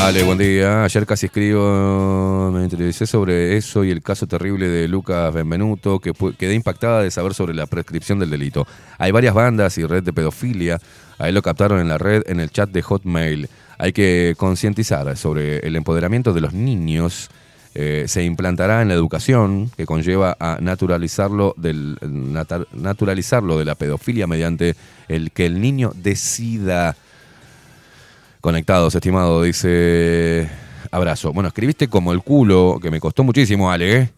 Ale, 0.00 0.22
buen 0.22 0.38
día. 0.38 0.84
Ayer 0.84 1.04
casi 1.04 1.26
escribo, 1.26 2.50
me 2.54 2.64
entrevisté 2.64 3.06
sobre 3.06 3.58
eso 3.58 3.84
y 3.84 3.90
el 3.90 4.02
caso 4.02 4.26
terrible 4.26 4.66
de 4.66 4.88
Lucas 4.88 5.34
Benvenuto, 5.34 5.98
que 5.98 6.14
quedé 6.38 6.54
impactada 6.54 7.02
de 7.02 7.10
saber 7.10 7.34
sobre 7.34 7.52
la 7.52 7.66
prescripción 7.66 8.18
del 8.18 8.30
delito. 8.30 8.66
Hay 8.96 9.12
varias 9.12 9.34
bandas 9.34 9.76
y 9.76 9.84
red 9.84 10.02
de 10.02 10.14
pedofilia. 10.14 10.80
A 11.18 11.28
él 11.28 11.34
lo 11.34 11.42
captaron 11.42 11.80
en 11.80 11.88
la 11.88 11.98
red, 11.98 12.22
en 12.24 12.40
el 12.40 12.50
chat 12.50 12.70
de 12.70 12.80
Hotmail. 12.80 13.50
Hay 13.76 13.92
que 13.92 14.34
concientizar 14.38 15.14
sobre 15.18 15.58
el 15.58 15.76
empoderamiento 15.76 16.32
de 16.32 16.40
los 16.40 16.54
niños. 16.54 17.28
Eh, 17.74 18.04
se 18.06 18.22
implantará 18.24 18.82
en 18.82 18.88
la 18.88 18.94
educación, 18.94 19.70
que 19.76 19.86
conlleva 19.86 20.36
a 20.38 20.58
naturalizarlo, 20.60 21.54
del, 21.56 21.98
naturalizarlo 22.72 23.58
de 23.58 23.64
la 23.64 23.74
pedofilia 23.74 24.26
mediante 24.26 24.76
el 25.08 25.30
que 25.30 25.46
el 25.46 25.60
niño 25.60 25.92
decida 25.94 26.96
Conectados, 28.42 28.92
estimado, 28.96 29.44
dice. 29.44 30.48
Abrazo. 30.90 31.32
Bueno, 31.32 31.46
escribiste 31.46 31.86
como 31.86 32.12
el 32.12 32.22
culo, 32.22 32.80
que 32.82 32.90
me 32.90 32.98
costó 32.98 33.22
muchísimo, 33.22 33.70
Ale, 33.70 33.96
¿eh? 33.96 34.10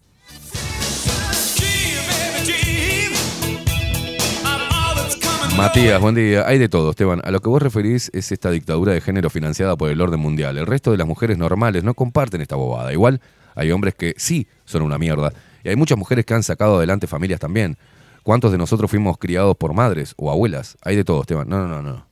Matías, 5.59 6.01
buen 6.01 6.15
día. 6.15 6.49
Hay 6.49 6.57
de 6.57 6.71
todo, 6.71 6.89
Esteban. 6.89 7.21
A 7.23 7.31
lo 7.31 7.41
que 7.41 7.51
vos 7.51 7.61
referís 7.61 8.11
es 8.15 8.33
esta 8.33 8.51
dictadura 8.51 8.95
de 8.95 9.03
género 9.03 9.29
financiada 9.29 9.77
por 9.77 9.91
el 9.91 10.01
orden 10.01 10.21
mundial. 10.21 10.57
El 10.57 10.65
resto 10.65 10.91
de 10.91 10.97
las 10.97 11.07
mujeres 11.07 11.37
normales 11.37 11.85
no 11.85 11.93
comparten 11.93 12.41
esta 12.41 12.57
bobada. 12.57 12.95
Igual 12.95 13.21
hay 13.55 13.71
hombres 13.71 13.95
que 13.95 14.15
sí 14.17 14.47
son 14.65 14.83
una 14.83 14.99
mierda. 14.99 15.33
Y 15.63 15.69
hay 15.69 15.77
muchas 15.77 15.99
mujeres 15.99 16.25
que 16.25 16.35
han 16.35 16.43
sacado 16.43 16.77
adelante 16.77 17.07
familias 17.07 17.41
también. 17.41 17.77
¿Cuántos 18.23 18.53
de 18.53 18.59
nosotros 18.59 18.91
fuimos 18.91 19.19
criados 19.19 19.57
por 19.57 19.75
madres 19.75 20.15
o 20.17 20.31
abuelas? 20.31 20.79
Hay 20.83 20.97
de 20.97 21.05
todo. 21.05 21.25
No, 21.29 21.45
no, 21.45 21.69
no, 21.69 21.83
no. 21.83 22.07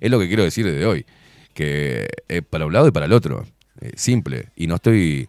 Es 0.00 0.10
lo 0.10 0.18
que 0.18 0.26
quiero 0.26 0.42
decir 0.42 0.66
desde 0.66 0.84
hoy. 0.84 1.06
Que 1.54 2.08
eh, 2.28 2.42
para 2.42 2.66
un 2.66 2.72
lado 2.72 2.88
y 2.88 2.90
para 2.90 3.06
el 3.06 3.12
otro. 3.12 3.46
Eh, 3.80 3.92
simple. 3.96 4.50
Y 4.56 4.66
no 4.66 4.76
estoy 4.76 5.28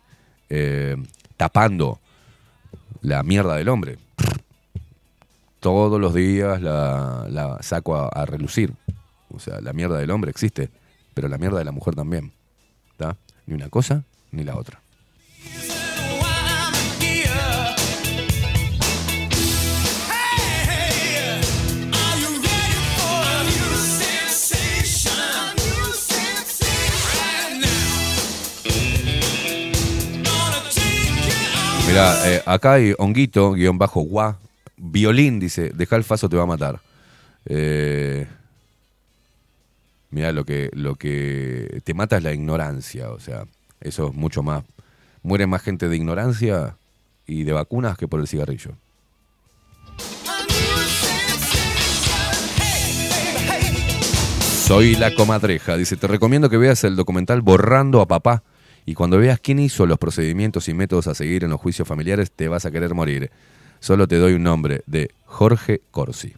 eh, 0.50 0.96
tapando 1.38 2.00
la 3.02 3.22
mierda 3.24 3.56
del 3.56 3.70
hombre. 3.70 3.98
Todos 5.60 6.00
los 6.00 6.14
días 6.14 6.62
la, 6.62 7.58
saco 7.62 7.96
a, 7.96 8.08
a 8.08 8.26
relucir. 8.26 8.74
O 9.30 9.40
sea, 9.40 9.62
la 9.62 9.74
mierda 9.74 9.98
del 9.98 10.12
hombre 10.12 10.32
existe, 10.32 10.70
pero 11.14 11.28
la 11.28 11.38
mierda 11.38 11.60
de 11.60 11.66
la 11.66 11.72
mujer 11.72 11.96
también. 11.96 12.32
¿Está? 12.92 13.18
Ni 13.46 13.54
una 13.54 13.70
cosa 13.70 14.04
ni 14.32 14.44
la 14.44 14.56
otra. 14.56 14.85
Mira, 31.96 32.30
eh, 32.30 32.42
acá 32.46 32.74
hay 32.74 32.94
honguito, 32.98 33.54
guion 33.54 33.78
bajo, 33.78 34.02
gua, 34.02 34.38
violín, 34.76 35.40
dice, 35.40 35.72
deja 35.74 35.96
el 35.96 36.04
faso, 36.04 36.28
te 36.28 36.36
va 36.36 36.44
a 36.44 36.46
matar. 36.46 36.82
Eh, 37.46 38.28
mira, 40.10 40.34
lo 40.34 40.44
que, 40.44 40.70
lo 40.74 40.96
que 40.96 41.80
te 41.86 41.94
mata 41.94 42.18
es 42.18 42.24
la 42.24 42.34
ignorancia, 42.34 43.12
o 43.12 43.20
sea, 43.22 43.46
eso 43.80 44.10
es 44.10 44.14
mucho 44.14 44.44
más. 44.44 44.66
Muere 45.26 45.48
más 45.48 45.64
gente 45.64 45.90
de 45.90 45.96
ignorancia 45.96 46.78
y 47.26 47.46
de 47.46 47.52
vacunas 47.52 47.98
que 47.98 48.08
por 48.08 48.20
el 48.20 48.28
cigarrillo. 48.28 48.74
Soy 54.68 54.94
la 54.94 55.16
comadreja. 55.16 55.78
Dice, 55.78 55.98
te 55.98 56.06
recomiendo 56.06 56.48
que 56.48 56.58
veas 56.58 56.84
el 56.84 56.96
documental 56.96 57.42
Borrando 57.42 58.02
a 58.02 58.08
Papá. 58.08 58.44
Y 58.86 58.94
cuando 58.94 59.18
veas 59.18 59.40
quién 59.40 59.58
hizo 59.58 59.88
los 59.88 59.98
procedimientos 59.98 60.70
y 60.70 60.76
métodos 60.76 61.08
a 61.08 61.16
seguir 61.16 61.44
en 61.44 61.50
los 61.50 61.60
juicios 61.60 61.88
familiares, 61.88 62.32
te 62.32 62.48
vas 62.48 62.68
a 62.68 62.72
querer 62.72 62.94
morir. 62.94 63.32
Solo 63.80 64.08
te 64.08 64.18
doy 64.18 64.34
un 64.34 64.44
nombre, 64.44 64.84
de 64.86 65.10
Jorge 65.26 65.82
Corsi. 65.90 66.34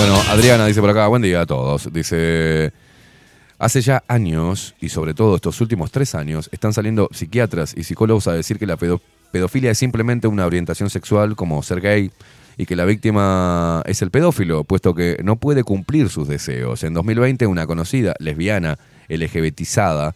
Bueno, 0.00 0.16
Adriana 0.30 0.64
dice 0.66 0.80
por 0.80 0.88
acá, 0.88 1.08
buen 1.08 1.20
día 1.20 1.42
a 1.42 1.46
todos. 1.46 1.92
Dice, 1.92 2.72
hace 3.58 3.82
ya 3.82 4.02
años, 4.08 4.74
y 4.80 4.88
sobre 4.88 5.12
todo 5.12 5.36
estos 5.36 5.60
últimos 5.60 5.90
tres 5.90 6.14
años, 6.14 6.48
están 6.52 6.72
saliendo 6.72 7.10
psiquiatras 7.12 7.74
y 7.76 7.84
psicólogos 7.84 8.26
a 8.26 8.32
decir 8.32 8.58
que 8.58 8.66
la 8.66 8.78
pedo- 8.78 9.02
pedofilia 9.30 9.70
es 9.72 9.78
simplemente 9.78 10.26
una 10.26 10.46
orientación 10.46 10.88
sexual 10.88 11.36
como 11.36 11.62
ser 11.62 11.82
gay 11.82 12.10
y 12.56 12.64
que 12.64 12.76
la 12.76 12.86
víctima 12.86 13.82
es 13.84 14.00
el 14.00 14.10
pedófilo, 14.10 14.64
puesto 14.64 14.94
que 14.94 15.18
no 15.22 15.36
puede 15.36 15.64
cumplir 15.64 16.08
sus 16.08 16.26
deseos. 16.28 16.82
En 16.82 16.94
2020, 16.94 17.46
una 17.46 17.66
conocida 17.66 18.14
lesbiana 18.20 18.78
LGBTizada 19.10 20.14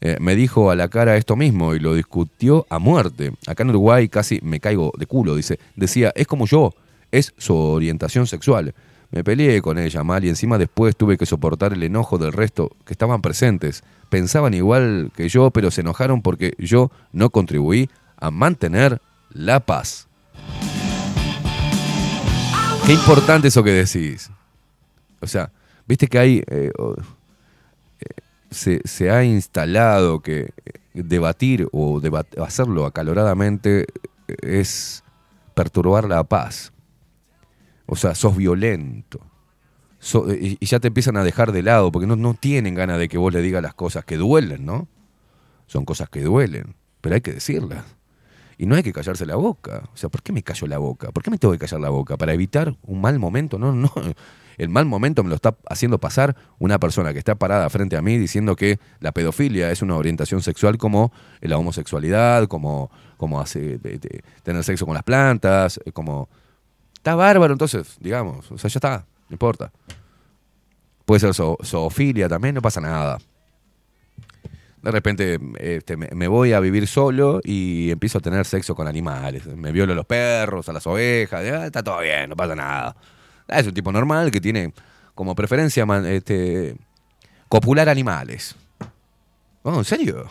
eh, 0.00 0.16
me 0.20 0.36
dijo 0.36 0.70
a 0.70 0.76
la 0.76 0.86
cara 0.86 1.16
esto 1.16 1.34
mismo 1.34 1.74
y 1.74 1.80
lo 1.80 1.94
discutió 1.94 2.66
a 2.70 2.78
muerte. 2.78 3.32
Acá 3.48 3.64
en 3.64 3.70
Uruguay 3.70 4.08
casi 4.08 4.38
me 4.44 4.60
caigo 4.60 4.92
de 4.96 5.06
culo, 5.06 5.34
dice. 5.34 5.58
Decía, 5.74 6.12
es 6.14 6.28
como 6.28 6.46
yo, 6.46 6.72
es 7.10 7.34
su 7.36 7.56
orientación 7.56 8.28
sexual. 8.28 8.74
Me 9.10 9.24
peleé 9.24 9.62
con 9.62 9.78
ella 9.78 10.04
mal 10.04 10.24
y 10.24 10.28
encima 10.28 10.58
después 10.58 10.96
tuve 10.96 11.16
que 11.16 11.24
soportar 11.24 11.72
el 11.72 11.82
enojo 11.82 12.18
del 12.18 12.32
resto 12.32 12.70
que 12.84 12.92
estaban 12.92 13.22
presentes. 13.22 13.82
Pensaban 14.10 14.52
igual 14.52 15.10
que 15.16 15.28
yo, 15.28 15.50
pero 15.50 15.70
se 15.70 15.80
enojaron 15.80 16.20
porque 16.20 16.54
yo 16.58 16.90
no 17.12 17.30
contribuí 17.30 17.88
a 18.18 18.30
mantener 18.30 19.00
la 19.30 19.60
paz. 19.60 20.08
Qué 22.86 22.92
importante 22.92 23.48
eso 23.48 23.62
que 23.62 23.72
decís. 23.72 24.30
O 25.20 25.26
sea, 25.26 25.50
viste 25.86 26.06
que 26.06 26.18
hay... 26.18 26.42
eh, 26.46 26.70
eh, 28.00 28.04
se, 28.50 28.80
se 28.84 29.10
ha 29.10 29.24
instalado 29.24 30.20
que 30.20 30.40
eh, 30.40 30.72
debatir 30.94 31.68
o 31.72 32.00
hacerlo 32.42 32.86
acaloradamente 32.86 33.86
es 34.42 35.02
perturbar 35.54 36.04
la 36.04 36.24
paz. 36.24 36.72
O 37.88 37.96
sea, 37.96 38.14
sos 38.14 38.36
violento. 38.36 39.20
So- 39.98 40.32
y, 40.32 40.58
ya 40.64 40.78
te 40.78 40.88
empiezan 40.88 41.16
a 41.16 41.24
dejar 41.24 41.52
de 41.52 41.62
lado 41.62 41.90
porque 41.90 42.06
no, 42.06 42.16
no 42.16 42.34
tienen 42.34 42.74
ganas 42.74 42.98
de 42.98 43.08
que 43.08 43.18
vos 43.18 43.32
le 43.32 43.40
digas 43.40 43.62
las 43.62 43.74
cosas 43.74 44.04
que 44.04 44.16
duelen, 44.16 44.64
¿no? 44.64 44.86
Son 45.66 45.84
cosas 45.84 46.08
que 46.10 46.22
duelen, 46.22 46.76
pero 47.00 47.14
hay 47.14 47.22
que 47.22 47.32
decirlas. 47.32 47.84
Y 48.58 48.66
no 48.66 48.74
hay 48.74 48.82
que 48.82 48.92
callarse 48.92 49.24
la 49.24 49.36
boca. 49.36 49.88
O 49.94 49.96
sea, 49.96 50.10
¿por 50.10 50.22
qué 50.22 50.32
me 50.32 50.42
callo 50.42 50.66
la 50.66 50.78
boca? 50.78 51.10
¿Por 51.12 51.22
qué 51.22 51.30
me 51.30 51.38
tengo 51.38 51.52
que 51.52 51.58
callar 51.58 51.80
la 51.80 51.88
boca? 51.88 52.16
¿Para 52.16 52.34
evitar 52.34 52.76
un 52.82 53.00
mal 53.00 53.18
momento? 53.18 53.58
No, 53.58 53.72
no. 53.72 53.90
el 54.58 54.68
mal 54.68 54.84
momento 54.84 55.22
me 55.22 55.30
lo 55.30 55.36
está 55.36 55.56
haciendo 55.70 55.98
pasar 55.98 56.36
una 56.58 56.78
persona 56.78 57.12
que 57.12 57.20
está 57.20 57.36
parada 57.36 57.70
frente 57.70 57.96
a 57.96 58.02
mí 58.02 58.18
diciendo 58.18 58.54
que 58.56 58.78
la 59.00 59.12
pedofilia 59.12 59.70
es 59.70 59.80
una 59.80 59.96
orientación 59.96 60.42
sexual 60.42 60.76
como 60.76 61.12
la 61.40 61.56
homosexualidad, 61.56 62.48
como, 62.48 62.90
como 63.16 63.40
hace, 63.40 63.78
tener 64.42 64.64
sexo 64.64 64.84
con 64.84 64.94
las 64.94 65.04
plantas, 65.04 65.80
eh, 65.86 65.92
como... 65.92 66.28
Está 67.08 67.16
bárbaro, 67.16 67.54
entonces, 67.54 67.96
digamos, 68.00 68.52
o 68.52 68.58
sea, 68.58 68.68
ya 68.68 68.76
está, 68.76 69.06
no 69.30 69.34
importa. 69.34 69.72
Puede 71.06 71.20
ser 71.20 71.30
zo- 71.30 71.56
zoofilia 71.64 72.28
también, 72.28 72.54
no 72.54 72.60
pasa 72.60 72.82
nada. 72.82 73.16
De 74.82 74.90
repente 74.90 75.38
este, 75.58 75.96
me, 75.96 76.28
voy 76.28 76.52
a 76.52 76.60
vivir 76.60 76.86
solo 76.86 77.40
y 77.42 77.90
empiezo 77.90 78.18
a 78.18 78.20
tener 78.20 78.44
sexo 78.44 78.74
con 78.74 78.86
animales. 78.86 79.46
Me 79.46 79.72
violo 79.72 79.94
a 79.94 79.96
los 79.96 80.04
perros, 80.04 80.68
a 80.68 80.74
las 80.74 80.86
ovejas. 80.86 81.42
ah, 81.50 81.64
está 81.64 81.82
todo 81.82 82.00
bien, 82.00 82.28
no 82.28 82.36
pasa 82.36 82.54
nada. 82.54 82.94
Es 83.48 83.66
un 83.66 83.72
tipo 83.72 83.90
normal 83.90 84.30
que 84.30 84.42
tiene 84.42 84.74
como 85.14 85.34
preferencia 85.34 85.86
este, 86.08 86.76
copular 87.48 87.88
animales. 87.88 88.54
Oh, 89.62 89.78
¿en 89.78 89.84
serio? 89.86 90.26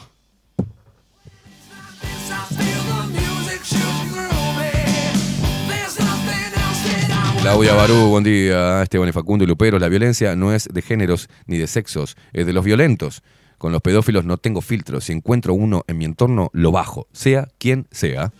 Claudia 7.41 7.73
Barú, 7.75 8.09
buen 8.09 8.23
día. 8.23 8.81
Esteban 8.83 9.09
y 9.09 9.11
Facundo 9.11 9.43
y 9.43 9.47
Lupero. 9.47 9.79
La 9.79 9.89
violencia 9.89 10.35
no 10.35 10.53
es 10.53 10.67
de 10.71 10.81
géneros 10.81 11.29
ni 11.45 11.57
de 11.57 11.67
sexos, 11.67 12.17
es 12.33 12.45
de 12.45 12.53
los 12.53 12.65
violentos. 12.65 13.23
Con 13.57 13.71
los 13.71 13.81
pedófilos 13.81 14.25
no 14.25 14.37
tengo 14.37 14.61
filtro. 14.61 15.01
Si 15.01 15.13
encuentro 15.13 15.53
uno 15.53 15.83
en 15.87 15.97
mi 15.97 16.05
entorno, 16.05 16.49
lo 16.53 16.71
bajo, 16.71 17.07
sea 17.11 17.47
quien 17.57 17.87
sea. 17.91 18.31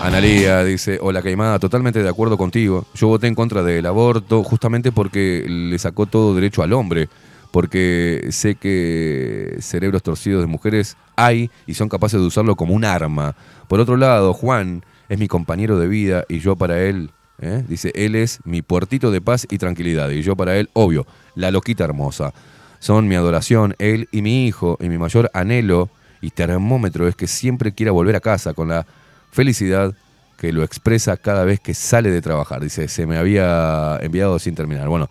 Analía 0.00 0.64
dice, 0.64 0.98
hola 1.02 1.20
Caimada, 1.20 1.58
totalmente 1.58 2.02
de 2.02 2.08
acuerdo 2.08 2.38
contigo. 2.38 2.86
Yo 2.94 3.08
voté 3.08 3.26
en 3.26 3.34
contra 3.34 3.62
del 3.62 3.84
aborto 3.84 4.42
justamente 4.42 4.90
porque 4.92 5.44
le 5.46 5.78
sacó 5.78 6.06
todo 6.06 6.34
derecho 6.34 6.62
al 6.62 6.72
hombre, 6.72 7.08
porque 7.50 8.28
sé 8.30 8.54
que 8.54 9.56
cerebros 9.60 10.02
torcidos 10.02 10.42
de 10.42 10.46
mujeres 10.46 10.96
hay 11.16 11.50
y 11.66 11.74
son 11.74 11.88
capaces 11.88 12.20
de 12.20 12.26
usarlo 12.26 12.56
como 12.56 12.74
un 12.74 12.84
arma. 12.84 13.34
Por 13.68 13.80
otro 13.80 13.96
lado, 13.96 14.34
Juan 14.34 14.84
es 15.08 15.18
mi 15.18 15.28
compañero 15.28 15.78
de 15.78 15.88
vida 15.88 16.24
y 16.28 16.40
yo 16.40 16.56
para 16.56 16.82
él, 16.82 17.10
¿eh? 17.40 17.64
dice, 17.66 17.92
él 17.94 18.14
es 18.14 18.40
mi 18.44 18.62
puertito 18.62 19.10
de 19.10 19.20
paz 19.20 19.46
y 19.50 19.58
tranquilidad 19.58 20.10
y 20.10 20.22
yo 20.22 20.36
para 20.36 20.56
él, 20.56 20.68
obvio, 20.74 21.06
la 21.34 21.50
loquita 21.50 21.84
hermosa. 21.84 22.32
Son 22.80 23.08
mi 23.08 23.16
adoración, 23.16 23.74
él 23.78 24.08
y 24.12 24.22
mi 24.22 24.46
hijo 24.46 24.78
y 24.80 24.88
mi 24.88 24.98
mayor 24.98 25.30
anhelo 25.34 25.90
y 26.20 26.30
termómetro 26.30 27.08
es 27.08 27.16
que 27.16 27.26
siempre 27.26 27.72
quiera 27.72 27.92
volver 27.92 28.16
a 28.16 28.20
casa 28.20 28.54
con 28.54 28.68
la 28.68 28.86
felicidad 29.30 29.94
que 30.36 30.52
lo 30.52 30.62
expresa 30.62 31.16
cada 31.16 31.44
vez 31.44 31.58
que 31.58 31.74
sale 31.74 32.10
de 32.10 32.22
trabajar. 32.22 32.62
Dice, 32.62 32.86
se 32.86 33.06
me 33.06 33.18
había 33.18 33.98
enviado 34.00 34.38
sin 34.38 34.54
terminar. 34.54 34.88
Bueno, 34.88 35.10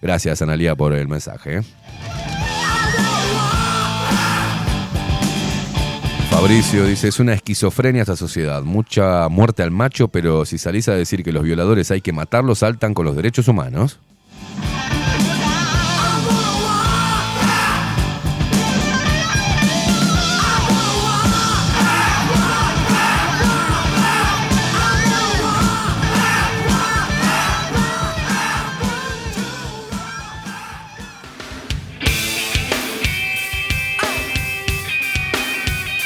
gracias 0.00 0.42
Analía 0.42 0.74
por 0.74 0.92
el 0.92 1.08
mensaje. 1.08 1.58
¿eh? 1.58 1.62
Fabricio 6.30 6.86
dice, 6.86 7.08
es 7.08 7.20
una 7.20 7.34
esquizofrenia 7.34 8.02
esta 8.02 8.16
sociedad. 8.16 8.62
Mucha 8.62 9.28
muerte 9.28 9.62
al 9.62 9.70
macho, 9.70 10.08
pero 10.08 10.44
si 10.44 10.58
salís 10.58 10.88
a 10.88 10.94
decir 10.94 11.22
que 11.22 11.32
los 11.32 11.42
violadores 11.42 11.90
hay 11.90 12.00
que 12.00 12.12
matarlos, 12.12 12.60
saltan 12.60 12.94
con 12.94 13.04
los 13.04 13.16
derechos 13.16 13.48
humanos. 13.48 13.98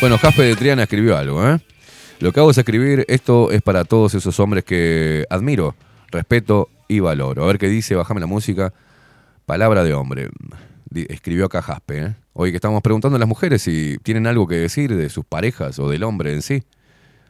Bueno, 0.05 0.19
Jaspe 0.19 0.43
de 0.43 0.55
Triana 0.55 0.83
escribió 0.83 1.17
algo, 1.17 1.49
¿eh? 1.49 1.59
Lo 2.21 2.31
que 2.31 2.39
hago 2.39 2.51
es 2.51 2.59
escribir, 2.59 3.07
esto 3.09 3.51
es 3.51 3.63
para 3.63 3.87
todos 3.87 4.13
esos 4.13 4.39
hombres 4.39 4.63
que 4.63 5.25
admiro, 5.31 5.77
respeto 6.11 6.69
y 6.89 7.01
valoro. 7.01 7.43
A 7.43 7.47
ver 7.47 7.57
qué 7.57 7.71
dice, 7.71 7.95
bájame 7.95 8.21
la 8.21 8.27
música. 8.27 8.75
Palabra 9.47 9.83
de 9.83 9.95
hombre. 9.95 10.29
Escribió 10.95 11.47
acá 11.47 11.63
Jaspe, 11.63 11.99
¿eh? 12.03 12.17
Hoy 12.35 12.51
que 12.51 12.57
estamos 12.57 12.83
preguntando 12.83 13.17
a 13.17 13.19
las 13.19 13.27
mujeres 13.27 13.63
si 13.63 13.97
tienen 14.03 14.27
algo 14.27 14.47
que 14.47 14.57
decir 14.57 14.95
de 14.95 15.09
sus 15.09 15.25
parejas 15.25 15.79
o 15.79 15.89
del 15.89 16.03
hombre 16.03 16.35
en 16.35 16.43
sí. 16.43 16.65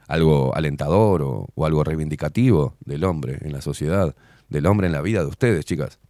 Algo 0.08 0.52
alentador 0.56 1.22
o, 1.22 1.64
algo 1.64 1.84
reivindicativo 1.84 2.74
del 2.84 3.04
hombre 3.04 3.38
en 3.42 3.52
la 3.52 3.60
sociedad, 3.60 4.16
del 4.48 4.66
hombre 4.66 4.88
en 4.88 4.94
la 4.94 5.00
vida 5.00 5.20
de 5.20 5.26
ustedes, 5.26 5.64
chicas. 5.64 6.00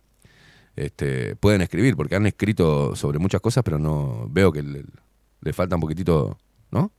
Este, 0.76 1.36
pueden 1.36 1.60
escribir, 1.60 1.94
porque 1.94 2.16
han 2.16 2.26
escrito 2.26 2.96
sobre 2.96 3.18
muchas 3.18 3.42
cosas, 3.42 3.62
pero 3.62 3.78
no 3.78 4.28
veo 4.30 4.50
que 4.50 4.62
le 4.62 5.52
falta 5.52 5.74
un 5.74 5.82
poquitito, 5.82 6.38
¿no? 6.74 6.92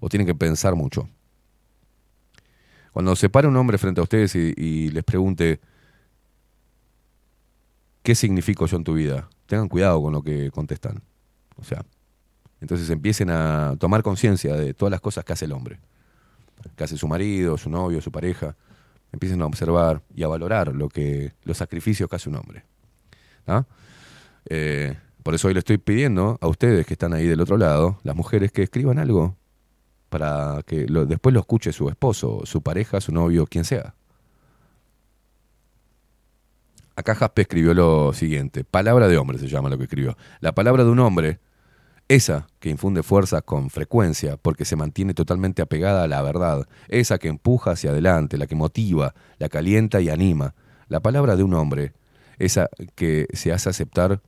O 0.00 0.08
tienen 0.08 0.26
que 0.26 0.34
pensar 0.34 0.74
mucho. 0.74 1.08
Cuando 2.92 3.14
se 3.14 3.28
para 3.28 3.46
un 3.46 3.56
hombre 3.56 3.78
frente 3.78 4.00
a 4.00 4.04
ustedes 4.04 4.34
y, 4.34 4.88
les 4.88 5.04
pregunte, 5.04 5.60
¿qué 8.02 8.14
significo 8.16 8.66
yo 8.66 8.78
en 8.78 8.84
tu 8.84 8.94
vida? 8.94 9.28
Tengan 9.46 9.68
cuidado 9.68 10.02
con 10.02 10.12
lo 10.12 10.22
que 10.22 10.50
contestan. 10.50 11.02
O 11.56 11.62
sea, 11.62 11.84
entonces 12.60 12.90
empiecen 12.90 13.30
a 13.30 13.76
tomar 13.78 14.02
conciencia 14.02 14.56
de 14.56 14.74
todas 14.74 14.90
las 14.90 15.00
cosas 15.00 15.24
que 15.24 15.34
hace 15.34 15.44
el 15.44 15.52
hombre. 15.52 15.78
Que 16.74 16.84
hace 16.84 16.96
su 16.96 17.06
marido, 17.06 17.56
su 17.56 17.70
novio, 17.70 18.00
su 18.00 18.10
pareja. 18.10 18.56
Empiecen 19.12 19.40
a 19.42 19.46
observar 19.46 20.02
y 20.14 20.24
a 20.24 20.28
valorar 20.28 20.74
lo 20.74 20.88
que, 20.88 21.34
los 21.44 21.58
sacrificios 21.58 22.08
que 22.08 22.16
hace 22.16 22.28
un 22.28 22.36
hombre. 22.36 22.64
¿Ah? 23.46 23.64
Por 25.22 25.34
eso 25.34 25.48
hoy 25.48 25.54
le 25.54 25.60
estoy 25.60 25.78
pidiendo 25.78 26.38
a 26.40 26.48
ustedes 26.48 26.86
que 26.86 26.94
están 26.94 27.12
ahí 27.12 27.26
del 27.26 27.40
otro 27.40 27.56
lado, 27.56 27.98
las 28.02 28.16
mujeres, 28.16 28.52
que 28.52 28.62
escriban 28.62 28.98
algo 28.98 29.36
para 30.08 30.62
que 30.66 30.86
después 31.06 31.32
lo 31.32 31.40
escuche 31.40 31.72
su 31.72 31.88
esposo, 31.88 32.40
su 32.44 32.62
pareja, 32.62 33.00
su 33.00 33.12
novio, 33.12 33.46
quien 33.46 33.64
sea. 33.64 33.94
Acá 36.96 37.14
Jaspe 37.14 37.42
escribió 37.42 37.72
lo 37.72 38.12
siguiente, 38.12 38.64
palabra 38.64 39.08
de 39.08 39.16
hombre 39.16 39.38
se 39.38 39.48
llama 39.48 39.70
lo 39.70 39.78
que 39.78 39.84
escribió. 39.84 40.16
La 40.40 40.52
palabra 40.52 40.84
de 40.84 40.90
un 40.90 40.98
hombre, 40.98 41.38
esa 42.08 42.48
que 42.58 42.68
infunde 42.68 43.02
fuerza 43.02 43.40
con 43.40 43.70
frecuencia 43.70 44.36
porque 44.36 44.64
se 44.64 44.76
mantiene 44.76 45.14
totalmente 45.14 45.62
apegada 45.62 46.02
a 46.02 46.08
la 46.08 46.20
verdad, 46.22 46.66
esa 46.88 47.18
que 47.18 47.28
empuja 47.28 47.70
hacia 47.70 47.90
adelante, 47.90 48.36
la 48.36 48.46
que 48.46 48.56
motiva, 48.56 49.14
la 49.38 49.48
calienta 49.48 50.00
y 50.00 50.10
anima. 50.10 50.54
La 50.88 51.00
palabra 51.00 51.36
de 51.36 51.44
un 51.44 51.54
hombre, 51.54 51.92
esa 52.38 52.68
que 52.96 53.28
se 53.32 53.52
hace 53.52 53.70
aceptar 53.70 54.20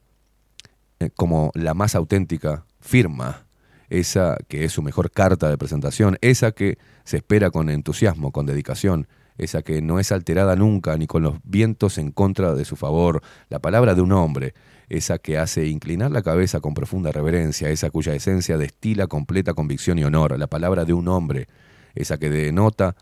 como 1.11 1.51
la 1.55 1.75
más 1.75 1.95
auténtica, 1.95 2.65
firma, 2.81 3.47
esa 3.89 4.39
que 4.49 4.65
es 4.65 4.73
su 4.73 4.83
mejor 4.83 5.11
carta 5.11 5.51
de 5.51 5.59
presentación, 5.59 6.17
esa 6.21 6.53
que 6.53 6.79
se 7.05 7.19
espera 7.19 7.51
con 7.51 7.69
entusiasmo, 7.69 8.33
con 8.33 8.47
dedicación, 8.47 9.07
esa 9.39 9.63
que 9.63 9.83
no 9.83 9.99
es 9.99 10.13
alterada 10.13 10.57
nunca 10.57 10.97
ni 10.97 11.07
con 11.07 11.23
los 11.23 11.37
vientos 11.45 11.99
en 11.99 12.11
contra 12.11 12.55
de 12.55 12.65
su 12.65 12.77
favor, 12.77 13.23
la 13.49 13.59
palabra 13.59 13.95
de 13.95 14.01
un 14.01 14.13
hombre, 14.13 14.55
esa 14.89 15.19
que 15.19 15.39
hace 15.39 15.67
inclinar 15.67 16.11
la 16.11 16.23
cabeza 16.23 16.61
con 16.61 16.75
profunda 16.75 17.13
reverencia, 17.13 17.71
esa 17.71 17.91
cuya 17.91 18.15
esencia 18.15 18.59
destila 18.59 19.07
completa 19.07 19.55
convicción 19.55 19.99
y 19.99 20.05
honor, 20.05 20.39
la 20.39 20.47
palabra 20.47 20.85
de 20.85 20.93
un 20.93 21.09
hombre, 21.09 21.49
esa 21.95 22.19
que 22.19 22.31
denota 22.31 22.95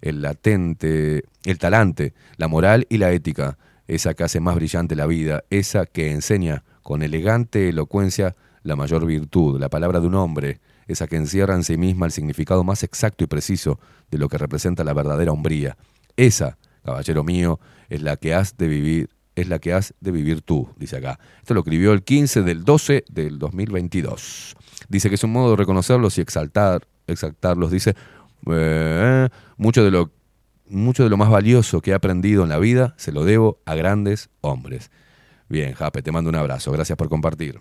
el 0.00 0.22
latente, 0.22 1.24
el 1.44 1.58
talante, 1.58 2.14
la 2.36 2.48
moral 2.48 2.86
y 2.88 2.98
la 2.98 3.12
ética, 3.12 3.58
esa 3.86 4.14
que 4.14 4.24
hace 4.24 4.40
más 4.40 4.54
brillante 4.54 4.94
la 4.94 5.06
vida, 5.06 5.44
esa 5.50 5.86
que 5.86 6.12
enseña 6.12 6.64
con 6.88 7.02
elegante 7.02 7.68
elocuencia 7.68 8.34
la 8.62 8.74
mayor 8.74 9.04
virtud, 9.04 9.60
la 9.60 9.68
palabra 9.68 10.00
de 10.00 10.06
un 10.06 10.14
hombre, 10.14 10.62
esa 10.86 11.06
que 11.06 11.16
encierra 11.16 11.54
en 11.54 11.62
sí 11.62 11.76
misma 11.76 12.06
el 12.06 12.12
significado 12.12 12.64
más 12.64 12.82
exacto 12.82 13.24
y 13.24 13.26
preciso 13.26 13.78
de 14.10 14.16
lo 14.16 14.30
que 14.30 14.38
representa 14.38 14.84
la 14.84 14.94
verdadera 14.94 15.32
hombría. 15.32 15.76
Esa, 16.16 16.56
caballero 16.82 17.24
mío, 17.24 17.60
es 17.90 18.00
la 18.00 18.16
que 18.16 18.32
has 18.32 18.56
de 18.56 18.68
vivir, 18.68 19.10
es 19.34 19.50
la 19.50 19.58
que 19.58 19.74
has 19.74 19.92
de 20.00 20.12
vivir 20.12 20.40
tú, 20.40 20.70
dice 20.78 20.96
acá. 20.96 21.20
Esto 21.40 21.52
lo 21.52 21.60
escribió 21.60 21.92
el 21.92 22.04
15 22.04 22.42
del 22.42 22.64
12 22.64 23.04
del 23.10 23.38
2022. 23.38 24.56
Dice 24.88 25.10
que 25.10 25.16
es 25.16 25.24
un 25.24 25.32
modo 25.32 25.50
de 25.50 25.56
reconocerlos 25.56 26.16
y 26.16 26.22
exaltar, 26.22 26.88
exaltarlos. 27.06 27.70
Dice, 27.70 27.96
eh, 28.50 29.28
mucho 29.58 29.84
de 29.84 29.90
lo 29.90 30.10
mucho 30.70 31.04
de 31.04 31.10
lo 31.10 31.18
más 31.18 31.28
valioso 31.28 31.82
que 31.82 31.90
he 31.90 31.94
aprendido 31.94 32.44
en 32.44 32.48
la 32.48 32.58
vida 32.58 32.94
se 32.96 33.12
lo 33.12 33.26
debo 33.26 33.60
a 33.66 33.74
grandes 33.74 34.30
hombres. 34.40 34.90
Bien, 35.48 35.72
Jape, 35.74 36.02
te 36.02 36.12
mando 36.12 36.30
un 36.30 36.36
abrazo. 36.36 36.72
Gracias 36.72 36.96
por 36.96 37.08
compartir. 37.08 37.58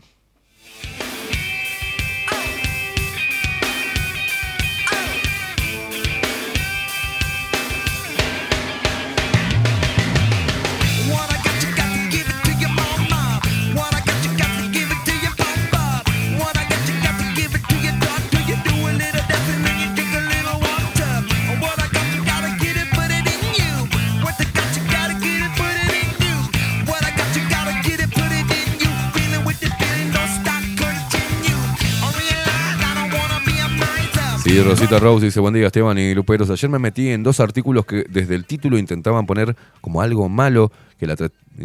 Rosita 34.64 34.98
Rose 35.00 35.26
dice, 35.26 35.40
buen 35.40 35.54
día 35.54 35.68
Esteban 35.68 35.98
y 35.98 36.16
Luperos. 36.16 36.50
Ayer 36.50 36.70
me 36.70 36.80
metí 36.80 37.10
en 37.10 37.22
dos 37.22 37.40
artículos 37.40 37.86
que 37.86 38.06
desde 38.10 38.34
el 38.34 38.46
título 38.46 38.78
intentaban 38.78 39.26
poner 39.26 39.56
como 39.82 40.02
algo 40.02 40.30
malo 40.30 40.72
que, 40.98 41.08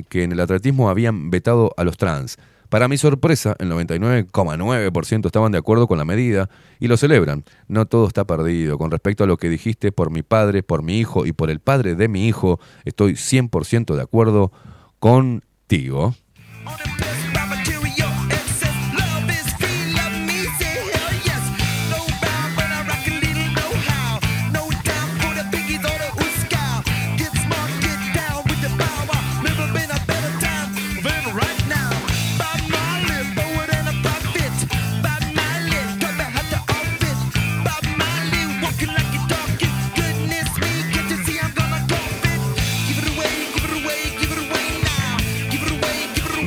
que 0.09 0.25
en 0.25 0.33
el 0.33 0.41
atletismo 0.41 0.91
habían 0.91 1.31
vetado 1.31 1.73
a 1.77 1.85
los 1.85 1.97
trans. 1.97 2.39
Para 2.69 2.89
mi 2.89 2.99
sorpresa, 2.99 3.55
el 3.59 3.71
99,9% 3.71 5.27
estaban 5.27 5.53
de 5.53 5.59
acuerdo 5.59 5.87
con 5.87 5.99
la 5.99 6.05
medida 6.05 6.51
y 6.81 6.89
lo 6.89 6.97
celebran. 6.97 7.45
No 7.69 7.87
todo 7.87 8.07
está 8.07 8.27
perdido. 8.27 8.79
Con 8.79 8.91
respecto 8.91 9.25
a 9.25 9.27
lo 9.27 9.37
que 9.37 9.49
dijiste 9.49 9.93
por 9.93 10.11
mi 10.11 10.23
padre, 10.23 10.63
por 10.63 10.83
mi 10.83 10.99
hijo 10.99 11.25
y 11.25 11.33
por 11.33 11.51
el 11.51 11.61
padre 11.61 11.95
de 11.95 12.09
mi 12.09 12.27
hijo, 12.27 12.61
estoy 12.85 13.13
100% 13.13 13.95
de 13.95 14.03
acuerdo 14.03 14.53
contigo. 14.99 16.15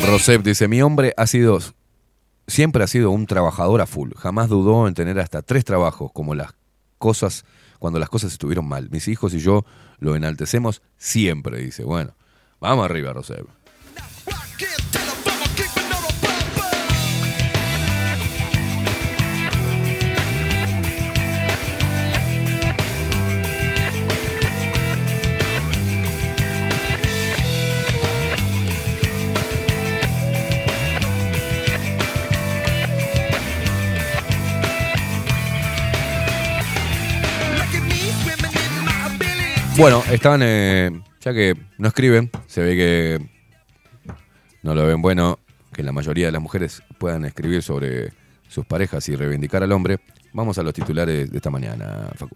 Rosep 0.06 0.44
dice, 0.44 0.68
mi 0.68 0.82
hombre 0.82 1.14
ha 1.18 1.26
sido, 1.26 1.60
siempre 2.48 2.84
ha 2.84 2.88
sido 2.88 3.10
un 3.10 3.26
trabajador 3.26 3.82
a 3.82 3.88
full. 3.88 4.11
Jamás 4.15 4.49
dudó 4.49 4.88
en 4.88 4.94
tener 4.94 5.19
hasta 5.19 5.41
tres 5.41 5.65
trabajos, 5.65 6.11
como 6.11 6.36
las 6.36 6.53
cosas, 6.99 7.44
cuando 7.80 7.99
las 7.99 8.10
cosas 8.10 8.32
estuvieron 8.32 8.68
mal. 8.68 8.90
Mis 8.91 9.07
hijos 9.07 9.34
y 9.34 9.40
yo 9.40 9.65
lo 9.98 10.15
enaltecemos 10.15 10.82
siempre, 10.98 11.60
dice. 11.60 11.84
Bueno, 11.84 12.15
vamos 12.60 12.86
arriba, 12.86 13.14
Rosep. 13.14 13.48
Bueno, 39.78 40.02
están, 40.10 40.40
eh, 40.42 40.90
ya 41.20 41.34
que 41.34 41.54
no 41.78 41.90
escriben, 41.90 42.32
se 42.48 42.62
ve 42.62 42.76
que 42.76 43.30
no 44.64 44.74
lo 44.74 44.86
ven 44.88 45.02
bueno 45.02 45.40
que 45.74 45.84
la 45.84 45.92
mayoría 45.92 46.28
de 46.28 46.32
las 46.32 46.42
mujeres 46.42 46.82
puedan 46.98 47.26
escribir 47.26 47.62
sobre 47.62 48.14
sus 48.48 48.66
parejas 48.66 49.08
y 49.10 49.16
reivindicar 49.18 49.64
al 49.64 49.74
hombre. 49.74 50.00
Vamos 50.32 50.58
a 50.58 50.64
los 50.64 50.74
titulares 50.74 51.30
de 51.30 51.38
esta 51.38 51.50
mañana, 51.50 52.10
Facu. 52.16 52.36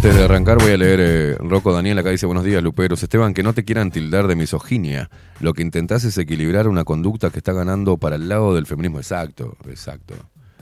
Antes 0.00 0.16
de 0.16 0.24
arrancar 0.24 0.56
voy 0.56 0.72
a 0.72 0.78
leer 0.78 0.98
eh, 1.02 1.36
Rocco 1.40 1.74
Daniel, 1.74 1.98
acá 1.98 2.08
dice 2.08 2.24
buenos 2.24 2.42
días 2.42 2.62
Luperos. 2.62 3.02
Esteban, 3.02 3.34
que 3.34 3.42
no 3.42 3.52
te 3.52 3.66
quieran 3.66 3.90
tildar 3.90 4.28
de 4.28 4.34
misoginia. 4.34 5.10
Lo 5.40 5.52
que 5.52 5.60
intentás 5.60 6.04
es 6.04 6.16
equilibrar 6.16 6.68
una 6.68 6.84
conducta 6.84 7.28
que 7.28 7.36
está 7.36 7.52
ganando 7.52 7.98
para 7.98 8.16
el 8.16 8.26
lado 8.26 8.54
del 8.54 8.64
feminismo. 8.64 8.96
Exacto, 8.96 9.58
exacto. 9.68 10.14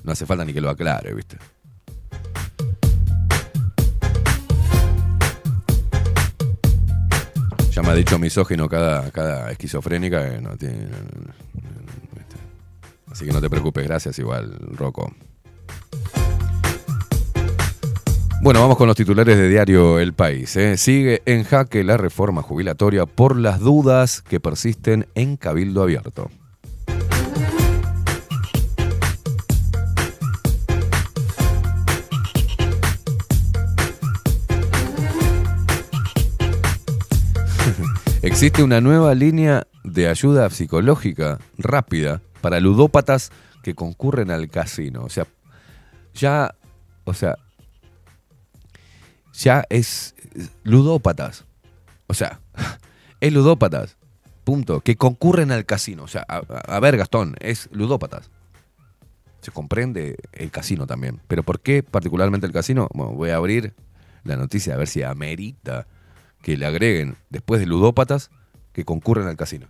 No 0.02 0.10
hace 0.10 0.26
falta 0.26 0.44
ni 0.44 0.52
que 0.52 0.60
lo 0.60 0.68
aclare, 0.68 1.14
¿viste? 1.14 1.36
Ya 7.70 7.82
me 7.82 7.90
ha 7.90 7.94
dicho 7.94 8.18
misógino 8.18 8.68
cada, 8.68 9.08
cada 9.12 9.52
esquizofrénica 9.52 10.32
que 10.32 10.40
no 10.40 10.56
tiene. 10.56 10.88
Así 13.08 13.24
que 13.24 13.30
no 13.30 13.40
te 13.40 13.48
preocupes, 13.48 13.86
gracias 13.86 14.18
igual, 14.18 14.58
Rocco. 14.72 15.14
Bueno, 18.40 18.60
vamos 18.60 18.76
con 18.76 18.86
los 18.86 18.96
titulares 18.96 19.36
de 19.36 19.48
diario 19.48 19.98
El 19.98 20.12
País. 20.12 20.54
¿eh? 20.56 20.76
Sigue 20.76 21.22
en 21.26 21.42
jaque 21.42 21.82
la 21.82 21.96
reforma 21.96 22.40
jubilatoria 22.40 23.04
por 23.04 23.36
las 23.36 23.58
dudas 23.58 24.22
que 24.22 24.38
persisten 24.38 25.08
en 25.16 25.36
Cabildo 25.36 25.82
Abierto. 25.82 26.30
Existe 38.22 38.62
una 38.62 38.80
nueva 38.80 39.16
línea 39.16 39.66
de 39.82 40.06
ayuda 40.06 40.48
psicológica 40.50 41.40
rápida 41.58 42.20
para 42.40 42.60
ludópatas 42.60 43.32
que 43.64 43.74
concurren 43.74 44.30
al 44.30 44.48
casino. 44.48 45.02
O 45.02 45.08
sea, 45.08 45.26
ya, 46.14 46.54
o 47.04 47.14
sea, 47.14 47.36
ya 49.38 49.64
es 49.70 50.14
ludópatas. 50.64 51.44
O 52.06 52.14
sea, 52.14 52.40
es 53.20 53.32
ludópatas. 53.32 53.96
Punto. 54.44 54.80
Que 54.80 54.96
concurren 54.96 55.52
al 55.52 55.64
casino. 55.64 56.04
O 56.04 56.08
sea, 56.08 56.22
a, 56.22 56.80
ver, 56.80 56.96
Gastón, 56.96 57.36
es 57.40 57.68
ludópatas. 57.72 58.30
Se 59.40 59.50
comprende 59.50 60.16
el 60.32 60.50
casino 60.50 60.86
también. 60.86 61.20
Pero 61.28 61.42
¿por 61.42 61.60
qué 61.60 61.82
particularmente 61.82 62.46
el 62.46 62.52
casino? 62.52 62.88
Voy 62.92 63.30
a 63.30 63.36
abrir 63.36 63.74
la 64.24 64.36
noticia 64.36 64.74
a 64.74 64.76
ver 64.76 64.88
si 64.88 65.02
amerita 65.02 65.86
que 66.42 66.56
le 66.56 66.66
agreguen, 66.66 67.16
después 67.30 67.60
de 67.60 67.66
ludópatas, 67.66 68.30
que 68.72 68.84
concurren 68.84 69.26
al 69.26 69.36
casino. 69.36 69.66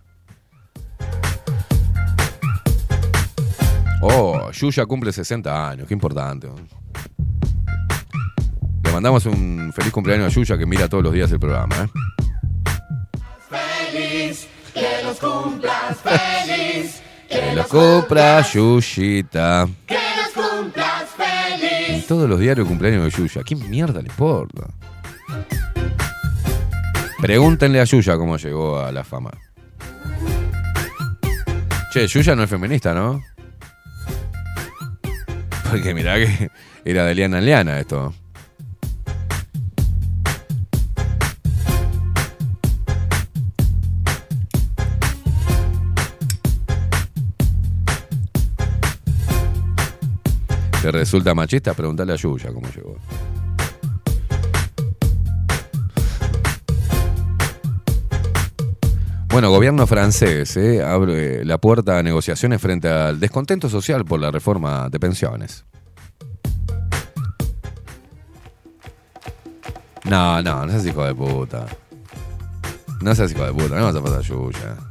Oh, 4.01 4.49
Yuya 4.51 4.85
cumple 4.85 5.11
60 5.11 5.69
años, 5.69 5.87
qué 5.87 5.93
importante. 5.93 6.47
Le 8.89 8.93
mandamos 8.93 9.23
un 9.27 9.71
feliz 9.71 9.91
cumpleaños 9.91 10.25
a 10.25 10.35
Yuya 10.35 10.57
que 10.57 10.65
mira 10.65 10.89
todos 10.89 11.03
los 11.03 11.13
días 11.13 11.31
el 11.31 11.39
programa. 11.39 11.75
¿eh? 11.75 11.89
Feliz, 13.47 14.47
que 14.73 15.03
los 15.03 15.19
cumplas 15.19 15.97
feliz, 15.97 16.99
Que 17.29 17.53
lo 17.53 17.67
compra 17.67 18.41
Yuyita. 18.41 19.67
que 19.85 19.93
los 19.95 20.29
cumplas 20.43 21.03
En 21.19 21.85
feliz. 21.87 22.07
todos 22.07 22.27
los 22.27 22.39
diarios 22.39 22.67
cumpleaños 22.67 23.03
de 23.03 23.11
Yuya. 23.11 23.43
¿Qué 23.43 23.55
mierda 23.55 24.01
le 24.01 24.07
importa? 24.07 24.63
Pregúntenle 27.21 27.81
a 27.81 27.83
Yuya 27.83 28.17
cómo 28.17 28.37
llegó 28.37 28.79
a 28.79 28.91
la 28.91 29.03
fama. 29.03 29.29
Che, 31.93 32.07
Yuya 32.07 32.35
no 32.35 32.41
es 32.41 32.49
feminista, 32.49 32.95
¿no? 32.95 33.21
Porque 35.69 35.93
mirá 35.93 36.15
que 36.15 36.49
era 36.83 37.05
de 37.05 37.13
Liana 37.13 37.39
Liana 37.39 37.79
esto. 37.79 38.15
¿Te 50.89 50.97
resulta 50.97 51.35
machista? 51.35 51.75
Preguntale 51.75 52.13
a 52.13 52.15
Yuya 52.15 52.51
cómo 52.51 52.67
llegó. 52.75 52.97
Bueno, 59.27 59.51
gobierno 59.51 59.85
francés 59.85 60.57
eh, 60.57 60.83
abre 60.83 61.45
la 61.45 61.59
puerta 61.59 61.99
a 61.99 62.01
negociaciones 62.01 62.59
frente 62.59 62.87
al 62.87 63.19
descontento 63.19 63.69
social 63.69 64.03
por 64.03 64.19
la 64.19 64.31
reforma 64.31 64.89
de 64.89 64.99
pensiones. 64.99 65.63
No, 70.05 70.41
no, 70.41 70.65
no 70.65 70.71
seas 70.71 70.87
hijo 70.87 71.05
de 71.05 71.13
puta. 71.13 71.67
No 72.99 73.13
seas 73.13 73.31
hijo 73.31 73.45
de 73.45 73.53
puta, 73.53 73.75
no 73.75 73.85
vas 73.85 73.95
a 73.95 74.01
pasar 74.01 74.23
yuya. 74.23 74.88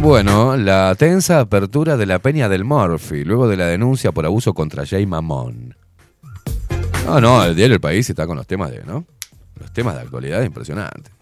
Bueno, 0.00 0.56
la 0.56 0.94
tensa 0.94 1.40
apertura 1.40 1.98
de 1.98 2.06
la 2.06 2.18
Peña 2.20 2.48
del 2.48 2.64
Murphy, 2.64 3.22
luego 3.22 3.46
de 3.48 3.58
la 3.58 3.66
denuncia 3.66 4.12
por 4.12 4.24
abuso 4.24 4.54
contra 4.54 4.86
Jay 4.86 5.04
Mamón. 5.04 5.76
No, 7.04 7.20
no, 7.20 7.44
el 7.44 7.54
diario 7.54 7.74
El 7.74 7.80
País 7.82 8.08
está 8.08 8.26
con 8.26 8.38
los 8.38 8.46
temas 8.46 8.70
de, 8.70 8.82
¿no? 8.84 9.04
Los 9.58 9.70
temas 9.72 9.96
de 9.96 10.00
actualidad 10.00 10.42
impresionantes. 10.42 11.12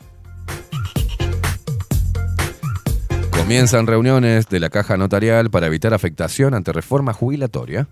Comienzan 3.32 3.88
reuniones 3.88 4.48
de 4.48 4.60
la 4.60 4.70
caja 4.70 4.96
notarial 4.96 5.50
para 5.50 5.66
evitar 5.66 5.92
afectación 5.92 6.54
ante 6.54 6.72
reforma 6.72 7.12
jubilatoria. 7.12 7.88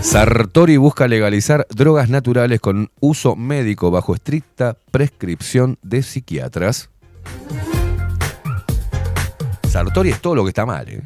Sartori 0.00 0.78
busca 0.78 1.06
legalizar 1.06 1.66
drogas 1.70 2.08
naturales 2.08 2.60
con 2.60 2.90
uso 2.98 3.36
médico 3.36 3.92
bajo 3.92 4.14
estricta 4.14 4.76
prescripción 4.90 5.78
de 5.82 6.02
psiquiatras. 6.02 6.90
Sartori 9.68 10.10
es 10.10 10.20
todo 10.20 10.34
lo 10.36 10.42
que 10.44 10.48
está 10.48 10.64
mal, 10.64 10.88
¿eh? 10.88 11.02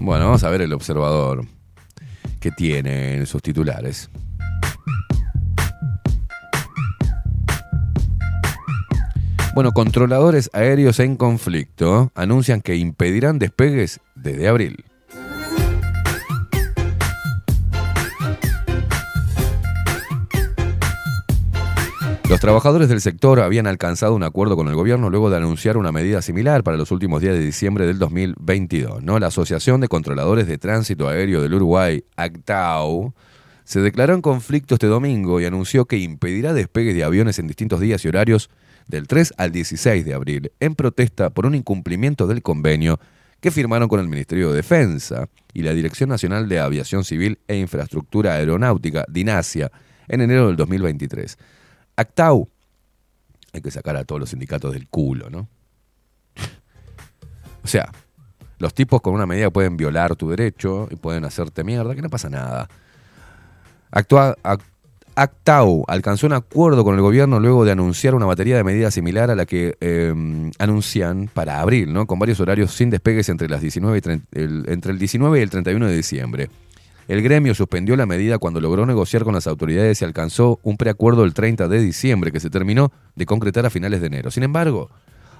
Bueno, 0.00 0.26
vamos 0.26 0.42
a 0.44 0.50
ver 0.50 0.62
el 0.62 0.72
observador 0.72 1.46
que 2.40 2.50
tiene 2.50 3.14
en 3.14 3.26
sus 3.26 3.40
titulares. 3.40 4.10
Bueno, 9.54 9.72
controladores 9.72 10.48
aéreos 10.54 10.98
en 10.98 11.16
conflicto 11.16 12.10
anuncian 12.14 12.62
que 12.62 12.76
impedirán 12.76 13.38
despegues 13.38 14.00
desde 14.14 14.48
abril. 14.48 14.82
Los 22.30 22.40
trabajadores 22.40 22.88
del 22.88 23.02
sector 23.02 23.40
habían 23.40 23.66
alcanzado 23.66 24.14
un 24.14 24.22
acuerdo 24.22 24.56
con 24.56 24.68
el 24.68 24.74
gobierno 24.74 25.10
luego 25.10 25.28
de 25.28 25.36
anunciar 25.36 25.76
una 25.76 25.92
medida 25.92 26.22
similar 26.22 26.62
para 26.62 26.78
los 26.78 26.90
últimos 26.90 27.20
días 27.20 27.34
de 27.34 27.44
diciembre 27.44 27.86
del 27.86 27.98
2022. 27.98 29.02
¿no? 29.02 29.18
La 29.18 29.26
Asociación 29.26 29.82
de 29.82 29.88
Controladores 29.88 30.46
de 30.46 30.56
Tránsito 30.56 31.08
Aéreo 31.08 31.42
del 31.42 31.52
Uruguay, 31.52 32.02
ACTAU, 32.16 33.12
se 33.64 33.80
declaró 33.80 34.14
en 34.14 34.22
conflicto 34.22 34.76
este 34.76 34.86
domingo 34.86 35.42
y 35.42 35.44
anunció 35.44 35.84
que 35.84 35.98
impedirá 35.98 36.54
despegues 36.54 36.94
de 36.94 37.04
aviones 37.04 37.38
en 37.38 37.48
distintos 37.48 37.80
días 37.80 38.02
y 38.02 38.08
horarios 38.08 38.48
del 38.88 39.06
3 39.06 39.34
al 39.36 39.52
16 39.52 40.04
de 40.04 40.14
abril, 40.14 40.52
en 40.60 40.74
protesta 40.74 41.30
por 41.30 41.46
un 41.46 41.54
incumplimiento 41.54 42.26
del 42.26 42.42
convenio 42.42 42.98
que 43.40 43.50
firmaron 43.50 43.88
con 43.88 43.98
el 44.00 44.08
Ministerio 44.08 44.50
de 44.50 44.56
Defensa 44.56 45.28
y 45.52 45.62
la 45.62 45.72
Dirección 45.74 46.08
Nacional 46.08 46.48
de 46.48 46.60
Aviación 46.60 47.04
Civil 47.04 47.38
e 47.48 47.56
Infraestructura 47.56 48.34
Aeronáutica, 48.34 49.04
DINASIA, 49.08 49.70
en 50.08 50.20
enero 50.20 50.46
del 50.46 50.56
2023. 50.56 51.36
ACTAU, 51.96 52.48
hay 53.52 53.60
que 53.60 53.70
sacar 53.70 53.96
a 53.96 54.04
todos 54.04 54.20
los 54.20 54.30
sindicatos 54.30 54.72
del 54.72 54.88
culo, 54.88 55.28
¿no? 55.30 55.48
o 57.64 57.66
sea, 57.66 57.90
los 58.58 58.74
tipos 58.74 59.00
con 59.00 59.14
una 59.14 59.26
medida 59.26 59.50
pueden 59.50 59.76
violar 59.76 60.14
tu 60.16 60.30
derecho 60.30 60.88
y 60.90 60.96
pueden 60.96 61.24
hacerte 61.24 61.64
mierda, 61.64 61.94
que 61.94 62.02
no 62.02 62.10
pasa 62.10 62.28
nada. 62.30 62.68
Actua- 63.90 64.36
ac- 64.42 64.62
ACTAU 65.14 65.84
alcanzó 65.88 66.26
un 66.26 66.32
acuerdo 66.32 66.84
con 66.84 66.94
el 66.94 67.00
gobierno 67.02 67.38
luego 67.38 67.64
de 67.64 67.72
anunciar 67.72 68.14
una 68.14 68.26
batería 68.26 68.56
de 68.56 68.64
medidas 68.64 68.94
similar 68.94 69.30
a 69.30 69.34
la 69.34 69.46
que 69.46 69.76
eh, 69.80 70.14
anuncian 70.58 71.28
para 71.32 71.60
abril, 71.60 71.92
¿no? 71.92 72.06
con 72.06 72.18
varios 72.18 72.40
horarios 72.40 72.72
sin 72.72 72.90
despegues 72.90 73.28
entre, 73.28 73.48
las 73.48 73.60
19 73.60 74.00
y 74.04 74.38
el- 74.38 74.64
entre 74.68 74.92
el 74.92 74.98
19 74.98 75.38
y 75.38 75.42
el 75.42 75.50
31 75.50 75.86
de 75.86 75.96
diciembre. 75.96 76.50
El 77.08 77.20
gremio 77.22 77.54
suspendió 77.54 77.96
la 77.96 78.06
medida 78.06 78.38
cuando 78.38 78.60
logró 78.60 78.86
negociar 78.86 79.24
con 79.24 79.34
las 79.34 79.46
autoridades 79.46 80.00
y 80.00 80.04
alcanzó 80.04 80.60
un 80.62 80.76
preacuerdo 80.76 81.24
el 81.24 81.34
30 81.34 81.68
de 81.68 81.80
diciembre 81.80 82.30
que 82.32 82.40
se 82.40 82.48
terminó 82.48 82.92
de 83.16 83.26
concretar 83.26 83.66
a 83.66 83.70
finales 83.70 84.00
de 84.00 84.06
enero. 84.06 84.30
Sin 84.30 84.44
embargo, 84.44 84.88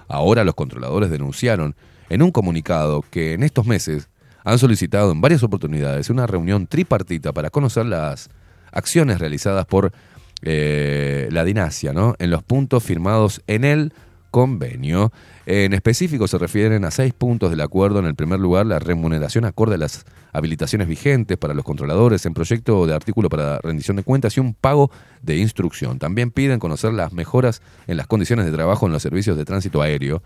ahora 0.07 0.43
los 0.43 0.55
controladores 0.55 1.09
denunciaron 1.09 1.75
en 2.09 2.21
un 2.21 2.31
comunicado 2.31 3.03
que 3.09 3.33
en 3.33 3.43
estos 3.43 3.65
meses 3.65 4.09
han 4.43 4.59
solicitado 4.59 5.11
en 5.13 5.21
varias 5.21 5.41
oportunidades 5.41 6.09
una 6.09 6.27
reunión 6.27 6.67
tripartita 6.67 7.31
para 7.31 7.49
conocer 7.49 7.85
las 7.85 8.29
acciones 8.73 9.19
realizadas 9.19 9.65
por 9.65 9.93
eh, 10.41 11.29
la 11.31 11.45
dinasia, 11.45 11.93
¿no? 11.93 12.15
En 12.19 12.29
los 12.29 12.43
puntos 12.43 12.83
firmados 12.83 13.41
en 13.47 13.63
el 13.63 13.93
convenio. 14.33 15.13
En 15.45 15.73
específico 15.73 16.27
se 16.27 16.37
refieren 16.37 16.83
a 16.85 16.91
seis 16.91 17.13
puntos 17.13 17.51
del 17.51 17.61
acuerdo. 17.61 17.99
En 17.99 18.05
el 18.05 18.15
primer 18.15 18.39
lugar, 18.39 18.65
la 18.65 18.79
remuneración 18.79 19.45
acorde 19.45 19.75
a 19.75 19.77
las 19.77 20.05
habilitaciones 20.33 20.87
vigentes 20.87 21.37
para 21.37 21.53
los 21.53 21.63
controladores 21.63 22.25
en 22.25 22.33
proyecto 22.33 22.87
de 22.87 22.95
artículo 22.95 23.29
para 23.29 23.59
rendición 23.59 23.95
de 23.95 24.03
cuentas 24.03 24.35
y 24.35 24.39
un 24.39 24.55
pago 24.55 24.89
de 25.21 25.37
instrucción. 25.37 25.99
También 25.99 26.31
piden 26.31 26.59
conocer 26.59 26.93
las 26.93 27.13
mejoras 27.13 27.61
en 27.85 27.95
las 27.95 28.07
condiciones 28.07 28.45
de 28.45 28.51
trabajo 28.51 28.87
en 28.87 28.91
los 28.91 29.03
servicios 29.03 29.37
de 29.37 29.45
tránsito 29.45 29.81
aéreo. 29.81 30.23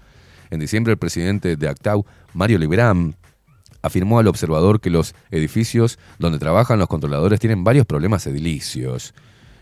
En 0.49 0.59
diciembre, 0.61 0.93
el 0.93 0.97
presidente 0.97 1.57
de 1.57 1.67
ACTAU, 1.67 2.05
Mario 2.33 2.57
Liberam, 2.59 3.13
afirmó 3.87 4.19
al 4.19 4.27
observador 4.27 4.79
que 4.79 4.89
los 4.89 5.15
edificios 5.31 5.97
donde 6.19 6.39
trabajan 6.39 6.79
los 6.79 6.87
controladores 6.87 7.39
tienen 7.39 7.63
varios 7.63 7.85
problemas 7.85 8.27
edilicios. 8.27 9.13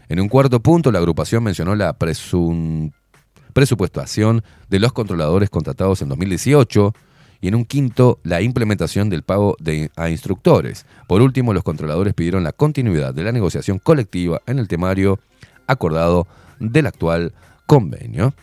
En 0.10 0.20
un 0.20 0.28
cuarto 0.30 0.60
punto, 0.60 0.92
la 0.92 1.00
agrupación 1.00 1.44
mencionó 1.44 1.76
la 1.76 1.96
presupuestación 3.54 4.44
de 4.70 4.80
los 4.80 4.94
controladores 4.94 5.50
contratados 5.50 6.02
en 6.02 6.10
2018 6.10 6.94
y 7.42 7.48
en 7.48 7.56
un 7.56 7.66
quinto, 7.66 8.20
la 8.24 8.42
implementación 8.42 9.10
del 9.10 9.24
pago 9.24 9.56
de, 9.60 9.92
a 9.96 10.10
instructores. 10.10 10.86
Por 11.08 11.22
último, 11.22 11.54
los 11.54 11.64
controladores 11.64 12.14
pidieron 12.14 12.44
la 12.44 12.52
continuidad 12.52 13.14
de 13.14 13.24
la 13.24 13.32
negociación 13.32 13.80
colectiva 13.80 14.42
en 14.46 14.60
el 14.60 14.68
temario 14.68 15.20
acordado 15.68 16.28
del 16.60 16.88
actual 16.88 17.34
convenio. 17.66 18.34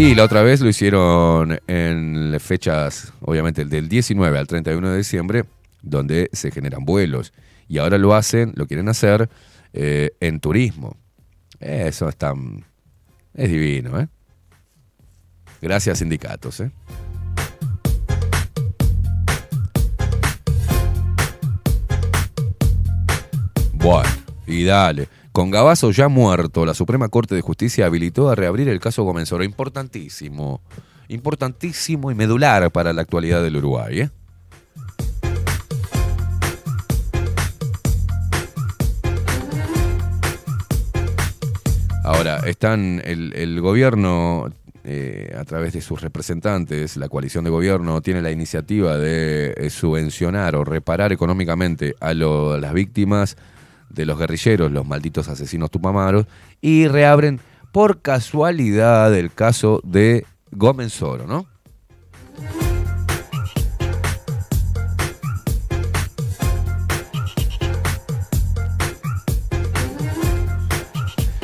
Y 0.00 0.14
la 0.14 0.24
otra 0.24 0.42
vez 0.42 0.62
lo 0.62 0.70
hicieron 0.70 1.60
en 1.66 2.34
fechas, 2.40 3.12
obviamente, 3.20 3.66
del 3.66 3.86
19 3.86 4.38
al 4.38 4.46
31 4.46 4.92
de 4.92 4.96
diciembre, 4.96 5.44
donde 5.82 6.30
se 6.32 6.50
generan 6.50 6.86
vuelos. 6.86 7.34
Y 7.68 7.76
ahora 7.76 7.98
lo 7.98 8.14
hacen, 8.14 8.54
lo 8.56 8.66
quieren 8.66 8.88
hacer 8.88 9.28
eh, 9.74 10.12
en 10.20 10.40
turismo. 10.40 10.96
Eso 11.60 12.08
está, 12.08 12.32
es 13.34 13.50
divino, 13.50 14.00
¿eh? 14.00 14.08
Gracias, 15.60 15.98
sindicatos, 15.98 16.60
¿eh? 16.60 16.70
Bueno, 23.74 24.08
y 24.46 24.64
dale. 24.64 25.08
Con 25.32 25.52
Gabazo 25.52 25.92
ya 25.92 26.08
muerto, 26.08 26.66
la 26.66 26.74
Suprema 26.74 27.08
Corte 27.08 27.36
de 27.36 27.40
Justicia 27.40 27.86
habilitó 27.86 28.30
a 28.30 28.34
reabrir 28.34 28.68
el 28.68 28.80
caso 28.80 29.04
Gomenzoro. 29.04 29.44
Importantísimo. 29.44 30.60
Importantísimo 31.06 32.10
y 32.10 32.16
medular 32.16 32.72
para 32.72 32.92
la 32.92 33.02
actualidad 33.02 33.40
del 33.40 33.56
Uruguay. 33.56 34.00
¿eh? 34.00 34.10
Ahora, 42.02 42.38
están 42.38 43.00
el, 43.04 43.32
el 43.36 43.60
gobierno, 43.60 44.50
eh, 44.82 45.32
a 45.38 45.44
través 45.44 45.74
de 45.74 45.80
sus 45.80 46.00
representantes, 46.00 46.96
la 46.96 47.08
coalición 47.08 47.44
de 47.44 47.50
gobierno, 47.50 48.00
tiene 48.00 48.20
la 48.20 48.32
iniciativa 48.32 48.96
de 48.96 49.54
eh, 49.56 49.70
subvencionar 49.70 50.56
o 50.56 50.64
reparar 50.64 51.12
económicamente 51.12 51.94
a 52.00 52.14
las 52.14 52.74
víctimas 52.74 53.36
de 53.90 54.06
los 54.06 54.18
guerrilleros, 54.18 54.72
los 54.72 54.86
malditos 54.86 55.28
asesinos 55.28 55.70
tupamaros, 55.70 56.26
y 56.60 56.88
reabren 56.88 57.40
por 57.72 58.00
casualidad 58.00 59.14
el 59.14 59.32
caso 59.32 59.80
de 59.84 60.24
Gómez 60.50 60.92
Soro, 60.92 61.26
¿no? 61.26 61.46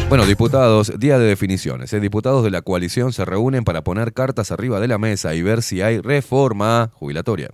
Bueno, 0.09 0.24
diputados, 0.24 0.93
día 1.01 1.18
de 1.18 1.27
definiciones. 1.27 1.93
¿eh? 1.93 1.98
Diputados 1.98 2.44
de 2.44 2.52
la 2.52 2.62
coalición 2.62 3.12
se 3.12 3.24
reúnen 3.24 3.64
para 3.64 3.82
poner 3.82 4.12
cartas 4.12 4.52
arriba 4.52 4.78
de 4.78 4.86
la 4.86 4.98
mesa 4.98 5.35
y 5.35 5.43
ver 5.43 5.62
si 5.62 5.82
hay 5.82 5.98
reforma 5.98 6.93
jubilatoria. 6.94 7.51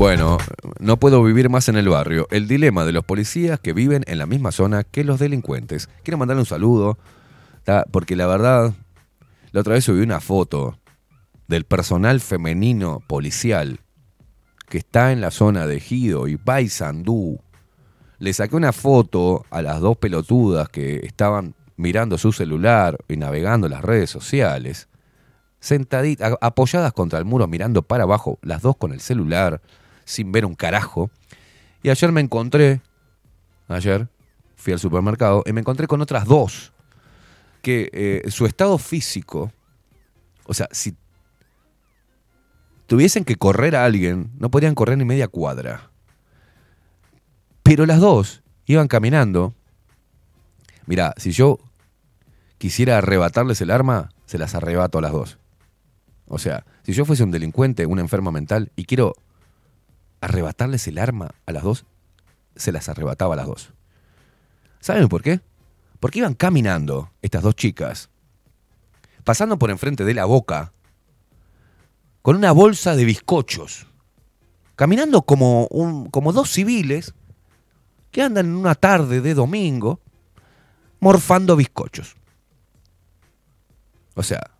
Bueno, 0.00 0.38
no 0.78 0.96
puedo 0.96 1.22
vivir 1.22 1.50
más 1.50 1.68
en 1.68 1.76
el 1.76 1.90
barrio. 1.90 2.26
El 2.30 2.48
dilema 2.48 2.86
de 2.86 2.92
los 2.92 3.04
policías 3.04 3.60
que 3.60 3.74
viven 3.74 4.02
en 4.06 4.16
la 4.16 4.24
misma 4.24 4.50
zona 4.50 4.82
que 4.82 5.04
los 5.04 5.18
delincuentes. 5.18 5.90
Quiero 6.02 6.16
mandarle 6.16 6.40
un 6.40 6.46
saludo, 6.46 6.96
porque 7.90 8.16
la 8.16 8.26
verdad, 8.26 8.72
la 9.52 9.60
otra 9.60 9.74
vez 9.74 9.84
subí 9.84 10.00
una 10.00 10.20
foto 10.20 10.78
del 11.48 11.66
personal 11.66 12.20
femenino 12.20 13.02
policial 13.06 13.80
que 14.70 14.78
está 14.78 15.12
en 15.12 15.20
la 15.20 15.30
zona 15.30 15.66
de 15.66 15.76
Ejido 15.76 16.28
y 16.28 16.38
Paysandú. 16.38 17.38
Le 18.18 18.32
saqué 18.32 18.56
una 18.56 18.72
foto 18.72 19.44
a 19.50 19.60
las 19.60 19.80
dos 19.80 19.98
pelotudas 19.98 20.70
que 20.70 21.04
estaban 21.04 21.54
mirando 21.76 22.16
su 22.16 22.32
celular 22.32 22.96
y 23.06 23.18
navegando 23.18 23.68
las 23.68 23.82
redes 23.82 24.08
sociales, 24.08 24.88
sentaditas, 25.60 26.38
apoyadas 26.40 26.94
contra 26.94 27.18
el 27.18 27.26
muro, 27.26 27.46
mirando 27.46 27.82
para 27.82 28.04
abajo, 28.04 28.38
las 28.40 28.62
dos 28.62 28.78
con 28.78 28.94
el 28.94 29.00
celular, 29.00 29.60
sin 30.04 30.32
ver 30.32 30.44
un 30.44 30.54
carajo. 30.54 31.10
Y 31.82 31.90
ayer 31.90 32.12
me 32.12 32.20
encontré, 32.20 32.80
ayer 33.68 34.08
fui 34.56 34.72
al 34.72 34.78
supermercado 34.78 35.42
y 35.46 35.52
me 35.52 35.60
encontré 35.60 35.86
con 35.86 36.00
otras 36.00 36.26
dos 36.26 36.72
que 37.62 37.90
eh, 37.92 38.30
su 38.30 38.46
estado 38.46 38.78
físico, 38.78 39.52
o 40.44 40.54
sea, 40.54 40.68
si 40.70 40.96
tuviesen 42.86 43.24
que 43.24 43.36
correr 43.36 43.76
a 43.76 43.84
alguien, 43.84 44.30
no 44.38 44.50
podrían 44.50 44.74
correr 44.74 44.98
ni 44.98 45.04
media 45.04 45.28
cuadra. 45.28 45.90
Pero 47.62 47.86
las 47.86 48.00
dos 48.00 48.42
iban 48.66 48.88
caminando. 48.88 49.54
Mirá, 50.86 51.14
si 51.16 51.30
yo 51.30 51.58
quisiera 52.58 52.98
arrebatarles 52.98 53.60
el 53.60 53.70
arma, 53.70 54.10
se 54.26 54.38
las 54.38 54.54
arrebato 54.54 54.98
a 54.98 55.02
las 55.02 55.12
dos. 55.12 55.38
O 56.26 56.38
sea, 56.38 56.64
si 56.82 56.92
yo 56.92 57.04
fuese 57.04 57.22
un 57.22 57.30
delincuente, 57.30 57.86
un 57.86 57.98
enfermo 57.98 58.32
mental, 58.32 58.72
y 58.76 58.84
quiero 58.84 59.14
arrebatarles 60.20 60.86
el 60.88 60.98
arma 60.98 61.34
a 61.46 61.52
las 61.52 61.62
dos, 61.62 61.84
se 62.56 62.72
las 62.72 62.88
arrebataba 62.88 63.34
a 63.34 63.36
las 63.36 63.46
dos. 63.46 63.72
¿Saben 64.80 65.08
por 65.08 65.22
qué? 65.22 65.40
Porque 65.98 66.20
iban 66.20 66.34
caminando 66.34 67.10
estas 67.22 67.42
dos 67.42 67.54
chicas, 67.54 68.10
pasando 69.24 69.58
por 69.58 69.70
enfrente 69.70 70.04
de 70.04 70.14
la 70.14 70.24
boca, 70.24 70.72
con 72.22 72.36
una 72.36 72.52
bolsa 72.52 72.96
de 72.96 73.04
bizcochos, 73.04 73.86
caminando 74.76 75.22
como, 75.22 75.66
un, 75.68 76.08
como 76.10 76.32
dos 76.32 76.50
civiles 76.50 77.14
que 78.10 78.22
andan 78.22 78.46
en 78.46 78.56
una 78.56 78.74
tarde 78.74 79.20
de 79.20 79.34
domingo 79.34 80.00
morfando 81.00 81.56
bizcochos. 81.56 82.16
O 84.14 84.22
sea, 84.22 84.50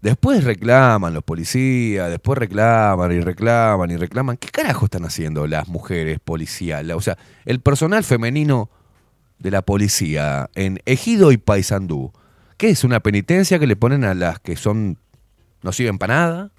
después 0.00 0.44
reclaman 0.44 1.14
los 1.14 1.22
policías, 1.22 2.10
después 2.10 2.38
reclaman 2.38 3.12
y 3.12 3.20
reclaman 3.20 3.90
y 3.90 3.96
reclaman. 3.96 4.36
¿Qué 4.36 4.48
carajo 4.48 4.86
están 4.86 5.04
haciendo 5.04 5.46
las 5.46 5.68
mujeres 5.68 6.18
policiales? 6.20 6.96
O 6.96 7.00
sea, 7.00 7.18
el 7.44 7.60
personal 7.60 8.04
femenino 8.04 8.70
de 9.38 9.50
la 9.50 9.62
policía 9.62 10.50
en 10.54 10.80
Ejido 10.84 11.32
y 11.32 11.38
Paysandú, 11.38 12.12
¿qué 12.56 12.70
es 12.70 12.84
una 12.84 13.00
penitencia 13.00 13.58
que 13.58 13.66
le 13.66 13.76
ponen 13.76 14.04
a 14.04 14.14
las 14.14 14.38
que 14.38 14.56
son 14.56 14.98
no 15.62 15.72
sirven 15.72 15.98
para 15.98 16.14
nada? 16.14 16.50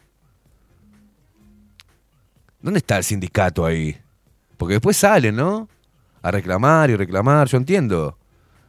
¿Dónde 2.62 2.80
está 2.80 2.98
el 2.98 3.04
sindicato 3.04 3.66
ahí? 3.66 3.98
Porque 4.58 4.76
después 4.76 4.98
salen, 4.98 5.36
¿no? 5.36 5.68
A 6.22 6.30
reclamar 6.30 6.92
y 6.92 6.96
reclamar. 6.96 7.48
Yo 7.48 7.58
entiendo 7.58 8.18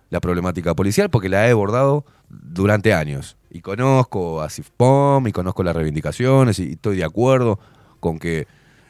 la 0.09 0.21
problemática 0.21 0.75
policial 0.75 1.11
porque 1.11 1.29
la 1.29 1.47
he 1.47 1.51
abordado 1.51 2.07
durante 2.31 2.95
años. 2.95 3.37
Y 3.55 3.61
conozco 3.61 4.41
a 4.41 4.49
CIFPOM 4.49 5.29
y 5.29 5.33
conozco 5.33 5.63
las 5.63 5.77
reivindicaciones 5.77 6.59
y 6.59 6.73
estoy 6.73 6.97
de 6.97 7.05
acuerdo 7.05 7.59
con 8.01 8.19
que 8.19 8.47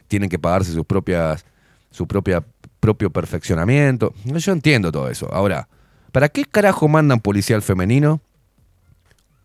tienen 0.06 0.30
que 0.30 0.38
pagarse 0.38 0.72
sus 0.72 0.86
propias, 0.86 1.44
su 1.90 2.06
propia, 2.06 2.44
propio 2.78 3.10
perfeccionamiento. 3.10 4.14
Yo 4.24 4.52
entiendo 4.52 4.92
todo 4.92 5.10
eso. 5.10 5.28
Ahora, 5.34 5.68
¿para 6.12 6.28
qué 6.28 6.44
carajo 6.44 6.86
mandan 6.86 7.18
policial 7.18 7.60
femenino 7.60 8.20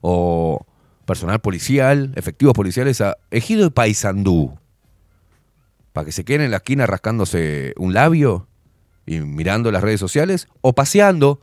o 0.02 0.64
personal 1.06 1.40
policial, 1.40 2.12
efectivos 2.16 2.54
policiales 2.54 3.02
a 3.02 3.18
Ejido 3.32 3.66
y 3.66 3.70
Paysandú? 3.72 4.60
¿Para 5.94 6.06
que 6.06 6.12
se 6.12 6.26
queden 6.26 6.42
en 6.42 6.52
la 6.52 6.58
esquina 6.58 6.86
rascándose 6.86 7.74
un 7.78 7.96
labio 7.96 8.48
y 9.08 9.22
mirando 9.22 9.72
las 9.72 9.82
redes 9.82 10.00
sociales? 10.00 10.48
¿O 10.62 10.74
paseando 10.74 11.42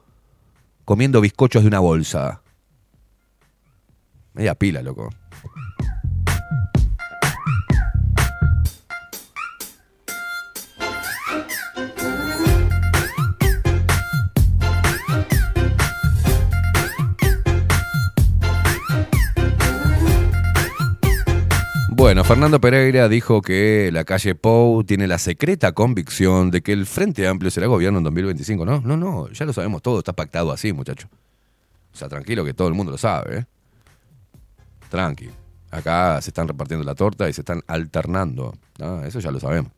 comiendo 0.85 1.21
bizcochos 1.21 1.63
de 1.63 1.69
una 1.69 1.81
bolsa? 1.81 2.44
Media 4.35 4.55
pila, 4.56 4.82
loco. 4.82 5.11
Bueno, 21.97 22.23
Fernando 22.23 22.61
Pereira 22.61 23.09
dijo 23.09 23.40
que 23.40 23.90
la 23.90 24.05
calle 24.05 24.35
Pou 24.35 24.85
tiene 24.85 25.06
la 25.06 25.16
secreta 25.16 25.73
convicción 25.73 26.51
de 26.51 26.61
que 26.61 26.73
el 26.73 26.85
Frente 26.85 27.27
Amplio 27.27 27.51
será 27.51 27.66
gobierno 27.66 27.98
en 27.98 28.05
2025. 28.05 28.66
No, 28.66 28.81
no, 28.81 28.97
no, 28.97 29.31
ya 29.31 29.47
lo 29.47 29.52
sabemos 29.52 29.81
todo, 29.81 30.01
está 30.01 30.12
pactado 30.12 30.52
así, 30.52 30.73
muchacho. 30.73 31.09
O 31.94 31.97
sea, 31.97 32.09
tranquilo 32.09 32.44
que 32.44 32.52
todo 32.52 32.69
el 32.69 32.74
mundo 32.74 32.93
lo 32.93 32.98
sabe, 32.98 33.39
¿eh? 33.39 33.47
Tranqui. 34.89 35.31
Acá 35.70 36.20
se 36.20 36.31
están 36.31 36.47
repartiendo 36.47 36.85
la 36.85 36.94
torta 36.94 37.28
y 37.28 37.32
se 37.32 37.40
están 37.40 37.62
alternando. 37.66 38.55
Eso 39.05 39.19
ya 39.19 39.31
lo 39.31 39.40
sabemos. 39.40 39.73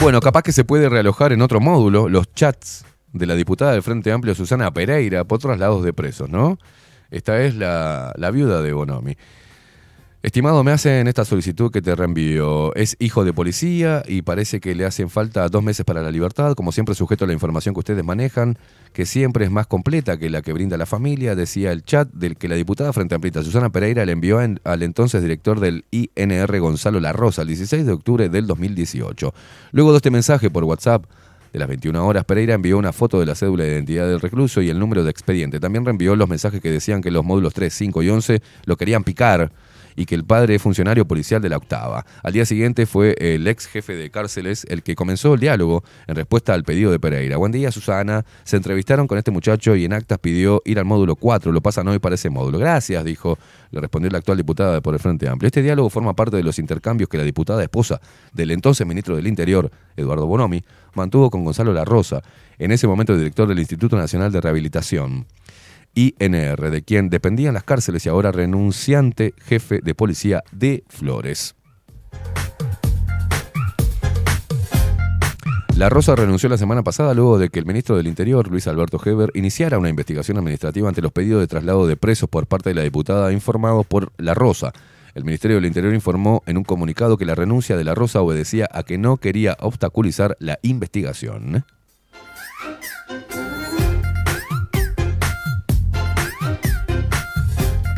Bueno, 0.00 0.20
capaz 0.20 0.42
que 0.42 0.52
se 0.52 0.64
puede 0.64 0.88
realojar 0.88 1.32
en 1.32 1.42
otro 1.42 1.60
módulo 1.60 2.08
los 2.08 2.32
chats 2.32 2.84
de 3.12 3.26
la 3.26 3.34
diputada 3.34 3.72
del 3.72 3.82
Frente 3.82 4.12
Amplio 4.12 4.34
Susana 4.34 4.72
Pereira 4.72 5.24
por 5.24 5.40
traslados 5.40 5.82
de 5.82 5.92
presos, 5.92 6.28
¿no? 6.28 6.58
Esta 7.10 7.42
es 7.42 7.54
la, 7.54 8.12
la 8.16 8.30
viuda 8.30 8.62
de 8.62 8.72
Bonomi. 8.72 9.16
Estimado, 10.20 10.64
me 10.64 10.72
hacen 10.72 11.06
esta 11.06 11.24
solicitud 11.24 11.70
que 11.70 11.80
te 11.80 11.94
reenvío. 11.94 12.74
Es 12.74 12.96
hijo 12.98 13.24
de 13.24 13.32
policía 13.32 14.02
y 14.06 14.22
parece 14.22 14.58
que 14.58 14.74
le 14.74 14.84
hacen 14.84 15.10
falta 15.10 15.48
dos 15.48 15.62
meses 15.62 15.86
para 15.86 16.02
la 16.02 16.10
libertad. 16.10 16.54
Como 16.54 16.72
siempre, 16.72 16.96
sujeto 16.96 17.24
a 17.24 17.28
la 17.28 17.34
información 17.34 17.72
que 17.72 17.78
ustedes 17.78 18.04
manejan, 18.04 18.58
que 18.92 19.06
siempre 19.06 19.44
es 19.44 19.52
más 19.52 19.68
completa 19.68 20.18
que 20.18 20.28
la 20.28 20.42
que 20.42 20.52
brinda 20.52 20.76
la 20.76 20.86
familia, 20.86 21.36
decía 21.36 21.70
el 21.70 21.84
chat 21.84 22.08
del 22.12 22.36
que 22.36 22.48
la 22.48 22.56
diputada 22.56 22.92
Frente 22.92 23.14
Amplista 23.14 23.44
Susana 23.44 23.70
Pereira 23.70 24.04
le 24.04 24.10
envió 24.10 24.42
en- 24.42 24.58
al 24.64 24.82
entonces 24.82 25.22
director 25.22 25.60
del 25.60 25.84
INR 25.92 26.58
Gonzalo 26.58 26.98
La 26.98 27.12
Rosa 27.12 27.42
el 27.42 27.48
16 27.48 27.86
de 27.86 27.92
octubre 27.92 28.28
del 28.28 28.48
2018. 28.48 29.32
Luego 29.70 29.92
de 29.92 29.98
este 29.98 30.10
mensaje 30.10 30.50
por 30.50 30.64
WhatsApp, 30.64 31.04
de 31.52 31.60
las 31.60 31.68
21 31.68 32.04
horas, 32.04 32.24
Pereira 32.24 32.54
envió 32.54 32.76
una 32.76 32.92
foto 32.92 33.20
de 33.20 33.24
la 33.24 33.36
cédula 33.36 33.64
de 33.64 33.70
identidad 33.72 34.06
del 34.08 34.20
recluso 34.20 34.60
y 34.62 34.68
el 34.68 34.80
número 34.80 35.04
de 35.04 35.10
expediente. 35.10 35.60
También 35.60 35.84
reenvió 35.84 36.16
los 36.16 36.28
mensajes 36.28 36.60
que 36.60 36.70
decían 36.72 37.00
que 37.02 37.10
los 37.12 37.24
módulos 37.24 37.54
3, 37.54 37.72
5 37.72 38.02
y 38.02 38.10
11 38.10 38.42
lo 38.66 38.76
querían 38.76 39.04
picar 39.04 39.50
y 39.98 40.06
que 40.06 40.14
el 40.14 40.24
padre 40.24 40.54
es 40.54 40.62
funcionario 40.62 41.06
policial 41.06 41.42
de 41.42 41.48
la 41.48 41.56
octava. 41.56 42.06
Al 42.22 42.32
día 42.32 42.46
siguiente 42.46 42.86
fue 42.86 43.16
el 43.18 43.48
ex 43.48 43.66
jefe 43.66 43.96
de 43.96 44.10
cárceles 44.10 44.64
el 44.68 44.84
que 44.84 44.94
comenzó 44.94 45.34
el 45.34 45.40
diálogo 45.40 45.82
en 46.06 46.14
respuesta 46.14 46.54
al 46.54 46.62
pedido 46.62 46.92
de 46.92 47.00
Pereira. 47.00 47.36
Buen 47.36 47.50
día, 47.50 47.72
Susana. 47.72 48.24
Se 48.44 48.56
entrevistaron 48.56 49.08
con 49.08 49.18
este 49.18 49.32
muchacho 49.32 49.74
y 49.74 49.84
en 49.84 49.92
actas 49.92 50.20
pidió 50.20 50.62
ir 50.64 50.78
al 50.78 50.84
módulo 50.84 51.16
4. 51.16 51.50
Lo 51.50 51.60
pasan 51.60 51.88
hoy 51.88 51.98
para 51.98 52.14
ese 52.14 52.30
módulo. 52.30 52.58
Gracias, 52.58 53.04
dijo, 53.04 53.38
le 53.72 53.80
respondió 53.80 54.08
la 54.12 54.18
actual 54.18 54.36
diputada 54.36 54.80
por 54.80 54.94
el 54.94 55.00
Frente 55.00 55.28
Amplio. 55.28 55.48
Este 55.48 55.62
diálogo 55.62 55.90
forma 55.90 56.14
parte 56.14 56.36
de 56.36 56.44
los 56.44 56.60
intercambios 56.60 57.08
que 57.08 57.18
la 57.18 57.24
diputada 57.24 57.60
esposa 57.60 58.00
del 58.32 58.52
entonces 58.52 58.86
ministro 58.86 59.16
del 59.16 59.26
Interior, 59.26 59.68
Eduardo 59.96 60.28
Bonomi, 60.28 60.62
mantuvo 60.94 61.28
con 61.28 61.44
Gonzalo 61.44 61.72
La 61.72 61.84
Rosa, 61.84 62.22
en 62.56 62.70
ese 62.70 62.86
momento 62.86 63.16
director 63.16 63.48
del 63.48 63.58
Instituto 63.58 63.96
Nacional 63.96 64.30
de 64.30 64.40
Rehabilitación. 64.40 65.26
INR, 65.94 66.70
de 66.70 66.82
quien 66.82 67.10
dependían 67.10 67.54
las 67.54 67.64
cárceles 67.64 68.06
y 68.06 68.08
ahora 68.08 68.32
renunciante 68.32 69.34
jefe 69.38 69.80
de 69.82 69.94
policía 69.94 70.42
de 70.52 70.84
Flores. 70.88 71.54
La 75.78 75.88
Rosa 75.88 76.16
renunció 76.16 76.48
la 76.48 76.58
semana 76.58 76.82
pasada 76.82 77.14
luego 77.14 77.38
de 77.38 77.50
que 77.50 77.60
el 77.60 77.64
ministro 77.64 77.96
del 77.96 78.08
Interior, 78.08 78.48
Luis 78.48 78.66
Alberto 78.66 79.00
Heber, 79.04 79.30
iniciara 79.34 79.78
una 79.78 79.88
investigación 79.88 80.36
administrativa 80.36 80.88
ante 80.88 81.00
los 81.00 81.12
pedidos 81.12 81.40
de 81.40 81.46
traslado 81.46 81.86
de 81.86 81.96
presos 81.96 82.28
por 82.28 82.48
parte 82.48 82.70
de 82.70 82.74
la 82.74 82.82
diputada 82.82 83.32
informados 83.32 83.86
por 83.86 84.10
La 84.16 84.34
Rosa. 84.34 84.72
El 85.14 85.24
Ministerio 85.24 85.56
del 85.56 85.66
Interior 85.66 85.94
informó 85.94 86.42
en 86.46 86.56
un 86.56 86.64
comunicado 86.64 87.16
que 87.16 87.24
la 87.24 87.36
renuncia 87.36 87.76
de 87.76 87.84
La 87.84 87.94
Rosa 87.94 88.22
obedecía 88.22 88.68
a 88.72 88.82
que 88.82 88.98
no 88.98 89.18
quería 89.18 89.56
obstaculizar 89.60 90.36
la 90.40 90.58
investigación. 90.62 91.64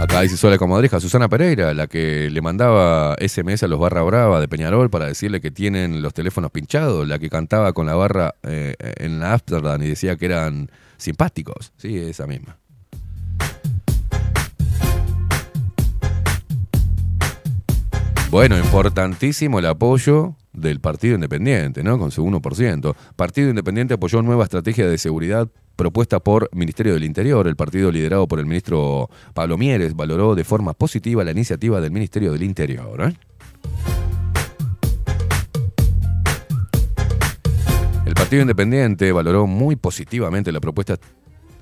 Acá 0.00 0.22
dice 0.22 0.38
Sola 0.38 0.56
Comadreja, 0.56 0.98
Susana 0.98 1.28
Pereira, 1.28 1.74
la 1.74 1.86
que 1.86 2.30
le 2.30 2.40
mandaba 2.40 3.16
SMS 3.20 3.64
a 3.64 3.68
los 3.68 3.78
barra 3.78 4.00
brava 4.00 4.40
de 4.40 4.48
Peñarol 4.48 4.88
para 4.88 5.04
decirle 5.04 5.42
que 5.42 5.50
tienen 5.50 6.00
los 6.00 6.14
teléfonos 6.14 6.50
pinchados, 6.50 7.06
la 7.06 7.18
que 7.18 7.28
cantaba 7.28 7.74
con 7.74 7.84
la 7.84 7.94
barra 7.94 8.34
eh, 8.42 8.74
en 8.96 9.20
la 9.20 9.34
Amsterdam 9.34 9.82
y 9.82 9.88
decía 9.88 10.16
que 10.16 10.24
eran 10.24 10.70
simpáticos. 10.96 11.74
Sí, 11.76 11.98
esa 11.98 12.26
misma. 12.26 12.56
Bueno, 18.30 18.56
importantísimo 18.56 19.58
el 19.58 19.66
apoyo 19.66 20.34
del 20.54 20.80
Partido 20.80 21.16
Independiente, 21.16 21.82
¿no? 21.84 21.98
Con 21.98 22.10
su 22.10 22.24
1%. 22.24 22.94
Partido 23.16 23.50
Independiente 23.50 23.94
apoyó 23.94 24.22
nueva 24.22 24.44
estrategia 24.44 24.88
de 24.88 24.96
seguridad 24.96 25.48
propuesta 25.80 26.20
por 26.20 26.50
Ministerio 26.52 26.92
del 26.92 27.04
Interior. 27.04 27.48
El 27.48 27.56
partido 27.56 27.90
liderado 27.90 28.28
por 28.28 28.38
el 28.38 28.44
ministro 28.44 29.08
Pablo 29.32 29.56
Mieres 29.56 29.96
valoró 29.96 30.34
de 30.34 30.44
forma 30.44 30.74
positiva 30.74 31.24
la 31.24 31.30
iniciativa 31.30 31.80
del 31.80 31.90
Ministerio 31.90 32.32
del 32.32 32.42
Interior. 32.42 33.00
¿eh? 33.00 33.14
El 38.04 38.12
Partido 38.12 38.42
Independiente 38.42 39.10
valoró 39.10 39.46
muy 39.46 39.74
positivamente 39.74 40.52
la 40.52 40.60
propuesta 40.60 40.98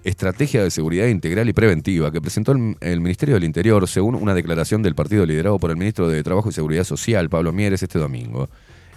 Estrategia 0.03 0.65
de 0.65 0.73
Seguridad 0.73 1.07
Integral 1.07 1.49
y 1.49 1.53
Preventiva 1.53 2.11
que 2.11 2.20
presentó 2.20 2.51
el, 2.51 2.77
el 2.81 3.01
Ministerio 3.01 3.36
del 3.36 3.45
Interior 3.45 3.86
según 3.86 4.16
una 4.16 4.35
declaración 4.35 4.82
del 4.82 4.97
partido 4.97 5.27
liderado 5.27 5.61
por 5.61 5.70
el 5.70 5.77
ministro 5.77 6.09
de 6.09 6.24
Trabajo 6.24 6.49
y 6.49 6.53
Seguridad 6.53 6.82
Social, 6.82 7.31
Pablo 7.31 7.53
Mieres, 7.53 7.85
este 7.85 8.01
domingo. 8.01 8.49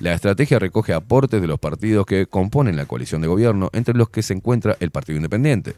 La 0.02 0.16
estrategia 0.16 0.58
recoge 0.58 0.94
aportes 0.94 1.40
de 1.40 1.48
los 1.48 1.60
partidos 1.60 2.08
que 2.08 2.26
componen 2.26 2.76
la 2.76 2.88
coalición 2.88 3.22
de 3.22 3.28
gobierno, 3.28 3.70
entre 3.72 3.94
los 3.94 4.10
que 4.10 4.24
se 4.24 4.34
encuentra 4.34 4.76
el 4.80 4.90
Partido 4.90 5.18
Independiente. 5.18 5.76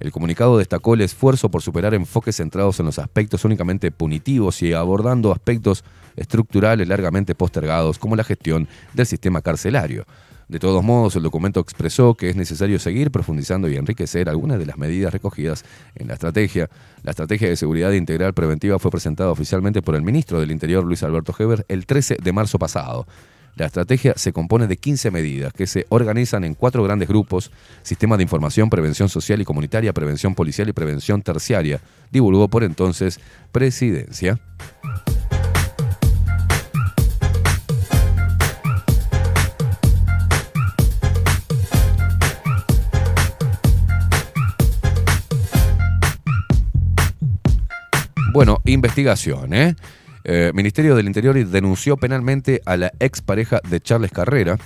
El 0.00 0.10
comunicado 0.10 0.58
destacó 0.58 0.94
el 0.94 1.02
esfuerzo 1.02 1.52
por 1.52 1.62
superar 1.62 1.94
enfoques 1.94 2.34
centrados 2.34 2.80
en 2.80 2.86
los 2.86 2.98
aspectos 2.98 3.44
únicamente 3.44 3.92
punitivos 3.92 4.60
y 4.62 4.72
abordando 4.72 5.30
aspectos 5.30 5.84
estructurales 6.16 6.88
largamente 6.88 7.36
postergados, 7.36 8.00
como 8.00 8.16
la 8.16 8.24
gestión 8.24 8.66
del 8.92 9.06
sistema 9.06 9.40
carcelario. 9.40 10.04
De 10.48 10.58
todos 10.58 10.82
modos, 10.82 11.14
el 11.14 11.22
documento 11.22 11.60
expresó 11.60 12.14
que 12.14 12.28
es 12.28 12.34
necesario 12.34 12.80
seguir 12.80 13.12
profundizando 13.12 13.68
y 13.68 13.76
enriquecer 13.76 14.28
algunas 14.28 14.58
de 14.58 14.66
las 14.66 14.78
medidas 14.78 15.12
recogidas 15.12 15.64
en 15.94 16.08
la 16.08 16.14
estrategia. 16.14 16.68
La 17.04 17.10
estrategia 17.12 17.48
de 17.48 17.54
seguridad 17.54 17.92
integral 17.92 18.34
preventiva 18.34 18.80
fue 18.80 18.90
presentada 18.90 19.30
oficialmente 19.30 19.80
por 19.80 19.94
el 19.94 20.02
ministro 20.02 20.40
del 20.40 20.50
Interior, 20.50 20.82
Luis 20.82 21.04
Alberto 21.04 21.32
Heber, 21.38 21.64
el 21.68 21.86
13 21.86 22.16
de 22.20 22.32
marzo 22.32 22.58
pasado. 22.58 23.06
La 23.60 23.66
estrategia 23.66 24.14
se 24.16 24.32
compone 24.32 24.66
de 24.66 24.78
15 24.78 25.10
medidas 25.10 25.52
que 25.52 25.66
se 25.66 25.84
organizan 25.90 26.44
en 26.44 26.54
cuatro 26.54 26.82
grandes 26.82 27.06
grupos, 27.10 27.50
Sistema 27.82 28.16
de 28.16 28.22
Información, 28.22 28.70
Prevención 28.70 29.10
Social 29.10 29.38
y 29.42 29.44
Comunitaria, 29.44 29.92
Prevención 29.92 30.34
Policial 30.34 30.70
y 30.70 30.72
Prevención 30.72 31.20
Terciaria, 31.20 31.78
divulgó 32.10 32.48
por 32.48 32.64
entonces 32.64 33.20
Presidencia. 33.52 34.40
Bueno, 48.32 48.62
investigación, 48.64 49.52
¿eh? 49.52 49.76
Eh, 50.24 50.52
Ministerio 50.54 50.94
del 50.94 51.06
Interior 51.06 51.34
denunció 51.46 51.96
penalmente 51.96 52.60
a 52.66 52.76
la 52.76 52.92
expareja 53.00 53.60
de 53.68 53.80
Charles 53.80 54.10
Carrera, 54.10 54.58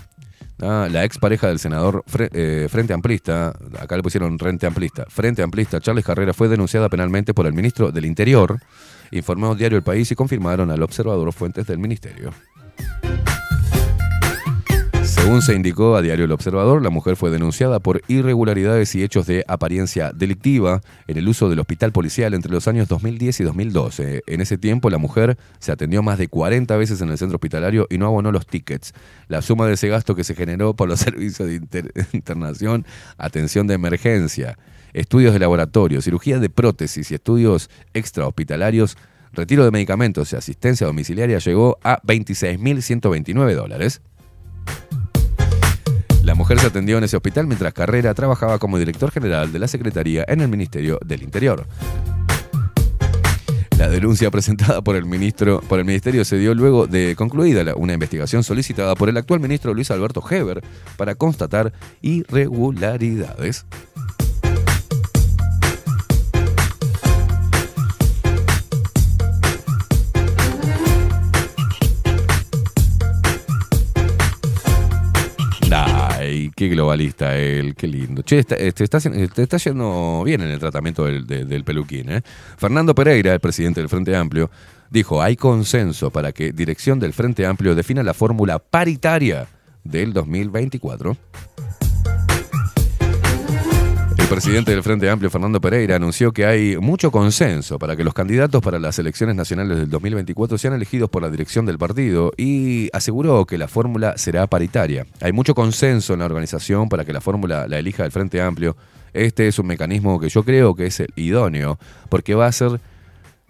¿ah? 0.60 0.88
la 0.90 1.04
expareja 1.04 1.48
del 1.48 1.58
senador 1.58 2.04
eh, 2.32 2.68
Frente 2.70 2.92
Amplista, 2.92 3.54
acá 3.78 3.96
le 3.96 4.02
pusieron 4.02 4.38
Frente 4.38 4.66
Amplista, 4.66 5.06
Frente 5.08 5.42
Amplista, 5.42 5.80
Charles 5.80 6.04
Carrera 6.04 6.32
fue 6.32 6.48
denunciada 6.48 6.88
penalmente 6.88 7.34
por 7.34 7.46
el 7.46 7.52
ministro 7.52 7.92
del 7.92 8.04
Interior, 8.04 8.58
informó 9.10 9.54
Diario 9.54 9.78
El 9.78 9.84
País 9.84 10.10
y 10.10 10.14
confirmaron 10.14 10.70
al 10.70 10.82
observador 10.82 11.32
fuentes 11.32 11.66
del 11.66 11.78
ministerio. 11.78 12.32
Según 15.24 15.40
se 15.40 15.54
indicó 15.54 15.96
a 15.96 16.02
Diario 16.02 16.26
El 16.26 16.32
Observador, 16.32 16.82
la 16.82 16.90
mujer 16.90 17.16
fue 17.16 17.30
denunciada 17.30 17.80
por 17.80 18.02
irregularidades 18.08 18.94
y 18.94 19.02
hechos 19.02 19.26
de 19.26 19.42
apariencia 19.48 20.12
delictiva 20.12 20.82
en 21.08 21.16
el 21.16 21.26
uso 21.26 21.48
del 21.48 21.60
hospital 21.60 21.92
policial 21.92 22.34
entre 22.34 22.52
los 22.52 22.68
años 22.68 22.88
2010 22.88 23.40
y 23.40 23.44
2012. 23.44 24.22
En 24.26 24.42
ese 24.42 24.58
tiempo, 24.58 24.90
la 24.90 24.98
mujer 24.98 25.38
se 25.60 25.72
atendió 25.72 26.02
más 26.02 26.18
de 26.18 26.28
40 26.28 26.76
veces 26.76 27.00
en 27.00 27.08
el 27.08 27.16
centro 27.16 27.36
hospitalario 27.36 27.86
y 27.88 27.96
no 27.96 28.04
abonó 28.06 28.32
los 28.32 28.46
tickets. 28.46 28.92
La 29.28 29.40
suma 29.40 29.66
de 29.66 29.72
ese 29.72 29.88
gasto 29.88 30.14
que 30.14 30.24
se 30.24 30.34
generó 30.34 30.74
por 30.74 30.90
los 30.90 31.00
servicios 31.00 31.48
de 31.48 31.54
inter- 31.54 31.90
internación, 32.12 32.84
atención 33.16 33.66
de 33.66 33.74
emergencia, 33.74 34.58
estudios 34.92 35.32
de 35.32 35.38
laboratorio, 35.38 36.02
cirugía 36.02 36.38
de 36.38 36.50
prótesis 36.50 37.10
y 37.10 37.14
estudios 37.14 37.70
extrahospitalarios, 37.94 38.98
retiro 39.32 39.64
de 39.64 39.70
medicamentos 39.70 40.34
y 40.34 40.36
asistencia 40.36 40.86
domiciliaria 40.86 41.38
llegó 41.38 41.78
a 41.82 42.02
26.129 42.02 43.54
dólares. 43.54 44.02
La 46.24 46.34
mujer 46.34 46.58
se 46.58 46.66
atendió 46.66 46.96
en 46.96 47.04
ese 47.04 47.16
hospital 47.16 47.46
mientras 47.46 47.74
Carrera 47.74 48.14
trabajaba 48.14 48.58
como 48.58 48.78
director 48.78 49.10
general 49.10 49.52
de 49.52 49.58
la 49.58 49.68
Secretaría 49.68 50.24
en 50.26 50.40
el 50.40 50.48
Ministerio 50.48 50.98
del 51.04 51.22
Interior. 51.22 51.66
La 53.76 53.90
denuncia 53.90 54.30
presentada 54.30 54.80
por 54.80 54.96
el 54.96 55.04
ministro, 55.04 55.60
por 55.68 55.78
el 55.78 55.84
ministerio 55.84 56.24
se 56.24 56.38
dio 56.38 56.54
luego 56.54 56.86
de 56.86 57.14
concluida 57.14 57.74
una 57.76 57.92
investigación 57.92 58.42
solicitada 58.42 58.94
por 58.94 59.10
el 59.10 59.18
actual 59.18 59.40
ministro 59.40 59.74
Luis 59.74 59.90
Alberto 59.90 60.24
Heber 60.28 60.62
para 60.96 61.14
constatar 61.14 61.74
irregularidades. 62.00 63.66
Qué 76.54 76.68
globalista 76.68 77.36
él, 77.36 77.74
qué 77.74 77.86
lindo. 77.86 78.22
Che, 78.22 78.38
eh, 78.38 78.72
te, 78.72 78.84
está, 78.84 78.98
te 79.00 79.58
yendo 79.58 80.22
bien 80.24 80.40
en 80.42 80.48
el 80.50 80.58
tratamiento 80.58 81.04
del, 81.04 81.26
de- 81.26 81.44
del 81.44 81.64
peluquín. 81.64 82.10
¿eh? 82.10 82.22
Fernando 82.56 82.94
Pereira, 82.94 83.32
el 83.34 83.40
presidente 83.40 83.80
del 83.80 83.88
Frente 83.88 84.14
Amplio, 84.16 84.50
dijo, 84.90 85.20
hay 85.22 85.36
consenso 85.36 86.10
para 86.10 86.32
que 86.32 86.52
dirección 86.52 87.00
del 87.00 87.12
Frente 87.12 87.44
Amplio 87.46 87.74
defina 87.74 88.02
la 88.02 88.14
fórmula 88.14 88.58
paritaria 88.58 89.46
del 89.82 90.12
2024. 90.12 91.16
El 94.24 94.30
presidente 94.30 94.70
del 94.70 94.82
Frente 94.82 95.10
Amplio, 95.10 95.28
Fernando 95.28 95.60
Pereira, 95.60 95.96
anunció 95.96 96.32
que 96.32 96.46
hay 96.46 96.78
mucho 96.78 97.10
consenso 97.10 97.78
para 97.78 97.94
que 97.94 98.04
los 98.04 98.14
candidatos 98.14 98.62
para 98.62 98.78
las 98.78 98.98
elecciones 98.98 99.36
nacionales 99.36 99.76
del 99.76 99.90
2024 99.90 100.56
sean 100.56 100.72
elegidos 100.72 101.10
por 101.10 101.20
la 101.20 101.28
dirección 101.28 101.66
del 101.66 101.76
partido 101.76 102.32
y 102.38 102.88
aseguró 102.94 103.44
que 103.44 103.58
la 103.58 103.68
fórmula 103.68 104.16
será 104.16 104.46
paritaria. 104.46 105.06
Hay 105.20 105.32
mucho 105.32 105.54
consenso 105.54 106.14
en 106.14 106.20
la 106.20 106.24
organización 106.24 106.88
para 106.88 107.04
que 107.04 107.12
la 107.12 107.20
fórmula 107.20 107.68
la 107.68 107.78
elija 107.78 108.06
el 108.06 108.12
Frente 108.12 108.40
Amplio. 108.40 108.78
Este 109.12 109.46
es 109.46 109.58
un 109.58 109.66
mecanismo 109.66 110.18
que 110.18 110.30
yo 110.30 110.42
creo 110.42 110.74
que 110.74 110.86
es 110.86 111.00
el 111.00 111.12
idóneo, 111.16 111.78
porque 112.08 112.34
va 112.34 112.46
a 112.46 112.52
ser 112.52 112.80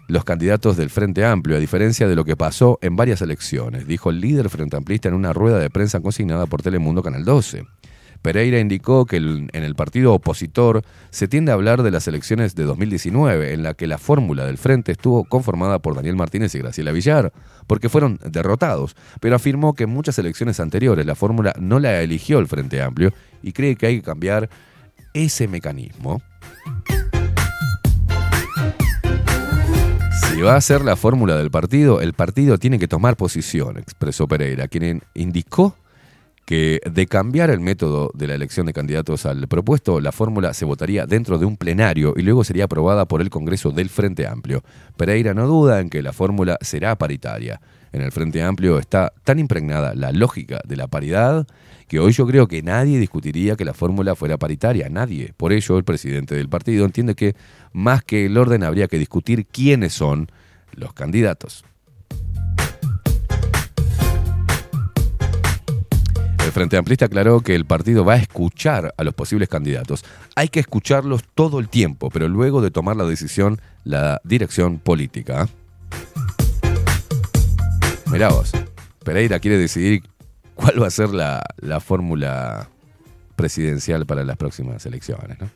los 0.09 0.25
candidatos 0.25 0.75
del 0.75 0.89
Frente 0.89 1.23
Amplio, 1.23 1.55
a 1.55 1.59
diferencia 1.61 2.05
de 2.05 2.17
lo 2.17 2.25
que 2.25 2.35
pasó 2.35 2.79
en 2.81 2.97
varias 2.97 3.21
elecciones, 3.21 3.87
dijo 3.87 4.09
el 4.09 4.19
líder 4.19 4.49
frente 4.49 4.75
amplista 4.75 5.07
en 5.07 5.15
una 5.15 5.31
rueda 5.31 5.57
de 5.57 5.69
prensa 5.69 6.01
consignada 6.01 6.47
por 6.47 6.61
Telemundo 6.61 7.01
Canal 7.01 7.23
12. 7.23 7.63
Pereira 8.25 8.59
indicó 8.59 9.05
que 9.05 9.17
en 9.17 9.49
el 9.53 9.75
partido 9.75 10.11
opositor 10.11 10.81
se 11.11 11.27
tiende 11.27 11.51
a 11.51 11.53
hablar 11.53 11.83
de 11.83 11.91
las 11.91 12.07
elecciones 12.07 12.55
de 12.55 12.63
2019, 12.63 13.53
en 13.53 13.61
la 13.61 13.75
que 13.75 13.85
la 13.85 13.99
fórmula 13.99 14.47
del 14.47 14.57
frente 14.57 14.93
estuvo 14.93 15.25
conformada 15.25 15.77
por 15.77 15.93
Daniel 15.93 16.15
Martínez 16.15 16.55
y 16.55 16.57
Graciela 16.57 16.91
Villar, 16.91 17.31
porque 17.67 17.87
fueron 17.87 18.19
derrotados, 18.25 18.95
pero 19.19 19.35
afirmó 19.35 19.75
que 19.75 19.83
en 19.83 19.91
muchas 19.91 20.17
elecciones 20.17 20.59
anteriores 20.59 21.05
la 21.05 21.13
fórmula 21.13 21.53
no 21.59 21.77
la 21.77 22.01
eligió 22.01 22.39
el 22.39 22.47
Frente 22.47 22.81
Amplio 22.81 23.13
y 23.43 23.51
cree 23.51 23.75
que 23.75 23.85
hay 23.85 23.97
que 23.97 24.05
cambiar 24.05 24.49
ese 25.13 25.47
mecanismo. 25.47 26.19
Si 30.33 30.41
va 30.41 30.55
a 30.55 30.61
ser 30.61 30.81
la 30.81 30.95
fórmula 30.95 31.37
del 31.37 31.51
partido, 31.51 32.01
el 32.01 32.13
partido 32.13 32.57
tiene 32.57 32.79
que 32.79 32.87
tomar 32.87 33.17
posición, 33.17 33.77
expresó 33.77 34.27
Pereira, 34.27 34.67
quien 34.67 35.03
indicó 35.13 35.75
que 36.45 36.79
de 36.89 37.07
cambiar 37.07 37.49
el 37.49 37.59
método 37.59 38.11
de 38.13 38.27
la 38.27 38.35
elección 38.35 38.67
de 38.67 38.73
candidatos 38.73 39.25
al 39.25 39.47
propuesto, 39.47 39.99
la 39.99 40.11
fórmula 40.11 40.53
se 40.53 40.63
votaría 40.63 41.07
dentro 41.07 41.39
de 41.39 41.45
un 41.45 41.57
plenario 41.57 42.13
y 42.15 42.21
luego 42.21 42.43
sería 42.43 42.65
aprobada 42.65 43.07
por 43.07 43.21
el 43.21 43.31
Congreso 43.31 43.71
del 43.71 43.89
Frente 43.89 44.27
Amplio. 44.27 44.63
Pereira 44.95 45.33
no 45.33 45.47
duda 45.47 45.81
en 45.81 45.89
que 45.89 46.03
la 46.03 46.13
fórmula 46.13 46.57
será 46.61 46.95
paritaria. 46.95 47.59
En 47.91 48.01
el 48.01 48.11
Frente 48.11 48.43
Amplio 48.43 48.77
está 48.77 49.11
tan 49.23 49.39
impregnada 49.39 49.95
la 49.95 50.11
lógica 50.11 50.61
de 50.65 50.75
la 50.75 50.87
paridad 50.87 51.47
que 51.87 51.99
hoy 51.99 52.11
yo 52.11 52.27
creo 52.27 52.47
que 52.47 52.61
nadie 52.61 52.99
discutiría 52.99 53.55
que 53.55 53.65
la 53.65 53.73
fórmula 53.73 54.15
fuera 54.15 54.37
paritaria, 54.37 54.89
nadie. 54.89 55.33
Por 55.37 55.53
ello, 55.53 55.77
el 55.77 55.83
presidente 55.83 56.35
del 56.35 56.49
partido 56.49 56.85
entiende 56.85 57.15
que 57.15 57.35
más 57.73 58.03
que 58.03 58.25
el 58.25 58.37
orden 58.37 58.63
habría 58.63 58.87
que 58.87 58.99
discutir 58.99 59.45
quiénes 59.45 59.93
son 59.93 60.27
los 60.73 60.93
candidatos. 60.93 61.63
Frente 66.51 66.77
Amplista 66.77 67.05
aclaró 67.05 67.41
que 67.41 67.55
el 67.55 67.65
partido 67.65 68.05
va 68.05 68.13
a 68.13 68.17
escuchar 68.17 68.93
a 68.97 69.03
los 69.03 69.13
posibles 69.13 69.49
candidatos. 69.49 70.03
Hay 70.35 70.47
que 70.47 70.59
escucharlos 70.59 71.23
todo 71.33 71.59
el 71.59 71.69
tiempo, 71.69 72.09
pero 72.09 72.27
luego 72.27 72.61
de 72.61 72.71
tomar 72.71 72.95
la 72.95 73.05
decisión, 73.05 73.59
la 73.83 74.21
dirección 74.23 74.79
política. 74.79 75.49
Mirá 78.11 78.29
vos, 78.29 78.51
Pereira 79.03 79.39
quiere 79.39 79.57
decidir 79.57 80.03
cuál 80.53 80.81
va 80.81 80.87
a 80.87 80.91
ser 80.91 81.09
la, 81.09 81.43
la 81.57 81.79
fórmula 81.79 82.69
presidencial 83.35 84.05
para 84.05 84.23
las 84.23 84.37
próximas 84.37 84.85
elecciones, 84.85 85.37
¿no? 85.39 85.49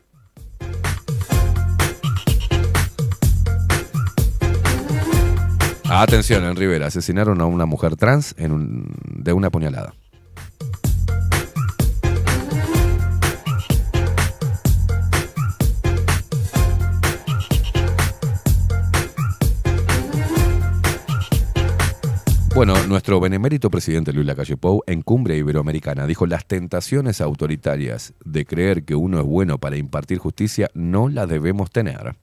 Atención, 5.92 6.44
en 6.44 6.54
Rivera, 6.54 6.86
asesinaron 6.86 7.40
a 7.40 7.46
una 7.46 7.66
mujer 7.66 7.96
trans 7.96 8.36
de 8.36 9.32
una 9.32 9.50
puñalada. 9.50 9.92
Bueno, 22.60 22.74
nuestro 22.88 23.18
benemérito 23.20 23.70
presidente 23.70 24.12
Luis 24.12 24.26
Lacalle 24.26 24.58
Pou 24.58 24.82
en 24.86 25.00
Cumbre 25.00 25.34
Iberoamericana 25.34 26.06
dijo 26.06 26.26
las 26.26 26.44
tentaciones 26.44 27.22
autoritarias 27.22 28.12
de 28.22 28.44
creer 28.44 28.84
que 28.84 28.94
uno 28.94 29.18
es 29.18 29.24
bueno 29.24 29.56
para 29.56 29.78
impartir 29.78 30.18
justicia 30.18 30.68
no 30.74 31.08
las 31.08 31.26
debemos 31.26 31.70
tener. 31.70 32.16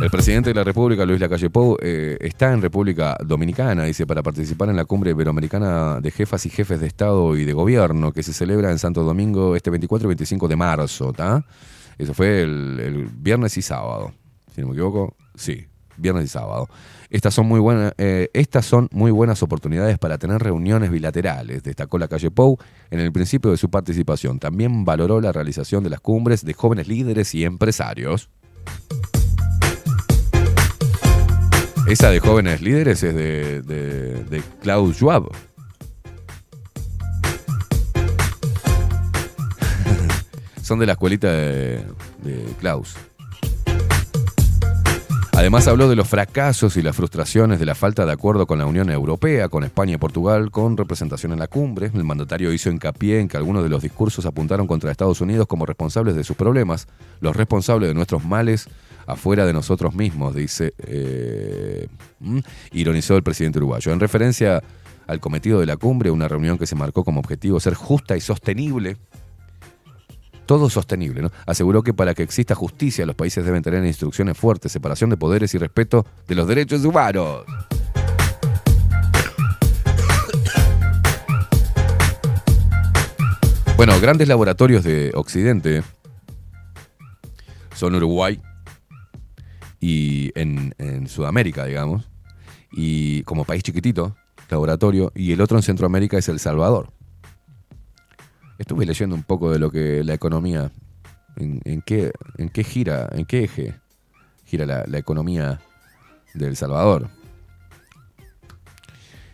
El 0.00 0.10
presidente 0.12 0.50
de 0.50 0.54
la 0.54 0.62
República, 0.62 1.04
Luis 1.04 1.18
Lacalle 1.18 1.50
Pou, 1.50 1.76
eh, 1.82 2.16
está 2.20 2.52
en 2.52 2.62
República 2.62 3.16
Dominicana, 3.18 3.82
dice, 3.82 4.06
para 4.06 4.22
participar 4.22 4.68
en 4.68 4.76
la 4.76 4.84
cumbre 4.84 5.10
iberoamericana 5.10 6.00
de 6.00 6.12
jefas 6.12 6.46
y 6.46 6.50
jefes 6.50 6.78
de 6.78 6.86
Estado 6.86 7.36
y 7.36 7.44
de 7.44 7.52
Gobierno 7.52 8.12
que 8.12 8.22
se 8.22 8.32
celebra 8.32 8.70
en 8.70 8.78
Santo 8.78 9.02
Domingo 9.02 9.56
este 9.56 9.70
24 9.70 10.06
y 10.06 10.10
25 10.10 10.46
de 10.46 10.54
marzo, 10.54 11.10
¿está? 11.10 11.44
Eso 11.98 12.14
fue 12.14 12.42
el, 12.42 12.78
el 12.78 13.06
viernes 13.06 13.58
y 13.58 13.62
sábado, 13.62 14.12
si 14.54 14.60
no 14.60 14.68
me 14.68 14.74
equivoco, 14.74 15.16
sí, 15.34 15.66
viernes 15.96 16.26
y 16.26 16.28
sábado. 16.28 16.68
Estas 17.14 17.32
son 17.32 17.46
muy 17.46 17.60
buenas, 17.60 17.94
eh, 17.96 18.28
estas 18.32 18.66
son 18.66 18.88
muy 18.90 19.12
buenas 19.12 19.40
oportunidades 19.44 20.00
para 20.00 20.18
tener 20.18 20.42
reuniones 20.42 20.90
bilaterales, 20.90 21.62
destacó 21.62 21.96
la 21.96 22.08
calle 22.08 22.32
Pou 22.32 22.58
en 22.90 22.98
el 22.98 23.12
principio 23.12 23.52
de 23.52 23.56
su 23.56 23.70
participación. 23.70 24.40
También 24.40 24.84
valoró 24.84 25.20
la 25.20 25.30
realización 25.30 25.84
de 25.84 25.90
las 25.90 26.00
cumbres 26.00 26.44
de 26.44 26.54
jóvenes 26.54 26.88
líderes 26.88 27.32
y 27.36 27.44
empresarios. 27.44 28.30
Esa 31.86 32.10
de 32.10 32.18
jóvenes 32.18 32.60
líderes 32.60 33.04
es 33.04 33.14
de, 33.14 33.62
de, 33.62 34.24
de 34.24 34.42
Klaus 34.60 34.96
Schwab. 34.96 35.22
Son 40.62 40.80
de 40.80 40.86
la 40.86 40.94
escuelita 40.94 41.30
de, 41.30 41.84
de 42.24 42.44
Klaus. 42.58 42.96
Además 45.44 45.68
habló 45.68 45.90
de 45.90 45.94
los 45.94 46.08
fracasos 46.08 46.78
y 46.78 46.82
las 46.82 46.96
frustraciones 46.96 47.58
de 47.58 47.66
la 47.66 47.74
falta 47.74 48.06
de 48.06 48.12
acuerdo 48.12 48.46
con 48.46 48.58
la 48.58 48.64
Unión 48.64 48.88
Europea, 48.88 49.50
con 49.50 49.62
España 49.62 49.92
y 49.92 49.98
Portugal, 49.98 50.50
con 50.50 50.74
representación 50.74 51.32
en 51.32 51.38
la 51.38 51.48
cumbre. 51.48 51.90
El 51.92 52.02
mandatario 52.02 52.50
hizo 52.50 52.70
hincapié 52.70 53.20
en 53.20 53.28
que 53.28 53.36
algunos 53.36 53.62
de 53.62 53.68
los 53.68 53.82
discursos 53.82 54.24
apuntaron 54.24 54.66
contra 54.66 54.90
Estados 54.90 55.20
Unidos 55.20 55.46
como 55.46 55.66
responsables 55.66 56.16
de 56.16 56.24
sus 56.24 56.34
problemas, 56.34 56.88
los 57.20 57.36
responsables 57.36 57.90
de 57.90 57.94
nuestros 57.94 58.24
males 58.24 58.68
afuera 59.06 59.44
de 59.44 59.52
nosotros 59.52 59.94
mismos, 59.94 60.34
dice, 60.34 60.72
eh, 60.78 61.88
ironizó 62.72 63.14
el 63.18 63.22
presidente 63.22 63.58
uruguayo. 63.58 63.92
En 63.92 64.00
referencia 64.00 64.62
al 65.06 65.20
cometido 65.20 65.60
de 65.60 65.66
la 65.66 65.76
cumbre, 65.76 66.10
una 66.10 66.26
reunión 66.26 66.56
que 66.56 66.66
se 66.66 66.74
marcó 66.74 67.04
como 67.04 67.20
objetivo 67.20 67.60
ser 67.60 67.74
justa 67.74 68.16
y 68.16 68.22
sostenible, 68.22 68.96
todo 70.46 70.70
sostenible, 70.70 71.22
¿no? 71.22 71.30
Aseguró 71.46 71.82
que 71.82 71.94
para 71.94 72.14
que 72.14 72.22
exista 72.22 72.54
justicia 72.54 73.06
los 73.06 73.16
países 73.16 73.44
deben 73.44 73.62
tener 73.62 73.84
instrucciones 73.84 74.36
fuertes, 74.36 74.72
separación 74.72 75.10
de 75.10 75.16
poderes 75.16 75.54
y 75.54 75.58
respeto 75.58 76.06
de 76.26 76.34
los 76.34 76.46
derechos 76.46 76.84
humanos. 76.84 77.44
Bueno, 83.76 84.00
grandes 84.00 84.28
laboratorios 84.28 84.84
de 84.84 85.10
Occidente 85.14 85.82
son 87.74 87.94
Uruguay 87.96 88.40
y 89.80 90.30
en, 90.36 90.74
en 90.78 91.08
Sudamérica, 91.08 91.64
digamos, 91.66 92.08
y 92.70 93.22
como 93.24 93.44
país 93.44 93.62
chiquitito, 93.62 94.16
laboratorio, 94.48 95.12
y 95.14 95.32
el 95.32 95.40
otro 95.40 95.56
en 95.56 95.62
Centroamérica 95.62 96.16
es 96.16 96.28
El 96.28 96.38
Salvador. 96.38 96.92
Estuve 98.58 98.86
leyendo 98.86 99.16
un 99.16 99.22
poco 99.24 99.50
de 99.50 99.58
lo 99.58 99.70
que 99.70 100.04
la 100.04 100.14
economía, 100.14 100.70
en, 101.36 101.82
qué, 101.82 102.12
en 102.38 102.48
qué 102.48 102.64
gira, 102.64 103.08
en 103.12 103.26
qué 103.26 103.44
eje 103.44 103.74
gira 104.44 104.64
la, 104.66 104.84
la 104.86 104.98
economía 104.98 105.60
de 106.34 106.46
El 106.46 106.56
Salvador. 106.56 107.08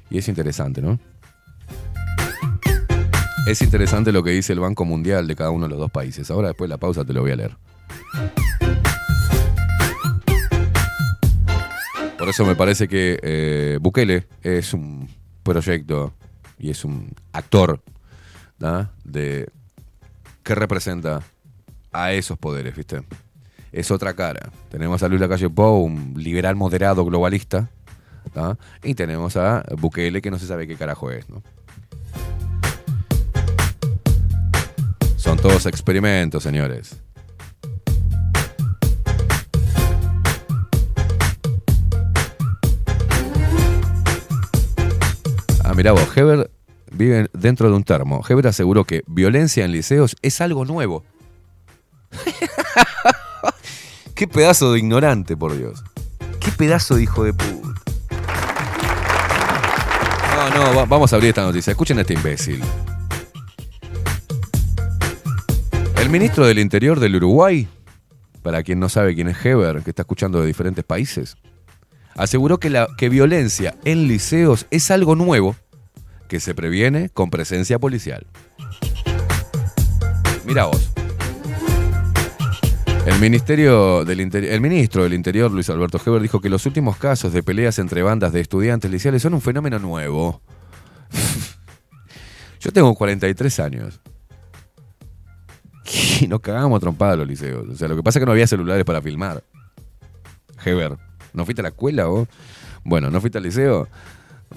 Y 0.08 0.18
es 0.18 0.28
interesante, 0.28 0.80
¿no? 0.80 0.98
Es 3.46 3.62
interesante 3.62 4.12
lo 4.12 4.22
que 4.22 4.30
dice 4.30 4.52
el 4.52 4.60
Banco 4.60 4.84
Mundial 4.84 5.26
de 5.26 5.36
cada 5.36 5.50
uno 5.50 5.66
de 5.66 5.70
los 5.70 5.78
dos 5.78 5.90
países. 5.90 6.30
Ahora 6.30 6.48
después 6.48 6.68
de 6.68 6.74
la 6.74 6.78
pausa 6.78 7.04
te 7.04 7.12
lo 7.12 7.22
voy 7.22 7.32
a 7.32 7.36
leer. 7.36 7.56
Por 12.18 12.28
eso 12.28 12.44
me 12.44 12.54
parece 12.54 12.86
que 12.86 13.18
eh, 13.22 13.78
Bukele 13.80 14.28
es 14.42 14.74
un 14.74 15.08
proyecto 15.42 16.12
y 16.58 16.70
es 16.70 16.84
un 16.84 17.12
actor 17.32 17.82
de 19.04 19.48
que 20.42 20.54
representa 20.54 21.22
a 21.92 22.12
esos 22.12 22.38
poderes, 22.38 22.76
¿viste? 22.76 23.02
Es 23.72 23.90
otra 23.90 24.14
cara. 24.14 24.50
Tenemos 24.70 25.02
a 25.02 25.08
Luis 25.08 25.20
Lacalle 25.20 25.48
Pou, 25.48 25.84
un 25.84 26.14
liberal 26.16 26.56
moderado 26.56 27.04
globalista, 27.04 27.70
y 28.82 28.94
tenemos 28.94 29.36
a 29.36 29.64
Bukele 29.78 30.20
que 30.20 30.30
no 30.30 30.38
se 30.38 30.46
sabe 30.46 30.66
qué 30.66 30.76
carajo 30.76 31.10
es, 31.10 31.28
¿no? 31.28 31.42
Son 35.16 35.38
todos 35.38 35.66
experimentos, 35.66 36.42
señores. 36.42 37.00
Ah, 45.64 45.74
mirá 45.74 45.92
vos, 45.92 46.16
Heber 46.16 46.50
vive 46.90 47.28
dentro 47.32 47.70
de 47.70 47.76
un 47.76 47.84
termo. 47.84 48.22
Heber 48.28 48.48
aseguró 48.48 48.84
que 48.84 49.02
violencia 49.06 49.64
en 49.64 49.72
liceos 49.72 50.16
es 50.22 50.40
algo 50.40 50.64
nuevo. 50.64 51.04
Qué 54.14 54.26
pedazo 54.28 54.72
de 54.72 54.78
ignorante, 54.80 55.36
por 55.36 55.56
Dios. 55.56 55.82
Qué 56.40 56.50
pedazo 56.52 56.96
de 56.96 57.04
hijo 57.04 57.24
de 57.24 57.32
puta. 57.32 57.68
No, 60.36 60.50
no, 60.50 60.74
va- 60.74 60.84
vamos 60.86 61.12
a 61.12 61.16
abrir 61.16 61.30
esta 61.30 61.42
noticia. 61.42 61.70
Escuchen 61.70 61.98
a 61.98 62.00
este 62.02 62.14
imbécil. 62.14 62.60
El 65.96 66.10
ministro 66.10 66.46
del 66.46 66.58
Interior 66.58 66.98
del 66.98 67.16
Uruguay, 67.16 67.68
para 68.42 68.62
quien 68.62 68.80
no 68.80 68.88
sabe 68.88 69.14
quién 69.14 69.28
es 69.28 69.44
Heber, 69.44 69.82
que 69.82 69.90
está 69.90 70.02
escuchando 70.02 70.40
de 70.40 70.46
diferentes 70.46 70.84
países, 70.84 71.36
aseguró 72.16 72.58
que 72.58 72.70
la 72.70 72.88
que 72.98 73.08
violencia 73.08 73.76
en 73.84 74.08
liceos 74.08 74.66
es 74.70 74.90
algo 74.90 75.14
nuevo 75.14 75.56
que 76.30 76.38
se 76.38 76.54
previene 76.54 77.10
con 77.10 77.28
presencia 77.28 77.80
policial. 77.80 78.24
Mira 80.46 80.66
vos. 80.66 80.92
El, 83.04 83.18
ministerio 83.18 84.04
del 84.04 84.20
el 84.20 84.60
ministro 84.60 85.02
del 85.02 85.14
Interior, 85.14 85.50
Luis 85.50 85.68
Alberto 85.70 86.00
Heber, 86.04 86.22
dijo 86.22 86.40
que 86.40 86.48
los 86.48 86.66
últimos 86.66 86.96
casos 86.98 87.32
de 87.32 87.42
peleas 87.42 87.80
entre 87.80 88.02
bandas 88.02 88.32
de 88.32 88.40
estudiantes 88.40 88.88
liceales 88.88 89.22
son 89.22 89.34
un 89.34 89.40
fenómeno 89.40 89.80
nuevo. 89.80 90.40
Yo 92.60 92.70
tengo 92.70 92.94
43 92.94 93.60
años. 93.60 94.00
Y 96.20 96.28
nos 96.28 96.40
cagamos 96.40 96.76
a 96.76 96.80
trompada 96.80 97.16
los 97.16 97.26
liceos. 97.26 97.66
O 97.68 97.74
sea, 97.74 97.88
lo 97.88 97.96
que 97.96 98.02
pasa 98.04 98.18
es 98.18 98.22
que 98.22 98.26
no 98.26 98.32
había 98.32 98.46
celulares 98.46 98.84
para 98.84 99.02
filmar. 99.02 99.42
Heber, 100.64 100.96
¿no 101.32 101.44
fuiste 101.44 101.62
a 101.62 101.64
la 101.64 101.70
escuela 101.70 102.04
vos? 102.04 102.28
Bueno, 102.84 103.10
¿no 103.10 103.20
fuiste 103.20 103.38
al 103.38 103.44
liceo? 103.44 103.88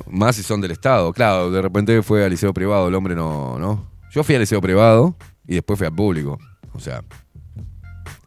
Más 0.10 0.36
si 0.36 0.44
son 0.44 0.61
del 0.61 0.72
Estado. 0.72 1.11
Claro, 1.14 1.52
de 1.52 1.61
repente 1.61 2.02
fue 2.03 2.24
al 2.24 2.32
liceo 2.32 2.53
privado, 2.53 2.88
el 2.88 2.95
hombre 2.95 3.15
no, 3.15 3.57
¿no? 3.60 3.86
Yo 4.11 4.24
fui 4.24 4.36
al 4.36 4.41
liceo 4.41 4.61
privado 4.61 5.15
y 5.48 5.56
después 5.56 5.78
fui 5.78 5.88
al 5.88 5.94
público. 5.95 6.40
O 6.74 6.80
sea, 6.80 7.03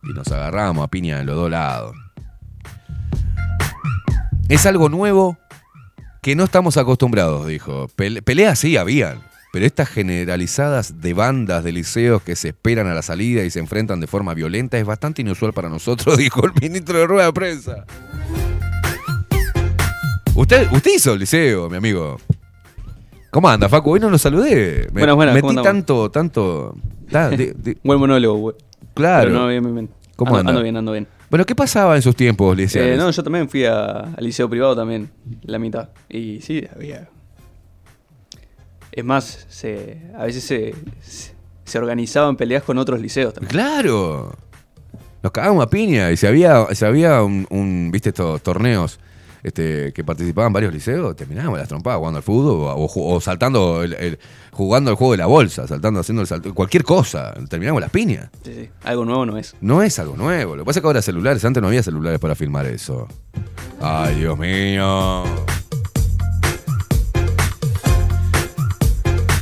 y 0.02 0.12
nos 0.12 0.28
agarramos 0.28 0.84
a 0.84 0.88
piña 0.88 1.18
de 1.18 1.24
los 1.24 1.36
dos 1.36 1.50
lados. 1.50 1.94
Es 4.48 4.64
algo 4.66 4.88
nuevo 4.88 5.36
que 6.22 6.36
no 6.36 6.44
estamos 6.44 6.76
acostumbrados, 6.76 7.46
dijo. 7.46 7.88
Pele- 7.96 8.22
peleas 8.22 8.58
sí 8.60 8.76
habían, 8.76 9.20
pero 9.52 9.66
estas 9.66 9.88
generalizadas 9.88 11.00
de 11.00 11.14
bandas 11.14 11.64
de 11.64 11.72
liceos 11.72 12.22
que 12.22 12.36
se 12.36 12.48
esperan 12.48 12.86
a 12.86 12.94
la 12.94 13.02
salida 13.02 13.42
y 13.44 13.50
se 13.50 13.58
enfrentan 13.58 13.98
de 14.00 14.06
forma 14.06 14.34
violenta 14.34 14.78
es 14.78 14.84
bastante 14.86 15.22
inusual 15.22 15.52
para 15.52 15.68
nosotros, 15.68 16.16
dijo 16.18 16.44
el 16.46 16.52
ministro 16.60 16.98
de 16.98 17.06
rueda 17.06 17.26
de 17.26 17.32
prensa. 17.32 17.84
Usted, 20.36 20.70
usted 20.72 20.90
hizo 20.96 21.12
el 21.14 21.20
liceo, 21.20 21.70
mi 21.70 21.76
amigo. 21.76 22.18
¿Cómo 23.30 23.48
anda, 23.48 23.68
Facu? 23.68 23.92
Hoy 23.92 24.00
no 24.00 24.10
lo 24.10 24.18
saludé. 24.18 24.86
Me, 24.92 25.00
Buenas, 25.00 25.16
buenas, 25.16 25.40
¿cómo 25.40 25.52
metí 25.54 25.62
tanto, 25.64 26.10
tanto. 26.10 26.74
ta- 27.10 27.30
de- 27.30 27.54
de- 27.54 27.78
Buen 27.84 27.98
monólogo, 27.98 28.38
güey. 28.38 28.56
claro. 28.94 29.28
Pero 29.28 29.40
no, 29.40 29.48
bien, 29.48 29.62
bien, 29.62 29.74
bien. 29.74 29.90
¿Cómo 30.16 30.30
ando, 30.30 30.40
anda? 30.40 30.50
ando 30.52 30.62
bien, 30.62 30.76
ando 30.76 30.92
bien. 30.92 31.06
Bueno, 31.30 31.44
¿qué 31.44 31.54
pasaba 31.54 31.96
en 31.96 32.02
sus 32.02 32.14
tiempos, 32.14 32.56
liceales? 32.56 32.94
Eh, 32.94 32.96
no, 32.98 33.10
yo 33.10 33.22
también 33.22 33.48
fui 33.48 33.64
a- 33.64 34.00
al 34.16 34.24
liceo 34.24 34.48
privado 34.48 34.76
también, 34.76 35.10
la 35.42 35.58
mitad. 35.58 35.88
Y 36.08 36.40
sí, 36.40 36.64
había... 36.74 37.08
Es 38.92 39.04
más, 39.04 39.46
se, 39.50 40.00
a 40.16 40.24
veces 40.24 40.44
se, 40.44 40.74
se, 41.02 41.34
se 41.64 41.78
organizaban 41.78 42.36
peleas 42.36 42.62
con 42.62 42.78
otros 42.78 43.00
liceos 43.00 43.34
también. 43.34 43.50
Claro. 43.50 44.34
Nos 45.22 45.32
cagábamos 45.32 45.64
a 45.66 45.68
piña. 45.70 46.10
Y 46.12 46.16
si 46.16 46.26
había, 46.26 46.66
si 46.74 46.84
había 46.84 47.22
un, 47.22 47.46
un, 47.50 47.90
viste, 47.92 48.08
estos 48.10 48.42
torneos 48.42 48.98
este, 49.42 49.92
que 49.92 50.04
participaban 50.04 50.52
varios 50.52 50.72
liceos, 50.72 51.14
terminábamos 51.16 51.58
las 51.58 51.68
trompadas 51.68 51.98
jugando 51.98 52.16
al 52.18 52.22
fútbol 52.22 52.68
o, 52.68 52.84
o 52.84 52.88
ju- 52.88 53.14
o 53.16 53.20
saltando, 53.20 53.82
el, 53.82 53.94
el- 53.94 54.18
jugando 54.52 54.90
el 54.90 54.96
juego 54.96 55.12
de 55.12 55.18
la 55.18 55.26
bolsa, 55.26 55.66
saltando, 55.68 56.00
haciendo 56.00 56.22
el 56.22 56.28
salto, 56.28 56.54
cualquier 56.54 56.82
cosa. 56.84 57.34
Terminábamos 57.48 57.80
las 57.82 57.90
piñas. 57.90 58.30
Sí, 58.42 58.52
sí. 58.54 58.68
Algo 58.84 59.04
nuevo 59.04 59.26
no 59.26 59.36
es. 59.36 59.54
No 59.60 59.82
es 59.82 59.98
algo 59.98 60.16
nuevo. 60.16 60.56
Lo 60.56 60.62
que 60.62 60.66
pasa 60.66 60.78
es 60.78 60.82
que 60.82 60.86
ahora 60.86 61.02
celulares, 61.02 61.44
antes 61.44 61.60
no 61.60 61.68
había 61.68 61.82
celulares 61.82 62.18
para 62.18 62.34
filmar 62.34 62.66
eso. 62.66 63.06
Ay, 63.80 64.16
Dios 64.16 64.38
mío. 64.38 65.24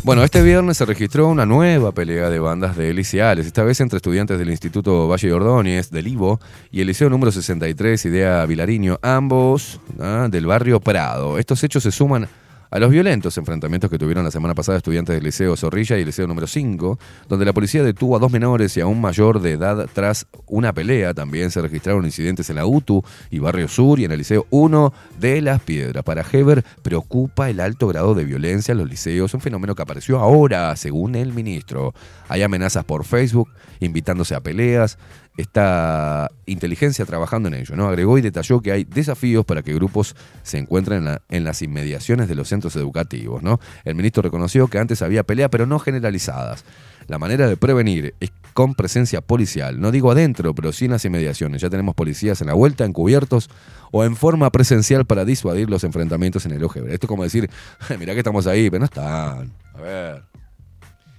Bueno, 0.05 0.23
este 0.23 0.43
viernes 0.43 0.77
se 0.77 0.85
registró 0.85 1.29
una 1.29 1.47
nueva 1.47 1.91
pelea 1.93 2.29
de 2.29 2.39
bandas 2.39 2.77
de 2.77 2.93
liceales, 2.93 3.47
esta 3.47 3.63
vez 3.63 3.81
entre 3.81 3.97
estudiantes 3.97 4.39
del 4.39 4.51
Instituto 4.51 5.09
Valle 5.09 5.33
Ordóñez, 5.33 5.91
del 5.91 6.09
Ivo, 6.09 6.41
y 6.71 6.83
el 6.83 6.89
Liceo 6.89 7.09
número 7.09 7.33
63, 7.33 8.05
Idea 8.05 8.45
Vilariño, 8.45 8.99
ambos 9.01 9.81
ah, 9.99 10.29
del 10.31 10.45
barrio 10.45 10.79
Prado. 10.79 11.39
Estos 11.39 11.65
hechos 11.65 11.85
se 11.85 11.91
suman 11.91 12.29
a 12.75 12.81
los 12.81 12.91
violentos 12.91 13.39
enfrentamientos 13.39 13.89
que 13.89 13.99
tuvieron 13.99 14.25
la 14.25 14.33
semana 14.33 14.53
pasada 14.53 14.79
estudiantes 14.79 15.15
del 15.15 15.23
Liceo 15.23 15.57
Zorrilla 15.57 15.97
y 15.97 16.01
el 16.01 16.07
Liceo 16.07 16.27
número 16.27 16.49
5, 16.49 16.99
donde 17.29 17.45
la 17.45 17.53
policía 17.53 17.85
detuvo 17.85 18.17
a 18.17 18.19
dos 18.19 18.33
menores 18.33 18.77
y 18.77 18.81
a 18.81 18.87
un 18.89 19.01
mayor 19.01 19.41
de 19.41 19.53
edad 19.53 19.89
tras 19.93 20.27
una 20.49 20.73
pelea. 20.73 21.15
También 21.15 21.53
se 21.53 21.63
registraron 21.63 22.05
incidentes 22.05 22.51
en 22.51 22.57
la 22.57 22.67
UTU 22.67 23.05
y 23.31 23.39
Barrio 23.39 23.69
Sur 23.69 24.01
y 24.01 24.07
en 24.07 24.11
el 24.11 24.19
Liceo 24.19 24.49
1 24.51 24.93
de 25.21 25.41
Las 25.41 25.63
Piedras. 25.63 26.03
Para 26.03 26.27
Heber 26.29 26.65
preocupa 26.83 27.49
el 27.49 27.61
alto 27.61 27.87
grado 27.87 28.13
de 28.13 28.25
violencia 28.25 28.73
en 28.73 28.79
los 28.79 28.91
liceos, 28.91 29.33
un 29.35 29.41
fenómeno 29.41 29.77
que 29.77 29.83
apareció 29.83 30.19
ahora, 30.19 30.75
según 30.75 31.15
el 31.15 31.33
ministro. 31.33 31.95
Hay 32.27 32.43
amenazas 32.43 32.85
por 32.85 33.05
Facebook, 33.05 33.51
invitándose 33.79 34.35
a 34.35 34.41
peleas. 34.41 34.99
Esta 35.37 36.31
inteligencia 36.47 37.05
trabajando 37.05 37.49
en 37.49 37.55
ello, 37.55 37.75
¿no? 37.75 37.89
Agregó 37.89 38.17
y 38.19 38.21
detalló 38.21 38.61
que 38.61 38.71
hay 38.71 38.85
desafíos 38.85 39.45
para 39.45 39.63
que 39.63 39.75
grupos 39.75 40.15
se 40.45 40.59
encuentren 40.59 40.99
en, 40.99 41.05
la- 41.07 41.23
en 41.29 41.43
las 41.45 41.61
inmediaciones 41.61 42.29
de 42.29 42.37
los 42.37 42.49
centros 42.49 42.77
educativos, 42.77 43.43
¿no? 43.43 43.59
El 43.85 43.97
ministro 43.97 44.23
reconoció 44.23 44.69
que 44.69 44.79
antes 44.79 45.03
había 45.03 45.25
pelea, 45.25 45.49
pero 45.51 45.67
no 45.67 45.81
generalizadas. 45.81 46.65
La 47.09 47.19
manera 47.19 47.49
de 47.49 47.57
prevenir 47.57 48.15
es 48.21 48.31
con 48.55 48.75
presencia 48.75 49.21
policial. 49.21 49.81
No 49.81 49.91
digo 49.91 50.13
adentro, 50.13 50.55
pero 50.55 50.73
sí 50.73 50.85
en 50.85 50.93
las 50.93 51.05
inmediaciones. 51.05 51.61
Ya 51.61 51.69
tenemos 51.69 51.95
policías 51.97 52.41
en 52.41 52.47
la 52.47 52.55
vuelta, 52.55 52.85
encubiertos 52.85 53.51
o 53.91 54.05
en 54.05 54.15
forma 54.17 54.49
presencial 54.51 55.05
para 55.05 55.25
disuadir 55.25 55.69
los 55.69 55.83
enfrentamientos 55.85 56.47
en 56.47 56.53
el 56.53 56.63
OGB. 56.65 56.87
Esto 56.91 57.07
es 57.07 57.09
como 57.09 57.25
decir, 57.25 57.51
mirá 57.99 58.13
que 58.15 58.21
estamos 58.21 58.47
ahí, 58.47 58.71
pero 58.71 58.79
no 58.81 58.85
están. 58.87 59.53
A 59.75 59.81
ver. 59.83 60.23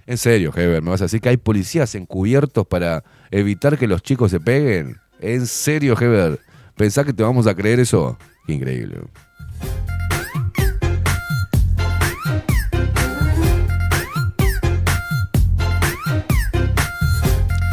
En 0.07 0.19
serio, 0.19 0.52
Heber, 0.56 0.84
¿me 0.84 0.91
vas 0.91 1.02
a 1.02 1.06
decir 1.06 1.19
que 1.19 1.30
hay 1.30 1.38
policías 1.38 1.95
encubiertos 1.95 2.68
para 2.68 3.03
evitar 3.32 3.77
que 3.77 3.88
los 3.88 4.03
chicos 4.03 4.30
se 4.30 4.40
peguen? 4.40 4.98
En 5.19 5.48
serio, 5.48 5.95
Heber, 5.99 6.40
¿pensás 6.76 7.06
que 7.06 7.14
te 7.14 7.23
vamos 7.23 7.48
a 7.48 7.56
creer 7.56 7.80
eso? 7.80 8.15
Qué 8.45 8.53
increíble. 8.53 8.99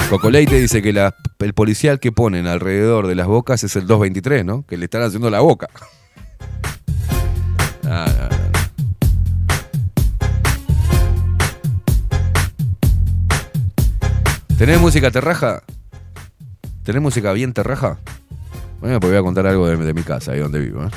Cocoleite 0.09 0.59
dice 0.59 0.81
que 0.81 0.91
el 1.41 1.55
policial 1.55 2.01
que 2.01 2.13
ponen 2.13 2.47
alrededor 2.47 3.09
de 3.09 3.15
las 3.15 3.27
bocas 3.27 3.63
es 3.65 3.77
el 3.77 3.87
223, 3.87 4.45
¿no? 4.45 4.65
Que 4.67 4.79
le 4.79 4.85
están 4.87 5.03
haciendo 5.03 5.31
la 5.31 5.41
boca. 5.41 5.69
Ah, 7.95 8.07
no, 8.31 8.42
¿Tenés 14.63 14.81
música 14.81 15.11
terraja? 15.11 15.65
¿Tenés 16.85 17.03
música 17.03 17.33
bien 17.33 17.53
terraja? 17.53 17.99
Bueno, 18.79 19.01
pues 19.01 19.11
voy 19.11 19.19
a 19.19 19.23
contar 19.25 19.45
algo 19.49 19.67
de, 19.67 19.93
mi 19.93 20.03
casa, 20.05 20.31
ahí 20.31 20.39
donde 20.39 20.61
vivo. 20.61 20.85
¿eh? 20.85 20.91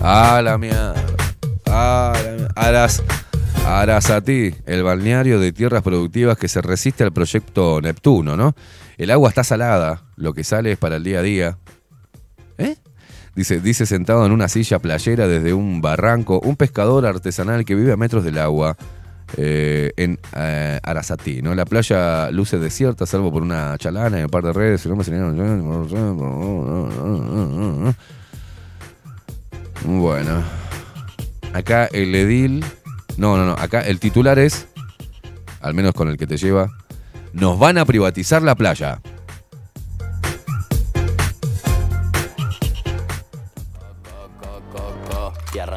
Ah, 0.00 0.40
la 0.40 0.56
mierda. 0.56 0.94
Ah, 1.66 2.12
la 2.14 2.30
mierda. 2.30 2.48
Aras, 2.54 3.02
Arasatí, 3.66 4.54
el 4.66 4.84
balneario 4.84 5.40
de 5.40 5.50
tierras 5.50 5.82
productivas 5.82 6.38
que 6.38 6.46
se 6.46 6.62
resiste 6.62 7.02
al 7.02 7.12
proyecto 7.12 7.80
Neptuno, 7.80 8.36
¿no? 8.36 8.54
El 8.98 9.10
agua 9.10 9.30
está 9.30 9.42
salada, 9.42 10.04
lo 10.14 10.32
que 10.32 10.44
sale 10.44 10.70
es 10.70 10.78
para 10.78 10.94
el 10.94 11.02
día 11.02 11.18
a 11.18 11.22
día. 11.22 11.58
Dice, 13.34 13.60
dice 13.60 13.86
sentado 13.86 14.26
en 14.26 14.32
una 14.32 14.48
silla 14.48 14.78
playera 14.78 15.26
desde 15.26 15.54
un 15.54 15.80
barranco, 15.80 16.40
un 16.40 16.56
pescador 16.56 17.06
artesanal 17.06 17.64
que 17.64 17.74
vive 17.74 17.92
a 17.92 17.96
metros 17.96 18.24
del 18.24 18.38
agua 18.38 18.76
eh, 19.36 19.92
en 19.96 20.18
eh, 20.36 20.80
¿no? 21.42 21.54
La 21.54 21.64
playa 21.64 22.30
luce 22.30 22.58
desierta, 22.58 23.06
salvo 23.06 23.32
por 23.32 23.42
una 23.42 23.76
chalana 23.78 24.20
y 24.20 24.24
un 24.24 24.28
par 24.28 24.44
de 24.44 24.52
redes. 24.52 24.86
no 24.86 24.96
me 24.96 25.04
Bueno. 29.84 30.42
Acá 31.52 31.86
el 31.86 32.14
edil. 32.14 32.64
No, 33.16 33.36
no, 33.36 33.44
no. 33.44 33.52
Acá 33.52 33.80
el 33.80 33.98
titular 33.98 34.38
es. 34.38 34.68
Al 35.60 35.74
menos 35.74 35.94
con 35.94 36.08
el 36.08 36.16
que 36.16 36.26
te 36.26 36.36
lleva. 36.36 36.70
Nos 37.32 37.58
van 37.58 37.78
a 37.78 37.84
privatizar 37.84 38.42
la 38.42 38.54
playa. 38.54 39.00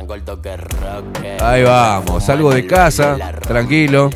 Rock. 0.07 1.41
Ahí 1.41 1.63
vamos. 1.63 2.23
Salgo 2.25 2.53
de 2.53 2.65
casa, 2.65 3.17
tranquilo. 3.41 4.09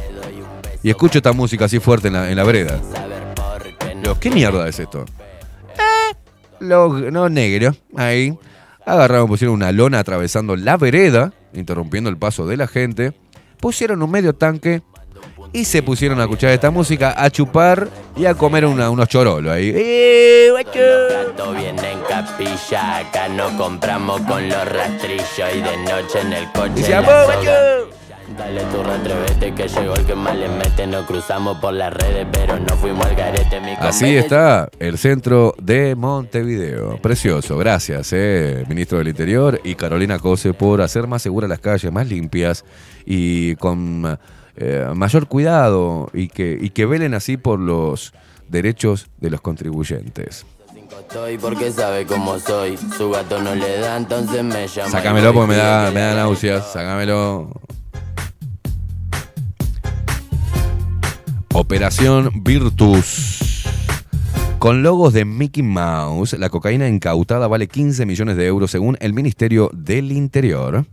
Y 0.82 0.90
escucho 0.90 1.20
esta 1.20 1.34
música 1.34 1.66
así 1.66 1.80
fuerte 1.80 2.08
en 2.08 2.14
la, 2.14 2.30
en 2.30 2.38
la 2.38 2.44
vereda. 2.44 2.80
Digo, 4.02 4.18
¿qué 4.20 4.30
mierda 4.32 4.68
es 4.68 4.80
esto? 4.80 5.06
Eh, 5.76 6.16
los 6.60 7.12
no 7.12 7.28
negros, 7.30 7.78
ahí. 7.96 8.38
Agarraron, 8.86 9.28
pusieron 9.28 9.56
una 9.56 9.72
lona 9.72 10.00
atravesando 10.00 10.56
la 10.56 10.78
vereda, 10.78 11.34
interrumpiendo 11.54 12.10
el 12.10 12.18
paso 12.18 12.48
de 12.48 12.58
la 12.58 12.68
gente. 12.68 13.14
Pusieron 13.60 14.02
un 14.02 14.10
medio 14.10 14.34
tanque 14.34 14.82
y 15.54 15.66
se 15.66 15.82
pusieron 15.84 16.20
a 16.20 16.24
escuchar 16.24 16.52
esta 16.52 16.72
música, 16.72 17.14
a 17.18 17.30
chupar 17.30 17.88
y 18.16 18.26
a 18.26 18.34
comer 18.36 18.66
una- 18.66 18.90
unos 18.90 19.08
chorolos 19.08 19.52
ahí. 19.52 19.72
¡Eh, 19.76 20.48
guacho! 20.52 20.80
Todo 21.38 21.54
viene 21.54 21.92
en 21.92 22.00
capilla, 22.02 22.98
acá 22.98 23.28
no 23.30 23.56
compramos 23.58 24.22
con 24.22 24.48
los 24.48 24.66
rastrillos 24.72 25.56
y 25.56 25.62
de 25.62 25.78
noche 25.78 26.20
en 26.22 26.34
el 26.34 26.52
coche. 26.52 26.94
"Vamos, 26.94 27.06
soga". 27.12 27.26
guacho! 27.26 27.90
Dale 28.38 28.62
tu 28.66 28.84
retrevete 28.84 29.54
que 29.56 29.68
llegó 29.68 29.96
el 29.96 30.06
que 30.06 30.16
más 30.16 30.36
le 30.38 30.48
mete. 30.48 30.86
Nos 30.88 31.06
cruzamos 31.08 31.58
por 31.58 31.74
las 31.74 31.92
redes, 31.92 32.26
pero 32.32 32.58
no 32.60 32.78
fuimos 32.78 33.06
al 33.06 33.16
garete. 33.16 33.60
Mi 33.60 33.72
Así 33.80 34.16
está 34.16 34.70
el 34.80 34.98
centro 35.00 35.56
de 35.60 35.96
Montevideo. 35.96 36.98
Precioso, 37.02 37.58
gracias, 37.58 38.14
eh, 38.14 38.64
ministro 38.70 39.00
del 39.00 39.08
Interior 39.10 39.60
y 39.64 39.74
Carolina 39.76 40.20
Cose 40.20 40.54
por 40.54 40.82
hacer 40.82 41.08
más 41.08 41.24
seguras 41.24 41.50
las 41.50 41.60
calles, 41.60 41.92
más 41.92 42.08
limpias 42.08 42.64
y 43.06 43.56
con 43.56 44.18
eh, 44.60 44.88
mayor 44.94 45.28
cuidado 45.28 46.10
y 46.14 46.28
que, 46.28 46.58
y 46.60 46.72
que 46.72 46.86
velen 46.86 47.14
así 47.14 47.38
por 47.38 47.60
los 47.60 48.14
derechos 48.50 49.08
de 49.18 49.30
los 49.30 49.42
contribuyentes. 49.42 50.46
Estoy 51.00 51.38
porque 51.38 51.72
sabe 51.72 52.06
cómo 52.06 52.38
soy. 52.40 52.78
Su 52.98 53.10
gato 53.10 53.42
no 53.42 53.56
le 53.56 53.80
da, 53.80 53.98
entonces 53.98 54.44
me 54.44 54.68
llama. 54.68 54.92
Sácamelo 54.92 55.34
porque 55.34 55.54
me 55.54 55.56
da, 55.56 55.90
me 55.92 56.02
da 56.02 56.14
náuseas, 56.14 56.72
sácamelo. 56.72 57.50
Operación 61.54 62.44
Virtus. 62.44 63.64
Con 64.60 64.84
logos 64.84 65.14
de 65.14 65.26
Mickey 65.26 65.64
Mouse, 65.64 66.38
la 66.38 66.50
cocaína 66.50 66.88
incautada 66.88 67.48
vale 67.48 67.68
15 67.68 68.06
millones 68.06 68.36
de 68.36 68.46
euros 68.46 68.70
según 68.70 68.98
el 69.00 69.14
Ministerio 69.14 69.72
del 69.74 70.12
Interior. 70.12 70.86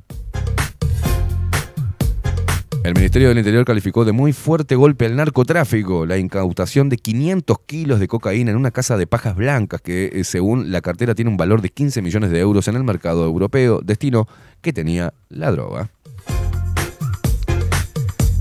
El 2.86 2.94
Ministerio 2.94 3.30
del 3.30 3.38
Interior 3.38 3.64
calificó 3.64 4.04
de 4.04 4.12
muy 4.12 4.32
fuerte 4.32 4.76
golpe 4.76 5.06
al 5.06 5.16
narcotráfico 5.16 6.06
la 6.06 6.18
incautación 6.18 6.88
de 6.88 6.98
500 6.98 7.58
kilos 7.66 7.98
de 7.98 8.06
cocaína 8.06 8.52
en 8.52 8.56
una 8.56 8.70
casa 8.70 8.96
de 8.96 9.08
pajas 9.08 9.34
blancas 9.34 9.80
que, 9.80 10.12
eh, 10.14 10.22
según 10.22 10.70
la 10.70 10.80
cartera, 10.82 11.16
tiene 11.16 11.32
un 11.32 11.36
valor 11.36 11.62
de 11.62 11.70
15 11.70 12.00
millones 12.00 12.30
de 12.30 12.38
euros 12.38 12.68
en 12.68 12.76
el 12.76 12.84
mercado 12.84 13.24
europeo, 13.24 13.80
destino 13.82 14.28
que 14.60 14.72
tenía 14.72 15.12
la 15.28 15.50
droga. 15.50 15.90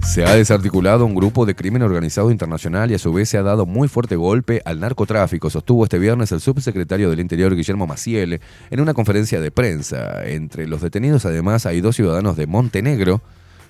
Se 0.03 0.23
ha 0.23 0.35
desarticulado 0.35 1.07
un 1.07 1.15
grupo 1.15 1.47
de 1.47 1.55
crimen 1.55 1.81
organizado 1.81 2.29
internacional 2.29 2.91
y 2.91 2.93
a 2.93 2.99
su 2.99 3.11
vez 3.11 3.27
se 3.27 3.39
ha 3.39 3.41
dado 3.41 3.65
muy 3.65 3.87
fuerte 3.87 4.15
golpe 4.15 4.61
al 4.63 4.79
narcotráfico, 4.79 5.49
sostuvo 5.49 5.85
este 5.85 5.97
viernes 5.97 6.31
el 6.31 6.39
subsecretario 6.39 7.09
del 7.09 7.19
Interior 7.19 7.55
Guillermo 7.55 7.87
Maciel 7.87 8.39
en 8.69 8.79
una 8.79 8.93
conferencia 8.93 9.41
de 9.41 9.49
prensa. 9.49 10.23
Entre 10.23 10.67
los 10.67 10.81
detenidos 10.81 11.25
además 11.25 11.65
hay 11.65 11.81
dos 11.81 11.95
ciudadanos 11.95 12.37
de 12.37 12.45
Montenegro, 12.45 13.23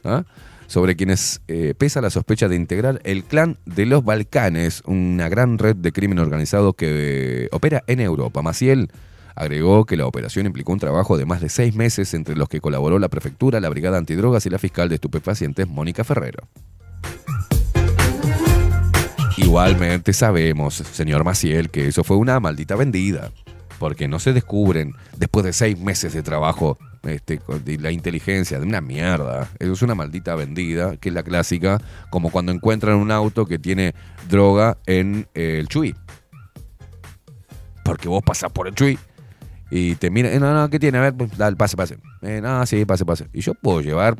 ¿ah? 0.03 0.25
Sobre 0.67 0.95
quienes 0.95 1.41
eh, 1.47 1.73
pesa 1.77 2.01
la 2.01 2.09
sospecha 2.09 2.47
de 2.47 2.55
integrar 2.55 2.99
el 3.03 3.23
clan 3.23 3.57
de 3.65 3.85
los 3.85 4.03
Balcanes, 4.03 4.81
una 4.85 5.29
gran 5.29 5.57
red 5.57 5.75
de 5.75 5.91
crimen 5.91 6.19
organizado 6.19 6.73
que 6.73 7.45
eh, 7.45 7.49
opera 7.51 7.83
en 7.87 7.99
Europa. 7.99 8.41
Maciel 8.41 8.89
agregó 9.35 9.85
que 9.85 9.97
la 9.97 10.07
operación 10.07 10.45
implicó 10.45 10.71
un 10.73 10.79
trabajo 10.79 11.17
de 11.17 11.25
más 11.25 11.41
de 11.41 11.49
seis 11.49 11.75
meses 11.75 12.13
entre 12.13 12.35
los 12.35 12.49
que 12.49 12.61
colaboró 12.61 12.99
la 12.99 13.09
prefectura, 13.09 13.59
la 13.59 13.69
brigada 13.69 13.97
antidrogas 13.97 14.45
y 14.45 14.49
la 14.49 14.59
fiscal 14.59 14.89
de 14.89 14.95
estupefacientes 14.95 15.67
Mónica 15.67 16.03
Ferrero. 16.03 16.47
Igualmente 19.37 20.13
sabemos, 20.13 20.75
señor 20.75 21.25
Maciel, 21.25 21.69
que 21.69 21.87
eso 21.87 22.05
fue 22.05 22.15
una 22.15 22.39
maldita 22.39 22.75
vendida, 22.75 23.31
porque 23.79 24.07
no 24.07 24.19
se 24.19 24.33
descubren 24.33 24.93
después 25.17 25.45
de 25.45 25.53
seis 25.53 25.79
meses 25.79 26.13
de 26.13 26.23
trabajo 26.23 26.77
este, 27.03 27.39
de 27.63 27.77
la 27.77 27.91
inteligencia 27.91 28.59
de 28.59 28.65
una 28.65 28.81
mierda. 28.81 29.49
Eso 29.59 29.73
es 29.73 29.81
una 29.81 29.95
maldita 29.95 30.35
vendida, 30.35 30.97
que 30.97 31.09
es 31.09 31.15
la 31.15 31.23
clásica, 31.23 31.79
como 32.09 32.31
cuando 32.31 32.51
encuentran 32.51 32.97
un 32.97 33.11
auto 33.11 33.45
que 33.45 33.59
tiene 33.59 33.93
droga 34.29 34.77
en 34.85 35.27
eh, 35.33 35.57
el 35.59 35.67
chui. 35.67 35.95
Porque 37.83 38.07
vos 38.07 38.23
pasás 38.23 38.51
por 38.51 38.67
el 38.67 38.73
chui 38.75 38.97
y 39.69 39.95
te 39.95 40.09
miran, 40.09 40.33
eh, 40.33 40.39
no, 40.39 40.53
no, 40.53 40.69
¿qué 40.69 40.79
tiene? 40.79 40.97
A 40.97 41.01
ver, 41.01 41.13
pues, 41.13 41.37
dale, 41.37 41.55
pase, 41.55 41.77
pase. 41.77 41.97
Eh, 42.21 42.39
no, 42.41 42.65
sí, 42.65 42.85
pase, 42.85 43.05
pase. 43.05 43.27
Y 43.33 43.41
yo 43.41 43.53
puedo 43.53 43.81
llevar 43.81 44.15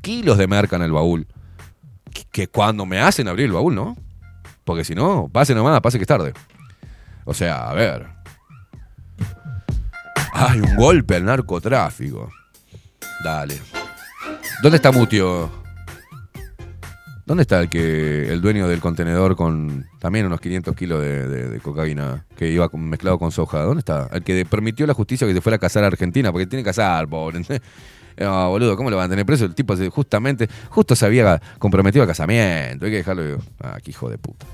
kilos 0.00 0.38
de 0.38 0.46
merca 0.46 0.76
en 0.76 0.82
el 0.82 0.92
baúl. 0.92 1.26
Que, 2.12 2.24
que 2.30 2.48
cuando 2.48 2.86
me 2.86 3.00
hacen 3.00 3.28
abrir 3.28 3.46
el 3.46 3.52
baúl, 3.52 3.74
¿no? 3.74 3.96
Porque 4.64 4.84
si 4.84 4.94
no, 4.94 5.28
pase 5.32 5.54
nomás, 5.54 5.80
pase 5.80 5.98
que 5.98 6.04
es 6.04 6.08
tarde. 6.08 6.32
O 7.24 7.34
sea, 7.34 7.68
a 7.68 7.74
ver. 7.74 8.17
Hay 10.40 10.60
un 10.60 10.76
golpe 10.76 11.16
al 11.16 11.24
narcotráfico. 11.24 12.30
Dale. 13.24 13.60
¿Dónde 14.62 14.76
está 14.76 14.92
Mutio? 14.92 15.50
¿Dónde 17.26 17.42
está 17.42 17.60
el 17.60 17.68
que 17.68 18.32
el 18.32 18.40
dueño 18.40 18.68
del 18.68 18.80
contenedor 18.80 19.34
con 19.36 19.84
también 19.98 20.26
unos 20.26 20.40
500 20.40 20.76
kilos 20.76 21.02
de, 21.02 21.60
cocaína 21.62 22.24
que 22.36 22.50
iba 22.50 22.70
mezclado 22.72 23.18
con 23.18 23.32
soja? 23.32 23.62
¿Dónde 23.62 23.80
está? 23.80 24.08
El 24.12 24.22
que 24.22 24.46
permitió 24.46 24.86
la 24.86 24.94
justicia 24.94 25.26
que 25.26 25.34
se 25.34 25.40
fuera 25.40 25.56
a 25.56 25.58
casar 25.58 25.82
a 25.82 25.88
Argentina, 25.88 26.30
porque 26.30 26.46
tiene 26.46 26.62
que 26.62 26.68
casar, 26.70 27.08
pobre. 27.08 27.42
No, 28.18 28.48
boludo, 28.48 28.76
¿cómo 28.76 28.90
lo 28.90 28.96
van 28.96 29.06
a 29.06 29.10
tener 29.10 29.24
preso? 29.24 29.44
El 29.44 29.54
tipo 29.54 29.76
justamente, 29.90 30.48
justo 30.70 30.96
se 30.96 31.06
había 31.06 31.40
comprometido 31.60 32.02
al 32.02 32.08
casamiento. 32.08 32.84
Hay 32.84 32.90
que 32.90 32.96
dejarlo. 32.96 33.38
Ah, 33.60 33.78
qué 33.80 33.92
hijo 33.92 34.10
de 34.10 34.18
puta. 34.18 34.44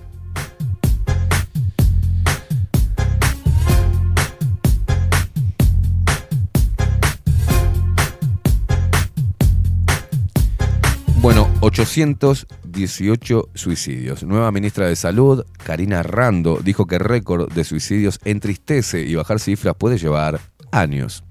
818 11.65 13.49
suicidios. 13.55 14.23
Nueva 14.23 14.53
ministra 14.53 14.87
de 14.87 14.97
Salud, 14.97 15.47
Karina 15.65 16.03
Rando, 16.03 16.61
dijo 16.63 16.87
que 16.87 16.97
el 16.97 17.01
récord 17.01 17.51
de 17.51 17.65
suicidios 17.65 18.21
entristece 18.23 19.01
y 19.07 19.15
bajar 19.15 19.41
cifras 19.41 19.75
puede 19.75 19.97
llevar 19.97 20.41
años. 20.73 21.25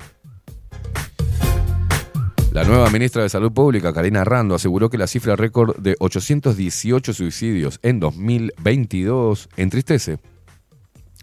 La 2.51 2.63
nueva 2.63 2.89
ministra 2.89 3.21
de 3.21 3.29
Salud 3.29 3.51
Pública, 3.51 3.93
Karina 3.93 4.23
Rando, 4.23 4.55
aseguró 4.55 4.89
que 4.89 4.97
la 4.97 5.05
cifra 5.05 5.35
récord 5.35 5.77
de 5.77 5.95
818 5.99 7.13
suicidios 7.13 7.79
en 7.83 7.99
2022 7.99 9.49
entristece 9.55 10.17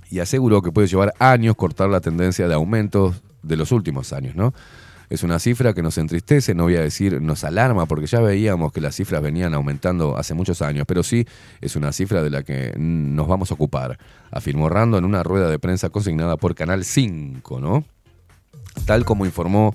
y 0.09 0.21
aseguró 0.21 0.63
que 0.63 0.71
puede 0.71 0.87
llevar 0.87 1.15
años 1.19 1.57
cortar 1.57 1.91
la 1.91 2.01
tendencia 2.01 2.47
de 2.47 2.55
aumentos 2.55 3.25
de 3.43 3.57
los 3.57 3.73
últimos 3.73 4.13
años, 4.13 4.37
¿no? 4.37 4.55
Es 5.11 5.25
una 5.25 5.41
cifra 5.41 5.75
que 5.75 5.83
nos 5.83 5.99
entristece, 5.99 6.55
no 6.55 6.63
voy 6.63 6.77
a 6.77 6.83
decir 6.83 7.21
nos 7.21 7.43
alarma, 7.43 7.87
porque 7.87 8.07
ya 8.07 8.21
veíamos 8.21 8.73
que 8.73 8.81
las 8.81 8.95
cifras 8.95 9.21
venían 9.21 9.53
aumentando 9.55 10.17
hace 10.17 10.35
muchos 10.35 10.63
años, 10.63 10.85
pero 10.87 11.03
sí 11.03 11.27
es 11.61 11.75
una 11.75 11.91
cifra 11.91 12.23
de 12.23 12.31
la 12.31 12.45
que 12.45 12.73
nos 12.79 13.27
vamos 13.27 13.51
a 13.51 13.55
ocupar, 13.55 13.99
afirmó 14.31 14.69
Rando 14.69 14.99
en 14.99 15.05
una 15.05 15.25
rueda 15.25 15.51
de 15.51 15.59
prensa 15.59 15.89
consignada 15.91 16.37
por 16.37 16.55
Canal 16.55 16.85
5, 16.85 17.61
¿no? 17.61 17.85
Tal 18.87 19.05
como 19.05 19.27
informó 19.27 19.75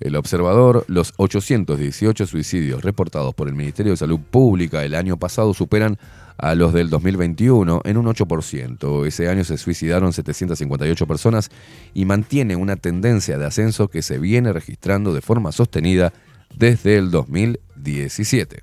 el 0.00 0.16
observador, 0.16 0.84
los 0.88 1.14
818 1.18 2.26
suicidios 2.26 2.82
reportados 2.82 3.32
por 3.32 3.46
el 3.46 3.54
Ministerio 3.54 3.92
de 3.92 3.96
Salud 3.96 4.18
Pública 4.18 4.84
el 4.84 4.96
año 4.96 5.16
pasado 5.16 5.54
superan 5.54 5.98
a 6.38 6.54
los 6.54 6.72
del 6.72 6.90
2021 6.90 7.82
en 7.84 7.96
un 7.96 8.06
8%. 8.06 9.06
Ese 9.06 9.28
año 9.28 9.44
se 9.44 9.56
suicidaron 9.58 10.12
758 10.12 11.06
personas 11.06 11.50
y 11.92 12.04
mantiene 12.04 12.56
una 12.56 12.76
tendencia 12.76 13.38
de 13.38 13.46
ascenso 13.46 13.88
que 13.88 14.02
se 14.02 14.18
viene 14.18 14.52
registrando 14.52 15.12
de 15.14 15.20
forma 15.20 15.52
sostenida 15.52 16.12
desde 16.56 16.96
el 16.98 17.10
2017. 17.10 18.62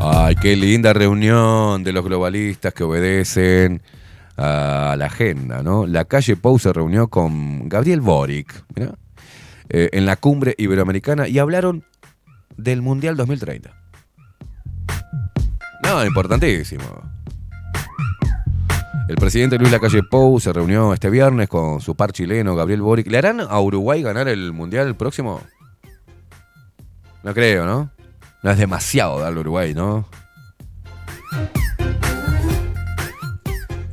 Ay, 0.00 0.36
qué 0.36 0.56
linda 0.56 0.92
reunión 0.92 1.82
de 1.82 1.92
los 1.92 2.04
globalistas 2.04 2.72
que 2.72 2.84
obedecen 2.84 3.82
a 4.38 4.94
la 4.96 5.06
agenda, 5.06 5.62
¿no? 5.62 5.86
La 5.86 6.04
calle 6.04 6.36
Pou 6.36 6.58
se 6.58 6.72
reunió 6.72 7.08
con 7.08 7.68
Gabriel 7.68 8.00
Boric, 8.00 8.64
eh, 9.68 9.90
en 9.92 10.06
la 10.06 10.16
cumbre 10.16 10.54
iberoamericana 10.56 11.26
y 11.26 11.40
hablaron 11.40 11.84
del 12.56 12.80
Mundial 12.80 13.16
2030. 13.16 13.74
No, 15.82 16.04
importantísimo. 16.04 16.84
El 19.08 19.16
presidente 19.16 19.58
Luis 19.58 19.72
Lacalle 19.72 20.02
Pou 20.02 20.38
se 20.38 20.52
reunió 20.52 20.94
este 20.94 21.10
viernes 21.10 21.48
con 21.48 21.80
su 21.80 21.96
par 21.96 22.12
chileno, 22.12 22.54
Gabriel 22.54 22.82
Boric. 22.82 23.08
¿Le 23.08 23.18
harán 23.18 23.40
a 23.40 23.60
Uruguay 23.60 24.02
ganar 24.02 24.28
el 24.28 24.52
Mundial 24.52 24.94
próximo? 24.94 25.40
No 27.24 27.34
creo, 27.34 27.66
¿no? 27.66 27.90
No 28.44 28.50
es 28.50 28.58
demasiado 28.58 29.18
darle 29.18 29.38
a 29.38 29.40
Uruguay, 29.40 29.74
¿no? 29.74 30.06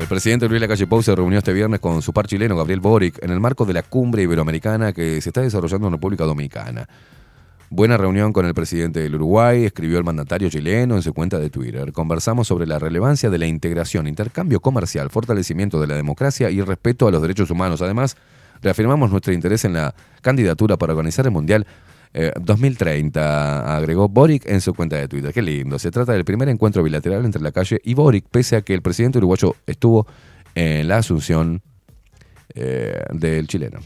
El 0.06 0.10
presidente 0.10 0.48
Luis 0.48 0.62
Lacalle 0.62 0.86
Pou 0.86 1.02
se 1.02 1.16
reunió 1.16 1.40
este 1.40 1.52
viernes 1.52 1.80
con 1.80 2.00
su 2.04 2.14
par 2.14 2.28
chileno, 2.28 2.56
Gabriel 2.56 2.80
Boric, 2.80 3.24
en 3.24 3.32
el 3.32 3.40
marco 3.40 3.66
de 3.66 3.74
la 3.74 3.82
cumbre 3.82 4.22
iberoamericana 4.22 4.94
que 4.94 5.20
se 5.20 5.30
está 5.30 5.42
desarrollando 5.42 5.88
en 5.88 5.94
República 5.94 6.26
Dominicana. 6.26 6.88
Buena 7.72 7.98
reunión 7.98 8.32
con 8.32 8.46
el 8.46 8.54
presidente 8.54 9.00
del 9.00 9.16
Uruguay, 9.16 9.66
escribió 9.66 9.98
el 9.98 10.04
mandatario 10.04 10.48
chileno 10.48 10.96
en 10.96 11.02
su 11.02 11.12
cuenta 11.12 11.40
de 11.40 11.50
Twitter. 11.50 11.92
Conversamos 11.92 12.48
sobre 12.48 12.68
la 12.68 12.78
relevancia 12.78 13.32
de 13.32 13.40
la 13.40 13.48
integración, 13.48 14.06
intercambio 14.06 14.60
comercial, 14.60 15.10
fortalecimiento 15.10 15.82
de 15.82 15.88
la 15.88 15.96
democracia 15.96 16.52
y 16.52 16.62
respeto 16.62 17.08
a 17.08 17.12
los 17.12 17.24
derechos 17.24 17.50
humanos. 17.50 17.82
Además, 17.82 18.16
reafirmamos 18.62 19.10
nuestro 19.10 19.34
interés 19.34 19.66
en 19.66 19.74
la 19.74 19.96
candidatura 20.22 20.78
para 20.78 20.94
organizar 20.94 21.26
el 21.26 21.32
Mundial 21.32 21.66
eh, 22.18 22.32
2030, 22.40 23.76
agregó 23.76 24.08
Boric 24.08 24.46
en 24.46 24.62
su 24.62 24.74
cuenta 24.74 24.96
de 24.96 25.10
Twitter. 25.10 25.34
Qué 25.34 25.42
lindo. 25.42 25.78
Se 25.78 25.92
trata 25.92 26.14
del 26.14 26.24
primer 26.24 26.48
encuentro 26.48 26.82
bilateral 26.82 27.26
entre 27.26 27.42
la 27.42 27.52
calle 27.52 27.82
y 27.84 27.94
Boric, 27.94 28.26
pese 28.32 28.56
a 28.56 28.62
que 28.62 28.74
el 28.74 28.82
presidente 28.82 29.18
uruguayo 29.18 29.54
estuvo 29.68 30.08
en 30.56 30.88
la 30.88 31.00
asunción 31.00 31.62
eh, 32.54 33.04
del 33.12 33.48
chileno. 33.48 33.80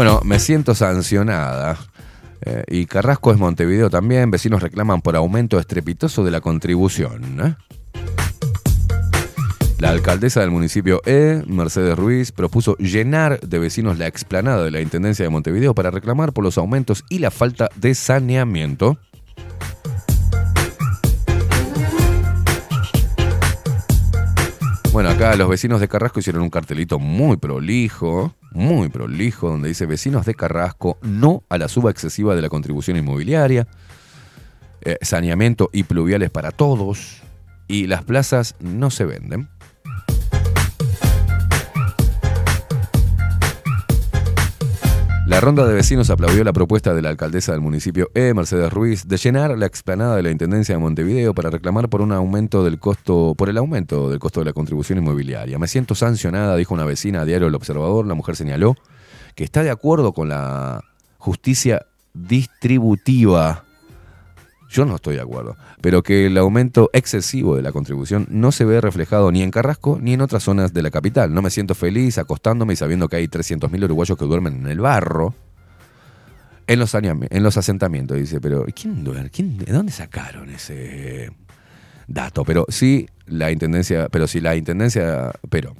Bueno, 0.00 0.22
me 0.24 0.38
siento 0.38 0.74
sancionada. 0.74 1.76
Eh, 2.40 2.64
y 2.68 2.86
Carrasco 2.86 3.32
es 3.32 3.38
Montevideo 3.38 3.90
también. 3.90 4.30
Vecinos 4.30 4.62
reclaman 4.62 5.02
por 5.02 5.14
aumento 5.14 5.58
estrepitoso 5.58 6.24
de 6.24 6.30
la 6.30 6.40
contribución. 6.40 7.38
¿eh? 7.38 7.54
La 9.78 9.90
alcaldesa 9.90 10.40
del 10.40 10.50
municipio 10.50 11.02
E, 11.04 11.42
Mercedes 11.46 11.98
Ruiz, 11.98 12.32
propuso 12.32 12.78
llenar 12.78 13.40
de 13.40 13.58
vecinos 13.58 13.98
la 13.98 14.06
explanada 14.06 14.64
de 14.64 14.70
la 14.70 14.80
Intendencia 14.80 15.22
de 15.22 15.28
Montevideo 15.28 15.74
para 15.74 15.90
reclamar 15.90 16.32
por 16.32 16.44
los 16.44 16.56
aumentos 16.56 17.04
y 17.10 17.18
la 17.18 17.30
falta 17.30 17.68
de 17.76 17.94
saneamiento. 17.94 18.96
Bueno, 24.92 25.10
acá 25.10 25.36
los 25.36 25.48
vecinos 25.48 25.80
de 25.80 25.86
Carrasco 25.86 26.18
hicieron 26.18 26.42
un 26.42 26.50
cartelito 26.50 26.98
muy 26.98 27.36
prolijo, 27.36 28.34
muy 28.50 28.88
prolijo, 28.88 29.48
donde 29.48 29.68
dice 29.68 29.86
vecinos 29.86 30.26
de 30.26 30.34
Carrasco, 30.34 30.98
no 31.00 31.44
a 31.48 31.58
la 31.58 31.68
suba 31.68 31.92
excesiva 31.92 32.34
de 32.34 32.42
la 32.42 32.48
contribución 32.48 32.96
inmobiliaria, 32.96 33.68
eh, 34.80 34.98
saneamiento 35.00 35.70
y 35.72 35.84
pluviales 35.84 36.30
para 36.30 36.50
todos, 36.50 37.22
y 37.68 37.86
las 37.86 38.02
plazas 38.02 38.56
no 38.58 38.90
se 38.90 39.04
venden. 39.04 39.48
La 45.30 45.38
ronda 45.38 45.64
de 45.64 45.72
vecinos 45.74 46.10
aplaudió 46.10 46.42
la 46.42 46.52
propuesta 46.52 46.92
de 46.92 47.02
la 47.02 47.08
alcaldesa 47.08 47.52
del 47.52 47.60
municipio 47.60 48.10
E, 48.16 48.34
Mercedes 48.34 48.72
Ruiz, 48.72 49.06
de 49.06 49.16
llenar 49.16 49.56
la 49.56 49.64
explanada 49.66 50.16
de 50.16 50.24
la 50.24 50.32
Intendencia 50.32 50.74
de 50.74 50.80
Montevideo 50.80 51.34
para 51.34 51.50
reclamar 51.50 51.88
por 51.88 52.00
un 52.00 52.10
aumento 52.10 52.64
del 52.64 52.80
costo, 52.80 53.36
por 53.38 53.48
el 53.48 53.56
aumento 53.56 54.10
del 54.10 54.18
costo 54.18 54.40
de 54.40 54.46
la 54.46 54.52
contribución 54.52 54.98
inmobiliaria. 54.98 55.56
Me 55.56 55.68
siento 55.68 55.94
sancionada, 55.94 56.56
dijo 56.56 56.74
una 56.74 56.84
vecina 56.84 57.20
a 57.20 57.24
Diario 57.24 57.46
El 57.46 57.54
Observador. 57.54 58.08
La 58.08 58.14
mujer 58.14 58.34
señaló 58.34 58.74
que 59.36 59.44
está 59.44 59.62
de 59.62 59.70
acuerdo 59.70 60.12
con 60.12 60.28
la 60.28 60.82
justicia 61.18 61.86
distributiva. 62.12 63.62
Yo 64.70 64.84
no 64.84 64.94
estoy 64.96 65.16
de 65.16 65.20
acuerdo, 65.22 65.56
pero 65.80 66.02
que 66.04 66.26
el 66.26 66.38
aumento 66.38 66.90
excesivo 66.92 67.56
de 67.56 67.62
la 67.62 67.72
contribución 67.72 68.26
no 68.30 68.52
se 68.52 68.64
ve 68.64 68.80
reflejado 68.80 69.32
ni 69.32 69.42
en 69.42 69.50
Carrasco 69.50 69.98
ni 70.00 70.12
en 70.12 70.20
otras 70.20 70.44
zonas 70.44 70.72
de 70.72 70.82
la 70.82 70.92
capital. 70.92 71.34
No 71.34 71.42
me 71.42 71.50
siento 71.50 71.74
feliz 71.74 72.18
acostándome 72.18 72.74
y 72.74 72.76
sabiendo 72.76 73.08
que 73.08 73.16
hay 73.16 73.26
300.000 73.26 73.84
uruguayos 73.84 74.16
que 74.16 74.24
duermen 74.26 74.60
en 74.60 74.66
el 74.68 74.78
barro, 74.80 75.34
en 76.68 76.78
los, 76.78 77.56
asentamientos. 77.56 78.16
Dice, 78.16 78.40
pero 78.40 78.64
¿quién? 78.72 79.04
¿Quién- 79.32 79.58
¿de 79.58 79.72
dónde 79.72 79.90
sacaron 79.90 80.50
ese 80.50 81.32
dato? 82.06 82.44
Pero 82.44 82.64
sí, 82.68 83.08
la 83.26 83.50
intendencia, 83.50 84.08
pero 84.08 84.28
si 84.28 84.40
la 84.40 84.54
intendencia, 84.54 85.32
pero, 85.48 85.74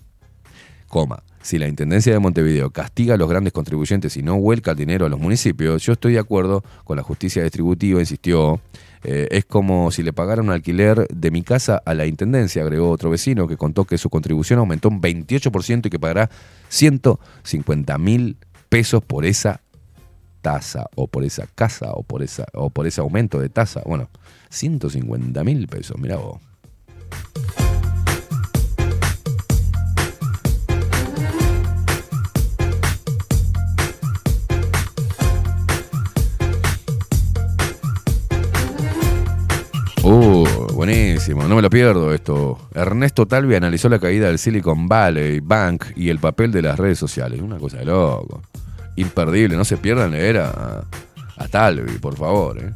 coma, 0.88 1.22
si 1.42 1.58
la 1.58 1.68
Intendencia 1.68 2.12
de 2.12 2.18
Montevideo 2.18 2.70
castiga 2.70 3.14
a 3.14 3.16
los 3.16 3.28
grandes 3.28 3.52
contribuyentes 3.52 4.16
y 4.16 4.22
no 4.22 4.38
vuelca 4.38 4.72
el 4.72 4.76
dinero 4.76 5.06
a 5.06 5.08
los 5.08 5.18
municipios, 5.18 5.82
yo 5.82 5.94
estoy 5.94 6.14
de 6.14 6.18
acuerdo 6.18 6.62
con 6.84 6.96
la 6.96 7.02
justicia 7.02 7.42
distributiva, 7.42 8.00
insistió. 8.00 8.60
Eh, 9.02 9.28
es 9.30 9.46
como 9.46 9.90
si 9.90 10.02
le 10.02 10.12
pagara 10.12 10.42
un 10.42 10.50
alquiler 10.50 11.08
de 11.08 11.30
mi 11.30 11.42
casa 11.42 11.80
a 11.86 11.94
la 11.94 12.04
Intendencia, 12.04 12.62
agregó 12.62 12.90
otro 12.90 13.08
vecino 13.08 13.48
que 13.48 13.56
contó 13.56 13.86
que 13.86 13.96
su 13.96 14.10
contribución 14.10 14.58
aumentó 14.58 14.90
un 14.90 15.00
28% 15.00 15.86
y 15.86 15.90
que 15.90 15.98
pagará 15.98 16.28
150 16.68 17.96
mil 17.96 18.36
pesos 18.68 19.02
por 19.02 19.24
esa 19.24 19.62
tasa 20.42 20.86
o 20.96 21.06
por 21.06 21.24
esa 21.24 21.46
casa 21.46 21.92
o 21.92 22.02
por, 22.02 22.22
esa, 22.22 22.46
o 22.52 22.68
por 22.68 22.86
ese 22.86 23.00
aumento 23.00 23.40
de 23.40 23.48
tasa. 23.48 23.82
Bueno, 23.86 24.10
150 24.50 25.44
mil 25.44 25.66
pesos, 25.66 25.98
mira 25.98 26.16
vos. 26.16 26.38
Uh, 40.12 40.44
buenísimo, 40.74 41.44
no 41.44 41.54
me 41.54 41.62
lo 41.62 41.70
pierdo 41.70 42.12
esto. 42.12 42.58
Ernesto 42.74 43.26
Talvi 43.26 43.54
analizó 43.54 43.88
la 43.88 44.00
caída 44.00 44.26
del 44.26 44.40
Silicon 44.40 44.88
Valley 44.88 45.38
Bank 45.38 45.84
y 45.94 46.08
el 46.08 46.18
papel 46.18 46.50
de 46.50 46.62
las 46.62 46.76
redes 46.76 46.98
sociales. 46.98 47.40
Una 47.40 47.58
cosa 47.58 47.76
de 47.78 47.84
loco. 47.84 48.42
Imperdible, 48.96 49.56
no 49.56 49.64
se 49.64 49.76
pierdan 49.76 50.10
leer 50.10 50.38
a, 50.38 50.84
a 51.36 51.48
Talvi, 51.48 51.98
por 51.98 52.16
favor. 52.16 52.58
¿eh? 52.58 52.72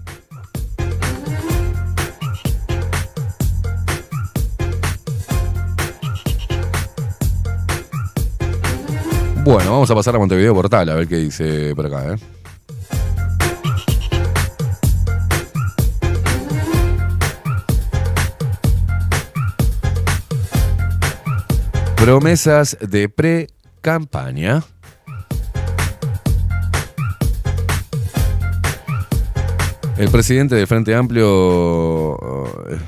Bueno, 9.43 9.73
vamos 9.73 9.91
a 9.91 9.95
pasar 9.97 10.15
a 10.15 10.19
Montevideo 10.21 10.55
Portal 10.55 10.89
a 10.89 10.95
ver 10.95 11.09
qué 11.09 11.17
dice 11.17 11.75
por 11.75 11.87
acá. 11.87 12.15
¿eh? 12.15 12.34
Promesas 22.05 22.77
de 22.83 23.09
pre-campaña. 23.09 24.63
El 29.97 30.11
presidente 30.11 30.55
del 30.55 30.67
Frente 30.67 30.95
Amplio 30.95 32.17
eh, 32.69 32.79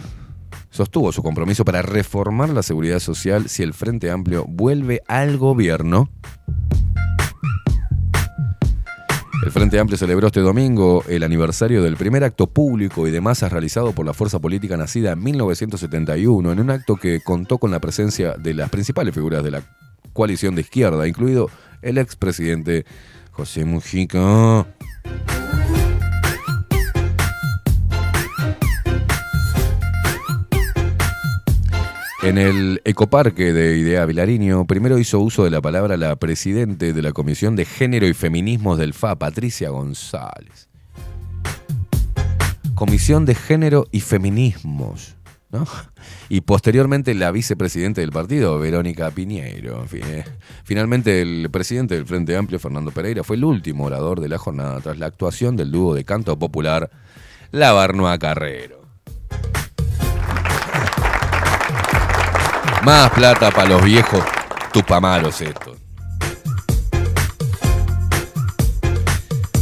sostuvo 0.68 1.12
su 1.12 1.22
compromiso 1.22 1.64
para 1.64 1.80
reformar 1.80 2.50
la 2.50 2.62
seguridad 2.62 2.98
social 2.98 3.48
si 3.48 3.62
el 3.62 3.72
Frente 3.72 4.10
Amplio 4.10 4.44
vuelve 4.46 5.00
al 5.08 5.38
gobierno. 5.38 6.10
El 9.44 9.52
Frente 9.52 9.78
Amplio 9.78 9.98
celebró 9.98 10.28
este 10.28 10.40
domingo 10.40 11.04
el 11.08 11.22
aniversario 11.22 11.82
del 11.82 11.96
primer 11.96 12.24
acto 12.24 12.46
público 12.46 13.06
y 13.06 13.10
de 13.10 13.20
masas 13.20 13.52
realizado 13.52 13.92
por 13.92 14.06
la 14.06 14.14
fuerza 14.14 14.38
política 14.38 14.76
nacida 14.76 15.12
en 15.12 15.22
1971, 15.22 16.52
en 16.52 16.60
un 16.60 16.70
acto 16.70 16.96
que 16.96 17.20
contó 17.20 17.58
con 17.58 17.70
la 17.70 17.80
presencia 17.80 18.34
de 18.34 18.54
las 18.54 18.70
principales 18.70 19.14
figuras 19.14 19.44
de 19.44 19.50
la 19.50 19.62
coalición 20.12 20.54
de 20.54 20.62
izquierda, 20.62 21.06
incluido 21.06 21.50
el 21.82 21.98
expresidente 21.98 22.86
José 23.30 23.64
Mujica. 23.64 24.66
En 32.26 32.38
el 32.38 32.82
ecoparque 32.84 33.52
de 33.52 33.78
Idea 33.78 34.04
Vilariño, 34.04 34.66
primero 34.66 34.98
hizo 34.98 35.20
uso 35.20 35.44
de 35.44 35.50
la 35.50 35.60
palabra 35.60 35.96
la 35.96 36.16
presidente 36.16 36.92
de 36.92 37.00
la 37.00 37.12
Comisión 37.12 37.54
de 37.54 37.64
Género 37.64 38.04
y 38.04 38.14
Feminismos 38.14 38.78
del 38.78 38.94
FA, 38.94 39.14
Patricia 39.14 39.70
González. 39.70 40.68
Comisión 42.74 43.26
de 43.26 43.36
Género 43.36 43.86
y 43.92 44.00
Feminismos. 44.00 45.14
¿no? 45.52 45.68
Y 46.28 46.40
posteriormente 46.40 47.14
la 47.14 47.30
vicepresidenta 47.30 48.00
del 48.00 48.10
partido, 48.10 48.58
Verónica 48.58 49.08
Piñeiro. 49.12 49.86
Eh. 49.92 50.24
Finalmente, 50.64 51.22
el 51.22 51.48
presidente 51.52 51.94
del 51.94 52.06
Frente 52.06 52.36
Amplio, 52.36 52.58
Fernando 52.58 52.90
Pereira, 52.90 53.22
fue 53.22 53.36
el 53.36 53.44
último 53.44 53.84
orador 53.84 54.20
de 54.20 54.28
la 54.28 54.38
jornada 54.38 54.80
tras 54.80 54.98
la 54.98 55.06
actuación 55.06 55.54
del 55.54 55.70
dúo 55.70 55.94
de 55.94 56.04
canto 56.04 56.36
popular 56.36 56.90
La 57.52 57.70
Barnoa 57.70 58.18
Carrero. 58.18 58.80
Más 62.86 63.10
plata 63.10 63.50
para 63.50 63.70
los 63.70 63.82
viejos 63.82 64.22
tupamaros 64.72 65.40
estos. 65.40 65.76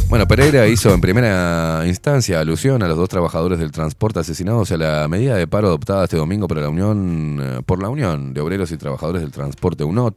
Bueno, 0.09 0.27
Pereira 0.27 0.67
hizo 0.67 0.93
en 0.93 1.01
primera 1.01 1.81
instancia 1.87 2.39
alusión 2.39 2.83
a 2.83 2.87
los 2.87 2.95
dos 2.95 3.09
trabajadores 3.09 3.57
del 3.57 3.71
transporte 3.71 4.19
asesinados 4.19 4.71
a 4.71 4.77
la 4.77 5.07
medida 5.07 5.35
de 5.37 5.47
paro 5.47 5.69
adoptada 5.69 6.03
este 6.03 6.17
domingo 6.17 6.47
por 6.47 6.59
la 6.59 6.69
Unión, 6.69 7.39
eh, 7.41 7.61
por 7.65 7.81
la 7.81 7.89
Unión 7.89 8.35
de 8.35 8.41
Obreros 8.41 8.71
y 8.71 8.77
Trabajadores 8.77 9.23
del 9.23 9.31
Transporte 9.31 9.83
UNOT. 9.83 10.15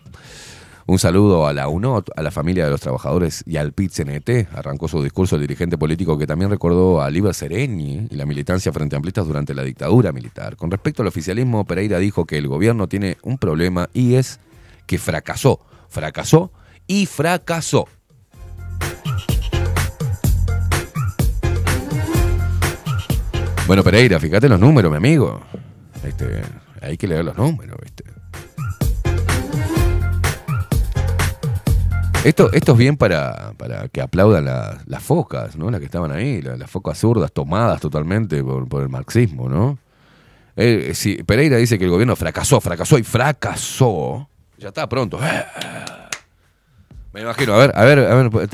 Un 0.90 0.98
saludo 0.98 1.46
a 1.46 1.52
la 1.52 1.68
UNOT, 1.68 2.08
a 2.16 2.22
la 2.22 2.30
familia 2.30 2.64
de 2.64 2.70
los 2.70 2.80
trabajadores 2.80 3.44
y 3.46 3.58
al 3.58 3.74
PIT-CNT. 3.74 4.56
Arrancó 4.56 4.88
su 4.88 5.02
discurso 5.02 5.36
el 5.36 5.42
dirigente 5.42 5.76
político 5.76 6.16
que 6.16 6.26
también 6.26 6.50
recordó 6.50 7.02
a 7.02 7.10
Liber 7.10 7.34
Sereni 7.34 8.08
y 8.10 8.16
la 8.16 8.24
militancia 8.24 8.72
frente 8.72 8.96
amplistas 8.96 9.26
durante 9.26 9.54
la 9.54 9.64
dictadura 9.64 10.12
militar. 10.12 10.56
Con 10.56 10.70
respecto 10.70 11.02
al 11.02 11.08
oficialismo, 11.08 11.66
Pereira 11.66 11.98
dijo 11.98 12.24
que 12.24 12.38
el 12.38 12.48
gobierno 12.48 12.88
tiene 12.88 13.18
un 13.22 13.36
problema 13.36 13.90
y 13.92 14.14
es 14.14 14.40
que 14.86 14.96
fracasó, 14.96 15.60
fracasó 15.90 16.52
y 16.86 17.04
fracasó. 17.04 17.86
Bueno, 23.66 23.84
Pereira, 23.84 24.18
fíjate 24.18 24.48
los 24.48 24.58
números, 24.58 24.90
mi 24.90 24.96
amigo. 24.96 25.42
Este, 26.02 26.40
hay 26.80 26.96
que 26.96 27.06
leer 27.06 27.26
los 27.26 27.36
números, 27.36 27.76
¿viste? 27.82 28.07
Esto, 32.24 32.50
esto 32.52 32.72
es 32.72 32.78
bien 32.78 32.96
para, 32.96 33.52
para 33.56 33.88
que 33.88 34.00
aplaudan 34.00 34.44
la- 34.44 34.78
las 34.86 35.02
focas, 35.02 35.56
¿no? 35.56 35.70
Las 35.70 35.78
que 35.80 35.86
estaban 35.86 36.10
ahí, 36.12 36.42
la- 36.42 36.56
las 36.56 36.70
focas 36.70 36.98
zurdas 36.98 37.32
tomadas 37.32 37.80
totalmente 37.80 38.42
por, 38.42 38.82
el 38.82 38.88
marxismo, 38.88 39.48
¿no? 39.48 39.78
Eh, 40.56 40.92
si 40.94 41.22
Pereira 41.22 41.56
dice 41.56 41.78
que 41.78 41.84
el 41.84 41.90
gobierno 41.90 42.16
fracasó, 42.16 42.60
fracasó 42.60 42.98
y 42.98 43.04
fracasó. 43.04 44.28
Ya 44.58 44.68
está 44.68 44.88
pronto. 44.88 45.18
Me 47.12 47.20
imagino. 47.22 47.54
A 47.54 47.58
ver, 47.58 47.72
a 47.74 47.84
ver, 47.84 47.98
a 48.00 48.14
ver, 48.16 48.48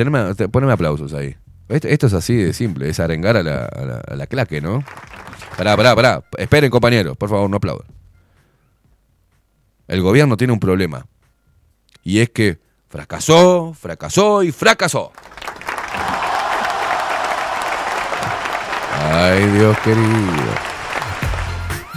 poneme 0.50 0.72
aplausos 0.72 1.14
ahí. 1.14 1.34
Esto, 1.68 1.88
esto 1.88 2.06
es 2.08 2.12
así 2.12 2.36
de 2.36 2.52
simple, 2.52 2.90
es 2.90 3.00
arengar 3.00 3.38
a 3.38 3.42
la, 3.42 4.02
la 4.14 4.26
claque, 4.26 4.60
¿no? 4.60 4.84
Pará, 5.56 5.74
pará, 5.76 5.94
pará. 5.96 6.22
Esperen, 6.36 6.70
compañeros, 6.70 7.16
por 7.16 7.30
favor, 7.30 7.48
no 7.48 7.56
aplaudan. 7.56 7.86
El 9.88 10.02
gobierno 10.02 10.36
tiene 10.36 10.52
un 10.52 10.60
problema. 10.60 11.06
Y 12.02 12.18
es 12.20 12.28
que 12.28 12.58
fracasó, 12.94 13.74
fracasó 13.74 14.44
y 14.44 14.52
fracasó. 14.52 15.10
Ay, 19.10 19.44
Dios 19.48 19.76
querido. 19.80 20.04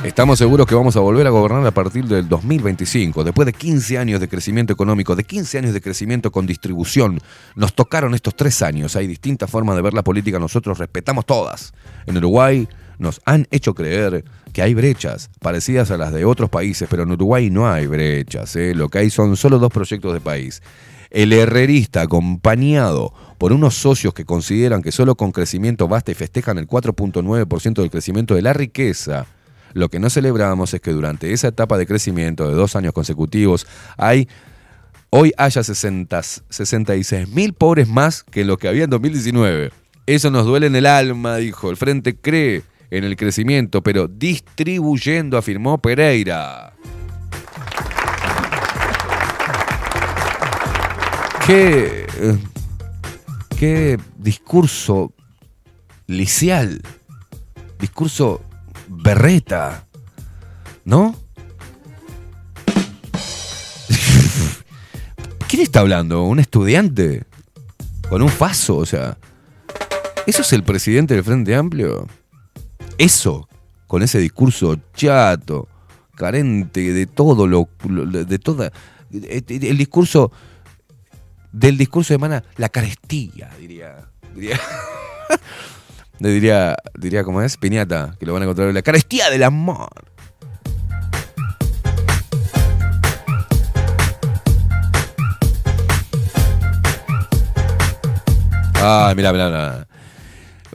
Estamos 0.03 0.39
seguros 0.39 0.65
que 0.65 0.73
vamos 0.73 0.95
a 0.95 0.99
volver 1.01 1.27
a 1.27 1.29
gobernar 1.29 1.67
a 1.67 1.71
partir 1.71 2.05
del 2.05 2.27
2025, 2.27 3.23
después 3.23 3.45
de 3.45 3.53
15 3.53 3.99
años 3.99 4.19
de 4.19 4.27
crecimiento 4.27 4.73
económico, 4.73 5.15
de 5.15 5.23
15 5.23 5.59
años 5.59 5.73
de 5.75 5.81
crecimiento 5.81 6.31
con 6.31 6.47
distribución. 6.47 7.19
Nos 7.55 7.75
tocaron 7.75 8.15
estos 8.15 8.35
tres 8.35 8.63
años. 8.63 8.95
Hay 8.95 9.05
distintas 9.05 9.51
formas 9.51 9.75
de 9.75 9.83
ver 9.83 9.93
la 9.93 10.03
política, 10.03 10.39
nosotros 10.39 10.79
respetamos 10.79 11.27
todas. 11.27 11.73
En 12.07 12.17
Uruguay 12.17 12.67
nos 12.99 13.21
han 13.25 13.47
hecho 13.51 13.73
creer 13.73 14.23
que 14.53 14.61
hay 14.61 14.73
brechas 14.73 15.29
parecidas 15.39 15.91
a 15.91 15.97
las 15.97 16.13
de 16.13 16.25
otros 16.25 16.49
países, 16.49 16.87
pero 16.89 17.03
en 17.03 17.11
Uruguay 17.11 17.49
no 17.49 17.69
hay 17.69 17.87
brechas. 17.87 18.55
¿eh? 18.55 18.73
Lo 18.73 18.89
que 18.89 18.99
hay 18.99 19.09
son 19.09 19.37
solo 19.37 19.59
dos 19.59 19.71
proyectos 19.71 20.13
de 20.13 20.21
país. 20.21 20.61
El 21.09 21.31
herrerista, 21.31 22.01
acompañado 22.01 23.13
por 23.37 23.53
unos 23.53 23.75
socios 23.75 24.13
que 24.13 24.25
consideran 24.25 24.81
que 24.81 24.91
solo 24.91 25.15
con 25.15 25.31
crecimiento 25.31 25.87
basta 25.87 26.11
y 26.11 26.15
festejan 26.15 26.57
el 26.57 26.67
4.9% 26.67 27.81
del 27.81 27.89
crecimiento 27.89 28.35
de 28.35 28.41
la 28.41 28.53
riqueza. 28.53 29.25
Lo 29.73 29.89
que 29.89 29.99
no 29.99 30.09
celebramos 30.09 30.73
es 30.73 30.81
que 30.81 30.91
durante 30.91 31.33
esa 31.33 31.49
etapa 31.49 31.77
de 31.77 31.85
crecimiento 31.85 32.47
de 32.47 32.55
dos 32.55 32.75
años 32.75 32.93
consecutivos 32.93 33.67
hay 33.97 34.27
hoy 35.09 35.33
haya 35.37 35.63
60 35.63 36.21
66 36.49 37.29
mil 37.29 37.53
pobres 37.53 37.87
más 37.87 38.23
que 38.23 38.43
lo 38.43 38.57
que 38.57 38.67
había 38.67 38.85
en 38.85 38.89
2019. 38.89 39.71
Eso 40.07 40.31
nos 40.31 40.45
duele 40.45 40.67
en 40.67 40.75
el 40.75 40.85
alma, 40.85 41.37
dijo. 41.37 41.69
El 41.69 41.77
Frente 41.77 42.15
cree 42.15 42.63
en 42.89 43.03
el 43.03 43.15
crecimiento, 43.15 43.83
pero 43.83 44.07
distribuyendo, 44.07 45.37
afirmó 45.37 45.77
Pereira. 45.79 46.73
Qué, 51.45 52.05
qué 53.57 53.97
discurso 54.17 55.13
licial, 56.07 56.81
discurso 57.79 58.43
berreta, 58.87 59.85
¿no? 60.83 61.15
¿Quién 65.47 65.61
está 65.61 65.79
hablando? 65.81 66.23
¿Un 66.23 66.39
estudiante? 66.39 67.23
¿Con 68.09 68.21
un 68.21 68.29
faso? 68.29 68.77
O 68.77 68.85
sea, 68.85 69.17
¿eso 70.25 70.41
es 70.41 70.53
el 70.53 70.63
presidente 70.63 71.13
del 71.13 71.23
Frente 71.23 71.55
Amplio? 71.55 72.07
Eso, 72.97 73.47
con 73.85 74.01
ese 74.03 74.19
discurso 74.19 74.75
chato, 74.93 75.67
carente 76.15 76.93
de 76.93 77.05
todo 77.05 77.47
lo, 77.47 77.69
de 77.83 78.39
toda 78.39 78.71
el 79.11 79.77
discurso 79.77 80.31
del 81.51 81.77
discurso 81.77 82.13
emana 82.13 82.43
la 82.57 82.69
carestía, 82.69 83.49
diría. 83.59 84.09
Diría, 84.35 84.59
Le 86.19 86.29
diría, 86.29 86.75
diría 86.97 87.23
¿cómo 87.23 87.41
es? 87.41 87.57
Piñata, 87.57 88.15
que 88.19 88.25
lo 88.25 88.33
van 88.33 88.41
a 88.41 88.45
encontrar 88.45 88.73
la 88.73 88.81
carestía 88.81 89.29
del 89.29 89.43
amor. 89.43 89.89
Ah, 98.75 99.13
mira, 99.15 99.31
mira, 99.31 99.47
mira. 99.47 99.86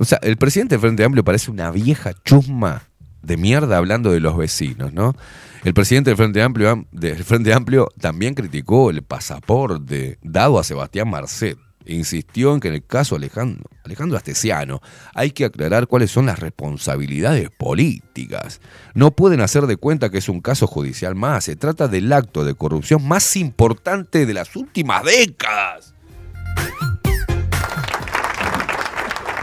O 0.03 0.05
sea, 0.05 0.19
el 0.21 0.37
presidente 0.37 0.75
del 0.75 0.81
Frente 0.81 1.05
Amplio 1.05 1.23
parece 1.23 1.49
una 1.53 1.71
vieja 1.71 2.13
chusma 2.25 2.83
de 3.23 3.37
mierda 3.37 3.77
hablando 3.77 4.11
de 4.11 4.19
los 4.19 4.37
vecinos, 4.37 4.93
¿no? 4.93 5.15
El 5.63 5.75
presidente 5.75 6.11
del 6.11 6.17
Frente 6.17 6.43
Amplio, 6.43 6.71
am- 6.71 6.87
del 6.91 7.23
Frente 7.23 7.53
Amplio 7.55 7.87
también 8.01 8.35
criticó 8.35 8.91
el 8.91 9.03
pasaporte 9.03 10.19
dado 10.21 10.59
a 10.59 10.65
Sebastián 10.65 11.09
Marcet. 11.09 11.57
Insistió 11.87 12.53
en 12.53 12.59
que 12.59 12.67
en 12.67 12.75
el 12.75 12.85
caso 12.85 13.15
Alejandro, 13.15 13.63
Alejandro 13.85 14.17
Astesiano 14.17 14.81
hay 15.15 15.31
que 15.31 15.45
aclarar 15.45 15.87
cuáles 15.87 16.11
son 16.11 16.27
las 16.27 16.41
responsabilidades 16.41 17.51
políticas. 17.51 18.61
No 18.95 19.13
pueden 19.13 19.41
hacer 19.41 19.67
de 19.69 19.77
cuenta 19.77 20.11
que 20.11 20.19
es 20.19 20.29
un 20.29 20.41
caso 20.41 20.67
judicial 20.67 21.15
más. 21.15 21.45
Se 21.45 21.55
trata 21.55 21.87
del 21.87 22.13
acto 22.13 22.45
de 22.45 22.55
corrupción 22.55 23.07
más 23.07 23.37
importante 23.37 24.27
de 24.27 24.35
las 24.35 24.57
últimas 24.57 25.05
décadas. 25.05 25.95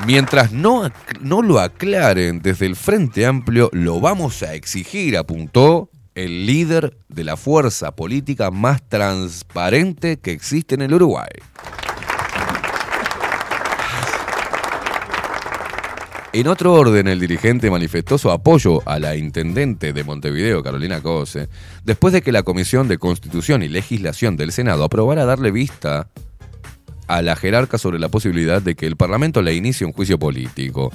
Mientras 0.09 0.51
no, 0.51 0.89
no 1.21 1.43
lo 1.43 1.59
aclaren 1.59 2.39
desde 2.41 2.65
el 2.65 2.75
Frente 2.75 3.27
Amplio, 3.27 3.69
lo 3.73 3.99
vamos 3.99 4.41
a 4.41 4.55
exigir, 4.55 5.15
apuntó 5.15 5.91
el 6.15 6.47
líder 6.47 6.97
de 7.09 7.23
la 7.23 7.37
fuerza 7.37 7.95
política 7.95 8.49
más 8.49 8.81
transparente 8.89 10.17
que 10.17 10.31
existe 10.31 10.73
en 10.73 10.81
el 10.81 10.95
Uruguay. 10.95 11.29
En 16.33 16.47
otro 16.47 16.73
orden, 16.73 17.07
el 17.07 17.19
dirigente 17.19 17.69
manifestó 17.69 18.17
su 18.17 18.31
apoyo 18.31 18.81
a 18.89 18.97
la 18.97 19.15
intendente 19.15 19.93
de 19.93 20.03
Montevideo, 20.03 20.63
Carolina 20.63 21.01
Cose, 21.01 21.49
después 21.83 22.13
de 22.13 22.23
que 22.23 22.31
la 22.31 22.41
Comisión 22.41 22.87
de 22.87 22.97
Constitución 22.97 23.61
y 23.61 23.67
Legislación 23.67 24.37
del 24.37 24.53
Senado 24.53 24.85
aprobara 24.85 25.25
darle 25.25 25.51
vista 25.51 26.07
a 27.09 27.23
la 27.23 27.35
jerarca 27.35 27.77
sobre 27.77 27.99
la 27.99 28.07
posibilidad 28.07 28.61
de 28.61 28.75
que 28.75 28.85
el 28.85 28.95
Parlamento 28.95 29.41
le 29.41 29.55
inicie 29.55 29.85
un 29.85 29.93
juicio 29.93 30.19
político. 30.19 30.93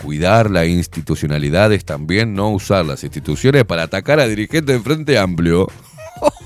Cuidar 0.00 0.48
la 0.48 0.64
institucionalidad 0.64 1.72
es 1.72 1.84
también 1.84 2.34
no 2.34 2.50
usar 2.50 2.86
las 2.86 3.02
instituciones 3.02 3.64
para 3.64 3.82
atacar 3.82 4.20
a 4.20 4.28
dirigentes 4.28 4.74
del 4.74 4.82
Frente 4.82 5.18
Amplio. 5.18 5.66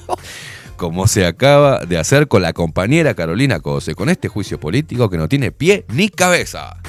Como 0.77 1.07
se 1.07 1.27
acaba 1.27 1.81
de 1.81 1.99
hacer 1.99 2.29
con 2.29 2.41
la 2.41 2.55
compañera 2.55 3.13
Carolina 3.13 3.61
Cose, 3.61 3.95
con 3.95 4.09
este 4.09 4.29
juicio 4.29 4.59
político 4.59 5.11
que 5.11 5.19
no 5.19 5.29
tiene 5.29 5.53
pie 5.53 5.85
ni 5.93 6.09
cabeza. 6.09 6.81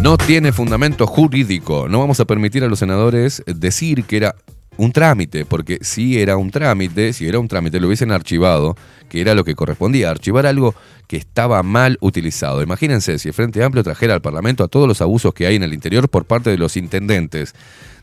No 0.00 0.18
tiene 0.18 0.52
fundamento 0.52 1.06
jurídico. 1.06 1.88
No 1.88 2.00
vamos 2.00 2.18
a 2.18 2.24
permitir 2.24 2.64
a 2.64 2.68
los 2.68 2.80
senadores 2.80 3.44
decir 3.46 4.04
que 4.04 4.16
era 4.16 4.34
un 4.76 4.92
trámite, 4.92 5.44
porque 5.44 5.78
si 5.82 6.20
era 6.20 6.36
un 6.36 6.50
trámite, 6.50 7.12
si 7.12 7.28
era 7.28 7.38
un 7.38 7.48
trámite, 7.48 7.80
lo 7.80 7.86
hubiesen 7.86 8.12
archivado, 8.12 8.76
que 9.08 9.20
era 9.20 9.34
lo 9.34 9.44
que 9.44 9.54
correspondía, 9.54 10.10
archivar 10.10 10.46
algo 10.46 10.74
que 11.06 11.16
estaba 11.16 11.62
mal 11.62 11.98
utilizado. 12.00 12.62
Imagínense 12.62 13.18
si 13.18 13.28
el 13.28 13.34
Frente 13.34 13.62
Amplio 13.62 13.84
trajera 13.84 14.14
al 14.14 14.22
Parlamento 14.22 14.64
a 14.64 14.68
todos 14.68 14.88
los 14.88 15.00
abusos 15.00 15.34
que 15.34 15.46
hay 15.46 15.56
en 15.56 15.62
el 15.62 15.74
interior 15.74 16.08
por 16.08 16.24
parte 16.24 16.50
de 16.50 16.58
los 16.58 16.76
intendentes. 16.76 17.54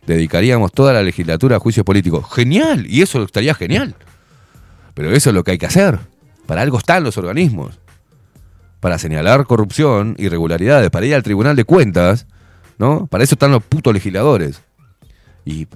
Dedicaríamos 0.06 0.72
toda 0.72 0.94
la 0.94 1.04
legislatura 1.04 1.58
a 1.58 1.60
juicios 1.60 1.86
políticos. 1.86 2.26
Genial, 2.34 2.86
y 2.88 3.02
eso 3.02 3.24
estaría 3.24 3.54
genial. 3.54 3.96
Pero 4.94 5.12
eso 5.12 5.30
es 5.30 5.36
lo 5.36 5.44
que 5.44 5.52
hay 5.52 5.58
que 5.58 5.68
hacer. 5.68 6.00
Para 6.46 6.62
algo 6.62 6.78
están 6.78 7.04
los 7.04 7.18
organismos 7.18 7.82
para 8.82 8.98
señalar 8.98 9.46
corrupción, 9.46 10.16
irregularidades, 10.18 10.90
para 10.90 11.06
ir 11.06 11.16
al 11.16 11.24
Tribunal 11.24 11.56
de 11.56 11.64
Cuentas, 11.64 12.26
¿no? 12.80 13.06
Para 13.06 13.24
eso 13.24 13.36
están 13.36 13.52
los 13.52 13.64
putos 13.64 13.94
legisladores. 13.94 14.64
Y 15.46 15.68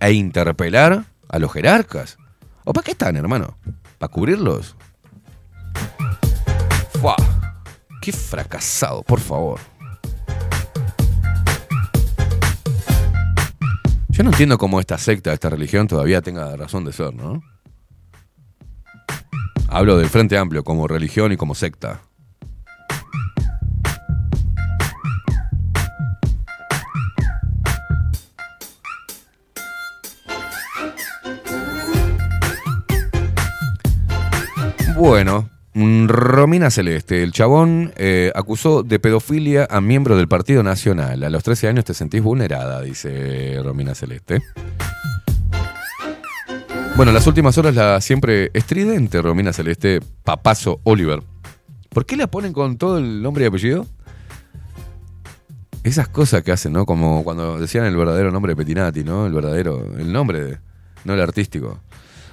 e 0.00 0.12
interpelar 0.12 1.04
a 1.28 1.38
los 1.38 1.52
jerarcas. 1.52 2.18
¿O 2.64 2.72
para 2.72 2.84
qué 2.84 2.92
están, 2.92 3.16
hermano? 3.16 3.56
¿Para 3.98 4.12
cubrirlos? 4.12 4.76
¡Fua! 7.00 7.16
¡Qué 8.02 8.12
fracasado, 8.12 9.02
por 9.02 9.20
favor! 9.20 9.60
Yo 14.08 14.24
no 14.24 14.30
entiendo 14.30 14.58
cómo 14.58 14.80
esta 14.80 14.98
secta, 14.98 15.32
esta 15.32 15.48
religión 15.48 15.86
todavía 15.86 16.20
tenga 16.20 16.54
razón 16.56 16.84
de 16.84 16.92
ser, 16.92 17.14
¿no? 17.14 17.42
Hablo 19.68 19.96
del 19.96 20.08
Frente 20.08 20.36
Amplio 20.36 20.64
como 20.64 20.88
religión 20.88 21.32
y 21.32 21.36
como 21.36 21.54
secta. 21.54 22.00
Bueno, 35.00 35.48
Romina 35.74 36.70
Celeste, 36.70 37.22
el 37.22 37.32
chabón 37.32 37.90
eh, 37.96 38.30
acusó 38.34 38.82
de 38.82 38.98
pedofilia 38.98 39.66
a 39.70 39.80
miembro 39.80 40.14
del 40.14 40.28
Partido 40.28 40.62
Nacional. 40.62 41.22
A 41.24 41.30
los 41.30 41.42
13 41.42 41.68
años 41.68 41.86
te 41.86 41.94
sentís 41.94 42.22
vulnerada, 42.22 42.82
dice 42.82 43.58
Romina 43.64 43.94
Celeste. 43.94 44.42
Bueno, 46.96 47.12
las 47.12 47.26
últimas 47.26 47.56
horas 47.56 47.74
la 47.74 47.98
siempre 48.02 48.50
estridente 48.52 49.22
Romina 49.22 49.54
Celeste, 49.54 50.00
papazo 50.22 50.80
Oliver. 50.84 51.22
¿Por 51.88 52.04
qué 52.04 52.18
la 52.18 52.26
ponen 52.26 52.52
con 52.52 52.76
todo 52.76 52.98
el 52.98 53.22
nombre 53.22 53.44
y 53.44 53.46
apellido? 53.48 53.86
Esas 55.82 56.08
cosas 56.08 56.42
que 56.42 56.52
hacen, 56.52 56.74
¿no? 56.74 56.84
Como 56.84 57.24
cuando 57.24 57.58
decían 57.58 57.86
el 57.86 57.96
verdadero 57.96 58.30
nombre 58.30 58.52
de 58.52 58.56
Petinati, 58.56 59.02
¿no? 59.02 59.26
El 59.26 59.32
verdadero, 59.32 59.82
el 59.98 60.12
nombre, 60.12 60.44
de- 60.44 60.58
no 61.06 61.14
el 61.14 61.20
artístico. 61.22 61.80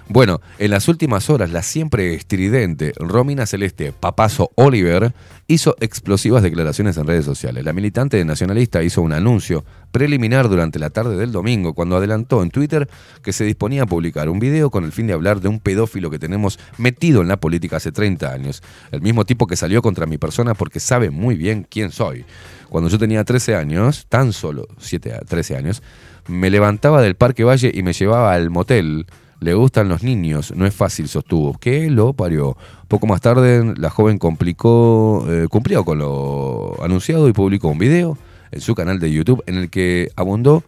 Bueno, 0.10 0.40
en 0.58 0.72
las 0.72 0.88
últimas 0.88 1.30
horas, 1.30 1.52
la 1.52 1.62
siempre 1.62 2.14
estridente 2.14 2.94
Romina 2.96 3.46
Celeste 3.46 3.92
Papazo 3.92 4.52
Oliver 4.56 5.14
hizo 5.48 5.76
explosivas 5.82 6.44
declaraciones 6.44 6.96
en 6.96 7.08
redes 7.08 7.26
sociales. 7.26 7.66
La 7.66 7.74
militante 7.74 8.24
nacionalista 8.24 8.82
hizo 8.82 9.02
un 9.02 9.12
anuncio 9.12 9.66
preliminar 9.92 10.48
durante 10.48 10.80
la 10.80 10.92
tarde 10.92 11.18
del 11.18 11.34
domingo 11.34 11.74
cuando 11.74 11.98
adelantó 11.98 12.42
en 12.42 12.52
Twitter 12.52 12.88
que 13.22 13.34
se 13.34 13.44
disponía 13.44 13.84
a 13.84 13.86
publicar 13.86 14.30
un 14.30 14.40
video 14.40 14.70
con 14.70 14.86
el 14.86 14.94
fin 14.94 15.08
de 15.08 15.14
hablar 15.14 15.42
de 15.42 15.50
un 15.50 15.60
pedófilo 15.60 16.10
que 16.10 16.20
tenemos 16.20 16.58
metido 16.78 17.22
en 17.22 17.28
la 17.28 17.38
política 17.38 17.76
hace 17.76 17.92
30 17.92 18.32
años. 18.32 18.64
El 18.94 19.02
mismo 19.02 19.26
tipo 19.26 19.46
que 19.46 19.58
salió 19.58 19.82
contra 19.82 20.06
mi 20.06 20.18
persona 20.18 20.54
porque 20.54 20.80
sabe 20.80 21.10
muy 21.10 21.36
bien 21.36 21.68
quién 21.70 21.92
soy. 21.92 22.24
Cuando 22.70 22.90
yo 22.90 22.98
tenía 22.98 23.26
13 23.26 23.56
años, 23.56 24.06
tan 24.08 24.32
solo 24.32 24.68
7 24.78 25.16
a 25.16 25.20
13 25.20 25.58
años, 25.58 25.84
me 26.30 26.50
levantaba 26.50 27.02
del 27.02 27.16
Parque 27.16 27.44
Valle 27.44 27.72
y 27.74 27.84
me 27.84 27.92
llevaba 27.92 28.34
al 28.34 28.50
motel 28.50 29.06
Le 29.40 29.54
gustan 29.54 29.88
los 29.88 30.02
niños, 30.02 30.54
no 30.56 30.66
es 30.66 30.74
fácil, 30.74 31.08
sostuvo. 31.08 31.58
¿Qué 31.60 31.90
lo 31.90 32.14
parió? 32.14 32.58
Poco 32.88 33.06
más 33.06 33.22
tarde, 33.22 33.74
la 33.78 33.90
joven 33.90 34.18
complicó, 34.18 35.26
eh, 35.30 35.48
cumplió 35.50 35.86
con 35.86 36.00
lo 36.00 36.76
anunciado 36.84 37.30
y 37.30 37.34
publicó 37.34 37.68
un 37.68 37.78
video 37.78 38.18
en 38.52 38.62
su 38.62 38.74
canal 38.74 39.00
de 39.00 39.12
YouTube 39.12 39.44
en 39.46 39.56
el 39.56 39.70
que 39.70 40.10
abundó 40.16 40.64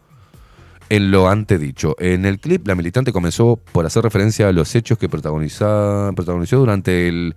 en 0.90 1.12
lo 1.12 1.30
antedicho. 1.30 1.96
En 2.00 2.26
el 2.26 2.40
clip, 2.40 2.68
la 2.68 2.76
militante 2.76 3.12
comenzó 3.12 3.60
por 3.72 3.86
hacer 3.86 4.04
referencia 4.04 4.48
a 4.48 4.52
los 4.52 4.76
hechos 4.76 4.98
que 4.98 5.10
protagonizó 5.10 6.12
durante 6.60 7.08
el 7.08 7.36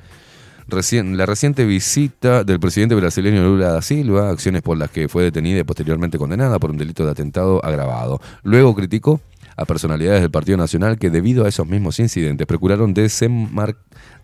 la 0.68 1.26
reciente 1.26 1.66
visita 1.66 2.44
del 2.44 2.58
presidente 2.58 2.94
brasileño 2.94 3.42
Lula 3.42 3.72
da 3.72 3.82
Silva, 3.82 4.30
acciones 4.30 4.62
por 4.62 4.78
las 4.78 4.90
que 4.90 5.06
fue 5.08 5.24
detenida 5.24 5.60
y 5.60 5.64
posteriormente 5.64 6.16
condenada 6.16 6.58
por 6.58 6.70
un 6.70 6.78
delito 6.78 7.04
de 7.04 7.10
atentado 7.10 7.62
agravado. 7.62 8.20
Luego 8.42 8.74
criticó 8.74 9.20
a 9.56 9.64
personalidades 9.64 10.20
del 10.20 10.30
Partido 10.30 10.58
Nacional 10.58 10.98
que 10.98 11.10
debido 11.10 11.44
a 11.44 11.48
esos 11.48 11.66
mismos 11.66 11.98
incidentes 11.98 12.46
procuraron 12.46 12.94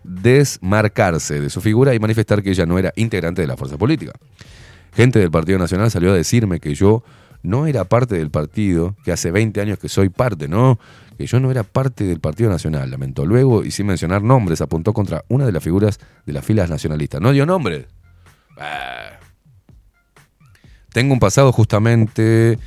desmarcarse 0.03 1.39
de 1.39 1.49
su 1.49 1.61
figura 1.61 1.93
y 1.93 1.99
manifestar 1.99 2.41
que 2.43 2.51
ella 2.51 2.65
no 2.65 2.79
era 2.79 2.93
integrante 2.95 3.41
de 3.41 3.47
la 3.47 3.57
fuerza 3.57 3.77
política. 3.77 4.13
Gente 4.93 5.19
del 5.19 5.31
Partido 5.31 5.59
Nacional 5.59 5.91
salió 5.91 6.11
a 6.11 6.15
decirme 6.15 6.59
que 6.59 6.73
yo 6.73 7.03
no 7.41 7.67
era 7.67 7.85
parte 7.85 8.15
del 8.15 8.31
partido, 8.31 8.95
que 9.03 9.11
hace 9.11 9.31
20 9.31 9.61
años 9.61 9.79
que 9.79 9.87
soy 9.87 10.09
parte, 10.09 10.47
¿no? 10.47 10.79
Que 11.17 11.25
yo 11.25 11.39
no 11.39 11.51
era 11.51 11.63
parte 11.63 12.03
del 12.03 12.19
Partido 12.19 12.49
Nacional, 12.49 12.89
lamentó. 12.89 13.25
Luego, 13.25 13.63
y 13.63 13.71
sin 13.71 13.87
mencionar 13.87 14.21
nombres, 14.21 14.61
apuntó 14.61 14.93
contra 14.93 15.23
una 15.29 15.45
de 15.45 15.51
las 15.51 15.63
figuras 15.63 15.99
de 16.25 16.33
las 16.33 16.43
filas 16.43 16.69
nacionalistas. 16.69 17.21
No 17.21 17.31
dio 17.31 17.45
nombre. 17.45 17.87
Ah. 18.57 19.19
Tengo 20.91 21.13
un 21.13 21.19
pasado 21.19 21.51
justamente 21.51 22.57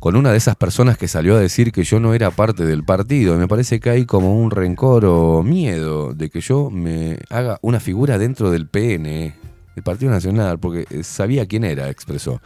con 0.00 0.16
una 0.16 0.32
de 0.32 0.38
esas 0.38 0.56
personas 0.56 0.96
que 0.96 1.08
salió 1.08 1.36
a 1.36 1.40
decir 1.40 1.72
que 1.72 1.84
yo 1.84 2.00
no 2.00 2.14
era 2.14 2.30
parte 2.30 2.64
del 2.64 2.82
partido. 2.84 3.36
Me 3.36 3.46
parece 3.46 3.80
que 3.80 3.90
hay 3.90 4.06
como 4.06 4.40
un 4.40 4.50
rencor 4.50 5.04
o 5.04 5.42
miedo 5.42 6.14
de 6.14 6.30
que 6.30 6.40
yo 6.40 6.70
me 6.70 7.18
haga 7.28 7.58
una 7.60 7.80
figura 7.80 8.16
dentro 8.16 8.50
del 8.50 8.66
PN, 8.66 9.34
el 9.76 9.82
Partido 9.82 10.10
Nacional, 10.10 10.58
porque 10.58 10.86
eh, 10.88 11.02
sabía 11.02 11.46
quién 11.46 11.64
era, 11.64 11.90
expresó. 11.90 12.40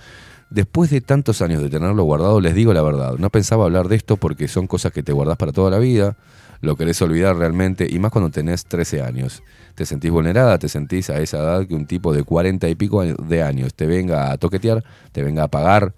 Después 0.50 0.90
de 0.90 1.00
tantos 1.00 1.42
años 1.42 1.62
de 1.62 1.70
tenerlo 1.70 2.02
guardado, 2.02 2.40
les 2.40 2.56
digo 2.56 2.74
la 2.74 2.82
verdad, 2.82 3.14
no 3.18 3.30
pensaba 3.30 3.64
hablar 3.64 3.86
de 3.86 3.96
esto 3.96 4.16
porque 4.16 4.48
son 4.48 4.66
cosas 4.66 4.92
que 4.92 5.04
te 5.04 5.12
guardas 5.12 5.36
para 5.36 5.52
toda 5.52 5.70
la 5.70 5.78
vida, 5.78 6.16
lo 6.60 6.76
querés 6.76 7.00
olvidar 7.02 7.36
realmente, 7.36 7.86
y 7.88 8.00
más 8.00 8.10
cuando 8.10 8.30
tenés 8.30 8.66
13 8.66 9.02
años. 9.02 9.44
Te 9.76 9.86
sentís 9.86 10.10
vulnerada, 10.10 10.58
te 10.58 10.68
sentís 10.68 11.08
a 11.08 11.20
esa 11.20 11.38
edad 11.38 11.66
que 11.66 11.74
un 11.74 11.86
tipo 11.86 12.12
de 12.12 12.24
40 12.24 12.68
y 12.68 12.74
pico 12.74 13.04
de 13.04 13.42
años 13.42 13.74
te 13.74 13.86
venga 13.86 14.32
a 14.32 14.38
toquetear, 14.38 14.84
te 15.12 15.22
venga 15.22 15.44
a 15.44 15.48
pagar, 15.48 15.94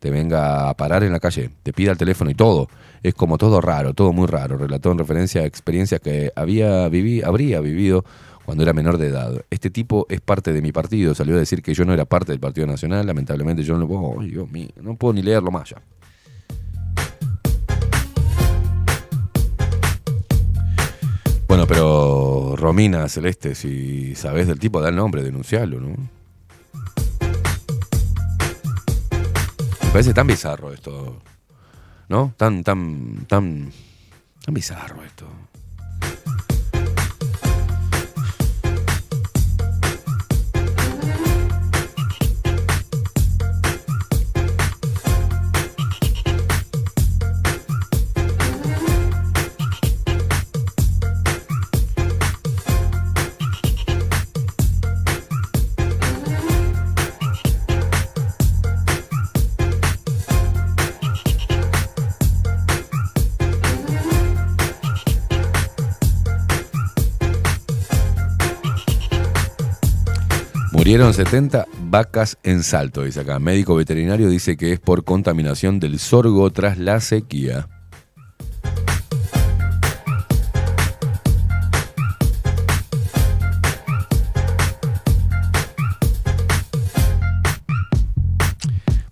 te 0.00 0.10
venga 0.10 0.68
a 0.68 0.74
parar 0.74 1.04
en 1.04 1.12
la 1.12 1.20
calle, 1.20 1.50
te 1.62 1.72
pida 1.72 1.92
el 1.92 1.98
teléfono 1.98 2.30
y 2.30 2.34
todo. 2.34 2.68
Es 3.02 3.14
como 3.14 3.38
todo 3.38 3.60
raro, 3.60 3.94
todo 3.94 4.12
muy 4.12 4.26
raro. 4.26 4.58
Relató 4.58 4.90
en 4.90 4.98
referencia 4.98 5.42
a 5.42 5.44
experiencias 5.46 6.00
que 6.00 6.32
había 6.34 6.88
vivi- 6.88 7.22
habría 7.24 7.60
vivido 7.60 8.04
cuando 8.44 8.64
era 8.64 8.72
menor 8.72 8.98
de 8.98 9.06
edad. 9.06 9.44
Este 9.50 9.70
tipo 9.70 10.06
es 10.08 10.20
parte 10.20 10.52
de 10.52 10.60
mi 10.60 10.72
partido. 10.72 11.14
Salió 11.14 11.36
a 11.36 11.38
decir 11.38 11.62
que 11.62 11.72
yo 11.72 11.84
no 11.84 11.92
era 11.94 12.04
parte 12.04 12.32
del 12.32 12.40
Partido 12.40 12.66
Nacional. 12.66 13.06
Lamentablemente 13.06 13.62
yo 13.62 13.74
no 13.74 13.80
lo 13.80 13.88
puedo, 13.88 14.48
no 14.82 14.96
puedo 14.96 15.14
ni 15.14 15.22
leerlo 15.22 15.50
más 15.50 15.70
ya. 15.70 15.76
Bueno, 21.48 21.66
pero 21.66 22.54
Romina 22.56 23.08
Celeste, 23.08 23.54
si 23.54 24.14
sabes 24.14 24.46
del 24.46 24.58
tipo, 24.58 24.80
da 24.80 24.88
el 24.88 24.96
nombre, 24.96 25.22
denuncialo, 25.22 25.80
¿no? 25.80 25.96
Parece 29.92 30.14
tan 30.14 30.28
bizarro 30.28 30.72
esto. 30.72 31.20
¿No? 32.08 32.32
Tan, 32.36 32.62
tan, 32.62 33.26
tan. 33.26 33.72
tan 34.44 34.54
bizarro 34.54 35.02
esto. 35.02 35.26
Murieron 70.90 71.14
70 71.14 71.68
vacas 71.84 72.36
en 72.42 72.64
salto, 72.64 73.04
dice 73.04 73.20
acá. 73.20 73.38
Médico 73.38 73.76
veterinario 73.76 74.28
dice 74.28 74.56
que 74.56 74.72
es 74.72 74.80
por 74.80 75.04
contaminación 75.04 75.78
del 75.78 76.00
sorgo 76.00 76.50
tras 76.50 76.78
la 76.78 76.98
sequía. 76.98 77.68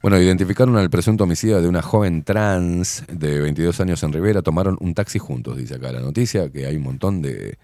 Bueno, 0.03 0.21
identificaron 0.21 0.77
al 0.79 0.91
presunto 0.91 1.23
homicida 1.23 1.61
de 1.61 1.69
una 1.69 1.83
joven 1.83 2.25
trans 2.25 3.05
de 3.07 3.39
22 3.39 3.79
años 3.79 4.03
en 4.03 4.13
Rivera. 4.13 4.43
Tomaron 4.43 4.77
un 4.81 4.95
taxi 4.95 5.21
juntos, 5.21 5.57
dice 5.57 5.77
acá 5.77 5.93
la 5.93 6.01
noticia, 6.01 6.51
que 6.51 6.67
hay 6.67 6.75
un 6.75 6.83
montón 6.83 7.23
de, 7.23 7.57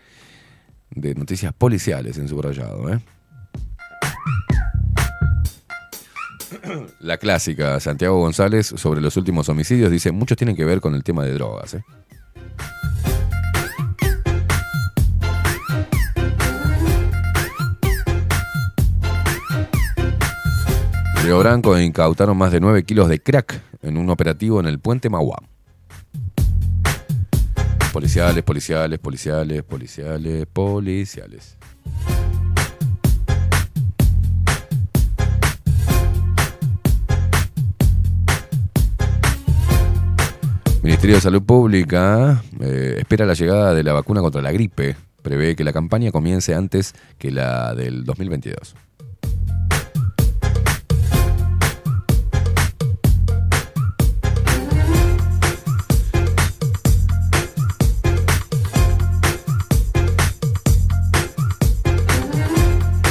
de 0.91 1.15
noticias 1.17 1.53
policiales 1.53 2.17
en 2.17 2.29
subrayado. 2.29 2.93
¿eh? 2.93 3.01
La 7.01 7.19
clásica, 7.19 7.79
Santiago 7.81 8.19
González, 8.19 8.67
sobre 8.67 9.01
los 9.01 9.17
últimos 9.17 9.49
homicidios, 9.49 9.91
dice, 9.91 10.13
muchos 10.13 10.37
tienen 10.37 10.57
que 10.57 10.65
ver 10.65 10.81
con 10.81 10.95
el 10.95 11.03
tema 11.03 11.25
de 11.25 11.33
drogas. 11.35 11.75
¿eh? 11.75 11.85
Río 21.23 21.39
Branco 21.39 21.79
incautaron 21.79 22.37
más 22.37 22.53
de 22.53 22.61
9 22.61 22.85
kilos 22.85 23.09
de 23.09 23.19
crack 23.19 23.59
en 23.81 23.97
un 23.97 24.11
operativo 24.11 24.61
en 24.61 24.67
el 24.67 24.79
puente 24.79 25.09
Magua. 25.09 25.43
Policiales, 27.95 28.43
policiales, 28.43 28.99
policiales, 28.99 29.63
policiales, 29.63 30.47
policiales. 30.53 31.57
Ministerio 40.85 41.15
de 41.17 41.23
Salud 41.23 41.43
Pública 41.43 42.45
eh, 42.61 42.97
espera 42.99 43.25
la 43.25 43.33
llegada 43.33 43.73
de 43.73 43.83
la 43.83 43.95
vacuna 43.95 44.21
contra 44.21 44.43
la 44.43 44.53
gripe. 44.53 44.97
Prevé 45.23 45.57
que 45.57 45.65
la 45.65 45.73
campaña 45.73 46.13
comience 46.13 46.55
antes 46.55 46.93
que 47.17 47.31
la 47.31 47.75
del 47.75 48.05
2022. 48.05 48.75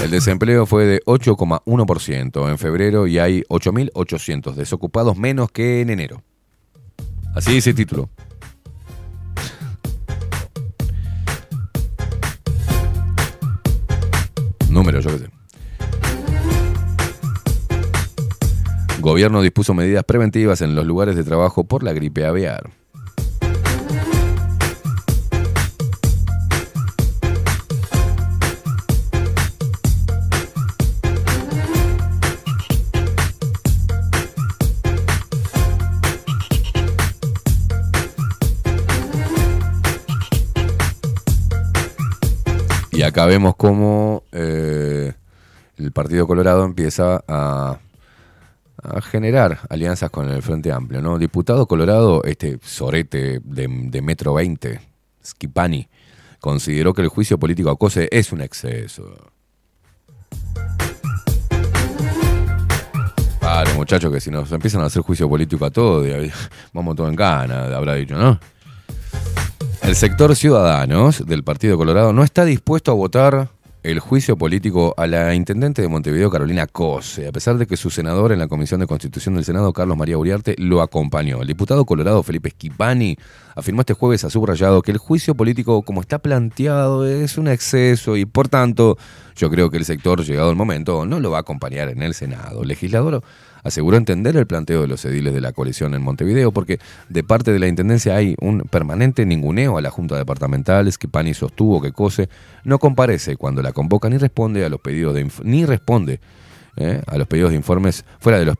El 0.03 0.11
desempleo 0.11 0.67
fue 0.67 0.85
de 0.85 1.01
8,1% 1.05 2.51
en 2.51 2.57
febrero 2.59 3.07
y 3.07 3.17
hay 3.17 3.41
8.800 3.49 4.53
desocupados 4.53 5.17
menos 5.17 5.49
que 5.51 5.81
en 5.81 5.89
enero. 5.89 6.21
Así 7.33 7.51
dice 7.53 7.71
el 7.71 7.75
título. 7.75 8.09
Número, 14.69 14.99
yo 14.99 15.09
qué 15.11 15.19
sé. 15.19 15.29
Gobierno 18.99 19.41
dispuso 19.41 19.73
medidas 19.73 20.03
preventivas 20.03 20.61
en 20.61 20.75
los 20.75 20.85
lugares 20.85 21.15
de 21.15 21.23
trabajo 21.23 21.65
por 21.65 21.83
la 21.83 21.93
gripe 21.93 22.25
aviar. 22.25 22.71
Acá 43.23 43.29
vemos 43.29 43.55
cómo 43.55 44.23
eh, 44.33 45.13
el 45.77 45.91
Partido 45.93 46.27
Colorado 46.27 46.65
empieza 46.65 47.23
a, 47.27 47.79
generar 49.03 49.59
alianzas 49.69 50.09
con 50.09 50.29
el 50.29 50.41
Frente 50.41 50.69
Amplio, 50.69 51.01
¿no? 51.01 51.17
Diputado 51.17 51.67
Colorado, 51.67 52.21
este 52.25 52.59
sorete 52.61 53.39
de, 53.41 54.01
Metro 54.01 54.33
20, 54.33 54.81
Skipani, 55.25 55.87
consideró 56.41 56.93
que 56.93 57.01
el 57.01 57.07
juicio 57.07 57.37
político 57.37 57.69
a 57.69 57.77
Cose 57.77 58.09
es 58.11 58.33
un 58.33 58.41
exceso. 58.41 59.31
Pare, 63.39 63.73
muchachos, 63.75 64.11
que 64.11 64.19
si 64.19 64.31
nos 64.31 64.51
empiezan 64.51 64.81
a 64.81 64.87
hacer 64.87 65.01
juicio 65.01 65.29
político 65.29 65.63
a 65.63 65.71
todos, 65.71 66.05
vamos 66.73 66.95
todo 66.97 67.07
en 67.07 67.15
gana, 67.15 67.73
habrá 67.73 67.93
dicho, 67.93 68.17
¿no? 68.17 68.37
El 69.83 69.95
sector 69.97 70.33
Ciudadanos 70.37 71.25
del 71.25 71.43
Partido 71.43 71.77
Colorado 71.77 72.13
no 72.13 72.23
está 72.23 72.45
dispuesto 72.45 72.89
a 72.89 72.95
votar 72.95 73.49
el 73.83 73.99
juicio 73.99 74.37
político 74.37 74.93
a 74.95 75.07
la 75.07 75.35
intendente 75.35 75.81
de 75.81 75.89
Montevideo, 75.89 76.31
Carolina 76.31 76.67
Cose, 76.67 77.27
a 77.27 77.33
pesar 77.33 77.57
de 77.57 77.67
que 77.67 77.75
su 77.75 77.89
senador 77.89 78.31
en 78.31 78.39
la 78.39 78.47
Comisión 78.47 78.79
de 78.79 78.87
Constitución 78.87 79.35
del 79.35 79.43
Senado, 79.43 79.73
Carlos 79.73 79.97
María 79.97 80.17
Uriarte, 80.17 80.55
lo 80.57 80.81
acompañó. 80.81 81.41
El 81.41 81.47
diputado 81.47 81.83
colorado 81.83 82.23
Felipe 82.23 82.49
Schipani 82.51 83.17
afirmó 83.57 83.81
este 83.81 83.93
jueves 83.93 84.23
a 84.23 84.29
subrayado 84.29 84.81
que 84.81 84.91
el 84.91 84.99
juicio 84.99 85.35
político, 85.35 85.81
como 85.81 85.99
está 85.99 86.19
planteado, 86.19 87.05
es 87.05 87.37
un 87.37 87.49
exceso 87.49 88.15
y, 88.15 88.23
por 88.23 88.47
tanto, 88.47 88.97
yo 89.35 89.49
creo 89.49 89.69
que 89.69 89.77
el 89.77 89.85
sector, 89.85 90.23
llegado 90.23 90.49
el 90.49 90.55
momento, 90.55 91.05
no 91.05 91.19
lo 91.19 91.29
va 91.29 91.39
a 91.39 91.41
acompañar 91.41 91.89
en 91.89 92.03
el 92.03 92.13
Senado. 92.13 92.63
Legislador 92.63 93.21
aseguró 93.63 93.97
entender 93.97 94.35
el 94.37 94.47
planteo 94.47 94.81
de 94.81 94.87
los 94.87 95.03
ediles 95.05 95.33
de 95.33 95.41
la 95.41 95.53
coalición 95.53 95.93
en 95.93 96.01
Montevideo 96.01 96.51
porque 96.51 96.79
de 97.09 97.23
parte 97.23 97.51
de 97.51 97.59
la 97.59 97.67
Intendencia 97.67 98.15
hay 98.15 98.35
un 98.39 98.61
permanente 98.61 99.25
ninguneo 99.25 99.77
a 99.77 99.81
la 99.81 99.89
Junta 99.89 100.17
Departamental. 100.17 100.91
Schipani 100.91 101.33
sostuvo 101.33 101.81
que 101.81 101.91
COSE 101.91 102.29
no 102.63 102.79
comparece 102.79 103.37
cuando 103.37 103.61
la 103.61 103.71
convoca 103.71 104.09
ni 104.09 104.17
responde 104.17 104.65
a 104.65 104.69
los 104.69 104.81
pedidos 104.81 105.13
de 105.15 105.29
ni 105.43 105.65
responde 105.65 106.19
eh, 106.75 107.01
a 107.05 107.17
los 107.17 107.27
pedidos 107.27 107.51
de 107.51 107.57
informes 107.57 108.05
fuera 108.19 108.39
de 108.39 108.45
los 108.45 108.55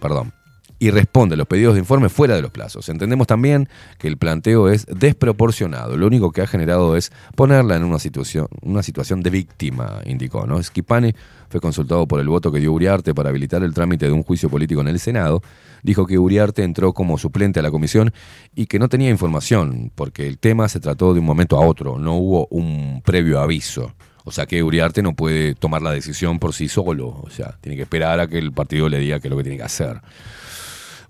perdón 0.00 0.32
y 0.78 0.90
responde 0.90 1.34
a 1.34 1.36
los 1.36 1.46
pedidos 1.46 1.74
de 1.74 1.80
informe 1.80 2.08
fuera 2.08 2.36
de 2.36 2.42
los 2.42 2.50
plazos. 2.50 2.88
Entendemos 2.88 3.26
también 3.26 3.68
que 3.98 4.08
el 4.08 4.16
planteo 4.16 4.68
es 4.68 4.86
desproporcionado. 4.86 5.96
Lo 5.96 6.06
único 6.06 6.30
que 6.30 6.42
ha 6.42 6.46
generado 6.46 6.96
es 6.96 7.10
ponerla 7.34 7.76
en 7.76 7.84
una 7.84 7.98
situación, 7.98 8.46
una 8.62 8.82
situación 8.82 9.22
de 9.22 9.30
víctima, 9.30 10.00
indicó. 10.04 10.46
¿no? 10.46 10.62
Schipani 10.62 11.14
fue 11.48 11.60
consultado 11.60 12.06
por 12.06 12.20
el 12.20 12.28
voto 12.28 12.52
que 12.52 12.60
dio 12.60 12.72
Uriarte 12.72 13.14
para 13.14 13.30
habilitar 13.30 13.62
el 13.62 13.74
trámite 13.74 14.06
de 14.06 14.12
un 14.12 14.22
juicio 14.22 14.48
político 14.48 14.80
en 14.80 14.88
el 14.88 15.00
Senado. 15.00 15.42
Dijo 15.82 16.06
que 16.06 16.18
Uriarte 16.18 16.62
entró 16.62 16.92
como 16.92 17.18
suplente 17.18 17.60
a 17.60 17.62
la 17.62 17.70
comisión 17.70 18.12
y 18.54 18.66
que 18.66 18.78
no 18.78 18.88
tenía 18.88 19.10
información, 19.10 19.90
porque 19.94 20.26
el 20.26 20.38
tema 20.38 20.68
se 20.68 20.80
trató 20.80 21.14
de 21.14 21.20
un 21.20 21.26
momento 21.26 21.56
a 21.56 21.66
otro, 21.66 21.98
no 21.98 22.14
hubo 22.16 22.46
un 22.50 23.02
previo 23.04 23.40
aviso. 23.40 23.92
O 24.24 24.30
sea 24.30 24.44
que 24.44 24.62
Uriarte 24.62 25.02
no 25.02 25.14
puede 25.14 25.54
tomar 25.54 25.80
la 25.80 25.90
decisión 25.90 26.38
por 26.38 26.52
sí 26.52 26.68
solo. 26.68 27.18
O 27.22 27.30
sea, 27.30 27.56
tiene 27.62 27.76
que 27.76 27.82
esperar 27.82 28.20
a 28.20 28.28
que 28.28 28.36
el 28.36 28.52
partido 28.52 28.86
le 28.90 28.98
diga 28.98 29.20
qué 29.20 29.28
es 29.28 29.30
lo 29.30 29.38
que 29.38 29.44
tiene 29.44 29.56
que 29.56 29.64
hacer. 29.64 30.02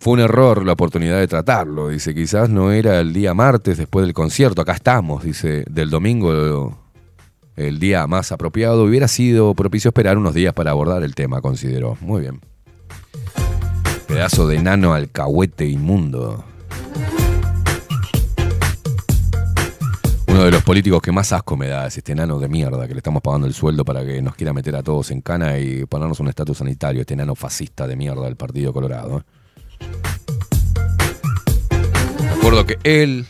Fue 0.01 0.12
un 0.12 0.20
error 0.20 0.65
la 0.65 0.73
oportunidad 0.73 1.18
de 1.18 1.27
tratarlo. 1.27 1.89
Dice, 1.89 2.15
quizás 2.15 2.49
no 2.49 2.70
era 2.70 3.01
el 3.01 3.12
día 3.12 3.35
martes 3.35 3.77
después 3.77 4.07
del 4.07 4.15
concierto. 4.15 4.62
Acá 4.62 4.73
estamos, 4.73 5.25
dice, 5.25 5.65
del 5.68 5.91
domingo 5.91 6.78
el 7.57 7.81
día 7.81 8.07
más 8.07 8.31
apropiado. 8.31 8.85
Hubiera 8.85 9.09
sido 9.09 9.55
propicio 9.55 9.89
esperar 9.89 10.17
unos 10.17 10.35
días 10.35 10.55
para 10.55 10.70
abordar 10.70 11.02
el 11.02 11.17
tema, 11.17 11.41
consideró. 11.41 11.99
Muy 12.01 12.23
bien. 12.23 12.41
Pedazo 14.07 14.47
de 14.47 14.62
nano 14.62 14.94
alcahuete 14.94 15.67
inmundo. 15.67 16.44
Uno 20.28 20.44
de 20.44 20.51
los 20.52 20.62
políticos 20.62 21.02
que 21.02 21.10
más 21.10 21.33
asco 21.33 21.57
me 21.57 21.67
da 21.67 21.89
es 21.89 21.99
este 21.99 22.12
enano 22.12 22.39
de 22.39 22.49
mierda 22.49 22.86
que 22.86 22.94
le 22.94 22.99
estamos 22.99 23.20
pagando 23.20 23.49
el 23.49 23.55
sueldo 23.55 23.85
para 23.85 24.05
que 24.05 24.23
nos 24.23 24.36
quiera 24.36 24.52
meter 24.52 24.77
a 24.77 24.83
todos 24.85 25.10
en 25.10 25.23
cana 25.23 25.59
y 25.59 25.85
ponernos 25.86 26.20
un 26.20 26.28
estatus 26.28 26.59
sanitario. 26.59 27.01
Este 27.01 27.15
enano 27.15 27.35
fascista 27.35 27.89
de 27.89 27.97
mierda 27.97 28.23
del 28.23 28.36
Partido 28.36 28.73
Colorado. 28.73 29.18
¿eh? 29.18 29.38
Me 32.20 32.31
acuerdo 32.31 32.66
que 32.66 32.78
él, 32.84 33.26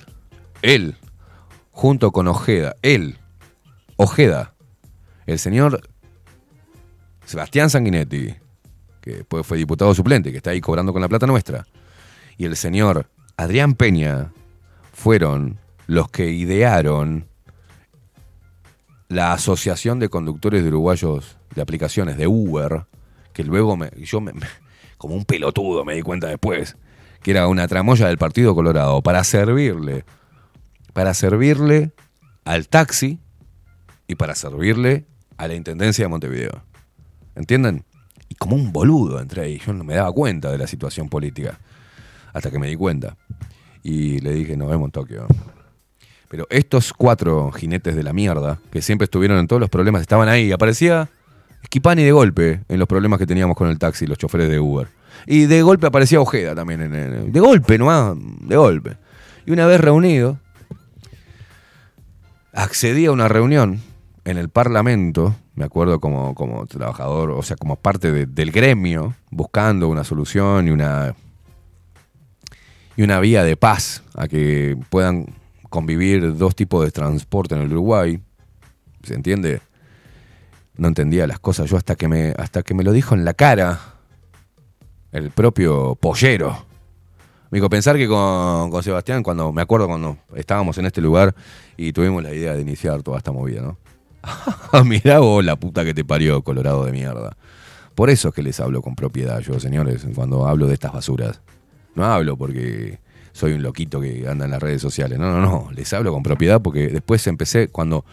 él, 0.62 0.96
junto 1.70 2.12
con 2.12 2.28
Ojeda, 2.28 2.76
él, 2.82 3.18
Ojeda, 3.96 4.54
el 5.26 5.38
señor 5.38 5.88
Sebastián 7.24 7.70
Sanguinetti, 7.70 8.34
que 9.00 9.10
después 9.16 9.46
fue 9.46 9.58
diputado 9.58 9.94
suplente, 9.94 10.30
que 10.30 10.38
está 10.38 10.50
ahí 10.50 10.60
cobrando 10.60 10.92
con 10.92 11.02
la 11.02 11.08
plata 11.08 11.26
nuestra, 11.26 11.66
y 12.36 12.44
el 12.44 12.56
señor 12.56 13.08
Adrián 13.36 13.74
Peña 13.74 14.32
fueron 14.92 15.58
los 15.86 16.10
que 16.10 16.30
idearon 16.30 17.26
la 19.08 19.32
Asociación 19.32 19.98
de 19.98 20.08
Conductores 20.10 20.62
de 20.62 20.68
Uruguayos 20.68 21.38
de 21.54 21.62
Aplicaciones 21.62 22.18
de 22.18 22.26
Uber, 22.26 22.84
que 23.32 23.42
luego 23.42 23.76
me, 23.76 23.90
yo 24.04 24.20
me- 24.20 24.32
como 24.98 25.14
un 25.14 25.24
pelotudo 25.24 25.84
me 25.84 25.94
di 25.94 26.02
cuenta 26.02 26.26
después, 26.26 26.76
que 27.22 27.30
era 27.30 27.48
una 27.48 27.66
tramoya 27.66 28.08
del 28.08 28.18
Partido 28.18 28.54
Colorado 28.54 29.00
para 29.02 29.24
servirle, 29.24 30.04
para 30.92 31.14
servirle 31.14 31.92
al 32.44 32.68
taxi 32.68 33.18
y 34.06 34.16
para 34.16 34.34
servirle 34.34 35.06
a 35.36 35.48
la 35.48 35.54
Intendencia 35.54 36.04
de 36.04 36.08
Montevideo. 36.08 36.62
¿Entienden? 37.36 37.84
Y 38.28 38.34
como 38.34 38.56
un 38.56 38.72
boludo 38.72 39.20
entre 39.20 39.42
ahí, 39.42 39.60
yo 39.64 39.72
no 39.72 39.84
me 39.84 39.94
daba 39.94 40.12
cuenta 40.12 40.50
de 40.50 40.58
la 40.58 40.66
situación 40.66 41.08
política, 41.08 41.58
hasta 42.32 42.50
que 42.50 42.58
me 42.58 42.68
di 42.68 42.76
cuenta. 42.76 43.16
Y 43.82 44.18
le 44.18 44.32
dije, 44.32 44.56
nos 44.56 44.68
vemos 44.68 44.86
en 44.86 44.92
Tokio. 44.92 45.26
Pero 46.28 46.46
estos 46.50 46.92
cuatro 46.92 47.50
jinetes 47.52 47.96
de 47.96 48.02
la 48.02 48.12
mierda, 48.12 48.58
que 48.70 48.82
siempre 48.82 49.04
estuvieron 49.04 49.38
en 49.38 49.46
todos 49.46 49.60
los 49.60 49.70
problemas, 49.70 50.02
estaban 50.02 50.28
ahí. 50.28 50.52
Aparecía 50.52 51.08
Skipani 51.66 52.02
de 52.04 52.12
golpe 52.12 52.60
en 52.68 52.78
los 52.78 52.88
problemas 52.88 53.18
que 53.18 53.26
teníamos 53.26 53.56
con 53.56 53.68
el 53.68 53.78
taxi, 53.78 54.06
los 54.06 54.18
choferes 54.18 54.48
de 54.48 54.58
Uber. 54.60 54.88
Y 55.26 55.46
de 55.46 55.62
golpe 55.62 55.86
aparecía 55.86 56.20
Ojeda 56.20 56.54
también. 56.54 56.80
En 56.82 56.94
el- 56.94 57.32
de 57.32 57.40
golpe 57.40 57.76
nomás, 57.78 58.14
de 58.16 58.56
golpe. 58.56 58.96
Y 59.46 59.50
una 59.50 59.66
vez 59.66 59.80
reunido, 59.80 60.38
accedí 62.52 63.06
a 63.06 63.12
una 63.12 63.28
reunión 63.28 63.80
en 64.24 64.38
el 64.38 64.48
Parlamento, 64.48 65.34
me 65.54 65.64
acuerdo 65.64 66.00
como, 66.00 66.34
como 66.34 66.66
trabajador, 66.66 67.30
o 67.30 67.42
sea, 67.42 67.56
como 67.56 67.76
parte 67.76 68.12
de- 68.12 68.26
del 68.26 68.52
gremio, 68.52 69.14
buscando 69.30 69.88
una 69.88 70.04
solución 70.04 70.68
y 70.68 70.70
una, 70.70 71.14
y 72.96 73.02
una 73.02 73.20
vía 73.20 73.42
de 73.44 73.56
paz 73.56 74.02
a 74.14 74.28
que 74.28 74.76
puedan 74.90 75.26
convivir 75.70 76.36
dos 76.36 76.54
tipos 76.56 76.84
de 76.84 76.90
transporte 76.90 77.54
en 77.54 77.62
el 77.62 77.72
Uruguay. 77.72 78.20
¿Se 79.02 79.14
entiende? 79.14 79.60
No 80.78 80.88
entendía 80.88 81.26
las 81.26 81.38
cosas 81.38 81.68
yo 81.68 81.76
hasta 81.76 81.96
que 81.96 82.08
me, 82.08 82.34
hasta 82.38 82.62
que 82.62 82.72
me 82.72 82.84
lo 82.84 82.92
dijo 82.92 83.14
en 83.14 83.24
la 83.24 83.34
cara 83.34 83.78
el 85.12 85.30
propio 85.30 85.96
pollero. 85.96 86.64
Me 87.50 87.58
dijo, 87.58 87.68
pensar 87.68 87.96
que 87.96 88.06
con, 88.08 88.70
con 88.70 88.82
Sebastián, 88.82 89.22
cuando 89.22 89.52
me 89.52 89.62
acuerdo 89.62 89.86
cuando 89.86 90.18
estábamos 90.34 90.78
en 90.78 90.86
este 90.86 91.00
lugar 91.00 91.34
y 91.76 91.92
tuvimos 91.92 92.22
la 92.22 92.32
idea 92.32 92.54
de 92.54 92.60
iniciar 92.60 93.02
toda 93.02 93.18
esta 93.18 93.32
movida, 93.32 93.62
¿no? 93.62 93.78
Mirá 94.84 95.18
vos 95.18 95.44
la 95.44 95.56
puta 95.56 95.84
que 95.84 95.94
te 95.94 96.04
parió, 96.04 96.42
Colorado 96.42 96.84
de 96.84 96.92
mierda. 96.92 97.36
Por 97.94 98.10
eso 98.10 98.28
es 98.28 98.34
que 98.34 98.42
les 98.42 98.60
hablo 98.60 98.80
con 98.80 98.94
propiedad 98.94 99.40
yo, 99.40 99.58
señores, 99.58 100.06
cuando 100.14 100.46
hablo 100.46 100.66
de 100.66 100.74
estas 100.74 100.92
basuras. 100.92 101.40
No 101.94 102.04
hablo 102.04 102.36
porque 102.36 103.00
soy 103.32 103.52
un 103.52 103.62
loquito 103.62 104.00
que 104.00 104.26
anda 104.28 104.44
en 104.44 104.52
las 104.52 104.62
redes 104.62 104.80
sociales. 104.80 105.18
No, 105.18 105.32
no, 105.32 105.40
no. 105.40 105.70
Les 105.72 105.92
hablo 105.92 106.12
con 106.12 106.22
propiedad 106.22 106.62
porque 106.62 106.88
después 106.88 107.26
empecé, 107.26 107.68
cuando, 107.68 108.04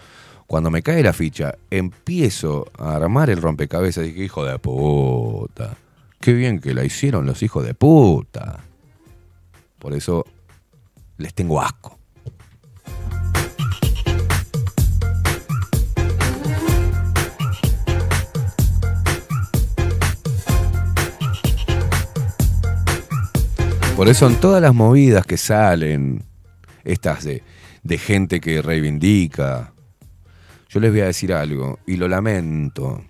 cuando 0.47 0.69
me 0.69 0.83
cae 0.83 1.01
la 1.01 1.13
ficha, 1.13 1.55
empiezo 1.71 2.67
a 2.77 2.95
armar 2.95 3.29
el 3.29 3.41
rompecabezas 3.41 4.05
dije, 4.05 4.23
hijo 4.23 4.45
de 4.45 4.59
puta. 4.59 5.75
Qué 6.19 6.33
bien 6.33 6.59
que 6.59 6.73
la 6.73 6.83
hicieron 6.83 7.25
los 7.25 7.41
hijos 7.41 7.65
de 7.65 7.73
puta. 7.73 8.59
Por 9.79 9.93
eso 9.93 10.25
les 11.17 11.33
tengo 11.33 11.61
asco. 11.61 11.97
Por 23.95 24.09
eso 24.09 24.27
en 24.27 24.35
todas 24.35 24.61
las 24.61 24.75
movidas 24.75 25.25
que 25.25 25.37
salen, 25.37 26.23
estas 26.83 27.23
de, 27.23 27.43
de 27.81 27.97
gente 27.97 28.41
que 28.41 28.61
reivindica, 28.61 29.71
yo 30.75 30.81
les 30.81 30.91
voy 30.91 30.99
a 30.99 31.05
decir 31.05 31.31
algo, 31.31 31.79
y 31.87 31.95
lo 31.95 32.09
lamento, 32.09 33.01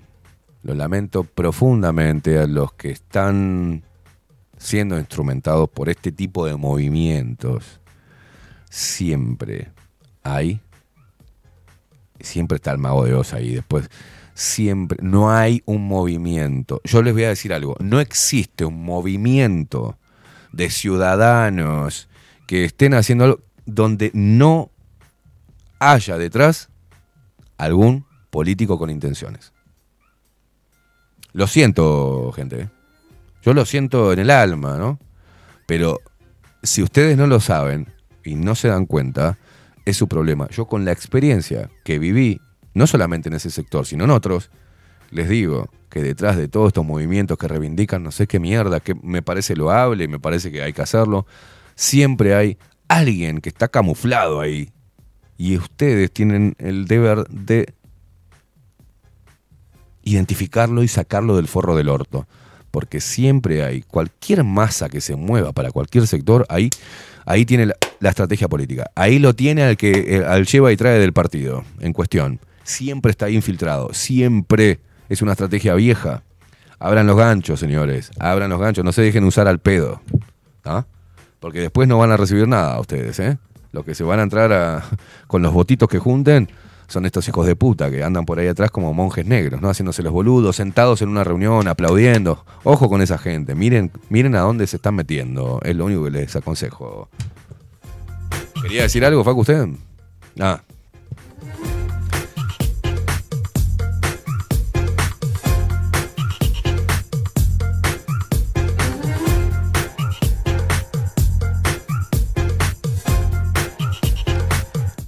lo 0.62 0.76
lamento 0.76 1.24
profundamente 1.24 2.38
a 2.38 2.46
los 2.46 2.74
que 2.74 2.92
están 2.92 3.82
siendo 4.60 5.00
instrumentados 5.00 5.68
por 5.72 5.90
este 5.90 6.12
tipo 6.12 6.46
de 6.46 6.58
movimientos. 6.58 7.80
Siempre 8.70 9.72
hay, 10.22 10.62
siempre 12.20 12.58
está 12.58 12.72
el 12.72 12.78
mago 12.78 13.04
de 13.04 13.16
Oz 13.16 13.34
ahí, 13.34 13.56
después 13.56 13.90
siempre, 14.36 15.00
no 15.02 15.32
hay 15.32 15.64
un 15.66 15.88
movimiento. 15.88 16.82
Yo 16.84 17.02
les 17.02 17.16
voy 17.16 17.24
a 17.24 17.30
decir 17.30 17.52
algo, 17.52 17.76
no 17.80 18.00
existe 18.00 18.64
un 18.64 18.86
movimiento 18.86 19.98
de 20.52 20.70
ciudadanos 20.70 22.10
que 22.46 22.64
estén 22.64 22.94
haciendo 22.94 23.24
algo 23.24 23.40
donde 23.66 24.12
no 24.14 24.70
haya 25.80 26.20
detrás 26.20 26.70
algún 27.58 28.06
político 28.30 28.78
con 28.78 28.90
intenciones. 28.90 29.54
Lo 31.34 31.48
siento, 31.48 32.32
gente. 32.34 32.62
¿eh? 32.62 32.70
Yo 33.42 33.54
lo 33.54 33.66
siento 33.66 34.14
en 34.14 34.20
el 34.20 34.30
alma, 34.30 34.78
¿no? 34.78 35.00
Pero 35.66 36.00
si 36.64 36.82
ustedes 36.82 37.18
no 37.18 37.28
lo 37.28 37.40
saben 37.40 37.88
y 38.24 38.36
no 38.36 38.56
se 38.56 38.70
dan 38.70 38.86
cuenta, 38.86 39.38
es 39.86 39.98
su 39.98 40.08
problema. 40.08 40.48
Yo 40.50 40.66
con 40.66 40.86
la 40.86 40.92
experiencia 40.92 41.70
que 41.84 42.00
viví, 42.00 42.42
no 42.74 42.88
solamente 42.88 43.30
en 43.30 43.36
ese 43.36 43.52
sector, 43.52 43.86
sino 43.86 44.04
en 44.04 44.12
otros, 44.12 44.50
les 45.12 45.30
digo 45.30 45.70
que 45.90 46.02
detrás 46.02 46.38
de 46.38 46.48
todos 46.48 46.68
estos 46.68 46.86
movimientos 46.86 47.38
que 47.38 47.48
reivindican 47.48 48.04
no 48.04 48.12
sé 48.12 48.28
qué 48.28 48.40
mierda, 48.40 48.80
que 48.80 48.96
me 48.96 49.22
parece 49.22 49.56
loable 49.56 50.08
me 50.08 50.20
parece 50.20 50.52
que 50.52 50.62
hay 50.62 50.74
que 50.74 50.82
hacerlo, 50.82 51.26
siempre 51.76 52.36
hay 52.36 52.58
alguien 52.88 53.40
que 53.40 53.50
está 53.50 53.68
camuflado 53.68 54.42
ahí. 54.42 54.72
Y 55.38 55.58
ustedes 55.58 56.12
tienen 56.12 56.56
el 56.60 56.86
deber 56.86 57.28
de 57.30 57.74
identificarlo 60.04 60.84
y 60.84 60.88
sacarlo 60.88 61.36
del 61.36 61.48
forro 61.48 61.76
del 61.76 61.90
orto. 61.90 62.28
Porque 62.72 63.02
siempre 63.02 63.64
hay 63.64 63.82
cualquier 63.82 64.44
masa 64.44 64.90
que 64.90 65.02
se 65.02 65.16
mueva 65.16 65.52
para 65.52 65.72
cualquier 65.72 66.08
sector, 66.08 66.46
ahí, 66.50 66.70
ahí 67.26 67.46
tiene 67.46 67.68
la, 67.68 68.10
estrategia 68.10 68.48
política. 68.48 68.92
Ahí 68.96 69.20
lo 69.20 69.34
tiene 69.34 69.64
al 69.64 69.78
que 69.78 70.18
eh, 70.18 70.26
al 70.26 70.46
lleva 70.46 70.72
y 70.72 70.78
trae 70.78 71.00
del 71.00 71.14
partido 71.14 71.64
en 71.80 71.92
cuestión. 71.92 72.40
Siempre 72.64 73.12
está 73.12 73.26
ahí 73.26 73.36
infiltrado. 73.36 73.94
Siempre 73.94 74.80
es 75.10 75.22
una 75.22 75.32
estrategia 75.32 75.74
vieja. 75.76 76.24
Abran 76.80 77.08
los 77.08 77.18
ganchos, 77.18 77.60
señores. 77.60 78.12
Abran 78.20 78.50
los 78.50 78.60
ganchos. 78.60 78.84
No 78.84 78.92
se 78.92 79.02
dejen 79.02 79.24
usar 79.24 79.48
al 79.48 79.60
pedo. 79.60 80.02
¿ah? 80.66 80.86
Porque 81.40 81.60
después 81.60 81.88
no 81.88 81.98
van 81.98 82.12
a 82.12 82.18
recibir 82.18 82.48
nada 82.48 82.80
ustedes, 82.80 83.20
¿eh? 83.20 83.38
Lo 83.76 83.84
que 83.84 83.94
se 83.94 84.04
van 84.04 84.20
a 84.20 84.24
entrar 84.24 84.52
a- 84.54 84.84
con 85.28 85.42
los 85.44 85.54
votitos 85.54 85.88
que 85.90 86.00
junten 86.00 86.50
son 86.88 87.06
estos 87.06 87.28
hijos 87.28 87.46
de 87.48 87.56
puta 87.56 87.90
que 87.92 88.04
andan 88.04 88.26
por 88.26 88.40
ahí 88.40 88.48
atrás 88.48 88.72
como 88.72 88.94
monjes 88.94 89.26
negros, 89.26 89.60
¿no? 89.62 89.70
Haciéndose 89.70 90.02
los 90.04 90.14
boludos, 90.14 90.56
sentados 90.56 91.02
en 91.02 91.10
una 91.10 91.24
reunión, 91.24 91.68
aplaudiendo. 91.68 92.46
Ojo 92.64 92.90
con 92.90 93.02
esa 93.02 93.18
gente. 93.18 93.54
Miren, 93.56 93.92
miren 94.10 94.36
a 94.36 94.40
dónde 94.42 94.66
se 94.68 94.76
están 94.78 94.96
metiendo. 94.96 95.60
Es 95.64 95.76
lo 95.76 95.86
único 95.86 96.04
que 96.06 96.12
les 96.12 96.36
aconsejo. 96.36 97.10
¿Quería 98.62 98.84
decir 98.84 99.04
algo, 99.04 99.24
Facu, 99.24 99.42
usted? 99.42 99.68
Ah. 100.40 100.62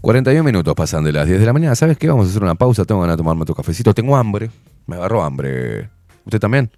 ...41 0.07 0.41
minutos 0.41 0.73
pasan 0.73 1.03
de 1.03 1.11
las 1.11 1.27
10 1.27 1.41
de 1.41 1.45
la 1.45 1.51
mañana. 1.51 1.75
¿Sabes 1.75 1.97
qué? 1.97 2.07
Vamos 2.07 2.27
a 2.27 2.29
hacer 2.29 2.41
una 2.41 2.55
pausa. 2.55 2.85
Tengo 2.85 3.01
ganas 3.01 3.17
de 3.17 3.17
tomarme 3.17 3.41
otro 3.41 3.53
cafecito. 3.53 3.93
Tengo 3.93 4.15
hambre. 4.15 4.49
Me 4.85 4.95
agarró 4.95 5.21
hambre. 5.21 5.89
¿Usted 6.23 6.39
también? 6.39 6.71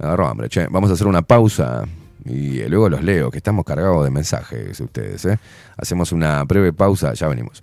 Me 0.00 0.06
agarró 0.06 0.26
hambre. 0.26 0.48
Che, 0.48 0.66
vamos 0.66 0.90
a 0.90 0.94
hacer 0.94 1.06
una 1.06 1.22
pausa. 1.22 1.84
Y 2.24 2.58
eh, 2.58 2.68
luego 2.68 2.88
los 2.88 3.04
leo, 3.04 3.30
que 3.30 3.36
estamos 3.36 3.64
cargados 3.64 4.02
de 4.02 4.10
mensajes 4.10 4.80
ustedes. 4.80 5.24
¿eh? 5.26 5.38
Hacemos 5.76 6.10
una 6.10 6.42
breve 6.42 6.72
pausa. 6.72 7.14
Ya 7.14 7.28
venimos. 7.28 7.62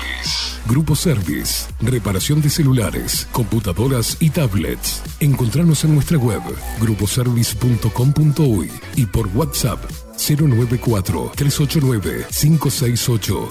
Grupo 0.67 0.95
Service. 0.95 1.67
Reparación 1.81 2.41
de 2.41 2.49
celulares, 2.49 3.27
computadoras 3.31 4.17
y 4.19 4.29
tablets. 4.29 5.01
Encontrarnos 5.19 5.83
en 5.83 5.95
nuestra 5.95 6.17
web 6.17 6.41
gruposervice.com.uy 6.79 8.71
y 8.95 9.05
por 9.05 9.27
WhatsApp 9.27 9.83
094 10.17 11.31
389 11.35 12.27
568. 12.29 13.49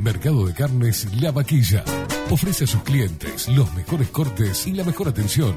Mercado 0.00 0.46
de 0.46 0.52
Carnes 0.52 1.06
La 1.20 1.30
Vaquilla. 1.30 1.84
Ofrece 2.30 2.64
a 2.64 2.66
sus 2.66 2.82
clientes 2.82 3.48
los 3.48 3.72
mejores 3.74 4.08
cortes 4.08 4.66
y 4.66 4.72
la 4.72 4.84
mejor 4.84 5.08
atención. 5.08 5.56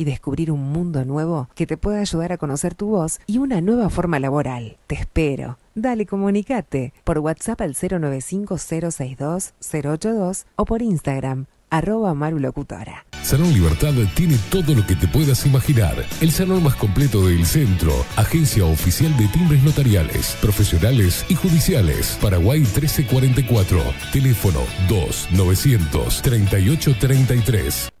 descubrir 0.03 0.51
un 0.51 0.71
mundo 0.71 1.05
nuevo 1.05 1.49
que 1.55 1.67
te 1.67 1.77
pueda 1.77 1.99
ayudar 1.99 2.31
a 2.31 2.37
conocer 2.37 2.75
tu 2.75 2.87
voz 2.87 3.19
y 3.27 3.37
una 3.37 3.61
nueva 3.61 3.89
forma 3.89 4.19
laboral. 4.19 4.77
Te 4.87 4.95
espero. 4.95 5.57
Dale, 5.75 6.05
comunicate 6.05 6.93
por 7.03 7.19
WhatsApp 7.19 7.61
al 7.61 7.75
095-062-082 7.75 10.45
o 10.55 10.65
por 10.65 10.81
Instagram, 10.81 11.45
arroba 11.69 12.13
marulocutora. 12.13 13.05
Salón 13.23 13.53
Libertad 13.53 13.93
tiene 14.15 14.37
todo 14.49 14.75
lo 14.75 14.85
que 14.85 14.95
te 14.95 15.07
puedas 15.07 15.45
imaginar. 15.45 16.05
El 16.19 16.31
salón 16.31 16.63
más 16.63 16.75
completo 16.75 17.27
del 17.27 17.45
centro. 17.45 17.93
Agencia 18.17 18.65
oficial 18.65 19.15
de 19.15 19.27
timbres 19.27 19.63
notariales, 19.63 20.35
profesionales 20.41 21.25
y 21.29 21.35
judiciales. 21.35 22.17
Paraguay 22.21 22.59
1344. 22.59 23.81
Teléfono 24.11 24.59
2 24.89 25.29
938 25.31 26.95
33. 26.99 28.00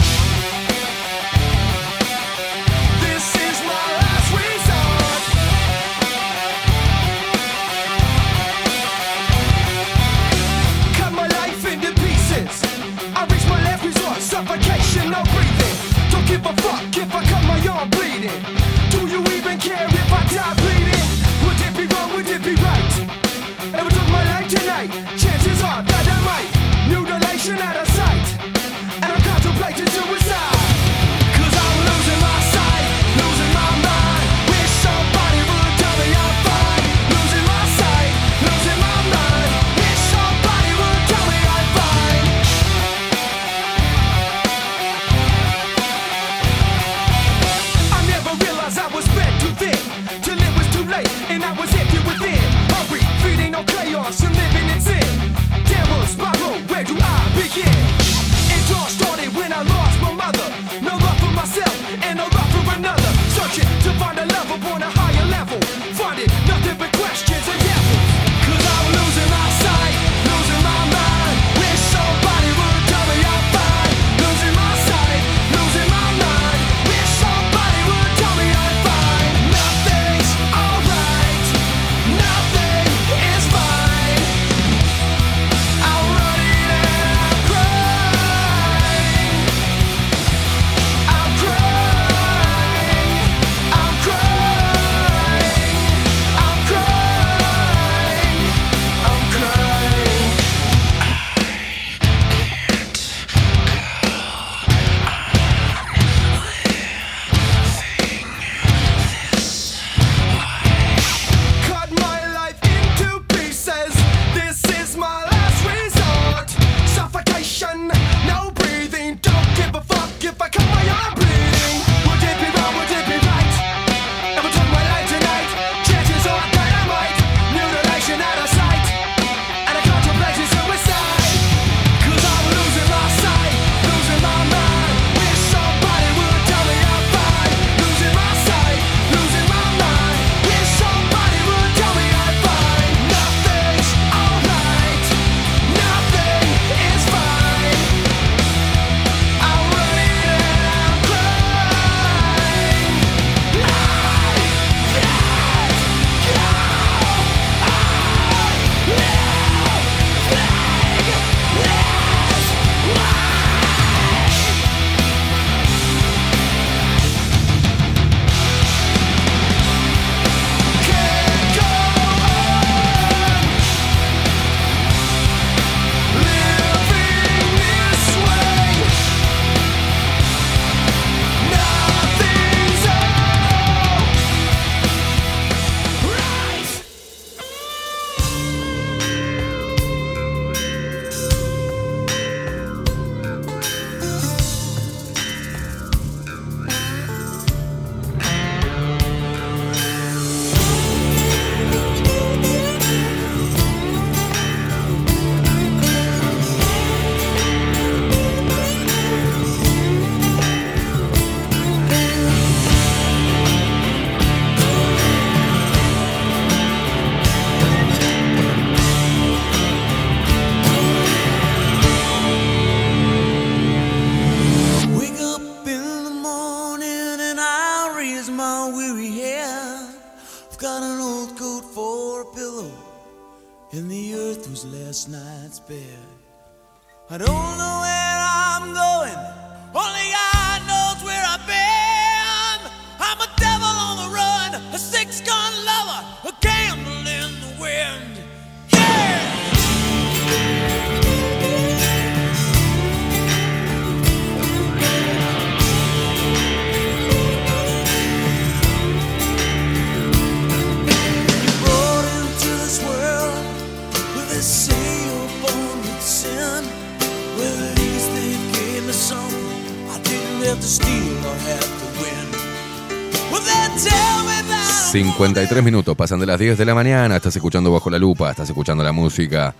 53 275.21 275.63
minutos, 275.63 275.95
pasan 275.95 276.19
de 276.19 276.25
las 276.25 276.39
10 276.39 276.57
de 276.57 276.65
la 276.65 276.73
mañana, 276.73 277.17
estás 277.17 277.35
escuchando 277.35 277.71
Bajo 277.71 277.91
la 277.91 277.99
Lupa, 277.99 278.31
estás 278.31 278.49
escuchando 278.49 278.83
la 278.83 278.91
música 278.91 279.53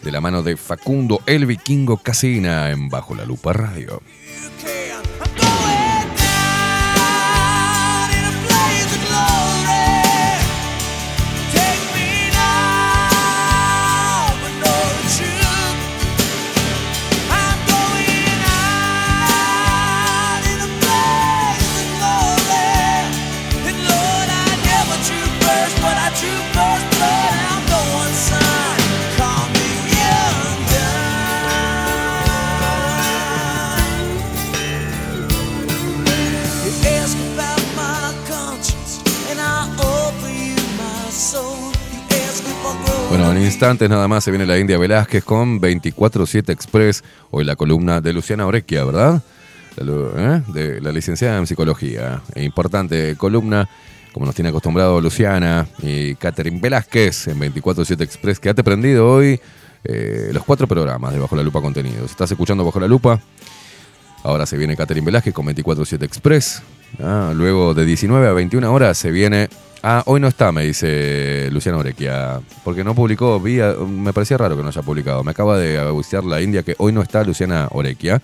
de 0.00 0.12
la 0.12 0.20
mano 0.20 0.44
de 0.44 0.56
Facundo 0.56 1.22
el 1.26 1.44
Vikingo 1.44 1.96
Casina 1.96 2.70
en 2.70 2.88
Bajo 2.88 3.16
la 3.16 3.24
Lupa 3.24 3.52
Radio. 3.52 4.00
Instantes 43.58 43.90
nada 43.90 44.06
más 44.06 44.22
se 44.22 44.30
viene 44.30 44.46
la 44.46 44.56
India 44.56 44.78
Velázquez 44.78 45.24
con 45.24 45.60
24-7 45.60 46.50
Express, 46.50 47.02
hoy 47.32 47.42
la 47.42 47.56
columna 47.56 48.00
de 48.00 48.12
Luciana 48.12 48.46
Orequia, 48.46 48.84
¿verdad? 48.84 49.20
¿eh? 49.76 50.42
De 50.46 50.80
la 50.80 50.92
licenciada 50.92 51.38
en 51.38 51.46
psicología. 51.48 52.22
E 52.36 52.44
importante 52.44 53.16
columna, 53.16 53.68
como 54.12 54.26
nos 54.26 54.36
tiene 54.36 54.50
acostumbrado 54.50 55.00
Luciana 55.00 55.66
y 55.82 56.14
Catherine 56.14 56.60
Velázquez 56.60 57.26
en 57.26 57.40
24-7 57.40 58.00
Express. 58.00 58.38
Quédate 58.38 58.62
prendido 58.62 59.10
hoy 59.10 59.40
eh, 59.82 60.30
los 60.32 60.44
cuatro 60.44 60.68
programas 60.68 61.12
de 61.12 61.18
Bajo 61.18 61.34
la 61.34 61.42
Lupa 61.42 61.60
Contenidos. 61.60 62.12
¿Estás 62.12 62.30
escuchando 62.30 62.64
Bajo 62.64 62.78
la 62.78 62.86
Lupa? 62.86 63.20
Ahora 64.22 64.46
se 64.46 64.56
viene 64.56 64.76
Catherine 64.76 65.04
Velázquez 65.04 65.34
con 65.34 65.44
24-7 65.46 66.04
Express. 66.04 66.62
Ah, 67.02 67.32
luego 67.34 67.74
de 67.74 67.84
19 67.84 68.24
a 68.24 68.32
21 68.34 68.72
horas 68.72 68.96
se 68.96 69.10
viene. 69.10 69.48
Ah, 69.82 70.02
hoy 70.06 70.18
no 70.20 70.26
está, 70.26 70.50
me 70.50 70.64
dice 70.64 71.48
Luciana 71.52 71.78
Orequia. 71.78 72.40
Porque 72.64 72.82
no 72.82 72.94
publicó, 72.94 73.38
vi, 73.40 73.58
me 73.88 74.12
parecía 74.12 74.36
raro 74.36 74.56
que 74.56 74.62
no 74.62 74.68
haya 74.68 74.82
publicado. 74.82 75.22
Me 75.22 75.30
acaba 75.30 75.56
de 75.58 75.78
anunciar 75.78 76.24
la 76.24 76.40
India 76.40 76.62
que 76.62 76.74
hoy 76.78 76.92
no 76.92 77.00
está 77.00 77.22
Luciana 77.22 77.68
Orequia. 77.70 78.20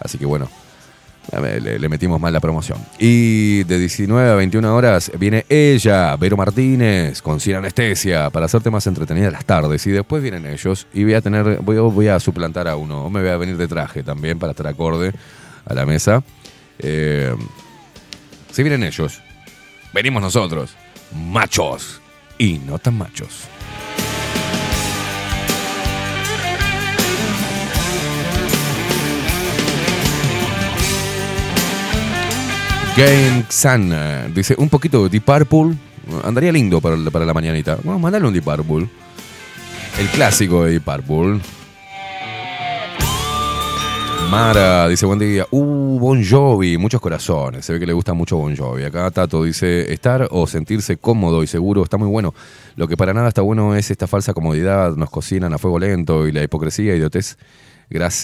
Así 0.00 0.18
que 0.18 0.26
bueno, 0.26 0.48
le, 1.30 1.88
metimos 1.88 2.20
mal 2.20 2.32
la 2.32 2.40
promoción. 2.40 2.78
Y 2.98 3.62
de 3.64 3.78
19 3.78 4.30
a 4.30 4.34
21 4.34 4.74
horas 4.74 5.12
viene 5.16 5.46
ella, 5.48 6.16
Vero 6.16 6.36
Martínez, 6.36 7.22
con 7.22 7.38
Sin 7.38 7.54
Anestesia, 7.54 8.30
para 8.30 8.46
hacerte 8.46 8.70
más 8.70 8.84
entretenida 8.86 9.30
las 9.30 9.44
tardes. 9.44 9.86
Y 9.86 9.90
después 9.92 10.22
vienen 10.22 10.44
ellos. 10.46 10.88
Y 10.92 11.04
voy 11.04 11.14
a 11.14 11.20
tener, 11.20 11.60
voy, 11.60 12.08
a- 12.08 12.18
suplantar 12.18 12.66
a 12.66 12.74
uno. 12.74 13.08
Me 13.10 13.20
voy 13.20 13.30
a 13.30 13.36
venir 13.36 13.56
de 13.56 13.68
traje 13.68 14.02
también 14.02 14.38
para 14.40 14.50
estar 14.50 14.66
acorde 14.66 15.12
a 15.64 15.74
la 15.74 15.86
mesa. 15.86 16.24
Eh, 16.80 17.34
vienen 18.56 18.82
ellos, 18.82 19.22
venimos 19.92 20.22
nosotros, 20.22 20.74
machos 21.14 22.00
y 22.38 22.58
no 22.58 22.78
tan 22.78 22.96
machos. 22.98 23.48
Game 32.96 33.44
Xan 33.48 33.90
eh, 33.92 34.30
dice 34.34 34.54
un 34.58 34.68
poquito 34.68 35.04
de 35.04 35.08
Deep 35.08 35.24
Purple. 35.24 35.76
Andaría 36.24 36.52
lindo 36.52 36.80
para, 36.80 36.96
para 37.10 37.24
la 37.24 37.32
mañanita. 37.32 37.78
Bueno, 37.82 37.98
mandale 37.98 38.26
un 38.26 38.32
Deep 38.34 38.44
Purple. 38.44 38.88
El 39.98 40.06
clásico 40.08 40.64
de 40.64 40.72
Deep 40.72 40.82
Purple. 40.82 41.40
Mara 44.30 44.86
dice 44.86 45.06
buen 45.06 45.18
día. 45.18 45.44
Uh, 45.50 45.98
Bon 45.98 46.24
Jovi, 46.24 46.78
muchos 46.78 47.00
corazones. 47.00 47.64
Se 47.64 47.72
ve 47.72 47.80
que 47.80 47.86
le 47.86 47.92
gusta 47.92 48.14
mucho 48.14 48.36
Bon 48.36 48.54
Jovi. 48.54 48.84
Acá 48.84 49.10
Tato 49.10 49.42
dice 49.42 49.92
estar 49.92 50.28
o 50.30 50.46
sentirse 50.46 50.98
cómodo 50.98 51.42
y 51.42 51.48
seguro 51.48 51.82
está 51.82 51.96
muy 51.96 52.06
bueno. 52.06 52.32
Lo 52.76 52.86
que 52.86 52.96
para 52.96 53.12
nada 53.12 53.26
está 53.26 53.42
bueno 53.42 53.74
es 53.74 53.90
esta 53.90 54.06
falsa 54.06 54.32
comodidad. 54.32 54.94
Nos 54.94 55.10
cocinan 55.10 55.52
a 55.52 55.58
fuego 55.58 55.80
lento 55.80 56.28
y 56.28 56.32
la 56.32 56.44
hipocresía, 56.44 56.94
idiotez. 56.94 57.38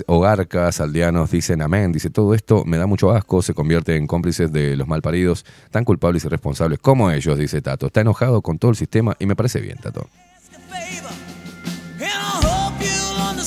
Hogarcas, 0.07 0.81
aldeanos 0.81 1.33
dicen 1.33 1.61
amén. 1.61 1.91
Dice 1.91 2.09
todo 2.11 2.35
esto 2.35 2.65
me 2.65 2.77
da 2.77 2.87
mucho 2.87 3.11
asco. 3.11 3.43
Se 3.43 3.53
convierte 3.53 3.97
en 3.97 4.07
cómplices 4.07 4.53
de 4.53 4.77
los 4.77 4.87
malparidos, 4.87 5.45
tan 5.73 5.85
culpables 5.85 6.25
y 6.25 6.29
responsables 6.29 6.79
como 6.79 7.11
ellos, 7.11 7.37
dice 7.37 7.61
Tato. 7.63 7.87
Está 7.87 8.03
enojado 8.03 8.43
con 8.43 8.59
todo 8.59 8.71
el 8.71 8.77
sistema 8.77 9.17
y 9.19 9.27
me 9.27 9.35
parece 9.35 9.61
bien, 9.61 9.79
Tato. 9.79 10.09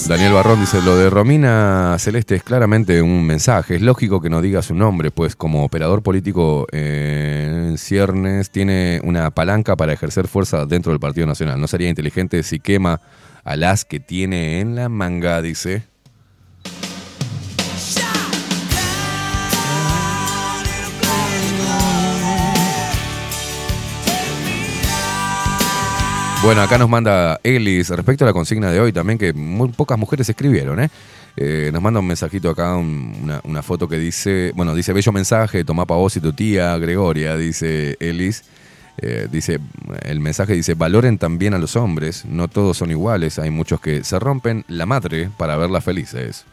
Daniel 0.09 0.33
Barrón 0.33 0.59
dice, 0.59 0.81
lo 0.81 0.97
de 0.97 1.07
Romina 1.07 1.95
Celeste 1.99 2.33
es 2.33 2.41
claramente 2.41 2.99
un 3.03 3.27
mensaje. 3.27 3.75
Es 3.75 3.83
lógico 3.83 4.19
que 4.19 4.31
no 4.31 4.41
diga 4.41 4.63
su 4.63 4.73
nombre, 4.73 5.11
pues 5.11 5.35
como 5.35 5.63
operador 5.63 6.01
político 6.01 6.65
eh, 6.71 7.67
en 7.69 7.77
ciernes 7.77 8.49
tiene 8.49 9.01
una 9.03 9.29
palanca 9.29 9.75
para 9.75 9.93
ejercer 9.93 10.27
fuerza 10.27 10.65
dentro 10.65 10.91
del 10.91 10.99
Partido 10.99 11.27
Nacional. 11.27 11.61
No 11.61 11.67
sería 11.67 11.89
inteligente 11.89 12.41
si 12.41 12.59
quema 12.59 13.01
a 13.43 13.55
las 13.55 13.85
que 13.85 13.99
tiene 13.99 14.61
en 14.61 14.73
la 14.73 14.89
manga, 14.89 15.43
dice. 15.43 15.88
Bueno, 26.41 26.61
acá 26.61 26.77
nos 26.77 26.89
manda 26.89 27.39
Elis, 27.43 27.89
respecto 27.89 28.23
a 28.23 28.27
la 28.27 28.33
consigna 28.33 28.71
de 28.71 28.79
hoy 28.79 28.93
también, 28.93 29.19
que 29.19 29.33
muy 29.33 29.69
pocas 29.69 29.99
mujeres 29.99 30.29
escribieron, 30.29 30.79
¿eh? 30.79 30.89
Eh, 31.35 31.69
nos 31.73 31.81
manda 31.81 31.99
un 31.99 32.07
mensajito 32.07 32.49
acá, 32.49 32.75
un- 32.75 33.13
una, 33.23 33.41
una 33.43 33.61
foto 33.61 33.87
que 33.89 33.97
dice, 33.97 34.53
bueno, 34.55 34.73
dice, 34.73 34.93
bello 34.93 35.11
mensaje, 35.11 35.65
tomá 35.65 35.85
pa' 35.85 35.95
vos 35.95 36.15
y 36.15 36.21
tu 36.21 36.31
tía 36.33 36.77
Gregoria, 36.77 37.35
dice 37.35 37.97
Elis. 37.99 38.43
Eh, 39.01 39.27
dice, 39.31 39.59
el 40.03 40.19
mensaje 40.21 40.53
dice, 40.53 40.73
valoren 40.75 41.17
también 41.17 41.53
a 41.53 41.57
los 41.57 41.75
hombres, 41.77 42.25
no 42.25 42.47
todos 42.49 42.77
son 42.77 42.89
iguales, 42.91 43.37
hay 43.39 43.49
muchos 43.49 43.79
que 43.79 44.03
se 44.03 44.17
rompen 44.19 44.65
la 44.67 44.85
madre 44.85 45.29
para 45.37 45.55
verlas 45.55 45.83
felices. 45.85 46.45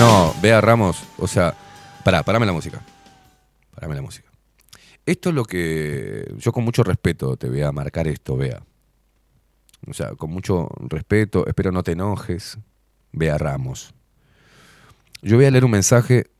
No, 0.00 0.34
Bea 0.40 0.62
Ramos, 0.62 1.04
o 1.18 1.26
sea, 1.26 1.54
pará, 2.02 2.22
parame 2.22 2.46
la 2.46 2.54
música. 2.54 2.80
Parame 3.74 3.96
la 3.96 4.00
música. 4.00 4.30
Esto 5.04 5.28
es 5.28 5.34
lo 5.34 5.44
que 5.44 6.24
yo 6.38 6.52
con 6.52 6.64
mucho 6.64 6.82
respeto 6.82 7.36
te 7.36 7.50
voy 7.50 7.60
a 7.60 7.70
marcar 7.70 8.08
esto, 8.08 8.34
Bea. 8.34 8.62
O 9.86 9.92
sea, 9.92 10.14
con 10.14 10.30
mucho 10.30 10.70
respeto, 10.88 11.46
espero 11.46 11.70
no 11.70 11.82
te 11.82 11.92
enojes, 11.92 12.56
Bea 13.12 13.36
Ramos. 13.36 13.92
Yo 15.20 15.36
voy 15.36 15.44
a 15.44 15.50
leer 15.50 15.66
un 15.66 15.72
mensaje 15.72 16.30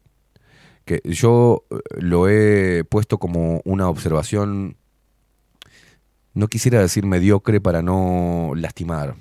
que 0.87 1.03
yo 1.05 1.67
eh, 1.71 1.77
lo 1.99 2.31
he 2.31 2.85
puesto 2.85 3.19
como 3.19 3.61
una 3.67 3.91
observación, 3.91 4.79
no 6.33 6.49
quisiera 6.49 6.81
decir 6.81 7.05
mediocre 7.05 7.61
para 7.61 7.83
no 7.83 8.53
lastimar. 8.57 9.17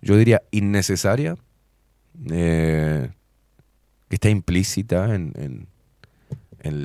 Yo 0.00 0.16
diría 0.16 0.40
innecesaria, 0.52 1.36
eh, 2.30 3.10
que 4.08 4.16
está 4.16 4.28
implícita 4.30 5.14
en, 5.14 5.32
en- 5.36 5.68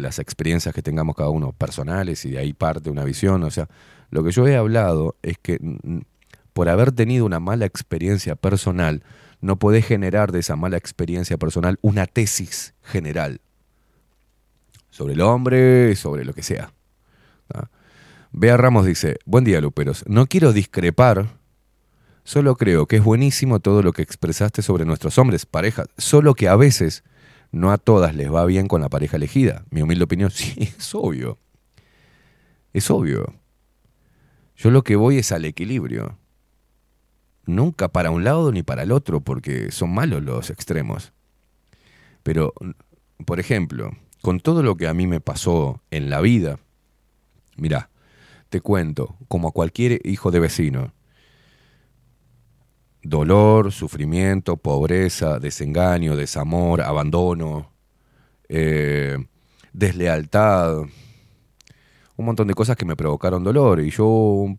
las 0.01 0.19
experiencias 0.19 0.73
que 0.73 0.81
tengamos 0.81 1.15
cada 1.15 1.29
uno 1.29 1.51
personales 1.51 2.23
y 2.25 2.31
de 2.31 2.37
ahí 2.37 2.53
parte 2.53 2.89
una 2.89 3.03
visión. 3.03 3.43
O 3.43 3.51
sea, 3.51 3.67
Lo 4.11 4.23
que 4.23 4.31
yo 4.31 4.47
he 4.47 4.55
hablado 4.55 5.15
es 5.23 5.37
que 5.39 5.59
por 6.53 6.69
haber 6.69 6.91
tenido 6.91 7.25
una 7.25 7.39
mala 7.39 7.65
experiencia 7.65 8.35
personal, 8.35 9.03
no 9.41 9.57
podés 9.57 9.85
generar 9.85 10.31
de 10.31 10.39
esa 10.39 10.55
mala 10.55 10.77
experiencia 10.77 11.37
personal 11.37 11.79
una 11.81 12.05
tesis 12.05 12.75
general 12.83 13.41
sobre 14.91 15.13
el 15.15 15.21
hombre, 15.21 15.95
sobre 15.95 16.23
lo 16.23 16.33
que 16.33 16.43
sea. 16.43 16.71
Bea 18.31 18.55
Ramos 18.57 18.85
dice, 18.85 19.17
buen 19.25 19.43
día 19.43 19.59
Luperos, 19.59 20.03
no 20.07 20.27
quiero 20.27 20.53
discrepar, 20.53 21.29
solo 22.23 22.55
creo 22.55 22.87
que 22.87 22.97
es 22.97 23.03
buenísimo 23.03 23.59
todo 23.59 23.81
lo 23.81 23.93
que 23.93 24.01
expresaste 24.01 24.61
sobre 24.61 24.85
nuestros 24.85 25.17
hombres, 25.17 25.45
parejas, 25.45 25.87
solo 25.97 26.33
que 26.33 26.47
a 26.47 26.55
veces 26.55 27.03
no 27.51 27.71
a 27.71 27.77
todas 27.77 28.15
les 28.15 28.33
va 28.33 28.45
bien 28.45 28.67
con 28.67 28.81
la 28.81 28.89
pareja 28.89 29.17
elegida. 29.17 29.63
Mi 29.69 29.81
humilde 29.81 30.03
opinión, 30.03 30.31
sí, 30.33 30.55
es 30.59 30.93
obvio. 30.95 31.37
Es 32.73 32.89
obvio. 32.89 33.33
Yo 34.55 34.71
lo 34.71 34.83
que 34.83 34.95
voy 34.95 35.19
es 35.19 35.31
al 35.31 35.45
equilibrio. 35.45 36.17
Nunca 37.45 37.89
para 37.89 38.11
un 38.11 38.23
lado 38.23 38.51
ni 38.51 38.63
para 38.63 38.83
el 38.83 38.91
otro, 38.91 39.21
porque 39.21 39.71
son 39.71 39.93
malos 39.93 40.23
los 40.23 40.49
extremos. 40.49 41.11
Pero, 42.23 42.53
por 43.25 43.39
ejemplo, 43.39 43.91
con 44.21 44.39
todo 44.39 44.63
lo 44.63 44.75
que 44.75 44.87
a 44.87 44.93
mí 44.93 45.05
me 45.07 45.19
pasó 45.19 45.81
en 45.91 46.09
la 46.09 46.21
vida, 46.21 46.57
mirá, 47.57 47.89
te 48.49 48.61
cuento, 48.61 49.17
como 49.27 49.49
a 49.49 49.51
cualquier 49.51 49.99
hijo 50.05 50.31
de 50.31 50.39
vecino, 50.39 50.93
dolor, 53.03 53.71
sufrimiento, 53.71 54.57
pobreza, 54.57 55.39
desengaño, 55.39 56.15
desamor, 56.15 56.81
abandono, 56.81 57.71
eh, 58.49 59.17
deslealtad, 59.73 60.77
un 62.15 62.25
montón 62.25 62.47
de 62.47 62.53
cosas 62.53 62.77
que 62.77 62.85
me 62.85 62.95
provocaron 62.95 63.43
dolor 63.43 63.79
y 63.81 63.89
yo 63.89 64.55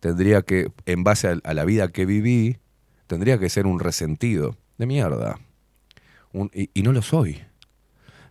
tendría 0.00 0.42
que, 0.42 0.70
en 0.86 1.04
base 1.04 1.38
a, 1.42 1.54
la 1.54 1.64
vida 1.64 1.88
que 1.88 2.06
viví, 2.06 2.58
tendría 3.06 3.38
que 3.38 3.48
ser 3.48 3.66
un 3.66 3.80
resentido 3.80 4.56
de 4.78 4.86
mierda. 4.86 5.38
Y, 6.52 6.70
y 6.74 6.82
no 6.82 6.92
lo 6.92 7.02
soy. 7.02 7.42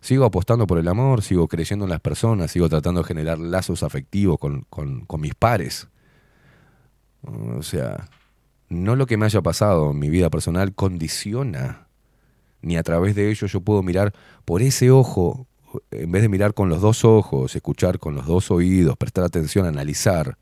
Sigo 0.00 0.24
apostando 0.24 0.66
por 0.66 0.78
el 0.78 0.86
amor, 0.88 1.22
sigo 1.22 1.48
creyendo 1.48 1.84
en 1.84 1.90
las 1.90 2.00
personas, 2.00 2.52
sigo 2.52 2.68
tratando 2.68 3.02
de 3.02 3.08
generar 3.08 3.38
lazos 3.38 3.82
afectivos 3.82 4.38
con, 4.38 4.62
con- 4.70 5.00
con 5.04 5.20
mis 5.20 5.34
pares. 5.34 5.88
O 7.22 7.62
sea, 7.62 8.08
no 8.68 8.96
lo 8.96 9.06
que 9.06 9.16
me 9.16 9.26
haya 9.26 9.42
pasado 9.42 9.90
en 9.90 9.98
mi 9.98 10.10
vida 10.10 10.30
personal 10.30 10.74
condiciona, 10.74 11.88
ni 12.62 12.76
a 12.76 12.82
través 12.82 13.14
de 13.14 13.30
ello 13.30 13.46
yo 13.46 13.60
puedo 13.60 13.82
mirar 13.82 14.12
por 14.44 14.62
ese 14.62 14.90
ojo, 14.90 15.46
en 15.90 16.10
vez 16.10 16.22
de 16.22 16.28
mirar 16.28 16.54
con 16.54 16.68
los 16.68 16.80
dos 16.80 17.04
ojos, 17.04 17.54
escuchar 17.54 17.98
con 17.98 18.14
los 18.14 18.26
dos 18.26 18.50
oídos, 18.50 18.96
prestar 18.96 19.24
atención, 19.24 19.66
analizar 19.66 20.38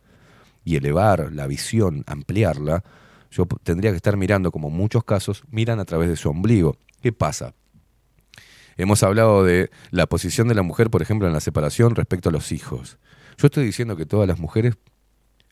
y 0.65 0.77
elevar 0.77 1.33
la 1.33 1.47
visión, 1.47 2.05
ampliarla, 2.07 2.85
yo 3.31 3.47
tendría 3.65 3.91
que 3.91 3.97
estar 3.97 4.17
mirando, 4.17 4.53
como 4.53 4.70
muchos 4.70 5.03
casos, 5.03 5.43
miran 5.51 5.81
a 5.81 5.85
través 5.85 6.09
de 6.09 6.17
su 6.17 6.31
ombligo. 6.31 6.77
¿Qué 7.03 7.12
pasa? 7.12 7.53
Hemos 8.77 9.03
hablado 9.03 9.44
de 9.44 9.70
la 9.91 10.07
posición 10.07 10.49
de 10.49 10.55
la 10.55 10.62
mujer, 10.62 10.89
por 10.89 11.03
ejemplo, 11.03 11.27
en 11.27 11.33
la 11.33 11.41
separación 11.41 11.97
respecto 11.97 12.28
a 12.28 12.33
los 12.33 12.53
hijos. 12.53 12.99
Yo 13.36 13.47
estoy 13.47 13.65
diciendo 13.65 13.97
que 13.97 14.07
todas 14.07 14.28
las 14.28 14.39
mujeres 14.39 14.77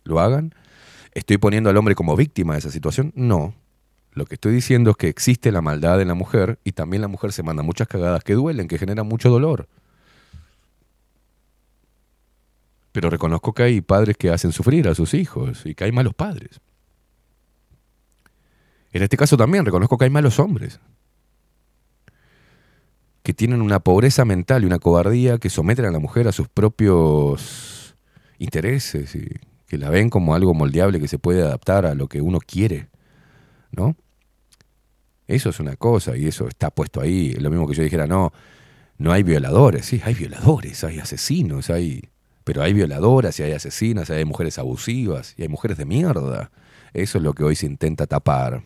lo 0.05 0.21
hagan. 0.21 0.55
¿Estoy 1.15 1.39
poniendo 1.39 1.71
al 1.71 1.77
hombre 1.77 1.95
como 1.95 2.17
víctima 2.17 2.55
de 2.55 2.61
esa 2.61 2.71
situación? 2.71 3.13
No. 3.15 3.55
Lo 4.13 4.27
que 4.27 4.35
estoy 4.35 4.53
diciendo 4.53 4.91
es 4.91 4.97
que 4.97 5.09
existe 5.09 5.53
la 5.53 5.61
maldad 5.61 6.01
en 6.01 6.09
la 6.09 6.15
mujer 6.15 6.59
y 6.65 6.73
también 6.73 7.03
la 7.03 7.09
mujer 7.09 7.33
se 7.33 7.43
manda 7.43 7.63
muchas 7.63 7.89
cagadas 7.89 8.25
que 8.25 8.35
duelen, 8.35 8.69
que 8.69 8.79
generan 8.79 9.07
mucho 9.07 9.31
dolor. 9.31 9.69
Pero 12.93 13.09
reconozco 13.09 13.55
que 13.55 13.63
hay 13.63 13.81
padres 13.81 14.17
que 14.17 14.31
hacen 14.31 14.53
sufrir 14.53 14.87
a 14.89 14.95
sus 14.95 15.15
hijos 15.15 15.65
y 15.65 15.75
que 15.75 15.85
hay 15.85 15.93
malos 15.93 16.15
padres. 16.15 16.61
En 18.93 19.03
este 19.03 19.17
caso 19.17 19.39
también 19.39 19.65
reconozco 19.65 19.97
que 19.97 20.05
hay 20.05 20.11
malos 20.11 20.39
hombres 20.39 20.79
que 23.23 23.33
tienen 23.33 23.63
una 23.63 23.81
pobreza 23.81 24.25
mental 24.25 24.63
y 24.63 24.67
una 24.67 24.79
cobardía 24.79 25.39
que 25.39 25.49
someten 25.49 25.85
a 25.85 25.91
la 25.91 26.01
mujer 26.01 26.27
a 26.27 26.33
sus 26.33 26.49
propios 26.49 27.95
intereses 28.39 29.15
y 29.15 29.29
que 29.73 29.79
la 29.79 29.89
ven 29.89 30.11
como 30.11 30.35
algo 30.35 30.53
moldeable 30.53 31.01
que 31.01 31.09
se 31.09 31.19
puede 31.19 31.41
adaptar 31.41 31.87
a 31.87 31.95
lo 31.95 32.07
que 32.07 32.21
uno 32.21 32.41
quiere, 32.41 32.91
¿no? 33.71 33.97
Eso 35.27 35.49
es 35.49 35.61
una 35.61 35.77
cosa 35.77 36.15
y 36.15 36.27
eso 36.27 36.47
está 36.47 36.71
puesto 36.71 37.01
ahí. 37.01 37.33
Lo 37.33 37.49
mismo 37.49 37.67
que 37.67 37.73
yo 37.73 37.83
dijera, 37.83 38.07
no, 38.07 38.35
no 38.99 39.13
hay 39.13 39.23
violadores. 39.23 39.87
Sí, 39.87 39.99
hay 40.05 40.13
violadores, 40.13 40.85
hay 40.85 40.99
asesinos, 40.99 41.71
hay... 41.71 42.03
Pero 42.45 42.61
hay 42.61 42.75
violadoras 42.75 43.41
y 43.41 43.45
hay 43.45 43.53
asesinas, 43.53 44.11
y 44.11 44.13
hay 44.13 44.27
mujeres 44.27 44.59
abusivas 44.59 45.35
y 45.39 45.43
hay 45.43 45.49
mujeres 45.49 45.79
de 45.79 45.87
mierda. 45.87 46.51
Eso 46.93 47.17
es 47.17 47.25
lo 47.25 47.33
que 47.33 47.45
hoy 47.45 47.57
se 47.57 47.65
intenta 47.65 48.07
tapar. 48.07 48.63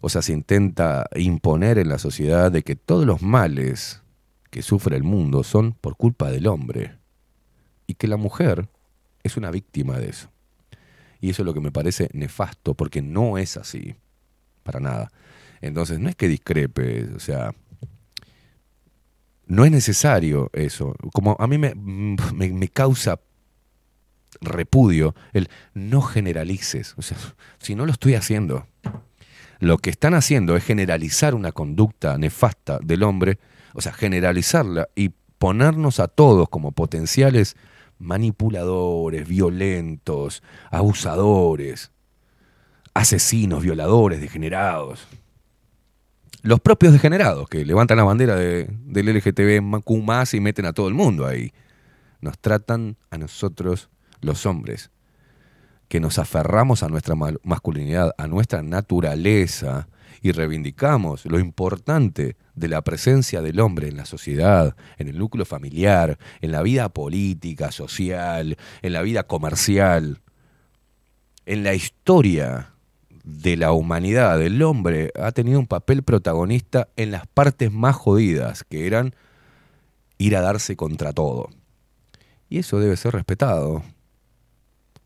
O 0.00 0.08
sea, 0.08 0.22
se 0.22 0.32
intenta 0.32 1.06
imponer 1.14 1.78
en 1.78 1.88
la 1.88 1.98
sociedad 1.98 2.50
de 2.50 2.64
que 2.64 2.74
todos 2.74 3.06
los 3.06 3.22
males 3.22 4.02
que 4.50 4.60
sufre 4.60 4.96
el 4.96 5.04
mundo 5.04 5.44
son 5.44 5.72
por 5.72 5.96
culpa 5.96 6.32
del 6.32 6.48
hombre. 6.48 6.96
Y 7.86 7.94
que 7.94 8.08
la 8.08 8.16
mujer 8.16 8.66
es 9.22 9.36
una 9.36 9.50
víctima 9.50 9.98
de 9.98 10.10
eso. 10.10 10.30
Y 11.20 11.30
eso 11.30 11.42
es 11.42 11.46
lo 11.46 11.54
que 11.54 11.60
me 11.60 11.70
parece 11.70 12.08
nefasto, 12.12 12.74
porque 12.74 13.02
no 13.02 13.38
es 13.38 13.56
así. 13.56 13.94
Para 14.62 14.80
nada. 14.80 15.12
Entonces, 15.60 15.98
no 15.98 16.08
es 16.08 16.16
que 16.16 16.28
discrepe, 16.28 17.04
o 17.14 17.20
sea, 17.20 17.54
no 19.46 19.64
es 19.64 19.70
necesario 19.70 20.50
eso. 20.52 20.94
Como 21.12 21.36
a 21.38 21.46
mí 21.46 21.58
me, 21.58 21.74
me, 21.74 22.48
me 22.50 22.68
causa 22.68 23.20
repudio 24.40 25.14
el 25.32 25.48
no 25.74 26.02
generalices. 26.02 26.94
O 26.96 27.02
sea, 27.02 27.16
si 27.58 27.74
no 27.74 27.86
lo 27.86 27.92
estoy 27.92 28.14
haciendo. 28.14 28.66
Lo 29.60 29.78
que 29.78 29.90
están 29.90 30.14
haciendo 30.14 30.56
es 30.56 30.64
generalizar 30.64 31.36
una 31.36 31.52
conducta 31.52 32.18
nefasta 32.18 32.80
del 32.82 33.04
hombre, 33.04 33.38
o 33.74 33.80
sea, 33.80 33.92
generalizarla 33.92 34.88
y 34.96 35.10
ponernos 35.38 36.00
a 36.00 36.08
todos 36.08 36.48
como 36.48 36.72
potenciales 36.72 37.56
manipuladores, 38.02 39.26
violentos, 39.26 40.42
abusadores, 40.70 41.92
asesinos, 42.94 43.62
violadores, 43.62 44.20
degenerados. 44.20 45.06
Los 46.42 46.60
propios 46.60 46.92
degenerados 46.92 47.48
que 47.48 47.64
levantan 47.64 47.96
la 47.98 48.04
bandera 48.04 48.34
de- 48.36 48.68
del 48.84 49.08
LGTB 49.08 49.60
y 50.34 50.40
meten 50.40 50.66
a 50.66 50.72
todo 50.72 50.88
el 50.88 50.94
mundo 50.94 51.26
ahí. 51.26 51.52
Nos 52.20 52.38
tratan 52.38 52.96
a 53.10 53.18
nosotros, 53.18 53.88
los 54.20 54.44
hombres, 54.46 54.90
que 55.88 56.00
nos 56.00 56.18
aferramos 56.18 56.82
a 56.82 56.88
nuestra 56.88 57.14
masculinidad, 57.42 58.12
a 58.18 58.26
nuestra 58.26 58.62
naturaleza 58.62 59.88
y 60.20 60.32
reivindicamos 60.32 61.24
lo 61.26 61.38
importante 61.38 62.36
de 62.54 62.68
la 62.68 62.82
presencia 62.82 63.40
del 63.40 63.60
hombre 63.60 63.88
en 63.88 63.96
la 63.96 64.04
sociedad, 64.04 64.76
en 64.98 65.08
el 65.08 65.18
núcleo 65.18 65.44
familiar, 65.44 66.18
en 66.40 66.52
la 66.52 66.62
vida 66.62 66.88
política, 66.90 67.72
social, 67.72 68.56
en 68.82 68.92
la 68.92 69.02
vida 69.02 69.22
comercial, 69.24 70.20
en 71.46 71.64
la 71.64 71.74
historia 71.74 72.72
de 73.24 73.56
la 73.56 73.72
humanidad, 73.72 74.42
el 74.42 74.62
hombre 74.62 75.12
ha 75.20 75.32
tenido 75.32 75.60
un 75.60 75.66
papel 75.66 76.02
protagonista 76.02 76.88
en 76.96 77.12
las 77.12 77.26
partes 77.26 77.72
más 77.72 77.96
jodidas, 77.96 78.64
que 78.64 78.86
eran 78.86 79.14
ir 80.18 80.36
a 80.36 80.40
darse 80.40 80.76
contra 80.76 81.12
todo. 81.12 81.50
Y 82.48 82.58
eso 82.58 82.80
debe 82.80 82.96
ser 82.96 83.14
respetado. 83.14 83.82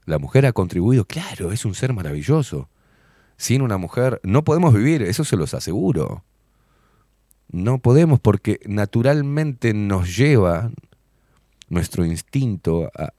La 0.04 0.18
mujer 0.18 0.46
ha 0.46 0.52
contribuido, 0.52 1.04
claro, 1.04 1.52
es 1.52 1.64
un 1.64 1.74
ser 1.74 1.92
maravilloso. 1.92 2.68
Sin 3.36 3.62
una 3.62 3.76
mujer 3.76 4.20
no 4.22 4.44
podemos 4.44 4.72
vivir, 4.74 5.02
eso 5.02 5.24
se 5.24 5.36
los 5.36 5.54
aseguro. 5.54 6.24
No 7.48 7.78
podemos 7.78 8.18
porque 8.20 8.60
naturalmente 8.66 9.72
nos 9.74 10.16
lleva 10.16 10.70
nuestro 11.68 12.04
instinto 12.04 12.90
a, 12.94 13.12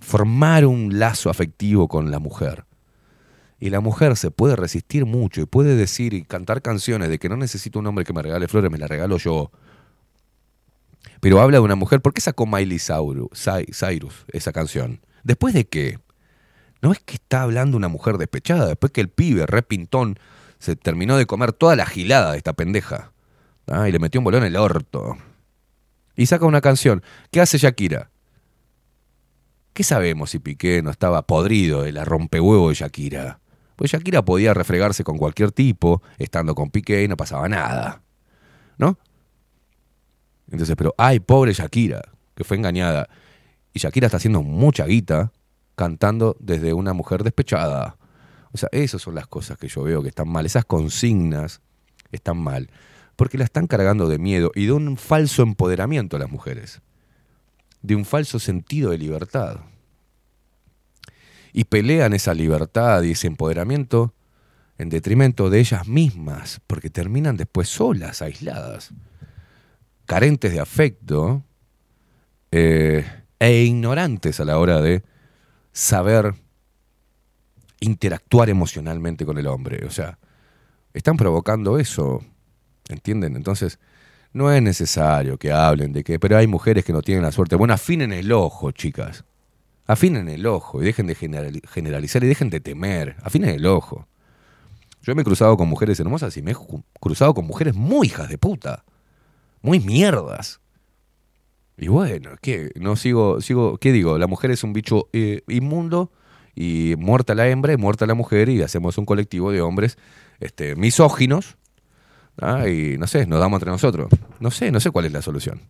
formar 0.00 0.66
un 0.66 0.98
lazo 0.98 1.30
afectivo 1.30 1.88
con 1.88 2.10
la 2.10 2.18
mujer. 2.18 2.64
Y 3.58 3.70
la 3.70 3.80
mujer 3.80 4.16
se 4.16 4.30
puede 4.30 4.56
resistir 4.56 5.04
mucho 5.04 5.40
y 5.40 5.46
puede 5.46 5.76
decir 5.76 6.14
y 6.14 6.22
cantar 6.22 6.62
canciones 6.62 7.08
de 7.08 7.18
que 7.18 7.28
no 7.28 7.36
necesito 7.36 7.78
un 7.78 7.86
hombre 7.86 8.04
que 8.04 8.12
me 8.12 8.22
regale 8.22 8.48
flores, 8.48 8.70
me 8.70 8.78
las 8.78 8.88
regalo 8.88 9.18
yo. 9.18 9.50
Pero 11.20 11.40
habla 11.40 11.58
de 11.58 11.64
una 11.64 11.76
mujer. 11.76 12.00
¿Por 12.00 12.12
qué 12.12 12.20
sacó 12.20 12.46
Miley 12.46 12.78
Cyrus, 12.78 13.30
Cy- 13.32 13.72
Cyrus 13.72 14.24
esa 14.28 14.52
canción? 14.52 15.00
¿Después 15.22 15.54
de 15.54 15.64
qué? 15.66 15.98
No 16.82 16.90
es 16.90 16.98
que 16.98 17.14
está 17.14 17.42
hablando 17.42 17.76
una 17.76 17.86
mujer 17.86 18.18
despechada, 18.18 18.66
después 18.66 18.92
que 18.92 19.00
el 19.00 19.08
pibe, 19.08 19.46
re 19.46 19.62
pintón, 19.62 20.18
se 20.58 20.74
terminó 20.74 21.16
de 21.16 21.26
comer 21.26 21.52
toda 21.52 21.76
la 21.76 21.86
gilada 21.86 22.32
de 22.32 22.38
esta 22.38 22.52
pendeja. 22.52 23.12
Y 23.86 23.92
le 23.92 23.98
metió 24.00 24.20
un 24.20 24.24
bolón 24.24 24.42
en 24.42 24.48
el 24.48 24.56
orto. 24.56 25.16
Y 26.16 26.26
saca 26.26 26.44
una 26.44 26.60
canción. 26.60 27.02
¿Qué 27.30 27.40
hace 27.40 27.56
Shakira? 27.56 28.10
¿Qué 29.72 29.84
sabemos 29.84 30.30
si 30.30 30.40
Piqué 30.40 30.82
no 30.82 30.90
estaba 30.90 31.22
podrido 31.22 31.82
de 31.82 31.92
la 31.92 32.04
rompehuevo 32.04 32.68
de 32.68 32.74
Shakira? 32.74 33.40
Pues 33.76 33.92
Shakira 33.92 34.22
podía 34.24 34.52
refregarse 34.52 35.04
con 35.04 35.16
cualquier 35.16 35.52
tipo, 35.52 36.02
estando 36.18 36.54
con 36.54 36.70
Piqué 36.70 37.04
y 37.04 37.08
no 37.08 37.16
pasaba 37.16 37.48
nada. 37.48 38.02
¿No? 38.76 38.98
Entonces, 40.50 40.74
pero, 40.76 40.94
ay, 40.98 41.20
pobre 41.20 41.52
Shakira, 41.54 42.02
que 42.34 42.42
fue 42.42 42.56
engañada. 42.56 43.08
Y 43.72 43.78
Shakira 43.78 44.06
está 44.06 44.16
haciendo 44.16 44.42
mucha 44.42 44.84
guita 44.84 45.32
cantando 45.74 46.36
desde 46.40 46.72
una 46.72 46.92
mujer 46.92 47.22
despechada. 47.22 47.96
O 48.52 48.58
sea, 48.58 48.68
esas 48.72 49.02
son 49.02 49.14
las 49.14 49.26
cosas 49.26 49.58
que 49.58 49.68
yo 49.68 49.82
veo 49.82 50.02
que 50.02 50.08
están 50.08 50.28
mal. 50.28 50.46
Esas 50.46 50.64
consignas 50.64 51.60
están 52.10 52.38
mal. 52.38 52.70
Porque 53.16 53.38
la 53.38 53.44
están 53.44 53.66
cargando 53.66 54.08
de 54.08 54.18
miedo 54.18 54.50
y 54.54 54.66
de 54.66 54.72
un 54.72 54.96
falso 54.96 55.42
empoderamiento 55.42 56.16
a 56.16 56.20
las 56.20 56.30
mujeres. 56.30 56.80
De 57.80 57.94
un 57.94 58.04
falso 58.04 58.38
sentido 58.38 58.90
de 58.90 58.98
libertad. 58.98 59.60
Y 61.52 61.64
pelean 61.64 62.14
esa 62.14 62.34
libertad 62.34 63.02
y 63.02 63.12
ese 63.12 63.26
empoderamiento 63.26 64.14
en 64.78 64.88
detrimento 64.88 65.50
de 65.50 65.60
ellas 65.60 65.86
mismas, 65.86 66.60
porque 66.66 66.90
terminan 66.90 67.36
después 67.36 67.68
solas, 67.68 68.22
aisladas, 68.22 68.90
carentes 70.06 70.52
de 70.52 70.60
afecto 70.60 71.44
eh, 72.50 73.04
e 73.38 73.62
ignorantes 73.62 74.40
a 74.40 74.44
la 74.44 74.58
hora 74.58 74.80
de 74.80 75.02
saber 75.72 76.34
interactuar 77.80 78.48
emocionalmente 78.48 79.26
con 79.26 79.38
el 79.38 79.46
hombre. 79.46 79.84
O 79.86 79.90
sea, 79.90 80.18
están 80.94 81.16
provocando 81.16 81.78
eso, 81.78 82.22
¿entienden? 82.88 83.36
Entonces, 83.36 83.78
no 84.32 84.50
es 84.52 84.62
necesario 84.62 85.36
que 85.38 85.52
hablen 85.52 85.92
de 85.92 86.04
que, 86.04 86.18
pero 86.18 86.36
hay 86.38 86.46
mujeres 86.46 86.84
que 86.84 86.92
no 86.92 87.02
tienen 87.02 87.22
la 87.22 87.32
suerte. 87.32 87.56
Bueno, 87.56 87.74
afinen 87.74 88.12
el 88.12 88.32
ojo, 88.32 88.70
chicas. 88.70 89.24
Afinen 89.86 90.28
el 90.28 90.46
ojo 90.46 90.80
y 90.80 90.86
dejen 90.86 91.06
de 91.06 91.16
generali- 91.16 91.66
generalizar 91.68 92.22
y 92.24 92.28
dejen 92.28 92.50
de 92.50 92.60
temer. 92.60 93.16
Afinen 93.22 93.50
el 93.50 93.66
ojo. 93.66 94.06
Yo 95.02 95.14
me 95.14 95.22
he 95.22 95.24
cruzado 95.24 95.56
con 95.56 95.68
mujeres 95.68 95.98
hermosas 95.98 96.36
y 96.36 96.42
me 96.42 96.52
he 96.52 96.56
cruzado 97.00 97.34
con 97.34 97.44
mujeres 97.46 97.74
muy 97.74 98.06
hijas 98.06 98.28
de 98.28 98.38
puta. 98.38 98.84
Muy 99.60 99.80
mierdas. 99.80 100.60
Y 101.76 101.88
bueno, 101.88 102.30
¿qué? 102.40 102.70
No 102.78 102.96
sigo, 102.96 103.40
sigo, 103.40 103.78
¿qué 103.78 103.92
digo? 103.92 104.18
La 104.18 104.26
mujer 104.26 104.50
es 104.50 104.62
un 104.62 104.72
bicho 104.72 105.08
eh, 105.12 105.42
inmundo 105.48 106.12
y 106.54 106.94
muerta 106.98 107.34
la 107.34 107.48
hembra 107.48 107.72
y 107.72 107.76
muerta 107.76 108.06
la 108.06 108.14
mujer 108.14 108.48
y 108.48 108.62
hacemos 108.62 108.98
un 108.98 109.06
colectivo 109.06 109.50
de 109.52 109.62
hombres 109.62 109.96
este, 110.38 110.76
misóginos 110.76 111.56
¿ah? 112.40 112.68
y 112.68 112.98
no 112.98 113.06
sé, 113.06 113.26
nos 113.26 113.40
damos 113.40 113.58
entre 113.58 113.70
nosotros. 113.70 114.08
No 114.40 114.50
sé, 114.50 114.70
no 114.70 114.80
sé 114.80 114.90
cuál 114.90 115.06
es 115.06 115.12
la 115.12 115.22
solución. 115.22 115.60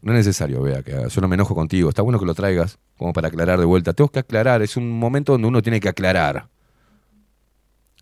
No 0.00 0.12
es 0.12 0.18
necesario, 0.18 0.60
vea, 0.62 0.82
que 0.82 0.92
yo 1.08 1.20
no 1.20 1.28
me 1.28 1.34
enojo 1.34 1.54
contigo. 1.54 1.88
Está 1.88 2.02
bueno 2.02 2.18
que 2.18 2.26
lo 2.26 2.34
traigas 2.34 2.78
como 2.96 3.12
para 3.12 3.28
aclarar 3.28 3.60
de 3.60 3.64
vuelta. 3.64 3.92
Tengo 3.92 4.08
que 4.08 4.18
aclarar, 4.18 4.60
es 4.62 4.76
un 4.76 4.90
momento 4.90 5.32
donde 5.32 5.46
uno 5.46 5.62
tiene 5.62 5.78
que 5.78 5.88
aclarar 5.88 6.48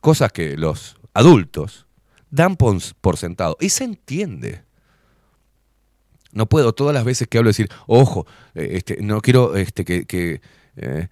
cosas 0.01 0.33
que 0.33 0.57
los 0.57 0.99
adultos 1.13 1.87
dan 2.31 2.57
por, 2.57 2.79
por 3.03 3.19
sentado. 3.19 3.57
Y 3.61 3.69
se 3.69 3.85
entiende. 3.85 4.65
No 6.33 6.49
puedo 6.49 6.73
todas 6.73 6.95
las 6.95 7.05
veces 7.05 7.27
que 7.29 7.39
hablo 7.39 7.51
decir, 7.51 7.69
ojo, 7.87 8.27
eh, 8.55 8.71
este, 8.75 8.99
no 9.03 9.21
quiero 9.21 9.57
este, 9.57 9.85
que, 9.85 10.41
eh, 10.77 11.09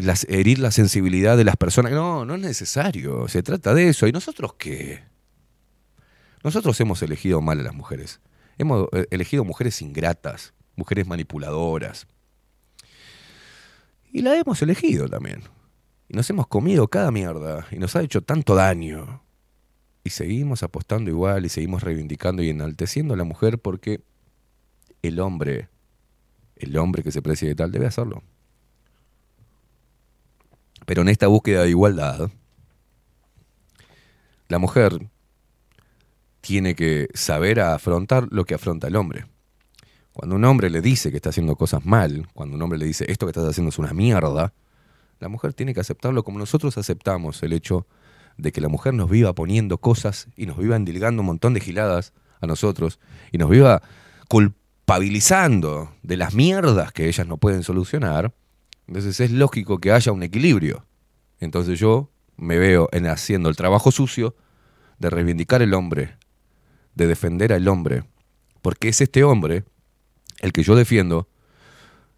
las- 0.00 0.24
herir 0.28 0.58
la 0.60 0.70
sensibilidad 0.70 1.36
de 1.36 1.44
las 1.44 1.56
personas. 1.56 1.92
No, 1.92 2.24
no 2.24 2.34
es 2.34 2.40
necesario. 2.40 3.26
Se 3.28 3.42
trata 3.42 3.74
de 3.74 3.88
eso. 3.88 4.06
¿Y 4.06 4.12
nosotros 4.12 4.54
qué? 4.58 5.02
Nosotros 6.42 6.78
hemos 6.80 7.02
elegido 7.02 7.40
mal 7.40 7.60
a 7.60 7.62
las 7.62 7.74
mujeres. 7.74 8.20
Hemos 8.58 8.88
eh, 8.92 9.06
elegido 9.10 9.44
mujeres 9.44 9.82
ingratas, 9.82 10.54
mujeres 10.76 11.06
manipuladoras. 11.06 12.06
Y 14.12 14.22
la 14.22 14.36
hemos 14.38 14.62
elegido 14.62 15.08
también. 15.08 15.42
Y 16.08 16.14
nos 16.16 16.28
hemos 16.30 16.46
comido 16.46 16.86
cada 16.88 17.10
mierda. 17.10 17.66
Y 17.72 17.78
nos 17.78 17.96
ha 17.96 18.02
hecho 18.02 18.20
tanto 18.22 18.54
daño. 18.54 19.22
Y 20.04 20.10
seguimos 20.10 20.62
apostando 20.62 21.10
igual 21.10 21.46
y 21.46 21.48
seguimos 21.48 21.82
reivindicando 21.82 22.42
y 22.42 22.50
enalteciendo 22.50 23.14
a 23.14 23.16
la 23.16 23.24
mujer 23.24 23.58
porque 23.58 24.02
el 25.08 25.20
hombre, 25.20 25.68
el 26.56 26.76
hombre 26.76 27.02
que 27.02 27.12
se 27.12 27.22
precie 27.22 27.48
de 27.48 27.54
tal, 27.54 27.70
debe 27.70 27.86
hacerlo. 27.86 28.22
Pero 30.86 31.02
en 31.02 31.08
esta 31.08 31.26
búsqueda 31.26 31.62
de 31.62 31.70
igualdad, 31.70 32.30
la 34.48 34.58
mujer 34.58 35.08
tiene 36.40 36.74
que 36.74 37.08
saber 37.14 37.60
afrontar 37.60 38.28
lo 38.30 38.44
que 38.44 38.54
afronta 38.54 38.88
el 38.88 38.96
hombre. 38.96 39.26
Cuando 40.12 40.36
un 40.36 40.44
hombre 40.44 40.70
le 40.70 40.80
dice 40.80 41.10
que 41.10 41.16
está 41.16 41.30
haciendo 41.30 41.56
cosas 41.56 41.84
mal, 41.84 42.28
cuando 42.34 42.54
un 42.54 42.62
hombre 42.62 42.78
le 42.78 42.86
dice 42.86 43.04
esto 43.08 43.26
que 43.26 43.30
estás 43.30 43.48
haciendo 43.48 43.70
es 43.70 43.78
una 43.78 43.92
mierda, 43.92 44.52
la 45.18 45.28
mujer 45.28 45.54
tiene 45.54 45.74
que 45.74 45.80
aceptarlo 45.80 46.22
como 46.22 46.38
nosotros 46.38 46.76
aceptamos 46.78 47.42
el 47.42 47.52
hecho 47.52 47.86
de 48.36 48.52
que 48.52 48.60
la 48.60 48.68
mujer 48.68 48.94
nos 48.94 49.10
viva 49.10 49.34
poniendo 49.34 49.78
cosas 49.78 50.28
y 50.36 50.46
nos 50.46 50.58
viva 50.58 50.76
endilgando 50.76 51.22
un 51.22 51.26
montón 51.26 51.54
de 51.54 51.60
giladas 51.60 52.12
a 52.40 52.46
nosotros 52.46 53.00
y 53.32 53.38
nos 53.38 53.48
viva 53.50 53.82
culpabilizando 54.84 55.94
de 56.02 56.18
las 56.18 56.34
mierdas 56.34 56.92
que 56.92 57.08
ellas 57.08 57.26
no 57.26 57.38
pueden 57.38 57.62
solucionar. 57.62 58.34
Entonces 58.86 59.18
es 59.18 59.30
lógico 59.30 59.78
que 59.78 59.92
haya 59.92 60.12
un 60.12 60.22
equilibrio. 60.22 60.84
Entonces 61.40 61.78
yo 61.78 62.10
me 62.36 62.58
veo 62.58 62.90
en 62.92 63.06
haciendo 63.06 63.48
el 63.48 63.56
trabajo 63.56 63.90
sucio 63.90 64.36
de 64.98 65.08
reivindicar 65.08 65.62
el 65.62 65.72
hombre, 65.72 66.18
de 66.94 67.06
defender 67.06 67.54
al 67.54 67.66
hombre, 67.66 68.04
porque 68.60 68.88
es 68.88 69.00
este 69.00 69.24
hombre 69.24 69.64
el 70.40 70.52
que 70.52 70.62
yo 70.62 70.76
defiendo 70.76 71.28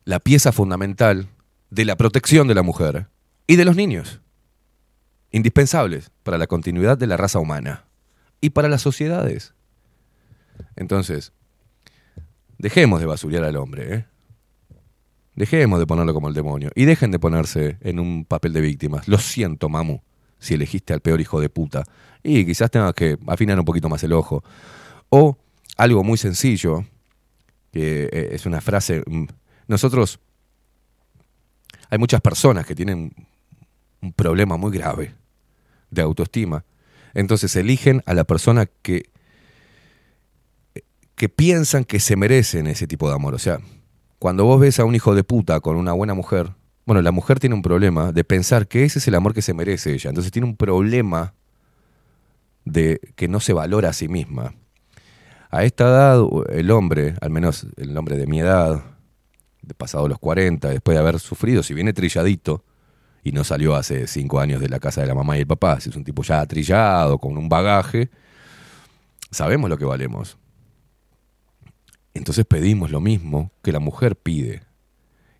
la 0.04 0.18
pieza 0.18 0.50
fundamental 0.50 1.28
de 1.70 1.84
la 1.84 1.96
protección 1.96 2.48
de 2.48 2.54
la 2.56 2.62
mujer 2.62 3.06
y 3.46 3.54
de 3.54 3.64
los 3.64 3.76
niños, 3.76 4.20
indispensables 5.30 6.10
para 6.24 6.36
la 6.36 6.48
continuidad 6.48 6.98
de 6.98 7.06
la 7.06 7.16
raza 7.16 7.38
humana 7.38 7.84
y 8.40 8.50
para 8.50 8.68
las 8.68 8.82
sociedades. 8.82 9.54
Entonces, 10.74 11.32
dejemos 12.58 13.00
de 13.00 13.06
basurear 13.06 13.44
al 13.44 13.56
hombre, 13.56 13.94
¿eh? 13.94 14.04
Dejemos 15.34 15.78
de 15.78 15.86
ponerlo 15.86 16.14
como 16.14 16.28
el 16.28 16.34
demonio 16.34 16.70
y 16.74 16.86
dejen 16.86 17.10
de 17.10 17.18
ponerse 17.18 17.76
en 17.82 18.00
un 18.00 18.24
papel 18.24 18.54
de 18.54 18.62
víctimas. 18.62 19.06
Lo 19.06 19.18
siento, 19.18 19.68
mamu, 19.68 20.00
si 20.38 20.54
elegiste 20.54 20.94
al 20.94 21.00
peor 21.00 21.20
hijo 21.20 21.40
de 21.40 21.50
puta. 21.50 21.84
Y 22.22 22.46
quizás 22.46 22.70
tengas 22.70 22.94
que 22.94 23.18
afinar 23.26 23.58
un 23.58 23.66
poquito 23.66 23.90
más 23.90 24.02
el 24.02 24.14
ojo. 24.14 24.42
O 25.10 25.36
algo 25.76 26.02
muy 26.02 26.16
sencillo, 26.16 26.86
que 27.70 28.04
eh, 28.10 28.28
es 28.32 28.46
una 28.46 28.62
frase. 28.62 29.02
mm, 29.06 29.26
Nosotros, 29.68 30.20
hay 31.90 31.98
muchas 31.98 32.22
personas 32.22 32.64
que 32.64 32.74
tienen 32.74 33.12
un 34.00 34.12
problema 34.14 34.56
muy 34.56 34.72
grave 34.72 35.14
de 35.90 36.00
autoestima. 36.00 36.64
Entonces 37.12 37.54
eligen 37.56 38.02
a 38.06 38.14
la 38.14 38.24
persona 38.24 38.66
que, 38.66 39.10
que 41.16 41.28
piensan 41.28 41.84
que 41.84 41.98
se 41.98 42.14
merecen 42.14 42.66
ese 42.66 42.86
tipo 42.86 43.08
de 43.08 43.14
amor. 43.14 43.34
O 43.34 43.38
sea, 43.38 43.58
cuando 44.18 44.44
vos 44.44 44.60
ves 44.60 44.78
a 44.78 44.84
un 44.84 44.94
hijo 44.94 45.14
de 45.14 45.24
puta 45.24 45.60
con 45.60 45.76
una 45.76 45.92
buena 45.92 46.14
mujer, 46.14 46.52
bueno, 46.84 47.02
la 47.02 47.10
mujer 47.10 47.40
tiene 47.40 47.54
un 47.54 47.62
problema 47.62 48.12
de 48.12 48.22
pensar 48.22 48.68
que 48.68 48.84
ese 48.84 49.00
es 49.00 49.08
el 49.08 49.14
amor 49.14 49.34
que 49.34 49.42
se 49.42 49.54
merece 49.54 49.92
ella. 49.92 50.10
Entonces 50.10 50.30
tiene 50.30 50.46
un 50.46 50.56
problema 50.56 51.34
de 52.64 53.00
que 53.16 53.28
no 53.28 53.40
se 53.40 53.52
valora 53.52 53.88
a 53.88 53.92
sí 53.92 54.08
misma. 54.08 54.54
A 55.50 55.64
esta 55.64 55.84
edad, 55.84 56.22
el 56.50 56.70
hombre, 56.70 57.14
al 57.20 57.30
menos 57.30 57.66
el 57.76 57.96
hombre 57.96 58.16
de 58.16 58.26
mi 58.26 58.40
edad, 58.40 58.84
de 59.62 59.74
pasado 59.74 60.06
los 60.08 60.18
40, 60.18 60.68
después 60.68 60.96
de 60.96 61.00
haber 61.00 61.18
sufrido, 61.18 61.62
si 61.62 61.74
viene 61.74 61.92
trilladito, 61.92 62.64
y 63.24 63.32
no 63.32 63.42
salió 63.42 63.74
hace 63.74 64.06
cinco 64.06 64.38
años 64.38 64.60
de 64.60 64.68
la 64.68 64.78
casa 64.78 65.00
de 65.00 65.06
la 65.08 65.14
mamá 65.14 65.36
y 65.36 65.40
el 65.40 65.46
papá, 65.46 65.80
si 65.80 65.90
es 65.90 65.96
un 65.96 66.04
tipo 66.04 66.22
ya 66.22 66.44
trillado, 66.46 67.18
con 67.18 67.36
un 67.36 67.48
bagaje, 67.48 68.10
sabemos 69.30 69.70
lo 69.70 69.78
que 69.78 69.84
valemos. 69.84 70.36
Entonces 72.16 72.44
pedimos 72.44 72.90
lo 72.90 73.00
mismo 73.00 73.50
que 73.62 73.72
la 73.72 73.80
mujer 73.80 74.16
pide. 74.16 74.62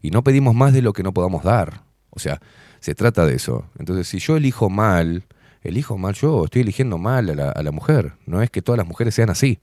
Y 0.03 0.11
no 0.11 0.23
pedimos 0.23 0.55
más 0.55 0.73
de 0.73 0.83
lo 0.83 0.93
que 0.93 1.03
no 1.03 1.13
podamos 1.13 1.43
dar. 1.43 1.83
O 2.11 2.19
sea, 2.19 2.41
se 2.81 2.95
trata 2.95 3.27
de 3.27 3.35
eso. 3.35 3.67
Entonces, 3.79 4.09
si 4.09 4.19
yo 4.19 4.37
elijo 4.37 4.71
mal, 4.71 5.25
elijo 5.63 5.99
mal 5.99 6.15
yo, 6.15 6.45
estoy 6.45 6.63
eligiendo 6.63 6.99
mal 6.99 7.31
a 7.31 7.35
la, 7.35 7.51
a 7.51 7.63
la 7.63 7.73
mujer. 7.73 8.13
No 8.27 8.43
es 8.43 8.51
que 8.51 8.63
todas 8.63 8.79
las 8.79 8.87
mujeres 8.87 9.15
sean 9.15 9.31
así. 9.31 9.59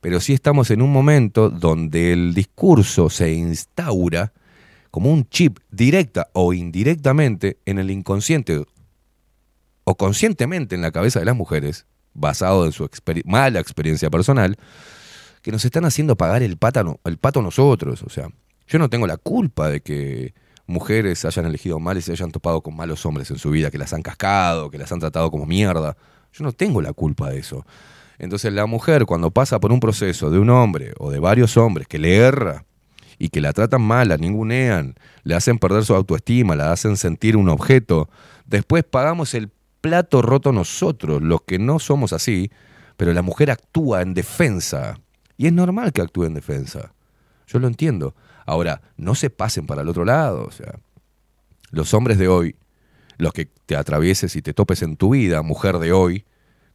Pero 0.00 0.20
sí 0.20 0.32
estamos 0.32 0.70
en 0.70 0.82
un 0.82 0.92
momento 0.92 1.48
donde 1.48 2.12
el 2.12 2.34
discurso 2.34 3.08
se 3.08 3.32
instaura 3.32 4.32
como 4.90 5.10
un 5.10 5.28
chip 5.28 5.58
directa 5.70 6.28
o 6.32 6.52
indirectamente 6.52 7.58
en 7.64 7.78
el 7.78 7.90
inconsciente 7.90 8.62
o 9.84 9.96
conscientemente 9.96 10.74
en 10.74 10.82
la 10.82 10.92
cabeza 10.92 11.18
de 11.18 11.24
las 11.24 11.36
mujeres, 11.36 11.86
basado 12.14 12.66
en 12.66 12.72
su 12.72 12.88
mala 13.24 13.58
experiencia 13.58 14.10
personal, 14.10 14.58
que 15.42 15.52
nos 15.52 15.64
están 15.64 15.84
haciendo 15.84 16.16
pagar 16.16 16.42
el, 16.42 16.58
el 17.04 17.18
pato 17.18 17.40
a 17.40 17.42
nosotros. 17.42 18.02
O 18.02 18.08
sea, 18.08 18.28
yo 18.66 18.78
no 18.78 18.88
tengo 18.88 19.06
la 19.06 19.16
culpa 19.16 19.68
de 19.68 19.80
que 19.80 20.34
mujeres 20.66 21.24
hayan 21.24 21.46
elegido 21.46 21.78
mal 21.78 21.98
y 21.98 22.02
se 22.02 22.12
hayan 22.12 22.30
topado 22.30 22.62
con 22.62 22.74
malos 22.76 23.04
hombres 23.04 23.30
en 23.30 23.38
su 23.38 23.50
vida, 23.50 23.70
que 23.70 23.78
las 23.78 23.92
han 23.92 24.02
cascado, 24.02 24.70
que 24.70 24.78
las 24.78 24.90
han 24.92 25.00
tratado 25.00 25.30
como 25.30 25.44
mierda. 25.44 25.96
Yo 26.32 26.44
no 26.44 26.52
tengo 26.52 26.80
la 26.80 26.92
culpa 26.92 27.30
de 27.30 27.40
eso. 27.40 27.66
Entonces 28.18 28.52
la 28.52 28.66
mujer 28.66 29.04
cuando 29.04 29.30
pasa 29.30 29.58
por 29.58 29.72
un 29.72 29.80
proceso 29.80 30.30
de 30.30 30.38
un 30.38 30.48
hombre 30.50 30.92
o 30.98 31.10
de 31.10 31.18
varios 31.18 31.56
hombres 31.56 31.88
que 31.88 31.98
le 31.98 32.16
erra 32.16 32.64
y 33.18 33.28
que 33.28 33.40
la 33.40 33.52
tratan 33.52 33.82
mal, 33.82 34.08
la 34.08 34.16
ningunean, 34.16 34.94
le 35.24 35.34
hacen 35.34 35.58
perder 35.58 35.84
su 35.84 35.94
autoestima, 35.94 36.54
la 36.54 36.72
hacen 36.72 36.96
sentir 36.96 37.36
un 37.36 37.48
objeto, 37.48 38.08
después 38.46 38.84
pagamos 38.84 39.34
el 39.34 39.50
plato 39.80 40.22
roto 40.22 40.52
nosotros, 40.52 41.20
los 41.22 41.42
que 41.42 41.58
no 41.58 41.78
somos 41.78 42.12
así, 42.12 42.50
pero 42.96 43.12
la 43.12 43.22
mujer 43.22 43.50
actúa 43.50 44.02
en 44.02 44.14
defensa. 44.14 44.98
Y 45.36 45.46
es 45.46 45.52
normal 45.52 45.92
que 45.92 46.02
actúe 46.02 46.24
en 46.24 46.34
defensa. 46.34 46.94
Yo 47.46 47.58
lo 47.58 47.66
entiendo. 47.66 48.14
Ahora, 48.46 48.82
no 48.96 49.14
se 49.14 49.30
pasen 49.30 49.66
para 49.66 49.82
el 49.82 49.88
otro 49.88 50.04
lado. 50.04 50.44
O 50.44 50.50
sea, 50.50 50.78
los 51.70 51.94
hombres 51.94 52.18
de 52.18 52.28
hoy, 52.28 52.56
los 53.18 53.32
que 53.32 53.46
te 53.66 53.76
atravieses 53.76 54.36
y 54.36 54.42
te 54.42 54.54
topes 54.54 54.82
en 54.82 54.96
tu 54.96 55.10
vida, 55.10 55.42
mujer 55.42 55.78
de 55.78 55.92
hoy, 55.92 56.24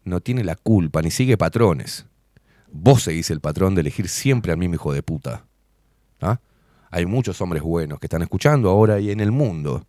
no 0.04 0.22
tiene 0.22 0.44
la 0.44 0.56
culpa 0.56 1.02
ni 1.02 1.12
sigue 1.12 1.38
patrones. 1.38 2.06
Vos 2.72 3.04
seguís 3.04 3.30
el 3.30 3.42
patrón 3.42 3.76
de 3.76 3.82
elegir 3.82 4.10
siempre 4.10 4.52
al 4.52 4.58
mismo 4.58 4.76
hijo 4.76 4.94
de 4.94 5.04
puta. 5.04 5.46
¿Ah? 6.22 6.40
Hay 6.90 7.06
muchos 7.06 7.42
hombres 7.42 7.64
buenos 7.64 8.00
que 8.00 8.08
están 8.08 8.22
escuchando 8.22 8.70
ahora 8.70 9.00
y 9.00 9.12
en 9.12 9.20
el 9.20 9.32
mundo. 9.32 9.86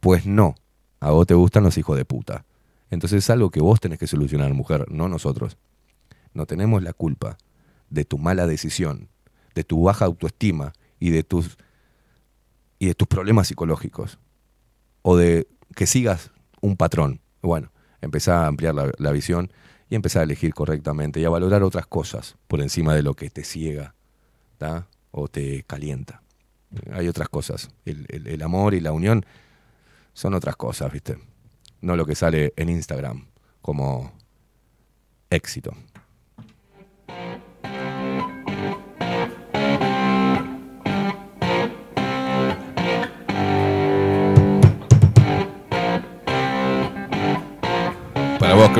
Pues 0.00 0.26
no, 0.26 0.54
a 1.00 1.10
vos 1.10 1.26
te 1.26 1.34
gustan 1.34 1.64
los 1.64 1.76
hijos 1.78 1.96
de 1.96 2.04
puta. 2.04 2.44
Entonces 2.90 3.24
es 3.24 3.30
algo 3.30 3.50
que 3.50 3.60
vos 3.60 3.80
tenés 3.80 3.98
que 3.98 4.06
solucionar, 4.06 4.52
mujer, 4.54 4.86
no 4.90 5.08
nosotros. 5.08 5.56
No 6.34 6.46
tenemos 6.46 6.82
la 6.82 6.92
culpa 6.92 7.36
de 7.90 8.04
tu 8.04 8.18
mala 8.18 8.46
decisión, 8.46 9.08
de 9.54 9.64
tu 9.64 9.82
baja 9.82 10.04
autoestima 10.04 10.72
y 10.98 11.10
de 11.10 11.22
tus 11.22 11.56
y 12.78 12.86
de 12.86 12.94
tus 12.94 13.08
problemas 13.08 13.48
psicológicos 13.48 14.18
o 15.02 15.16
de 15.16 15.46
que 15.74 15.86
sigas 15.86 16.30
un 16.60 16.76
patrón. 16.76 17.20
Bueno, 17.42 17.72
empezá 18.00 18.44
a 18.44 18.46
ampliar 18.48 18.74
la, 18.74 19.12
visión 19.12 19.50
y 19.88 19.94
empezar 19.94 20.20
a 20.20 20.24
elegir 20.24 20.52
correctamente 20.52 21.20
y 21.20 21.24
a 21.24 21.30
valorar 21.30 21.62
otras 21.62 21.86
cosas 21.86 22.36
por 22.48 22.60
encima 22.60 22.94
de 22.94 23.02
lo 23.02 23.14
que 23.14 23.30
te 23.30 23.44
ciega 23.44 23.94
o 25.10 25.28
te 25.28 25.62
calienta. 25.62 26.22
Hay 26.92 27.08
otras 27.08 27.28
cosas. 27.28 27.70
El, 27.84 28.04
el- 28.08 28.26
el 28.26 28.42
amor 28.42 28.74
y 28.74 28.80
la 28.80 28.92
unión 28.92 29.24
son 30.12 30.34
otras 30.34 30.56
cosas, 30.56 30.92
¿viste? 30.92 31.16
No 31.80 31.96
lo 31.96 32.04
que 32.04 32.14
sale 32.14 32.52
en 32.56 32.68
Instagram 32.68 33.26
como 33.62 34.12
éxito. 35.30 35.74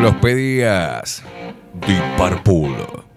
Los 0.07 0.15
pedías, 0.19 1.21
Deep 1.85 2.17
Purple. 2.17 3.16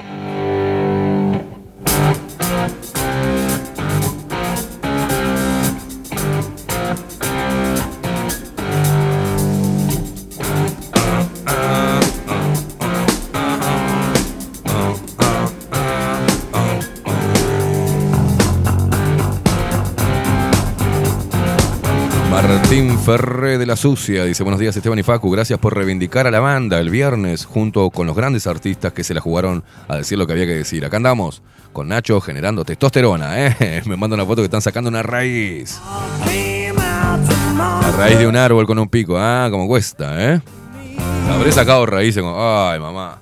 Ferré 23.06 23.58
de 23.58 23.66
la 23.66 23.76
Sucia 23.76 24.26
dice: 24.26 24.44
Buenos 24.44 24.60
días, 24.60 24.76
Esteban 24.76 25.00
y 25.00 25.04
Facu. 25.04 25.32
Gracias 25.32 25.58
por 25.60 25.76
reivindicar 25.76 26.28
a 26.28 26.32
la 26.32 26.40
banda 26.40 26.80
el 26.80 26.90
viernes 26.90 27.46
junto 27.46 27.90
con 27.90 28.06
los 28.06 28.16
grandes 28.16 28.46
artistas 28.46 28.94
que 28.94 29.04
se 29.04 29.14
la 29.14 29.22
jugaron 29.22 29.64
a 29.88 29.98
decir 29.98 30.18
lo 30.18 30.28
que 30.28 30.34
había 30.34 30.46
que 30.46 30.56
decir. 30.56 30.86
Acá 30.86 30.98
andamos 30.98 31.42
con 31.74 31.88
Nacho 31.88 32.22
generando 32.22 32.64
testosterona. 32.66 33.48
¿eh? 33.48 33.82
Me 33.86 33.96
manda 33.98 34.16
una 34.16 34.26
foto 34.26 34.42
que 34.42 34.46
están 34.46 34.62
sacando 34.62 34.90
una 34.90 35.02
raíz. 35.02 35.80
La 37.82 37.92
raíz 37.98 38.20
de 38.20 38.28
un 38.28 38.36
árbol 38.36 38.68
con 38.68 38.78
un 38.78 38.90
pico. 38.90 39.18
Ah, 39.18 39.48
como 39.50 39.68
cuesta, 39.68 40.34
¿eh? 40.34 40.42
Habré 41.30 41.52
sacado 41.52 41.86
raíces 41.86 42.22
como. 42.22 42.36
Ay, 42.38 42.80
mamá. 42.80 43.22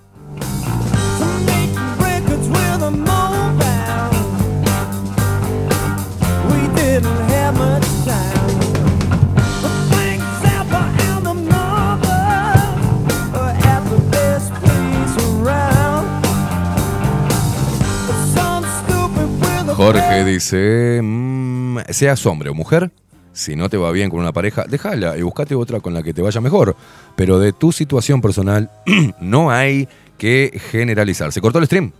Jorge 19.87 20.25
dice, 20.25 20.99
mm, 21.01 21.77
seas 21.91 22.25
hombre 22.25 22.49
o 22.49 22.53
mujer, 22.53 22.91
si 23.31 23.55
no 23.55 23.69
te 23.69 23.77
va 23.77 23.89
bien 23.93 24.09
con 24.09 24.19
una 24.19 24.33
pareja, 24.33 24.65
déjala 24.67 25.17
y 25.17 25.21
buscate 25.21 25.55
otra 25.55 25.79
con 25.79 25.93
la 25.93 26.03
que 26.03 26.13
te 26.13 26.21
vaya 26.21 26.41
mejor. 26.41 26.75
Pero 27.15 27.39
de 27.39 27.53
tu 27.53 27.71
situación 27.71 28.19
personal 28.19 28.69
no 29.21 29.49
hay 29.49 29.87
que 30.17 30.59
generalizar. 30.71 31.31
Se 31.31 31.39
cortó 31.39 31.59
el 31.59 31.67
stream, 31.67 31.93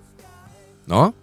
¿no? 0.85 1.14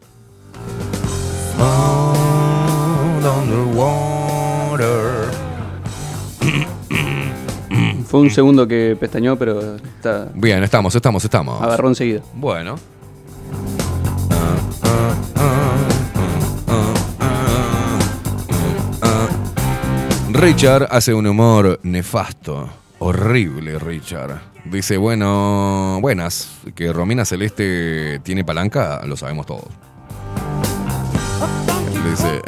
Fue 8.06 8.20
un 8.20 8.30
segundo 8.30 8.66
que 8.66 8.96
pestañó, 8.98 9.36
pero 9.36 9.76
está, 9.76 10.30
Bien, 10.34 10.64
estamos, 10.64 10.94
estamos, 10.94 11.22
estamos. 11.22 11.60
agarró 11.60 11.88
enseguida. 11.88 12.22
Bueno. 12.32 12.76
Richard 20.34 20.88
hace 20.90 21.14
un 21.14 21.28
humor 21.28 21.78
nefasto, 21.84 22.68
horrible 22.98 23.78
Richard. 23.78 24.40
Dice, 24.64 24.96
bueno, 24.96 25.98
buenas, 26.00 26.50
que 26.74 26.92
Romina 26.92 27.24
Celeste 27.24 28.18
tiene 28.24 28.44
palanca, 28.44 29.00
lo 29.06 29.16
sabemos 29.16 29.46
todos. 29.46 29.68
Dice... 32.10 32.42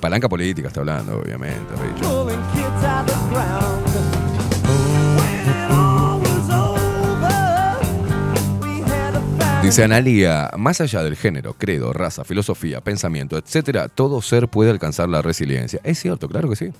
palanca 0.00 0.28
política 0.28 0.68
está 0.68 0.78
hablando, 0.78 1.18
obviamente, 1.18 1.74
Richard. 1.74 3.81
Dice 9.72 9.84
Analia, 9.84 10.50
más 10.58 10.82
allá 10.82 11.02
del 11.02 11.16
género, 11.16 11.54
credo, 11.54 11.94
raza, 11.94 12.24
filosofía, 12.24 12.82
pensamiento, 12.82 13.38
etcétera, 13.38 13.88
todo 13.88 14.20
ser 14.20 14.48
puede 14.48 14.70
alcanzar 14.70 15.08
la 15.08 15.22
resiliencia. 15.22 15.80
Es 15.82 15.98
cierto, 15.98 16.28
claro 16.28 16.50
que 16.50 16.56
sí. 16.56 16.72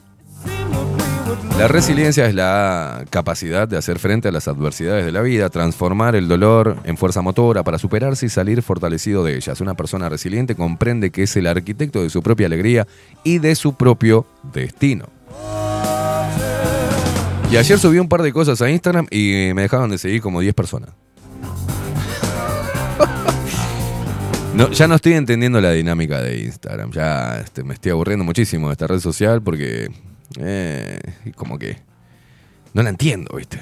La 1.56 1.68
resiliencia 1.68 2.26
es 2.26 2.34
la 2.34 3.06
capacidad 3.08 3.66
de 3.66 3.78
hacer 3.78 3.98
frente 3.98 4.28
a 4.28 4.30
las 4.30 4.46
adversidades 4.46 5.06
de 5.06 5.10
la 5.10 5.22
vida, 5.22 5.48
transformar 5.48 6.16
el 6.16 6.28
dolor 6.28 6.76
en 6.84 6.98
fuerza 6.98 7.22
motora 7.22 7.64
para 7.64 7.78
superarse 7.78 8.26
y 8.26 8.28
salir 8.28 8.60
fortalecido 8.60 9.24
de 9.24 9.36
ellas. 9.36 9.62
Una 9.62 9.72
persona 9.72 10.10
resiliente 10.10 10.54
comprende 10.54 11.10
que 11.10 11.22
es 11.22 11.34
el 11.34 11.46
arquitecto 11.46 12.02
de 12.02 12.10
su 12.10 12.22
propia 12.22 12.44
alegría 12.44 12.86
y 13.24 13.38
de 13.38 13.54
su 13.54 13.72
propio 13.72 14.26
destino. 14.52 15.06
Y 17.50 17.56
ayer 17.56 17.78
subí 17.78 17.98
un 17.98 18.10
par 18.10 18.20
de 18.20 18.34
cosas 18.34 18.60
a 18.60 18.68
Instagram 18.68 19.06
y 19.10 19.52
me 19.54 19.62
dejaron 19.62 19.88
de 19.88 19.96
seguir 19.96 20.20
como 20.20 20.40
10 20.40 20.52
personas. 20.52 20.90
No, 24.54 24.70
ya 24.70 24.86
no 24.86 24.96
estoy 24.96 25.14
entendiendo 25.14 25.60
la 25.60 25.72
dinámica 25.72 26.20
de 26.20 26.42
Instagram. 26.42 26.90
Ya 26.92 27.38
este, 27.38 27.64
me 27.64 27.74
estoy 27.74 27.92
aburriendo 27.92 28.24
muchísimo 28.24 28.68
de 28.68 28.72
esta 28.72 28.86
red 28.86 29.00
social 29.00 29.42
porque. 29.42 29.90
eh, 30.38 30.98
como 31.36 31.58
que. 31.58 31.78
No 32.74 32.82
la 32.82 32.90
entiendo, 32.90 33.36
¿viste? 33.36 33.60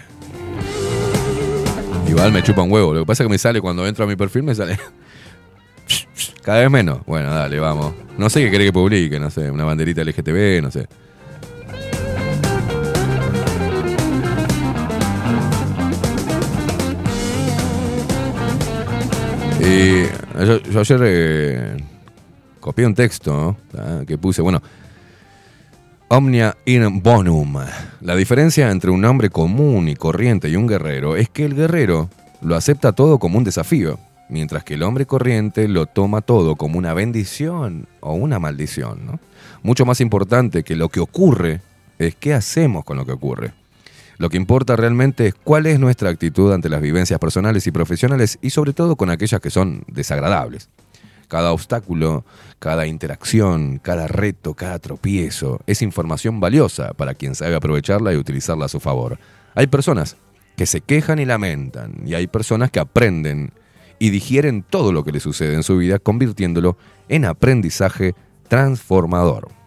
Igual 2.09 2.33
me 2.33 2.43
chupa 2.43 2.63
un 2.63 2.73
huevo. 2.73 2.93
Lo 2.95 3.01
que 3.01 3.07
pasa 3.07 3.23
es 3.23 3.27
que 3.29 3.31
me 3.31 3.39
sale 3.39 3.61
cuando 3.61 3.87
entro 3.87 4.05
a 4.05 4.09
mi 4.09 4.17
perfil, 4.17 4.43
me 4.43 4.55
sale. 4.55 4.79
Cada 6.43 6.61
vez 6.61 6.71
menos. 6.71 7.05
Bueno, 7.07 7.33
dale, 7.33 7.59
vamos. 7.61 7.95
No 8.19 8.29
sé 8.31 8.41
qué 8.45 8.51
querés 8.51 8.69
que 8.69 8.73
publique, 8.73 9.19
no 9.21 9.31
sé. 9.31 9.51
Una 9.51 9.65
banderita 9.65 10.03
LGTB, 10.03 10.63
no 10.63 10.71
sé. 10.71 10.89
Y 19.63 20.05
yo, 20.73 20.81
ayer 20.81 21.01
eh, 21.05 21.77
copié 22.61 22.87
un 22.87 22.95
texto. 22.95 23.57
Ah, 23.77 24.03
que 24.07 24.17
puse, 24.17 24.41
bueno, 24.41 24.63
Omnia 26.09 26.57
in 26.65 27.03
bonum. 27.03 27.57
La 28.01 28.17
diferencia 28.17 28.71
entre 28.71 28.91
un 28.91 29.05
hombre 29.05 29.31
común 29.31 29.89
y 29.89 29.95
corriente 29.95 30.49
y 30.49 30.57
un 30.57 30.67
guerrero 30.67 31.15
es 31.15 31.29
que 31.29 31.45
el 31.45 31.55
guerrero 31.55 32.09
lo 32.41 32.57
acepta 32.57 32.93
todo 32.93 33.19
como 33.19 33.39
un 33.39 33.45
desafío, 33.45 33.99
mientras 34.29 34.65
que 34.65 34.75
el 34.75 34.83
hombre 34.83 35.07
corriente 35.07 35.69
lo 35.69 35.87
toma 35.87 36.21
todo 36.21 36.57
como 36.57 36.79
una 36.79 36.95
bendición 36.95 37.87
o 38.01 38.15
una 38.15 38.39
maldición. 38.39 39.07
¿no? 39.07 39.21
Mucho 39.63 39.85
más 39.85 40.01
importante 40.01 40.65
que 40.65 40.75
lo 40.75 40.89
que 40.89 41.01
ocurre 41.01 41.61
es 41.99 42.17
qué 42.17 42.35
hacemos 42.35 42.85
con 42.85 42.97
lo 42.97 43.07
que 43.07 43.13
ocurre. 43.13 43.60
Lo 44.21 44.29
que 44.29 44.37
importa 44.37 44.77
realmente 44.77 45.29
es 45.29 45.35
cuál 45.35 45.65
es 45.65 45.81
nuestra 45.81 46.11
actitud 46.11 46.53
ante 46.53 46.69
las 46.69 46.83
vivencias 46.83 47.19
personales 47.19 47.67
y 47.67 47.71
profesionales 47.71 48.39
y 48.43 48.51
sobre 48.51 48.75
todo 48.75 48.95
con 48.95 49.09
aquellas 49.09 49.41
que 49.41 49.49
son 49.49 49.83
desagradables. 49.87 50.69
Cada 51.27 51.53
obstáculo, 51.53 52.27
cada 52.59 52.87
interacción, 52.87 53.79
cada 53.79 54.09
reto, 54.09 54.53
cada 54.53 54.79
tropiezo 54.79 55.61
es 55.67 55.81
información 55.81 56.39
valiosa 56.39 56.93
para 56.93 57.15
quien 57.15 57.35
sabe 57.35 57.55
aprovecharla 57.55 58.13
y 58.13 58.19
utilizarla 58.19 58.67
a 58.67 58.69
su 58.69 58.79
favor. 58.79 59.19
Hay 59.55 59.69
personas 59.69 60.19
que 60.55 60.67
se 60.67 60.83
quejan 60.83 61.19
y 61.19 61.25
lamentan 61.25 62.03
y 62.05 62.13
hay 62.13 62.27
personas 62.27 62.71
que 62.71 62.79
aprenden 62.79 63.55
y 63.99 64.11
digieren 64.11 64.63
todo 64.69 64.93
lo 64.93 65.03
que 65.03 65.13
les 65.13 65.23
sucede 65.23 65.55
en 65.55 65.63
su 65.63 65.79
vida, 65.79 65.99
convirtiéndolo 65.99 66.77
en 67.09 67.25
aprendizaje 67.25 68.15
transformador. 68.49 69.60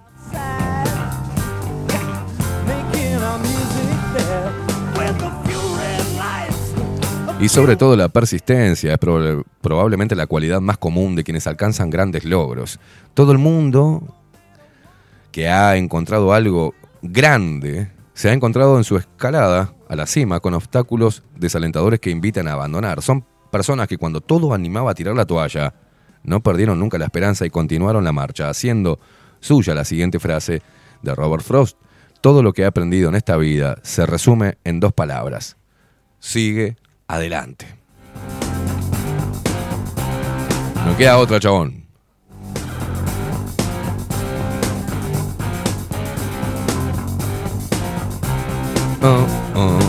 Y 7.44 7.50
sobre 7.50 7.76
todo 7.76 7.98
la 7.98 8.08
persistencia 8.10 8.94
es 8.94 9.00
proba- 9.00 9.44
probablemente 9.62 10.16
la 10.16 10.28
cualidad 10.28 10.62
más 10.62 10.78
común 10.78 11.16
de 11.16 11.24
quienes 11.24 11.46
alcanzan 11.46 11.90
grandes 11.90 12.24
logros. 12.24 12.80
Todo 13.14 13.34
el 13.34 13.38
mundo 13.38 14.02
que 15.32 15.50
ha 15.50 15.76
encontrado 15.76 16.34
algo 16.34 16.74
grande 17.02 17.92
se 18.14 18.30
ha 18.30 18.34
encontrado 18.34 18.78
en 18.78 18.86
su 18.86 18.96
escalada 18.96 19.74
a 19.90 19.96
la 19.96 20.06
cima 20.06 20.40
con 20.40 20.54
obstáculos 20.54 21.24
desalentadores 21.36 22.00
que 22.00 22.12
invitan 22.12 22.48
a 22.48 22.54
abandonar. 22.54 23.02
Son 23.02 23.26
personas 23.52 23.88
que 23.88 23.98
cuando 23.98 24.22
todo 24.22 24.54
animaba 24.54 24.92
a 24.92 24.96
tirar 24.96 25.16
la 25.16 25.26
toalla, 25.26 25.74
no 26.24 26.42
perdieron 26.42 26.80
nunca 26.80 26.98
la 26.98 27.06
esperanza 27.06 27.46
y 27.46 27.50
continuaron 27.50 28.04
la 28.04 28.14
marcha, 28.14 28.50
haciendo 28.50 29.00
suya 29.42 29.74
la 29.74 29.84
siguiente 29.84 30.20
frase 30.20 30.62
de 31.02 31.14
Robert 31.14 31.44
Frost. 31.44 31.78
Todo 32.22 32.42
lo 32.42 32.54
que 32.54 32.62
he 32.62 32.66
aprendido 32.66 33.10
en 33.10 33.16
esta 33.16 33.36
vida 33.36 33.80
se 33.84 34.06
resume 34.06 34.58
en 34.64 34.80
dos 34.80 34.94
palabras. 34.94 35.58
Sigue 36.20 36.78
adelante. 37.08 37.66
No 40.86 40.98
queda 40.98 41.18
otra, 41.18 41.40
chabón. 41.40 41.84
Oh, 49.02 49.28
oh. 49.56 49.80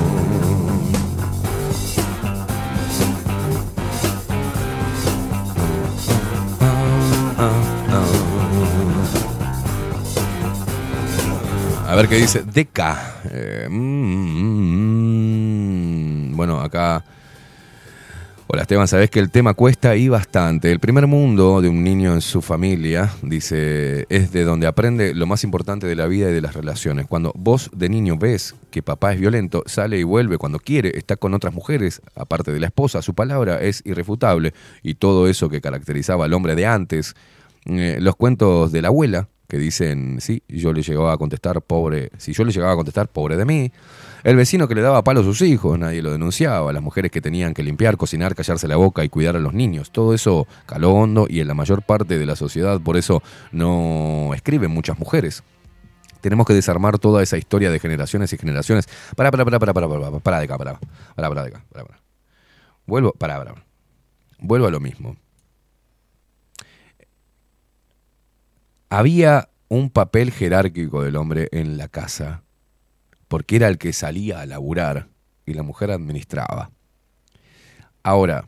A 11.87 11.97
ver 11.97 12.09
qué 12.09 12.17
dice 12.17 12.43
Deca. 12.43 13.21
Eh, 13.31 13.69
mm, 13.71 13.75
mm, 13.75 15.04
bueno, 16.35 16.61
acá. 16.61 17.05
Hola 18.47 18.63
Esteban, 18.63 18.87
sabes 18.87 19.09
que 19.09 19.21
el 19.21 19.31
tema 19.31 19.55
cuesta 19.55 19.97
y 19.97 20.09
bastante. 20.09 20.71
El 20.71 20.79
primer 20.79 21.07
mundo 21.07 21.63
de 21.63 21.71
un 21.71 21.83
niño 21.83 22.13
en 22.13 22.21
su 22.21 22.43
familia, 22.43 23.11
dice, 23.23 24.05
es 24.11 24.33
de 24.33 24.45
donde 24.45 24.67
aprende 24.67 25.15
lo 25.15 25.27
más 25.27 25.45
importante 25.45 25.87
de 25.87 25.97
la 25.97 26.07
vida 26.07 26.29
y 26.29 26.35
de 26.35 26.43
las 26.43 26.53
relaciones. 26.53 27.07
Cuando 27.07 27.33
vos 27.35 27.71
de 27.75 27.89
niño 27.89 28.19
ves 28.19 28.55
que 28.71 28.83
papá 28.83 29.15
es 29.15 29.21
violento, 29.21 29.63
sale 29.65 29.99
y 29.99 30.03
vuelve 30.03 30.37
cuando 30.37 30.59
quiere, 30.59 30.93
está 30.95 31.17
con 31.17 31.33
otras 31.33 31.55
mujeres, 31.55 32.03
aparte 32.15 32.53
de 32.53 32.61
la 32.61 32.67
esposa, 32.67 33.01
su 33.01 33.15
palabra 33.15 33.63
es 33.63 33.81
irrefutable. 33.87 34.53
Y 34.83 34.97
todo 34.97 35.27
eso 35.27 35.49
que 35.49 35.63
caracterizaba 35.63 36.27
al 36.27 36.35
hombre 36.35 36.55
de 36.55 36.67
antes, 36.67 37.15
eh, 37.65 37.97
los 37.99 38.15
cuentos 38.15 38.73
de 38.73 38.83
la 38.83 38.89
abuela, 38.89 39.29
que 39.49 39.57
dicen, 39.57 40.19
sí, 40.21 40.43
yo 40.49 40.75
le 40.75 40.83
llegaba 40.83 41.15
a 41.15 41.17
contestar, 41.17 41.63
pobre, 41.63 42.11
si 42.19 42.35
yo 42.35 42.45
le 42.45 42.53
llegaba 42.53 42.73
a 42.73 42.77
contestar, 42.77 43.09
pobre 43.09 43.37
de 43.37 43.45
mí. 43.47 43.73
El 44.25 44.37
vecino 44.37 44.67
que 44.67 44.75
le 44.75 44.81
daba 44.81 45.05
palo 45.05 45.21
a 45.21 45.23
sus 45.23 45.43
hijos, 45.43 45.79
nadie 45.79 46.01
lo 46.01 46.11
denunciaba. 46.11 46.73
Las 46.73 46.83
mujeres 46.83 47.11
que 47.11 47.21
tenían 47.21 47.53
que 47.53 47.63
limpiar, 47.63 47.99
cocinar, 47.99 48.35
callarse 48.35 48.67
la 48.67 48.77
boca 48.77 49.05
y 49.05 49.11
cuidar 49.11 49.37
a 49.37 49.39
los 49.39 49.53
niños. 49.53 49.91
Todo 49.91 50.15
eso 50.15 50.49
caló 50.65 50.95
hondo 50.95 51.27
y 51.29 51.41
en 51.41 51.49
la 51.49 51.53
mayor 51.53 51.83
parte 51.83 52.19
de 52.19 52.25
la 52.25 52.35
sociedad, 52.35 52.81
por 52.81 52.97
eso 52.97 53.23
no 53.53 54.33
escriben 54.35 54.71
muchas 54.71 54.99
mujeres. 54.99 55.45
Tenemos 56.23 56.47
que 56.47 56.55
desarmar 56.55 56.99
toda 56.99 57.23
esa 57.23 57.37
historia 57.37 57.71
de 57.71 57.79
generaciones 57.79 58.33
y 58.33 58.39
generaciones. 58.39 58.89
Para, 59.15 59.31
para, 59.31 59.45
para, 59.45 59.59
para, 59.59 59.75
para, 59.75 59.89
para, 59.89 60.19
para, 60.21 60.39
de 60.39 60.45
acá, 60.45 60.57
para, 60.57 60.81
para, 61.15 61.29
para 61.29 61.43
de 61.43 61.49
acá, 61.49 61.65
para, 61.71 61.85
para. 61.85 62.01
Vuelvo, 62.87 63.13
para, 63.13 63.37
para. 63.37 63.55
Vuelvo 64.39 64.67
a 64.67 64.71
lo 64.71 64.81
mismo. 64.81 65.19
Había 68.89 69.51
un 69.69 69.91
papel 69.91 70.31
jerárquico 70.31 71.03
del 71.03 71.17
hombre 71.17 71.49
en 71.53 71.77
la 71.77 71.89
casa, 71.89 72.44
porque 73.35 73.57
era 73.57 73.67
el 73.67 73.79
que 73.79 73.93
salía 73.93 74.43
a 74.43 74.47
laburar 74.47 75.09
y 75.45 75.55
la 75.55 75.65
mujer 75.65 75.91
administraba. 75.91 76.71
Ahora, 78.05 78.47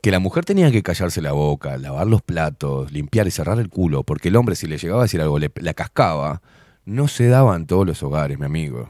que 0.00 0.10
la 0.10 0.18
mujer 0.18 0.46
tenía 0.46 0.72
que 0.72 0.82
callarse 0.82 1.20
la 1.20 1.32
boca, 1.32 1.76
lavar 1.76 2.06
los 2.06 2.22
platos, 2.22 2.90
limpiar 2.90 3.26
y 3.26 3.30
cerrar 3.30 3.58
el 3.58 3.68
culo, 3.68 4.02
porque 4.02 4.28
el 4.28 4.36
hombre 4.36 4.56
si 4.56 4.66
le 4.66 4.78
llegaba 4.78 5.02
a 5.02 5.04
decir 5.04 5.20
algo, 5.20 5.38
le, 5.38 5.52
la 5.56 5.74
cascaba, 5.74 6.40
no 6.86 7.06
se 7.06 7.26
daba 7.28 7.54
en 7.54 7.66
todos 7.66 7.86
los 7.86 8.02
hogares, 8.02 8.38
mi 8.38 8.46
amigo. 8.46 8.88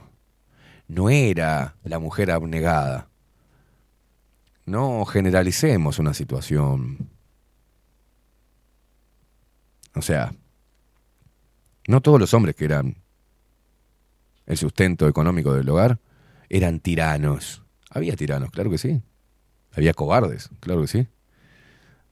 No 0.87 1.11
era 1.11 1.75
la 1.83 1.99
mujer 1.99 2.31
abnegada. 2.31 3.09
No 4.67 5.05
generalicemos 5.05 5.99
una 5.99 6.15
situación. 6.15 7.09
O 9.97 10.01
sea, 10.01 10.33
no 11.89 12.01
todos 12.01 12.21
los 12.21 12.33
hombres 12.35 12.55
que 12.55 12.67
eran 12.67 13.03
el 14.47 14.57
sustento 14.57 15.09
económico 15.09 15.55
del 15.55 15.69
hogar 15.69 15.99
eran 16.49 16.81
tiranos. 16.81 17.63
Había 17.91 18.17
tiranos, 18.17 18.51
claro 18.51 18.71
que 18.71 18.79
sí. 18.79 19.03
Había 19.73 19.95
cobardes, 19.95 20.51
claro 20.61 20.83
que 20.83 20.87
sí. 20.87 21.09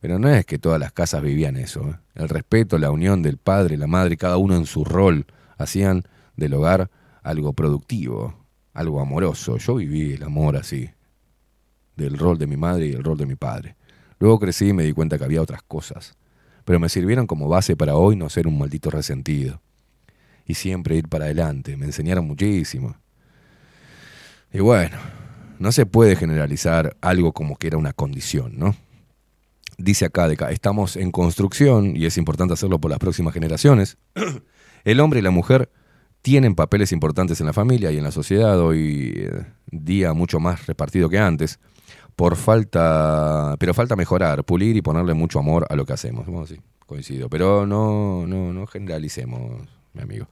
Pero 0.00 0.18
no 0.18 0.28
es 0.28 0.44
que 0.44 0.58
todas 0.58 0.80
las 0.80 0.92
casas 0.92 1.22
vivían 1.22 1.56
eso. 1.56 1.90
¿eh? 1.90 1.96
El 2.14 2.28
respeto, 2.28 2.78
la 2.78 2.90
unión 2.90 3.22
del 3.22 3.36
padre, 3.36 3.76
la 3.76 3.86
madre, 3.86 4.16
cada 4.16 4.36
uno 4.36 4.56
en 4.56 4.66
su 4.66 4.84
rol, 4.84 5.26
hacían 5.56 6.02
del 6.36 6.54
hogar 6.54 6.90
algo 7.22 7.52
productivo, 7.52 8.34
algo 8.72 9.00
amoroso. 9.00 9.58
Yo 9.58 9.76
viví 9.76 10.14
el 10.14 10.24
amor 10.24 10.56
así, 10.56 10.90
del 11.96 12.18
rol 12.18 12.38
de 12.38 12.46
mi 12.46 12.56
madre 12.56 12.86
y 12.88 12.92
el 12.92 13.04
rol 13.04 13.16
de 13.16 13.26
mi 13.26 13.36
padre. 13.36 13.76
Luego 14.18 14.40
crecí 14.40 14.68
y 14.68 14.72
me 14.72 14.84
di 14.84 14.92
cuenta 14.92 15.18
que 15.18 15.24
había 15.24 15.42
otras 15.42 15.62
cosas, 15.62 16.16
pero 16.64 16.80
me 16.80 16.88
sirvieron 16.88 17.26
como 17.26 17.48
base 17.48 17.76
para 17.76 17.96
hoy 17.96 18.16
no 18.16 18.28
ser 18.28 18.46
un 18.46 18.58
maldito 18.58 18.90
resentido. 18.90 19.60
Y 20.46 20.54
siempre 20.54 20.96
ir 20.96 21.08
para 21.08 21.26
adelante, 21.26 21.76
me 21.76 21.86
enseñaron 21.86 22.26
muchísimo. 22.26 22.96
Y 24.52 24.60
bueno, 24.60 24.98
no 25.58 25.72
se 25.72 25.86
puede 25.86 26.16
generalizar 26.16 26.96
algo 27.00 27.32
como 27.32 27.56
que 27.56 27.68
era 27.68 27.78
una 27.78 27.92
condición, 27.92 28.58
¿no? 28.58 28.74
Dice 29.78 30.04
acá, 30.04 30.28
de 30.28 30.34
acá, 30.34 30.50
estamos 30.50 30.96
en 30.96 31.10
construcción 31.10 31.96
y 31.96 32.04
es 32.04 32.18
importante 32.18 32.54
hacerlo 32.54 32.80
por 32.80 32.90
las 32.90 32.98
próximas 32.98 33.32
generaciones. 33.32 33.96
El 34.84 35.00
hombre 35.00 35.20
y 35.20 35.22
la 35.22 35.30
mujer 35.30 35.70
tienen 36.20 36.54
papeles 36.54 36.92
importantes 36.92 37.40
en 37.40 37.46
la 37.46 37.52
familia 37.52 37.90
y 37.90 37.98
en 37.98 38.04
la 38.04 38.12
sociedad 38.12 38.60
hoy 38.60 39.12
eh, 39.16 39.44
día 39.70 40.12
mucho 40.12 40.40
más 40.40 40.66
repartido 40.66 41.08
que 41.08 41.18
antes. 41.18 41.58
Por 42.14 42.36
falta, 42.36 43.56
pero 43.58 43.72
falta 43.72 43.96
mejorar, 43.96 44.44
pulir 44.44 44.76
y 44.76 44.82
ponerle 44.82 45.14
mucho 45.14 45.38
amor 45.38 45.66
a 45.70 45.76
lo 45.76 45.86
que 45.86 45.94
hacemos. 45.94 46.26
Bueno, 46.26 46.46
sí, 46.46 46.60
coincido, 46.86 47.28
pero 47.28 47.66
no, 47.66 48.26
no, 48.26 48.52
no 48.52 48.66
generalicemos, 48.66 49.66
mi 49.94 50.02
amigo, 50.02 50.28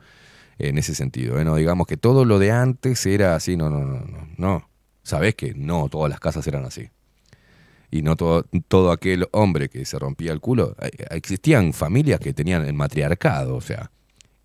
en 0.59 0.79
ese 0.79 0.95
sentido. 0.95 1.39
¿eh? 1.41 1.45
No 1.45 1.57
digamos 1.57 1.87
que 1.87 1.97
todo 1.97 2.25
lo 2.25 2.39
de 2.39 2.51
antes 2.53 3.05
era 3.07 3.35
así, 3.35 3.57
no, 3.57 3.71
no, 3.71 3.81
no, 3.81 4.01
no, 4.01 4.29
no. 4.37 4.69
Sabés 5.03 5.35
que 5.35 5.55
no 5.55 5.89
todas 5.89 6.11
las 6.11 6.21
casas 6.21 6.47
eran 6.47 6.65
así 6.65 6.91
y 7.91 8.03
no 8.03 8.17
todo, 8.17 8.47
todo 8.69 8.93
aquel 8.93 9.27
hombre 9.33 9.69
que 9.69 9.85
se 9.85 9.99
rompía 9.99 10.33
el 10.33 10.41
culo. 10.41 10.77
Eh, 10.81 10.91
Existían 11.11 11.73
familias 11.73 12.21
que 12.21 12.33
tenían 12.33 12.65
el 12.65 12.75
matriarcado, 12.75 13.57
o 13.57 13.61
sea, 13.61 13.91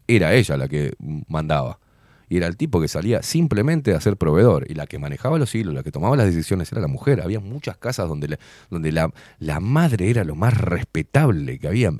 era 0.07 0.33
ella 0.33 0.57
la 0.57 0.67
que 0.67 0.93
mandaba. 1.27 1.79
Y 2.27 2.37
era 2.37 2.47
el 2.47 2.57
tipo 2.57 2.81
que 2.81 2.87
salía 2.87 3.21
simplemente 3.21 3.93
a 3.93 4.01
ser 4.01 4.17
proveedor. 4.17 4.65
Y 4.67 4.73
la 4.73 4.87
que 4.87 4.97
manejaba 4.97 5.37
los 5.37 5.53
hilos, 5.53 5.75
la 5.75 5.83
que 5.83 5.91
tomaba 5.91 6.17
las 6.17 6.25
decisiones 6.25 6.71
era 6.71 6.81
la 6.81 6.87
mujer. 6.87 7.21
Había 7.21 7.39
muchas 7.39 7.77
casas 7.77 8.09
donde, 8.09 8.29
la, 8.29 8.39
donde 8.71 8.91
la, 8.91 9.13
la 9.37 9.59
madre 9.59 10.09
era 10.09 10.23
lo 10.23 10.35
más 10.35 10.57
respetable 10.57 11.59
que 11.59 11.67
había. 11.67 11.91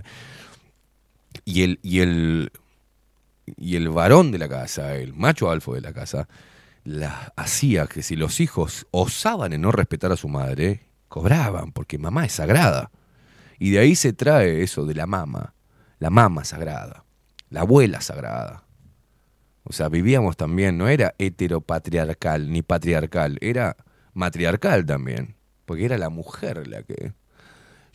Y 1.45 1.61
el, 1.61 1.79
y 1.83 1.99
el, 1.99 2.51
y 3.45 3.75
el 3.75 3.89
varón 3.89 4.31
de 4.31 4.37
la 4.37 4.49
casa, 4.49 4.95
el 4.95 5.13
macho 5.13 5.49
alfo 5.49 5.73
de 5.73 5.81
la 5.81 5.93
casa, 5.93 6.27
la 6.83 7.33
hacía 7.35 7.87
que 7.87 8.03
si 8.03 8.15
los 8.15 8.39
hijos 8.39 8.87
osaban 8.91 9.53
en 9.53 9.61
no 9.61 9.71
respetar 9.71 10.11
a 10.11 10.17
su 10.17 10.29
madre, 10.29 10.81
cobraban, 11.07 11.71
porque 11.71 11.97
mamá 11.97 12.25
es 12.25 12.33
sagrada. 12.33 12.91
Y 13.57 13.71
de 13.71 13.79
ahí 13.79 13.95
se 13.95 14.13
trae 14.13 14.61
eso 14.63 14.85
de 14.85 14.95
la 14.95 15.07
mama, 15.07 15.53
la 15.99 16.09
mama 16.09 16.43
sagrada, 16.43 17.05
la 17.49 17.61
abuela 17.61 18.01
sagrada. 18.01 18.63
O 19.63 19.73
sea, 19.73 19.89
vivíamos 19.89 20.37
también, 20.37 20.77
no 20.77 20.87
era 20.87 21.15
heteropatriarcal 21.17 22.51
ni 22.51 22.61
patriarcal, 22.61 23.37
era 23.41 23.77
matriarcal 24.13 24.85
también, 24.85 25.35
porque 25.65 25.85
era 25.85 25.97
la 25.97 26.09
mujer 26.09 26.67
la 26.67 26.83
que... 26.83 27.13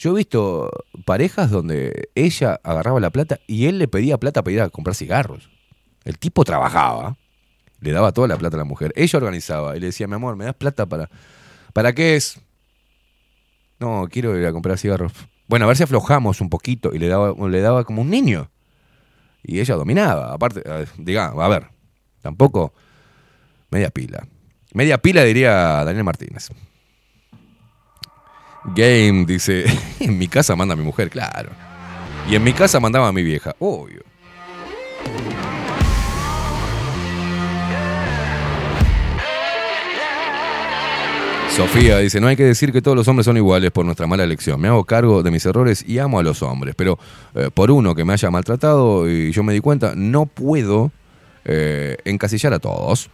Yo 0.00 0.12
he 0.12 0.14
visto 0.14 0.70
parejas 1.04 1.50
donde 1.50 2.08
ella 2.14 2.58
agarraba 2.64 3.00
la 3.00 3.10
plata 3.10 3.38
y 3.46 3.66
él 3.66 3.78
le 3.78 3.86
pedía 3.86 4.16
plata 4.16 4.42
para 4.42 4.54
ir 4.54 4.60
a 4.62 4.70
comprar 4.70 4.94
cigarros. 4.96 5.50
El 6.04 6.18
tipo 6.18 6.42
trabajaba, 6.42 7.18
le 7.80 7.92
daba 7.92 8.10
toda 8.10 8.26
la 8.26 8.38
plata 8.38 8.56
a 8.56 8.60
la 8.60 8.64
mujer. 8.64 8.94
Ella 8.96 9.18
organizaba 9.18 9.76
y 9.76 9.80
le 9.80 9.86
decía, 9.86 10.08
mi 10.08 10.14
amor, 10.14 10.36
¿me 10.36 10.46
das 10.46 10.54
plata 10.54 10.86
para... 10.86 11.10
¿Para 11.74 11.92
qué 11.92 12.16
es? 12.16 12.40
No, 13.78 14.08
quiero 14.10 14.38
ir 14.38 14.46
a 14.46 14.52
comprar 14.52 14.78
cigarros. 14.78 15.12
Bueno, 15.48 15.66
a 15.66 15.68
ver 15.68 15.76
si 15.76 15.82
aflojamos 15.82 16.40
un 16.40 16.48
poquito. 16.48 16.94
Y 16.94 16.98
le 16.98 17.08
daba, 17.08 17.34
le 17.46 17.60
daba 17.60 17.84
como 17.84 18.00
un 18.00 18.08
niño. 18.08 18.50
Y 19.42 19.60
ella 19.60 19.74
dominaba. 19.74 20.32
Aparte, 20.32 20.62
eh, 20.64 20.86
diga, 20.96 21.26
a 21.26 21.48
ver, 21.48 21.66
tampoco 22.22 22.72
media 23.70 23.90
pila. 23.90 24.26
Media 24.72 24.96
pila 24.96 25.24
diría 25.24 25.84
Daniel 25.84 26.04
Martínez. 26.04 26.48
Game 28.64 29.24
dice, 29.24 29.64
en 30.00 30.18
mi 30.18 30.28
casa 30.28 30.56
manda 30.56 30.76
mi 30.76 30.84
mujer, 30.84 31.10
claro. 31.10 31.50
Y 32.28 32.34
en 32.34 32.44
mi 32.44 32.52
casa 32.52 32.80
mandaba 32.80 33.08
a 33.08 33.12
mi 33.12 33.22
vieja, 33.22 33.54
obvio. 33.58 34.02
Sofía 41.56 41.98
dice, 41.98 42.20
no 42.20 42.28
hay 42.28 42.36
que 42.36 42.44
decir 42.44 42.72
que 42.72 42.80
todos 42.80 42.96
los 42.96 43.08
hombres 43.08 43.26
son 43.26 43.36
iguales 43.36 43.70
por 43.70 43.84
nuestra 43.84 44.06
mala 44.06 44.22
elección. 44.24 44.60
Me 44.60 44.68
hago 44.68 44.84
cargo 44.84 45.22
de 45.22 45.30
mis 45.30 45.44
errores 45.44 45.84
y 45.86 45.98
amo 45.98 46.18
a 46.18 46.22
los 46.22 46.42
hombres. 46.42 46.74
Pero 46.76 46.98
eh, 47.34 47.50
por 47.52 47.70
uno 47.70 47.94
que 47.94 48.04
me 48.04 48.12
haya 48.12 48.30
maltratado 48.30 49.10
y 49.10 49.32
yo 49.32 49.42
me 49.42 49.52
di 49.52 49.60
cuenta, 49.60 49.94
no 49.96 50.26
puedo 50.26 50.92
eh, 51.44 51.96
encasillar 52.04 52.54
a 52.54 52.60
todos. 52.60 53.10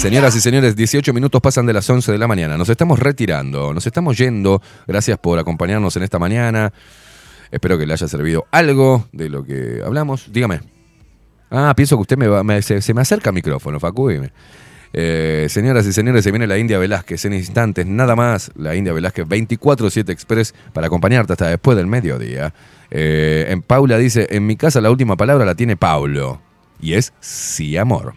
Señoras 0.00 0.34
y 0.34 0.40
señores, 0.40 0.76
18 0.76 1.12
minutos 1.12 1.40
pasan 1.42 1.66
de 1.66 1.74
las 1.74 1.88
11 1.88 2.10
de 2.12 2.16
la 2.18 2.26
mañana. 2.26 2.56
Nos 2.56 2.70
estamos 2.70 2.98
retirando, 2.98 3.74
nos 3.74 3.86
estamos 3.86 4.16
yendo. 4.16 4.62
Gracias 4.86 5.18
por 5.18 5.38
acompañarnos 5.38 5.94
en 5.96 6.02
esta 6.02 6.18
mañana. 6.18 6.72
Espero 7.50 7.76
que 7.78 7.86
le 7.86 7.92
haya 7.92 8.08
servido 8.08 8.46
algo 8.50 9.06
de 9.12 9.28
lo 9.28 9.44
que 9.44 9.82
hablamos. 9.84 10.32
Dígame. 10.32 10.60
Ah, 11.50 11.74
pienso 11.76 11.96
que 11.96 12.02
usted 12.02 12.16
me 12.16 12.28
va, 12.28 12.42
me- 12.42 12.62
se, 12.62 12.80
se 12.80 12.94
me 12.94 13.02
acerca 13.02 13.28
el 13.28 13.34
micrófono, 13.34 13.78
Facu. 13.78 14.08
dime. 14.08 14.32
Eh, 14.92 15.46
señoras 15.50 15.86
y 15.86 15.92
señores, 15.92 16.24
se 16.24 16.30
viene 16.32 16.46
la 16.46 16.56
India 16.58 16.78
Velázquez 16.78 17.24
en 17.26 17.34
instantes, 17.34 17.86
nada 17.86 18.16
más. 18.16 18.50
La 18.56 18.74
India 18.74 18.92
Velázquez 18.94 19.26
24-7 19.26 20.08
Express 20.10 20.54
para 20.72 20.86
acompañarte 20.86 21.34
hasta 21.34 21.48
después 21.48 21.76
del 21.76 21.86
mediodía. 21.86 22.54
Eh, 22.90 23.46
en 23.50 23.60
Paula 23.60 23.98
dice: 23.98 24.28
En 24.30 24.46
mi 24.46 24.56
casa 24.56 24.80
la 24.80 24.90
última 24.90 25.16
palabra 25.18 25.44
la 25.44 25.54
tiene 25.54 25.76
Paulo. 25.76 26.40
Y 26.80 26.94
es 26.94 27.12
sí, 27.20 27.76
amor. 27.76 28.14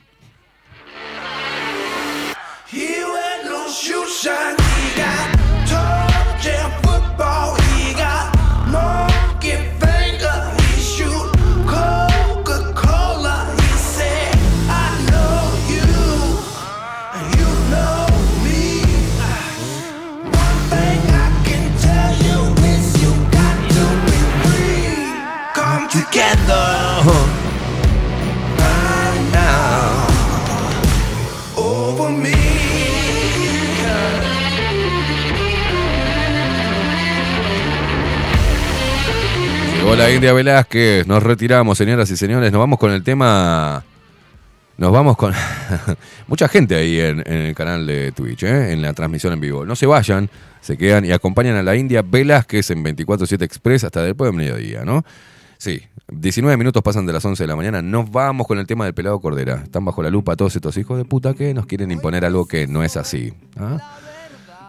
Llegó 39.93 40.07
la 40.07 40.11
India 40.11 40.33
Velázquez, 40.33 41.05
nos 41.05 41.21
retiramos, 41.21 41.77
señoras 41.77 42.09
y 42.09 42.17
señores, 42.17 42.51
nos 42.51 42.59
vamos 42.59 42.79
con 42.79 42.91
el 42.91 43.03
tema. 43.03 43.83
Nos 44.75 44.91
vamos 44.91 45.15
con. 45.15 45.35
Mucha 46.27 46.47
gente 46.47 46.73
ahí 46.73 46.99
en, 46.99 47.19
en 47.27 47.37
el 47.37 47.53
canal 47.53 47.85
de 47.85 48.11
Twitch, 48.11 48.41
¿eh? 48.41 48.71
en 48.71 48.81
la 48.81 48.93
transmisión 48.93 49.33
en 49.33 49.39
vivo. 49.39 49.67
No 49.67 49.75
se 49.75 49.85
vayan, 49.85 50.31
se 50.61 50.77
quedan 50.77 51.05
y 51.05 51.11
acompañan 51.11 51.57
a 51.57 51.61
la 51.61 51.75
India 51.75 52.01
Velázquez 52.01 52.71
en 52.71 52.83
24-7 52.83 53.43
Express 53.43 53.83
hasta 53.83 54.01
después 54.01 54.29
del 54.29 54.35
mediodía, 54.35 54.83
¿no? 54.83 55.05
Sí, 55.59 55.83
19 56.11 56.57
minutos 56.57 56.81
pasan 56.81 57.05
de 57.05 57.13
las 57.13 57.23
11 57.23 57.43
de 57.43 57.47
la 57.47 57.55
mañana. 57.55 57.83
Nos 57.83 58.09
vamos 58.09 58.47
con 58.47 58.57
el 58.57 58.65
tema 58.65 58.85
del 58.85 58.95
pelado 58.95 59.19
Cordera. 59.19 59.61
Están 59.63 59.85
bajo 59.85 60.01
la 60.01 60.09
lupa 60.09 60.35
todos 60.35 60.55
estos 60.55 60.75
hijos 60.77 60.97
de 60.97 61.05
puta 61.05 61.35
que 61.35 61.53
nos 61.53 61.67
quieren 61.67 61.91
imponer 61.91 62.25
algo 62.25 62.47
que 62.47 62.65
no 62.65 62.83
es 62.83 62.97
así. 62.97 63.31
¿ah? 63.57 63.77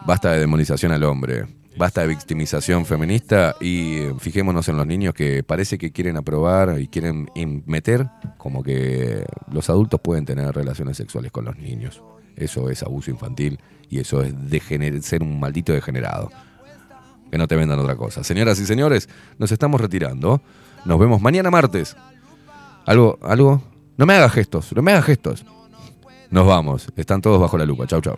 Basta 0.05 0.33
de 0.33 0.41
demonización 0.41 0.91
al 0.91 1.03
hombre. 1.03 1.47
Basta 1.77 2.01
de 2.01 2.07
victimización 2.07 2.85
feminista 2.85 3.55
y 3.59 3.97
eh, 3.97 4.13
fijémonos 4.17 4.69
en 4.69 4.77
los 4.77 4.87
niños 4.87 5.13
que 5.13 5.43
parece 5.43 5.77
que 5.77 5.91
quieren 5.91 6.15
aprobar 6.15 6.79
y 6.79 6.87
quieren 6.87 7.27
meter 7.65 8.07
como 8.37 8.63
que 8.63 9.25
los 9.51 9.69
adultos 9.69 9.99
pueden 10.01 10.25
tener 10.25 10.55
relaciones 10.55 10.95
sexuales 10.95 11.33
con 11.33 11.45
los 11.45 11.57
niños. 11.57 12.01
Eso 12.37 12.69
es 12.69 12.81
abuso 12.83 13.11
infantil 13.11 13.59
y 13.89 13.99
eso 13.99 14.21
es 14.21 14.33
ser 15.01 15.21
un 15.21 15.39
maldito 15.39 15.73
degenerado. 15.73 16.31
Que 17.29 17.37
no 17.37 17.47
te 17.47 17.55
vendan 17.55 17.79
otra 17.79 17.95
cosa. 17.95 18.23
Señoras 18.23 18.59
y 18.59 18.65
señores, 18.65 19.09
nos 19.37 19.51
estamos 19.51 19.81
retirando. 19.81 20.41
Nos 20.85 20.99
vemos 20.99 21.21
mañana 21.21 21.51
martes. 21.51 21.97
¿Algo? 22.85 23.19
¿Algo? 23.21 23.61
No 23.97 24.05
me 24.05 24.13
hagas 24.13 24.31
gestos, 24.31 24.73
no 24.73 24.81
me 24.81 24.91
hagas 24.91 25.05
gestos. 25.05 25.45
Nos 26.29 26.45
vamos. 26.45 26.87
Están 26.95 27.21
todos 27.21 27.39
bajo 27.39 27.57
la 27.57 27.65
lupa. 27.65 27.87
Chau, 27.87 28.01
chau. 28.01 28.17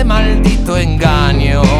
este 0.00 0.08
maldito 0.08 0.78
engaño 0.78 1.79